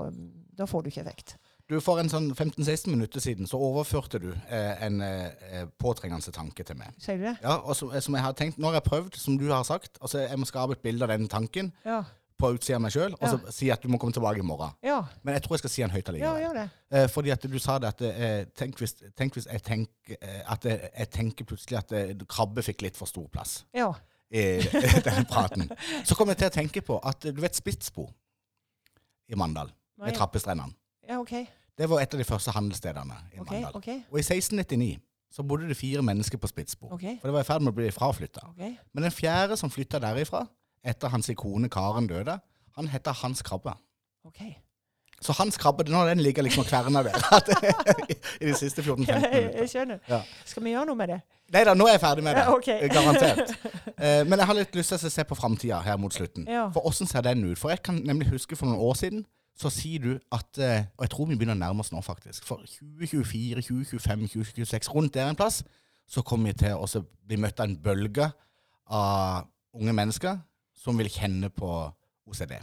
da 0.58 0.66
får 0.66 0.82
du 0.82 0.96
ikke 0.96 1.06
effekt. 1.06 1.38
Du, 1.74 1.80
For 1.82 1.98
en 1.98 2.12
sånn 2.12 2.28
15-16 2.36 2.92
minutter 2.92 3.24
siden 3.24 3.50
så 3.50 3.58
overførte 3.58 4.20
du 4.22 4.30
eh, 4.30 4.74
en 4.86 5.00
eh, 5.02 5.64
påtrengende 5.82 6.34
tanke 6.36 6.66
til 6.68 6.78
meg. 6.78 6.92
Sier 7.02 7.18
du 7.18 7.24
det? 7.26 7.38
Ja, 7.42 7.56
og 7.64 7.74
som, 7.78 7.94
som, 7.98 8.18
jeg 8.18 8.26
har 8.26 8.36
tenkt, 8.38 8.60
Nå 8.62 8.70
har 8.70 8.78
jeg 8.78 8.86
prøvd, 8.86 9.18
som 9.18 9.40
du 9.42 9.48
har 9.50 9.64
sagt, 9.66 9.98
altså 10.02 10.22
jeg 10.22 10.38
må 10.38 10.46
skape 10.50 10.78
et 10.78 10.84
bilde 10.84 11.08
av 11.08 11.14
den 11.16 11.26
tanken 11.32 11.72
ja. 11.88 12.04
på 12.38 12.52
utsida 12.54 12.78
av 12.78 12.84
meg 12.86 12.94
sjøl, 12.94 13.16
og 13.18 13.26
så 13.32 13.56
si 13.56 13.72
at 13.74 13.82
du 13.82 13.90
må 13.90 13.98
komme 14.02 14.14
tilbake 14.14 14.44
i 14.44 14.46
morgen. 14.46 14.76
Ja. 14.86 15.00
Men 15.26 15.40
jeg 15.40 15.46
tror 15.46 15.56
jeg 15.58 15.64
skal 15.64 15.74
si 15.74 15.86
den 15.86 15.96
høyt 15.96 16.12
allikevel. 16.12 16.44
Ja, 16.44 16.44
gjør 16.46 16.60
det. 16.60 16.68
Eh, 16.94 17.08
fordi 17.16 17.34
at 17.34 17.48
du 17.56 17.58
sa 17.64 17.80
det 17.82 17.90
at 17.96 18.06
eh, 18.12 18.36
tenk, 18.60 18.78
hvis, 18.84 18.94
tenk, 19.18 19.40
hvis, 19.40 19.50
jeg 19.50 19.66
tenker 19.66 20.20
eh, 20.20 20.44
at 20.54 20.70
jeg, 20.70 20.92
jeg, 20.92 21.12
tenker 21.18 21.50
plutselig 21.50 21.82
at 21.82 21.96
eh, 21.98 22.14
krabbe 22.30 22.66
fikk 22.70 22.86
litt 22.86 23.00
for 23.00 23.10
stor 23.10 23.26
plass 23.34 23.64
ja. 23.74 23.90
i 24.30 24.46
denne 25.08 25.26
praten. 25.32 25.66
Så 26.06 26.20
kom 26.20 26.30
jeg 26.30 26.44
til 26.44 26.52
å 26.54 26.56
tenke 26.60 26.86
på 26.86 27.02
at 27.02 27.26
du 27.26 27.42
vet 27.42 27.58
Spitsbo 27.58 28.06
i 29.26 29.40
Mandal, 29.40 29.74
Ved 30.04 30.14
trappestrendene. 30.20 30.78
Ja, 31.10 31.18
ok. 31.18 31.63
Det 31.78 31.90
var 31.90 32.04
et 32.04 32.14
av 32.14 32.22
de 32.22 32.26
første 32.28 32.54
handelsstedene 32.54 33.16
i 33.34 33.40
okay, 33.42 33.62
Mandal. 33.62 33.78
Okay. 33.82 34.02
Og 34.12 34.20
i 34.20 34.26
1699 34.26 35.00
så 35.34 35.44
bodde 35.44 35.68
det 35.68 35.78
fire 35.78 36.04
mennesker 36.06 36.38
på 36.38 36.48
Spitsbo. 36.48 36.92
Okay. 36.94 37.16
For 37.22 37.30
det 37.30 37.34
var 37.34 37.46
i 37.46 37.48
ferd 37.48 37.64
med 37.66 37.74
å 37.74 37.78
bli 37.80 37.88
fraflytta. 37.94 38.52
Men 38.58 39.08
den 39.08 39.14
fjerde 39.14 39.58
som 39.58 39.72
flytta 39.74 40.02
derifra, 40.04 40.44
etter 40.86 41.10
hans 41.10 41.32
kone 41.38 41.70
Karen 41.74 42.08
døde, 42.08 42.38
han 42.78 42.88
heter 42.88 43.18
Hans 43.24 43.42
Krabbe. 43.42 43.74
Så 45.24 45.34
Hans 45.38 45.58
Krabbe 45.58 45.86
nå 45.88 46.04
den 46.06 46.22
ligger 46.22 46.44
liksom 46.44 46.66
og 46.66 46.70
kverner 46.70 47.08
der 47.08 47.16
i 48.42 48.46
de 48.46 48.54
siste 48.58 48.82
14-15 48.82 48.98
minutter. 48.98 49.50
Jeg 49.62 49.70
skjønner. 49.72 50.02
Ja. 50.10 50.20
Skal 50.46 50.66
vi 50.66 50.74
gjøre 50.74 50.90
noe 50.90 51.00
med 51.00 51.14
det? 51.14 51.20
Nei 51.54 51.62
da, 51.68 51.74
nå 51.78 51.88
er 51.88 51.96
jeg 51.96 52.02
ferdig 52.04 52.26
med 52.26 52.36
det. 52.36 52.44
Ja, 52.44 52.56
okay. 52.56 52.88
Garantert. 52.94 53.54
Eh, 53.94 54.24
men 54.28 54.40
jeg 54.42 54.50
har 54.50 54.58
litt 54.58 54.76
lyst 54.76 54.94
til 54.94 55.08
å 55.08 55.14
se 55.14 55.26
på 55.30 55.38
framtida 55.38 55.80
her 55.86 56.00
mot 56.02 56.14
slutten. 56.14 56.46
Ja. 56.50 56.66
For 56.76 56.86
åssen 56.90 57.10
ser 57.10 57.24
den 57.26 57.46
ut? 57.46 57.60
For 57.62 57.74
jeg 57.74 57.82
kan 57.86 58.02
nemlig 58.04 58.32
huske 58.34 58.58
for 58.60 58.70
noen 58.70 58.82
år 58.84 59.00
siden 59.00 59.26
så 59.60 59.70
sier 59.70 60.02
du 60.02 60.12
at 60.34 60.58
eh, 60.58 60.86
Og 60.98 61.06
jeg 61.06 61.12
tror 61.14 61.28
vi 61.30 61.36
begynner 61.38 61.56
å 61.56 61.62
nærme 61.62 61.84
oss 61.84 61.92
nå, 61.94 62.02
faktisk. 62.02 62.46
For 62.48 62.64
2024, 62.66 63.62
2025, 63.62 64.28
2026, 64.34 64.90
rundt 64.96 65.14
der 65.14 65.30
en 65.30 65.38
plass, 65.38 65.62
så 66.10 66.24
kommer 66.26 66.52
vi 66.52 66.64
til 66.66 66.76
å 66.76 67.04
bli 67.28 67.38
møtt 67.40 67.62
av 67.62 67.70
en 67.70 67.78
bølge 67.80 68.30
av 68.92 69.46
unge 69.78 69.94
mennesker 69.96 70.42
som 70.78 70.98
vil 71.00 71.10
kjenne 71.12 71.50
på 71.54 71.70
OCD. 72.30 72.58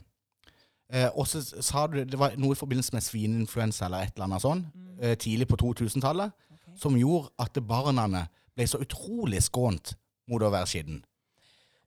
Eh, 0.91 1.09
og 1.15 1.29
så 1.31 1.41
sa 1.43 1.87
du 1.87 2.01
Det 2.05 2.19
var 2.19 2.35
noe 2.37 2.57
i 2.57 2.59
forbindelse 2.59 2.95
med 2.97 3.07
svineinfluensa 3.07 3.87
eller 3.87 4.05
et 4.09 4.17
eller 4.17 4.27
annet 4.27 4.45
sånn, 4.45 4.65
mm. 4.75 4.91
eh, 4.99 5.17
tidlig 5.19 5.47
på 5.49 5.59
2000-tallet, 5.63 6.35
okay. 6.51 6.75
som 6.77 6.99
gjorde 6.99 7.31
at 7.39 7.63
barna 7.67 8.27
ble 8.57 8.67
så 8.67 8.83
utrolig 8.83 9.43
skånt 9.47 9.95
mot 10.31 10.43
å 10.43 10.51
være 10.53 10.69
skitten. 10.71 11.05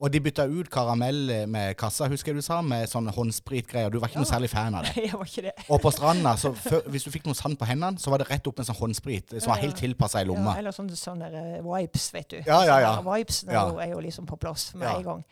Og 0.04 0.12
de 0.12 0.20
bytta 0.20 0.43
ut 0.51 0.68
karamell 0.68 1.30
med 1.47 1.78
kassa, 1.80 2.10
husker 2.12 2.34
jeg 2.34 2.41
du 2.41 2.43
sa, 2.43 2.58
med 2.66 2.89
sånne 2.91 3.14
håndspritgreier. 3.16 3.91
Du 3.93 4.01
var 4.01 4.12
ikke 4.12 4.20
ja. 4.20 4.24
noe 4.26 4.32
særlig 4.34 4.49
fan 4.51 4.76
av 4.76 4.84
det. 4.84 4.97
Jeg 5.06 5.16
var 5.16 5.30
ikke 5.30 5.45
det. 5.45 5.54
Og 5.72 5.80
på 5.80 5.91
stranda, 5.95 6.34
så 6.39 6.51
før, 6.58 6.82
hvis 6.91 7.08
du 7.08 7.12
fikk 7.14 7.30
noe 7.30 7.39
sand 7.39 7.56
på 7.60 7.68
hendene, 7.70 8.01
så 8.04 8.12
var 8.12 8.20
det 8.20 8.28
rett 8.28 8.49
opp 8.49 8.60
med 8.60 8.68
sånn 8.68 8.80
håndsprit 8.82 9.32
som 9.38 9.54
var 9.54 9.62
helt 9.64 9.80
tilpassa 9.80 10.20
i 10.20 10.28
lomma. 10.28 10.58
Ja, 10.58 10.64
eller 10.64 10.76
sånne, 10.76 10.99
sånne 10.99 11.32
uh, 11.32 11.56
wipes, 11.70 12.10
vet 12.12 12.36
du. 12.36 12.38
Ja, 12.41 12.60
ja, 12.68 12.82
ja. 12.84 12.91
Wipes 13.08 13.45
ja. 13.47 13.64
er 13.80 13.93
jo 13.93 14.04
liksom 14.04 14.28
på 14.28 14.36
plass 14.43 14.74
med 14.76 14.89
en 14.91 15.08
gang. 15.08 15.24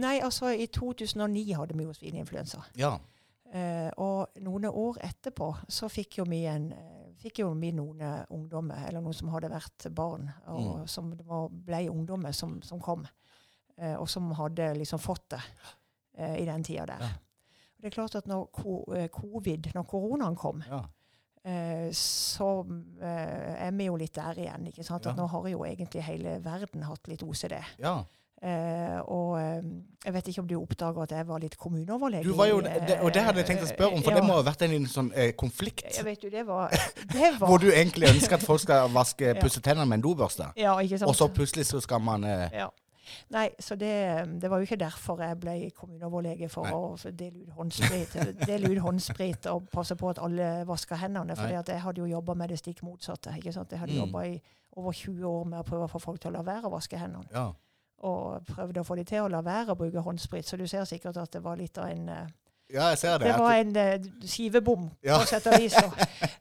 Nei, 0.00 0.16
altså 0.24 0.54
i 0.56 0.70
2009 0.72 1.44
hadde 1.58 1.76
vi 1.76 1.84
jo 1.84 1.92
svineinfluensa. 2.00 2.64
Ja. 2.80 2.94
Uh, 3.52 3.90
og 4.00 4.40
noen 4.40 4.70
år 4.72 5.02
etterpå 5.04 5.52
så 5.68 5.92
fikk 5.92 6.22
jo 6.22 6.30
vi 6.32 6.46
en 6.48 6.70
uh, 6.72 7.02
fikk 7.20 7.42
jo 7.44 7.52
vi 7.60 7.74
noen 7.76 8.24
ungdommer, 8.32 8.86
eller 8.88 9.04
noen 9.04 9.20
som 9.20 9.28
hadde 9.34 9.52
vært 9.52 9.92
barn, 9.94 10.30
og 10.48 10.78
mm. 10.80 10.86
som 10.90 11.12
var, 11.28 11.50
ble 11.52 11.84
ungdommer, 11.92 12.32
som, 12.34 12.56
som 12.64 12.80
kom. 12.82 13.04
Eh, 13.82 13.98
og 13.98 14.08
som 14.10 14.30
hadde 14.38 14.72
liksom 14.78 15.00
fått 15.02 15.32
det 15.34 15.42
eh, 16.18 16.40
i 16.42 16.46
den 16.46 16.64
tida 16.64 16.86
der. 16.86 17.02
Ja. 17.02 17.12
Det 17.82 17.90
er 17.90 17.96
klart 17.96 18.14
at 18.14 18.30
når 18.30 18.46
eh, 18.94 19.08
covid, 19.10 19.72
når 19.74 19.86
koronaen 19.90 20.38
kom, 20.38 20.62
ja. 20.68 20.84
så 21.98 22.48
er 23.02 23.72
vi 23.74 23.88
jo 23.88 23.96
litt 23.98 24.14
der 24.14 24.38
igjen. 24.38 24.68
ikke 24.70 24.84
sant? 24.86 25.02
At 25.02 25.16
ja. 25.16 25.18
Nå 25.18 25.26
har 25.32 25.48
jo 25.50 25.64
egentlig 25.66 26.04
hele 26.06 26.36
verden 26.44 26.84
hatt 26.86 27.10
litt 27.10 27.24
OCD. 27.26 27.56
Ja. 27.82 28.02
Uh, 28.42 28.98
og 29.06 29.34
uh, 29.38 29.66
jeg 30.02 30.14
vet 30.16 30.28
ikke 30.32 30.42
om 30.42 30.46
du 30.50 30.54
oppdaga 30.58 31.04
at 31.04 31.12
jeg 31.14 31.26
var 31.28 31.42
litt 31.42 31.54
kommuneoverlege. 31.54 32.26
Du 32.26 32.34
var 32.34 32.48
jo, 32.50 32.56
det, 32.64 32.96
og 32.98 33.12
det 33.14 33.22
hadde 33.22 33.38
jeg 33.38 33.48
tenkt 33.52 33.66
å 33.66 33.68
spørre 33.70 33.94
om, 33.94 34.02
for 34.02 34.10
ja. 34.10 34.18
det 34.18 34.26
må 34.26 34.34
ha 34.34 34.42
vært 34.48 34.64
en 34.66 34.88
sånn 34.90 35.12
konflikt? 35.38 35.84
Jeg 35.94 36.02
vet 36.08 36.24
du, 36.24 36.26
det 36.30 36.42
var, 36.48 36.74
det 37.12 37.28
var 37.38 37.46
Hvor 37.46 37.62
du 37.62 37.68
egentlig 37.70 38.10
ønsker 38.10 38.40
at 38.40 38.46
folk 38.46 38.64
skal 38.64 38.90
vaske, 38.90 39.30
pusse 39.42 39.62
tennene 39.62 39.86
med 39.86 40.00
en 40.00 40.06
dobørste, 40.08 40.50
ja, 40.58 40.74
og 40.74 41.14
så 41.14 41.30
plutselig 41.30 41.68
så 41.70 41.78
skal 41.86 42.02
man 42.02 42.26
ja. 42.26 42.66
Nei, 43.34 43.48
så 43.58 43.76
det, 43.76 43.92
det, 44.42 44.50
var 44.50 44.60
jo 44.60 44.68
ikke 44.68 44.78
derfor 44.80 45.22
jeg 45.22 45.38
ble 45.40 45.56
kommuneoverlege, 45.76 46.48
for 46.52 46.68
Nei. 46.68 46.74
å 46.74 47.12
dele 47.18 47.44
ut 47.44 47.52
håndsprit, 47.58 48.16
dele 48.50 48.72
ut 48.72 48.82
håndsprit 48.84 49.48
og 49.52 49.68
passe 49.72 49.96
på 49.98 50.10
at 50.12 50.22
alle 50.22 50.50
vasker 50.68 51.00
hendene. 51.02 51.36
For 51.38 51.50
jeg 51.50 51.82
hadde 51.82 52.04
jo 52.04 52.10
jobba 52.10 52.36
med 52.38 52.52
det 52.54 52.60
stikk 52.62 52.82
motsatte. 52.86 53.34
ikke 53.38 53.54
sant? 53.54 53.72
Jeg 53.72 53.82
hadde 53.82 53.96
mm. 53.96 54.04
jobba 54.04 54.26
i 54.30 54.36
over 54.76 54.92
20 54.92 55.26
år 55.26 55.44
med 55.44 55.60
å 55.60 55.66
prøve 55.66 55.88
å 55.88 55.92
få 55.92 56.00
folk 56.00 56.20
til 56.20 56.32
å 56.32 56.38
la 56.38 56.44
være 56.46 56.68
å 56.68 56.72
vaske 56.72 57.00
hendene. 57.00 57.28
Ja. 57.32 57.50
Og 58.08 58.46
prøvde 58.48 58.82
å 58.82 58.86
få 58.86 58.96
dem 58.98 59.06
til 59.06 59.22
å 59.22 59.30
la 59.30 59.42
være 59.46 59.74
å 59.74 59.78
bruke 59.78 60.02
håndsprit. 60.02 60.48
Så 60.48 60.56
du 60.56 60.66
ser 60.66 60.86
sikkert 60.88 61.20
at 61.22 61.32
det 61.34 61.42
var 61.44 61.58
litt 61.60 61.78
av 61.78 61.90
en 61.92 62.08
uh, 62.08 62.22
ja, 62.72 62.86
jeg 62.94 63.02
ser 63.02 63.18
det. 63.20 63.28
Det 63.28 63.34
var 63.36 63.58
en 63.60 63.74
uh, 63.76 64.06
skivebom, 64.24 64.86
ja. 65.04 65.18
på 65.20 65.28
sett 65.28 65.46
og 65.50 65.58
vis. 65.60 65.76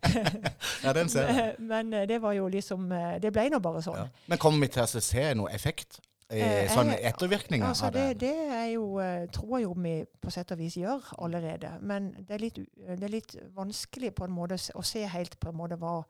ja, 0.86 0.94
den 0.96 1.12
ser 1.12 1.28
jeg. 1.28 1.58
Men 1.74 1.92
uh, 1.94 2.06
det 2.08 2.22
var 2.24 2.38
jo 2.38 2.48
liksom 2.48 2.88
Det 3.22 3.34
ble 3.34 3.50
nå 3.52 3.60
bare 3.60 3.84
sånn. 3.84 4.00
Ja. 4.00 4.24
Men 4.32 4.42
kommer 4.42 4.64
vi 4.64 4.72
til 4.78 4.86
å 4.88 5.04
se 5.04 5.28
noe 5.38 5.52
effekt 5.52 6.00
eh, 6.32 6.64
eh 6.64 6.72
sånne 6.72 6.98
ettervirkninger 7.10 7.68
altså, 7.68 7.90
av 7.90 7.96
det? 7.96 8.20
Det, 8.24 8.34
er 8.56 8.66
jo, 8.74 8.86
eh, 9.04 9.28
tror 9.34 9.58
jeg 9.58 9.68
jo 9.68 9.76
vi 9.78 9.96
på 10.22 10.34
sett 10.34 10.52
og 10.52 10.62
vis 10.62 10.78
gjør 10.80 11.14
allerede. 11.18 11.74
Men 11.82 12.12
det 12.18 12.38
er 12.38 12.44
litt, 12.46 12.60
det 12.78 13.04
er 13.04 13.14
litt 13.14 13.36
vanskelig 13.56 14.14
på 14.16 14.28
en 14.28 14.36
måte 14.36 14.60
å 14.76 14.86
se 14.86 15.06
helt 15.08 15.40
på 15.40 15.52
en 15.52 15.60
måte 15.64 15.80
hva 15.82 16.02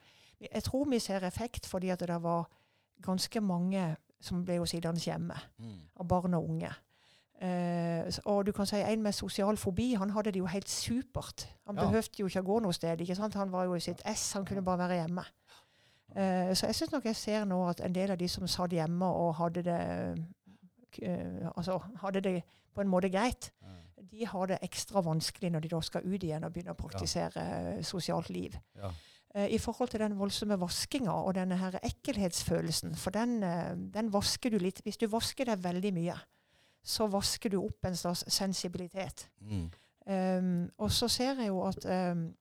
Jeg 0.42 0.64
tror 0.66 0.88
vi 0.90 0.98
ser 1.00 1.22
effekt 1.22 1.68
fordi 1.70 1.92
at 1.94 2.00
det 2.00 2.16
var 2.22 2.48
ganske 3.06 3.42
mange 3.42 3.96
som 4.22 4.46
ble 4.46 4.56
jo 4.56 4.66
sittende 4.66 5.02
hjemme, 5.02 5.38
mm. 5.58 5.78
av 6.02 6.08
barn 6.08 6.34
og 6.34 6.50
unge. 6.50 6.72
Eh, 7.42 8.06
og 8.30 8.46
du 8.46 8.52
kan 8.54 8.68
si 8.70 8.78
en 8.78 9.02
med 9.02 9.16
sosial 9.18 9.58
fobi, 9.58 9.94
han 9.98 10.14
hadde 10.14 10.32
det 10.36 10.40
jo 10.40 10.46
helt 10.46 10.70
supert. 10.70 11.48
Han 11.66 11.76
Ja. 11.76 11.86
behøvde 11.86 12.20
jo 12.20 12.28
ikke 12.28 12.42
å 12.42 12.46
gå 12.46 12.60
noe 12.62 12.74
sted. 12.74 13.02
ikke 13.02 13.16
sant? 13.16 13.34
Han 13.34 13.52
var 13.52 13.66
jo 13.66 13.74
i 13.74 13.80
sitt 13.80 14.02
ess, 14.06 14.34
han 14.34 14.46
kunne 14.46 14.62
bare 14.62 14.78
være 14.78 15.02
hjemme. 15.02 15.26
Eh, 16.16 16.52
så 16.56 16.68
jeg 16.68 16.76
syns 16.76 16.92
nok 16.92 17.06
jeg 17.06 17.16
ser 17.16 17.46
nå 17.48 17.62
at 17.70 17.82
en 17.86 17.96
del 17.96 18.12
av 18.12 18.20
de 18.20 18.28
som 18.28 18.48
satt 18.48 18.74
hjemme 18.76 19.08
og 19.08 19.36
hadde 19.40 19.64
det 19.64 19.82
eh, 21.02 21.48
altså 21.56 21.80
hadde 22.02 22.22
det 22.22 22.42
på 22.76 22.82
en 22.82 22.92
måte 22.92 23.10
greit, 23.12 23.52
de 24.12 24.26
har 24.26 24.48
det 24.48 24.60
ekstra 24.64 25.02
vanskelig 25.06 25.52
når 25.52 25.64
de 25.64 25.72
da 25.72 25.80
skal 25.86 26.06
ut 26.08 26.24
igjen 26.24 26.44
og 26.44 26.54
begynne 26.54 26.74
å 26.76 26.80
praktisere 26.80 27.44
ja. 27.44 27.84
sosialt 27.86 28.30
liv. 28.34 28.58
Ja. 28.80 28.92
Eh, 29.36 29.54
I 29.56 29.58
forhold 29.58 29.90
til 29.90 30.04
den 30.04 30.18
voldsomme 30.20 30.60
vaskinga 30.60 31.12
og 31.12 31.36
denne 31.36 31.58
her 31.58 31.80
ekkelhetsfølelsen, 31.84 32.96
for 32.96 33.16
den, 33.16 33.44
eh, 33.44 33.76
den 33.94 34.14
vasker 34.14 34.50
du 34.50 34.58
litt. 34.58 34.82
Hvis 34.84 34.98
du 34.98 35.08
vasker 35.08 35.46
deg 35.46 35.64
veldig 35.64 35.94
mye, 35.94 36.18
så 36.84 37.08
vasker 37.08 37.50
du 37.50 37.62
opp 37.62 37.86
en 37.86 37.96
slags 37.96 38.26
sensibilitet. 38.28 39.30
Mm. 39.40 39.72
Um, 40.02 40.72
og 40.78 40.92
så 40.92 41.08
ser 41.08 41.38
jeg 41.38 41.48
jo 41.48 41.60
at 41.68 41.86
um, 41.86 41.92
eh, 41.92 42.34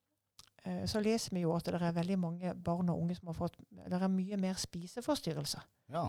Så 0.86 1.00
leser 1.00 1.32
vi 1.34 1.40
jo 1.40 1.54
at 1.56 1.64
det 1.64 1.74
er 1.80 1.92
veldig 1.92 2.18
mange 2.18 2.54
barn 2.54 2.88
og 2.92 3.00
unge 3.00 3.14
som 3.16 3.26
har 3.30 3.34
fått 3.38 3.54
Det 3.70 3.96
er 4.02 4.08
mye 4.08 4.36
mer 4.36 4.54
spiseforstyrrelser. 4.60 5.62
Ja. 5.92 6.08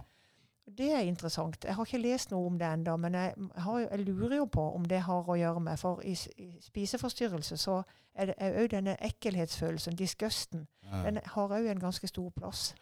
Det 0.77 0.91
er 0.93 0.99
interessant. 0.99 1.63
Jeg 1.65 1.75
har 1.75 1.85
ikke 1.85 1.97
lest 2.01 2.31
noe 2.31 2.45
om 2.47 2.57
det 2.59 2.67
ennå, 2.67 2.93
men 2.97 3.13
jeg, 3.13 3.33
har, 3.57 3.79
jeg 3.79 3.99
lurer 4.05 4.35
jo 4.37 4.45
på 4.45 4.61
om 4.75 4.85
det 4.85 4.99
har 5.01 5.29
å 5.29 5.35
gjøre 5.35 5.59
med 5.59 5.79
For 5.79 6.01
i, 6.05 6.13
i 6.37 6.51
spiseforstyrrelse 6.61 7.57
så 7.57 7.81
er 8.13 8.25
det 8.29 8.35
òg 8.39 8.69
denne 8.71 8.95
ekkelhetsfølelsen, 9.01 9.95
disgusten, 9.95 10.67
Ja. 10.83 11.03
den 11.03 11.19
har 11.25 11.47
òg 11.49 11.67
en 11.71 11.79
ganske 11.79 12.07
stor 12.07 12.29
plass. 12.29 12.73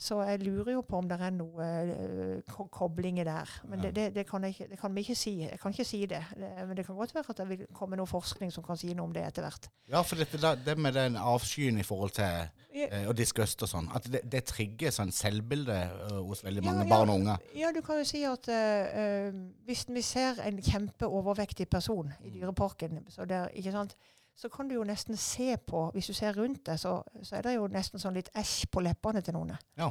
Så 0.00 0.22
jeg 0.24 0.40
lurer 0.40 0.72
jo 0.72 0.80
på 0.86 0.96
om 0.96 1.08
det 1.10 1.18
er 1.20 1.34
noe 1.36 1.66
eh, 1.82 2.36
ko 2.48 2.64
koblinger 2.72 3.26
der. 3.28 3.50
Men 3.68 3.82
det, 3.84 3.90
det, 3.96 4.06
det, 4.14 4.24
kan 4.28 4.44
ikke, 4.48 4.70
det 4.70 4.78
kan 4.80 4.94
vi 4.96 5.04
ikke 5.04 5.18
si. 5.18 5.34
Jeg 5.42 5.60
kan 5.60 5.74
ikke 5.74 5.84
si 5.84 6.00
det. 6.08 6.22
Men 6.38 6.72
det 6.76 6.86
kan 6.86 6.96
godt 6.96 7.12
være 7.14 7.34
at 7.34 7.42
det 7.42 7.48
vil 7.50 7.66
komme 7.76 7.98
noe 8.00 8.08
forskning 8.08 8.52
som 8.54 8.64
kan 8.64 8.80
si 8.80 8.94
noe 8.94 9.10
om 9.10 9.12
det 9.12 9.26
etter 9.26 9.44
hvert. 9.44 9.68
Ja, 9.92 10.00
for 10.06 10.16
dette, 10.16 10.54
det 10.64 10.76
med 10.80 10.96
den 10.96 11.18
avskyen 11.20 11.82
i 11.82 11.84
forhold 11.84 12.14
til 12.16 12.48
eh, 12.72 13.04
og 13.10 13.12
disgust 13.18 13.60
og 13.66 13.72
sånn, 13.74 13.90
at 13.92 14.08
det, 14.08 14.22
det 14.32 14.46
trigger 14.48 14.94
sånn 14.94 15.12
selvbilde 15.12 15.76
eh, 15.76 16.16
hos 16.24 16.44
veldig 16.46 16.64
mange 16.64 16.86
ja. 16.86 16.90
barn 16.94 17.12
og 17.12 17.20
unge. 17.20 17.36
Ja, 17.58 17.74
du 17.76 17.82
kan 17.84 18.00
jo 18.00 18.08
si 18.08 18.24
at 18.24 18.48
eh, 18.48 19.04
eh, 19.04 19.40
hvis 19.68 19.84
vi 19.90 20.04
ser 20.06 20.40
en 20.46 20.62
kjempeovervektig 20.64 21.68
person 21.68 22.08
i 22.24 22.30
Mm. 22.30 22.36
Dyreparken, 22.38 22.98
så, 23.08 23.24
der, 23.24 23.48
ikke 23.48 23.72
sant, 23.72 23.96
så 24.40 24.48
kan 24.48 24.68
du 24.70 24.74
jo 24.78 24.84
nesten 24.88 25.16
se 25.20 25.56
på 25.68 25.90
Hvis 25.92 26.06
du 26.08 26.14
ser 26.16 26.32
rundt 26.38 26.62
deg, 26.66 26.78
så, 26.80 27.02
så 27.22 27.36
er 27.36 27.42
det 27.44 27.56
jo 27.58 27.66
nesten 27.68 28.00
sånn 28.00 28.14
litt 28.16 28.30
æsj 28.40 28.70
på 28.72 28.80
leppene 28.80 29.20
til 29.26 29.36
noen. 29.36 29.52
Ja. 29.76 29.90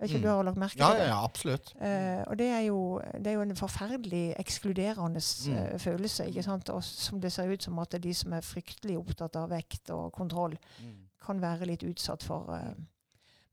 Vet 0.00 0.08
ikke 0.10 0.18
Mm. 0.18 0.22
du 0.22 0.28
har 0.32 0.42
lagt 0.48 0.58
merke 0.58 0.78
Ja, 0.80 0.88
til 0.88 0.96
ja, 0.98 1.02
det? 1.04 1.08
ja, 1.12 1.18
absolutt. 1.24 1.68
Eh, 1.78 2.22
og 2.26 2.38
det 2.40 2.46
er, 2.50 2.60
jo, 2.66 2.78
det 3.20 3.26
er 3.30 3.36
jo 3.36 3.42
en 3.44 3.56
forferdelig 3.56 4.22
ekskluderende 4.40 5.20
Mm. 5.22 5.58
uh, 5.74 5.78
følelse. 5.78 6.26
ikke 6.26 6.42
sant? 6.42 6.70
Og 6.70 6.82
som 6.84 7.20
det 7.20 7.30
ser 7.32 7.52
ut 7.52 7.62
som 7.62 7.78
at 7.78 7.94
de 8.02 8.14
som 8.14 8.32
er 8.32 8.40
fryktelig 8.40 8.96
opptatt 8.98 9.36
av 9.36 9.50
vekt 9.50 9.90
og 9.90 10.12
kontroll, 10.12 10.56
Mm. 10.80 11.06
kan 11.20 11.40
være 11.40 11.66
litt 11.66 11.82
utsatt 11.84 12.22
for 12.22 12.48
uh, 12.50 12.74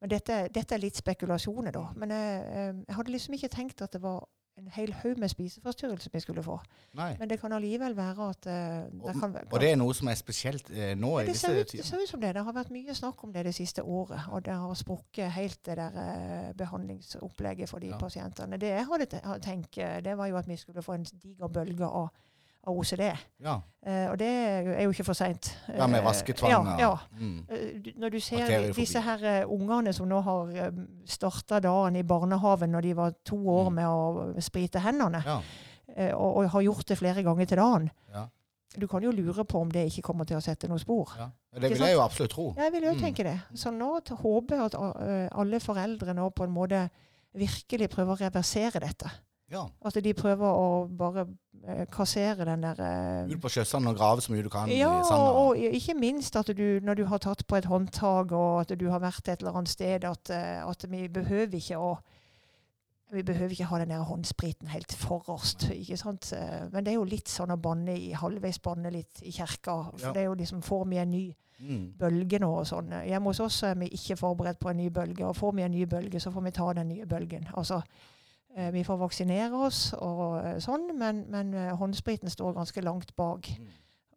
Men 0.02 0.10
dette, 0.10 0.48
dette 0.54 0.76
er 0.76 0.80
litt 0.80 0.96
spekulasjoner, 0.96 1.72
da. 1.72 1.90
Men 1.96 2.10
jeg 2.10 2.96
hadde 2.96 3.12
liksom 3.12 3.34
ikke 3.36 3.50
tenkt 3.52 3.82
at 3.82 3.92
det 3.92 4.02
var 4.02 4.24
en 4.60 4.68
hel 4.76 4.94
haug 5.02 5.20
med 5.20 5.32
spiseforstyrrelser 5.32 6.12
vi 6.14 6.22
skulle 6.24 6.44
få. 6.44 6.58
Nei. 7.00 7.10
Men 7.20 7.30
det 7.32 7.40
kan 7.42 7.54
allikevel 7.56 7.96
være 7.98 8.30
at 8.30 8.48
uh, 8.50 9.08
det 9.08 9.16
kan, 9.20 9.36
Og 9.52 9.60
det 9.64 9.72
er 9.72 9.80
noe 9.80 9.96
som 9.98 10.12
er 10.12 10.20
spesielt 10.20 10.70
uh, 10.70 10.94
nå 11.00 11.12
ja, 11.20 11.26
i 11.26 11.32
det 11.32 11.38
ser, 11.40 11.60
ut, 11.60 11.72
det 11.72 11.86
ser 11.86 12.04
ut 12.04 12.12
som 12.12 12.22
det. 12.22 12.34
Det 12.36 12.44
har 12.46 12.56
vært 12.56 12.72
mye 12.76 12.96
snakk 12.98 13.24
om 13.24 13.34
det 13.34 13.46
det 13.50 13.56
siste 13.58 13.84
året. 13.84 14.28
Og 14.30 14.46
det 14.46 14.54
har 14.54 14.80
sprukket 14.80 15.32
helt 15.38 15.60
det 15.66 15.78
der 15.80 16.00
uh, 16.00 16.50
behandlingsopplegget 16.60 17.70
for 17.70 17.80
de 17.80 17.94
Ja. 17.94 17.98
pasientene. 17.98 18.58
Det 18.62 18.70
jeg 18.70 18.86
hadde 18.86 19.40
tenkt, 19.42 19.76
det 20.06 20.18
var 20.18 20.28
jo 20.28 20.38
at 20.38 20.48
vi 20.48 20.56
skulle 20.56 20.82
få 20.86 20.94
en 21.00 21.06
diger 21.24 21.48
bølge 21.48 21.86
av, 21.86 22.10
av 22.68 22.78
OCD. 22.78 23.12
Ja, 23.44 23.60
Uh, 23.88 24.10
og 24.12 24.18
det 24.20 24.28
er 24.28 24.82
jo 24.84 24.90
ikke 24.92 25.06
for 25.08 25.14
seint. 25.16 25.58
ja 25.72 25.86
med 25.88 26.04
vasketvang. 26.04 26.52
Ja, 26.52 26.74
ja. 26.80 26.98
Mm. 27.18 27.46
Eh, 27.50 27.94
Når 27.96 28.10
du 28.12 28.20
ser 28.20 28.74
disse 28.76 29.00
her 29.02 29.46
uh, 29.46 29.54
ungene 29.54 29.94
som 29.96 30.06
nå 30.08 30.20
har 30.22 30.50
uh, 30.68 30.82
starta 31.08 31.62
dagen 31.64 31.96
i 31.96 32.04
barnehaven 32.04 32.70
når 32.76 32.82
de 32.82 32.92
var 32.98 33.14
to 33.26 33.38
år 33.48 33.70
Mm. 33.70 33.74
med 33.76 33.86
å 33.88 34.42
sprite 34.44 34.80
hendene, 34.84 35.24
ja. 35.26 35.38
eh, 35.96 36.12
og, 36.14 36.36
og 36.42 36.50
har 36.50 36.62
gjort 36.62 36.88
det 36.92 36.98
flere 36.98 37.24
ganger 37.24 37.46
til 37.46 37.58
dagen, 37.58 37.90
Ja. 38.14 38.26
du 38.78 38.86
kan 38.88 39.02
jo 39.02 39.12
lure 39.12 39.46
på 39.46 39.62
om 39.62 39.72
det 39.72 39.86
ikke 39.88 40.02
kommer 40.12 40.26
til 40.26 40.38
å 40.38 40.42
sette 40.44 40.68
noe 40.68 40.78
spor. 40.80 41.16
ja. 41.18 41.30
Det 41.54 41.70
vil 41.72 41.80
jeg 41.80 41.96
jo 41.96 42.02
absolutt 42.04 42.32
tro. 42.32 42.54
Jeg 42.58 42.72
vil 42.74 42.84
jo 42.84 42.94
Mm. 42.94 43.00
tenke 43.00 43.24
det. 43.24 43.40
Så 43.56 43.72
nå 43.72 44.02
håper 44.12 44.56
jeg 44.56 44.66
at 44.66 44.76
alle 45.32 45.60
foreldre 45.60 46.14
nå 46.14 46.30
på 46.36 46.44
en 46.44 46.52
måte 46.54 46.90
virkelig 47.34 47.90
prøver 47.90 48.12
å 48.14 48.20
reversere 48.28 48.80
dette. 48.82 49.10
Ja. 49.52 49.64
At 49.86 49.96
de 50.04 50.14
prøver 50.14 50.46
å 50.46 50.88
bare 50.98 51.24
eh, 51.66 51.86
kassere 51.92 52.46
den 52.46 52.62
der 52.62 52.80
eh, 52.80 53.32
Ut 53.34 53.42
på 53.42 53.50
sjøsanden 53.50 53.90
og 53.94 53.98
grave 53.98 54.22
så 54.22 54.32
mye 54.32 54.44
du 54.46 54.50
kan 54.54 54.70
ja, 54.70 54.92
i 55.02 55.04
sanda. 55.08 55.32
og, 55.32 55.50
og 55.58 55.58
ikke 55.58 55.96
minst 55.98 56.36
at 56.36 56.52
du, 56.56 56.80
når 56.84 56.94
du 57.02 57.06
har 57.06 57.18
tatt 57.18 57.46
på 57.48 57.56
et 57.58 57.66
håndtak 57.66 58.32
og 58.32 58.62
at 58.62 58.76
du 58.80 58.88
har 58.90 59.00
vært 59.02 59.28
et 59.28 59.40
eller 59.42 59.58
annet 59.58 59.70
sted, 59.74 60.06
at, 60.06 60.30
eh, 60.30 60.62
at 60.70 60.86
vi 60.92 61.08
behøver 61.10 61.58
ikke 61.58 61.78
å 61.82 61.98
vi 63.12 63.24
behøver 63.26 63.56
ikke 63.56 63.66
ha 63.72 63.78
den 63.82 63.90
der 63.90 64.04
håndspriten 64.06 64.68
helt 64.70 64.92
forrest. 64.94 65.64
ikke 65.74 65.98
sant? 65.98 66.28
Eh, 66.38 66.68
Men 66.72 66.84
det 66.86 66.92
er 66.92 67.00
jo 67.00 67.08
litt 67.10 67.26
sånn 67.28 67.50
å 67.50 67.58
banne 67.58 67.96
i 67.98 68.12
halvveis 68.14 68.60
banne 68.62 68.92
litt 68.94 69.24
i 69.26 69.32
kirka. 69.34 69.80
For 69.98 70.06
Ja. 70.08 70.12
det 70.14 70.22
er 70.22 70.26
jo 70.30 70.36
liksom 70.36 70.62
Får 70.62 70.86
vi 70.90 70.98
en 70.98 71.10
ny 71.12 71.36
Mm. 71.60 71.94
bølge 71.98 72.40
nå 72.40 72.48
og 72.60 72.66
sånn? 72.68 72.94
Hjemme 73.04 73.26
hos 73.26 73.40
oss 73.40 73.64
er 73.64 73.74
vi 73.76 73.90
ikke 73.90 74.16
forberedt 74.16 74.60
på 74.60 74.70
en 74.70 74.78
ny 74.78 74.90
bølge. 74.90 75.26
Og 75.26 75.36
får 75.36 75.56
vi 75.56 75.62
en 75.64 75.72
ny 75.72 75.86
bølge, 75.86 76.20
så 76.22 76.32
får 76.32 76.44
vi 76.44 76.52
ta 76.52 76.72
den 76.74 76.88
nye 76.88 77.06
bølgen. 77.06 77.48
Altså, 77.58 77.82
vi 78.74 78.84
får 78.84 78.98
vaksinere 78.98 79.56
oss 79.68 79.92
og 79.98 80.40
eh, 80.42 80.58
sånn, 80.64 80.90
men, 80.98 81.26
men 81.30 81.54
eh, 81.54 81.76
håndspriten 81.78 82.32
står 82.34 82.58
ganske 82.58 82.82
langt 82.82 83.16
bak. 83.16 83.50
Mm. 83.60 83.68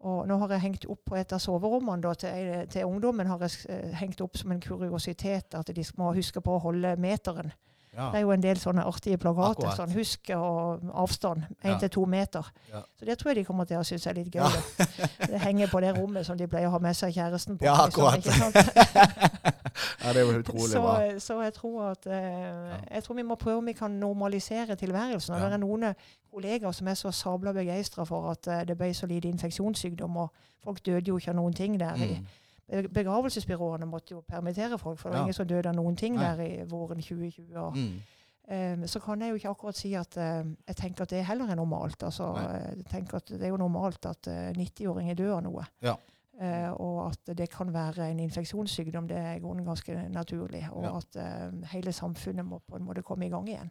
Og 0.02 0.22
nå 0.26 0.36
har 0.40 0.54
jeg 0.56 0.64
hengt 0.64 0.86
opp 0.90 1.04
på 1.06 1.18
et 1.20 1.32
av 1.32 1.38
soverommene 1.42 2.02
da, 2.02 2.14
til, 2.18 2.54
til 2.72 2.88
ungdommen 2.88 3.28
har 3.30 3.44
jeg 3.44 3.60
eh, 3.70 3.92
hengt 4.00 4.22
opp 4.24 4.40
som 4.40 4.54
en 4.54 4.62
kuriositet 4.62 5.54
at 5.54 5.70
de 5.70 5.84
må 6.00 6.10
huske 6.16 6.42
på 6.42 6.56
å 6.56 6.62
holde 6.64 6.96
meteren. 6.98 7.52
Ja. 7.92 8.08
Det 8.08 8.22
er 8.22 8.24
jo 8.24 8.32
en 8.32 8.42
del 8.42 8.56
sånne 8.56 8.86
artige 8.88 9.18
plakater. 9.20 9.68
Akkurat. 9.68 9.76
sånn 9.76 9.92
Husk 9.92 10.30
og 10.32 10.86
avstand. 11.04 11.44
Ja. 11.60 11.74
Én 11.74 11.80
til 11.82 11.92
to 11.92 12.06
meter. 12.08 12.46
Ja. 12.72 12.80
Så 12.98 13.04
det 13.04 13.18
tror 13.20 13.30
jeg 13.30 13.42
de 13.42 13.48
kommer 13.50 13.68
til 13.68 13.82
å 13.82 13.84
synes 13.84 14.08
er 14.08 14.16
litt 14.16 14.32
gøy. 14.32 14.40
Ja. 14.48 14.86
Det 15.28 15.42
henger 15.44 15.68
på 15.68 15.82
det 15.84 15.92
rommet 15.98 16.26
som 16.26 16.40
de 16.40 16.48
pleier 16.48 16.72
å 16.72 16.74
ha 16.78 16.80
med 16.80 16.96
seg 16.96 17.12
kjæresten 17.12 17.60
på. 17.60 17.68
Ja, 17.68 17.84
liksom, 17.84 18.08
akkurat. 18.08 18.32
sant? 18.32 19.58
ja, 20.04 20.12
det 20.12 20.20
jo 20.22 20.38
utrolig 20.38 20.70
så, 20.72 20.80
bra. 20.82 21.18
så 21.18 21.38
jeg 21.42 21.54
tror 21.54 21.82
at 21.90 22.06
eh, 22.06 22.78
jeg 22.94 23.04
tror 23.04 23.14
vi 23.16 23.22
må 23.22 23.34
prøve 23.34 23.58
om 23.58 23.66
vi 23.66 23.72
kan 23.72 23.90
normalisere 23.90 24.76
tilværelsen. 24.76 25.34
Ja. 25.36 25.44
Det 25.46 25.52
er 25.52 25.62
noen 25.64 25.82
eh, 25.82 25.94
kollegaer 26.32 26.72
som 26.72 26.88
er 26.88 26.94
så 26.94 27.10
sabla 27.12 27.52
begeistra 27.52 28.04
for 28.04 28.30
at 28.30 28.46
eh, 28.48 28.64
det 28.68 28.76
ble 28.78 28.92
så 28.94 29.06
lite 29.06 29.28
infeksjonssykdom, 29.28 30.16
og 30.16 30.30
folk 30.64 30.80
døde 30.86 31.08
jo 31.08 31.18
ikke 31.18 31.30
av 31.30 31.36
noen 31.36 31.52
ting 31.54 31.78
der. 31.80 31.96
Mm. 31.96 32.26
Be- 32.72 32.88
Begravelsesbyråene 32.88 33.86
måtte 33.86 34.14
jo 34.14 34.22
permittere 34.28 34.78
folk, 34.78 34.98
for 34.98 35.08
det 35.10 35.14
var 35.14 35.18
Ja. 35.18 35.24
ingen 35.26 35.34
som 35.34 35.46
døde 35.46 35.68
av 35.68 35.74
noen 35.76 35.96
ting 35.96 36.14
Nei. 36.16 36.24
der 36.24 36.42
i 36.44 36.64
våren 36.70 37.02
2020. 37.02 37.56
Og, 37.56 37.76
Mm. 37.76 38.00
eh, 38.48 38.86
så 38.86 39.00
kan 39.00 39.20
jeg 39.20 39.30
jo 39.30 39.34
ikke 39.34 39.48
akkurat 39.50 39.76
si 39.76 39.94
at 39.94 40.16
eh, 40.16 40.44
jeg 40.68 40.76
tenker 40.76 41.02
at 41.02 41.10
det 41.10 41.24
heller 41.26 41.50
er 41.50 41.54
normalt. 41.54 42.02
Altså, 42.02 42.32
Nei. 42.34 42.58
jeg 42.76 42.84
tenker 42.90 43.16
at 43.16 43.26
Det 43.26 43.42
er 43.42 43.48
jo 43.48 43.56
normalt 43.56 44.06
at 44.06 44.26
eh, 44.28 44.52
90-åringer 44.56 45.14
dør 45.14 45.36
av 45.36 45.42
noe. 45.42 45.64
Ja. 45.82 45.94
Eh, 46.40 46.70
og 46.80 47.10
at 47.10 47.36
det 47.36 47.50
kan 47.52 47.68
være 47.74 48.08
en 48.10 48.20
infeksjonssykdom, 48.24 49.08
det 49.08 49.18
er 49.18 49.42
ganske 49.42 50.08
naturlig. 50.10 50.64
Og 50.72 50.84
Ja. 50.84 50.96
at 50.96 51.16
eh, 51.16 51.68
hele 51.72 51.92
samfunnet 51.92 52.44
må 52.44 52.62
på 52.68 52.76
en 52.76 52.86
måte 52.86 53.02
komme 53.02 53.26
i 53.26 53.28
gang 53.28 53.48
igjen. 53.48 53.70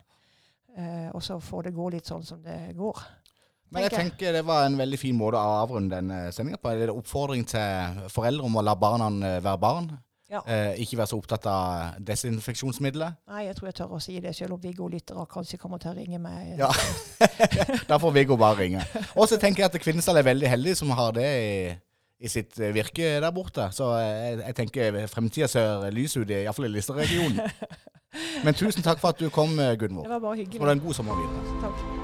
Eh, 0.77 1.09
og 1.13 1.23
så 1.23 1.39
får 1.39 1.63
det 1.63 1.73
gå 1.75 1.89
litt 1.91 2.05
sånn 2.05 2.23
som 2.23 2.41
det 2.43 2.75
går. 2.77 3.01
Men 3.71 3.83
jeg 3.83 3.91
tenker 3.91 4.33
det 4.35 4.45
var 4.45 4.65
en 4.65 4.77
veldig 4.77 4.99
fin 4.99 5.15
måte 5.15 5.39
å 5.39 5.63
avrunde 5.63 5.95
denne 5.95 6.31
sendinga 6.31 6.57
på. 6.59 6.69
Er 6.69 6.85
det 6.85 6.95
oppfordring 6.95 7.45
til 7.47 8.07
foreldre 8.11 8.43
om 8.45 8.55
å 8.55 8.63
la 8.63 8.75
barna 8.75 9.09
være 9.39 9.57
barn? 9.59 9.91
Ja. 10.31 10.39
Eh, 10.47 10.79
ikke 10.79 10.95
være 10.97 11.07
så 11.11 11.17
opptatt 11.19 11.45
av 11.45 11.97
desinfeksjonsmidler? 12.07 13.17
Nei, 13.27 13.45
jeg 13.49 13.55
tror 13.57 13.67
jeg 13.67 13.75
tør 13.81 13.95
å 13.97 13.99
si 13.99 14.19
det, 14.23 14.31
selv 14.35 14.55
om 14.55 14.61
Viggo-lyttere 14.63 15.25
kanskje 15.31 15.59
kommer 15.59 15.81
til 15.81 15.91
å 15.91 15.95
ringe 15.97 16.19
meg. 16.23 16.53
Ja. 16.61 16.69
da 17.89 17.97
får 17.99 18.13
Viggo 18.15 18.37
bare 18.39 18.61
ringe. 18.61 18.85
Og 19.19 19.27
så 19.27 19.39
tenker 19.41 19.65
jeg 19.65 19.73
at 19.73 19.83
Kvinesdal 19.83 20.21
er 20.21 20.27
veldig 20.29 20.47
heldig 20.53 20.75
som 20.79 20.93
har 20.95 21.11
det 21.17 21.27
i, 21.27 21.73
i 22.21 22.29
sitt 22.29 22.59
eh, 22.59 22.73
virke 22.75 23.15
der 23.23 23.31
borte. 23.33 23.69
Så 23.75 23.89
eh, 23.97 24.09
jeg, 24.09 24.37
jeg 24.45 24.57
tenker 24.59 24.99
fremtida 25.11 25.49
ser 25.49 25.87
lys 25.93 26.17
ut, 26.19 26.29
iallfall 26.29 26.69
i 26.69 26.75
Listerregionen. 26.75 27.41
Men 28.45 28.57
tusen 28.57 28.85
takk 28.85 29.01
for 29.01 29.15
at 29.15 29.21
du 29.21 29.31
kom, 29.33 29.57
eh, 29.59 29.73
Gunvor. 29.79 30.05
Det 30.05 30.15
var 30.17 30.23
bare 30.27 30.43
hyggelig. 30.43 30.61
er 30.67 30.77
en 30.77 30.85
god 30.85 31.01
sommer 31.01 31.19
videre. 31.21 31.59
Takk. 31.65 32.00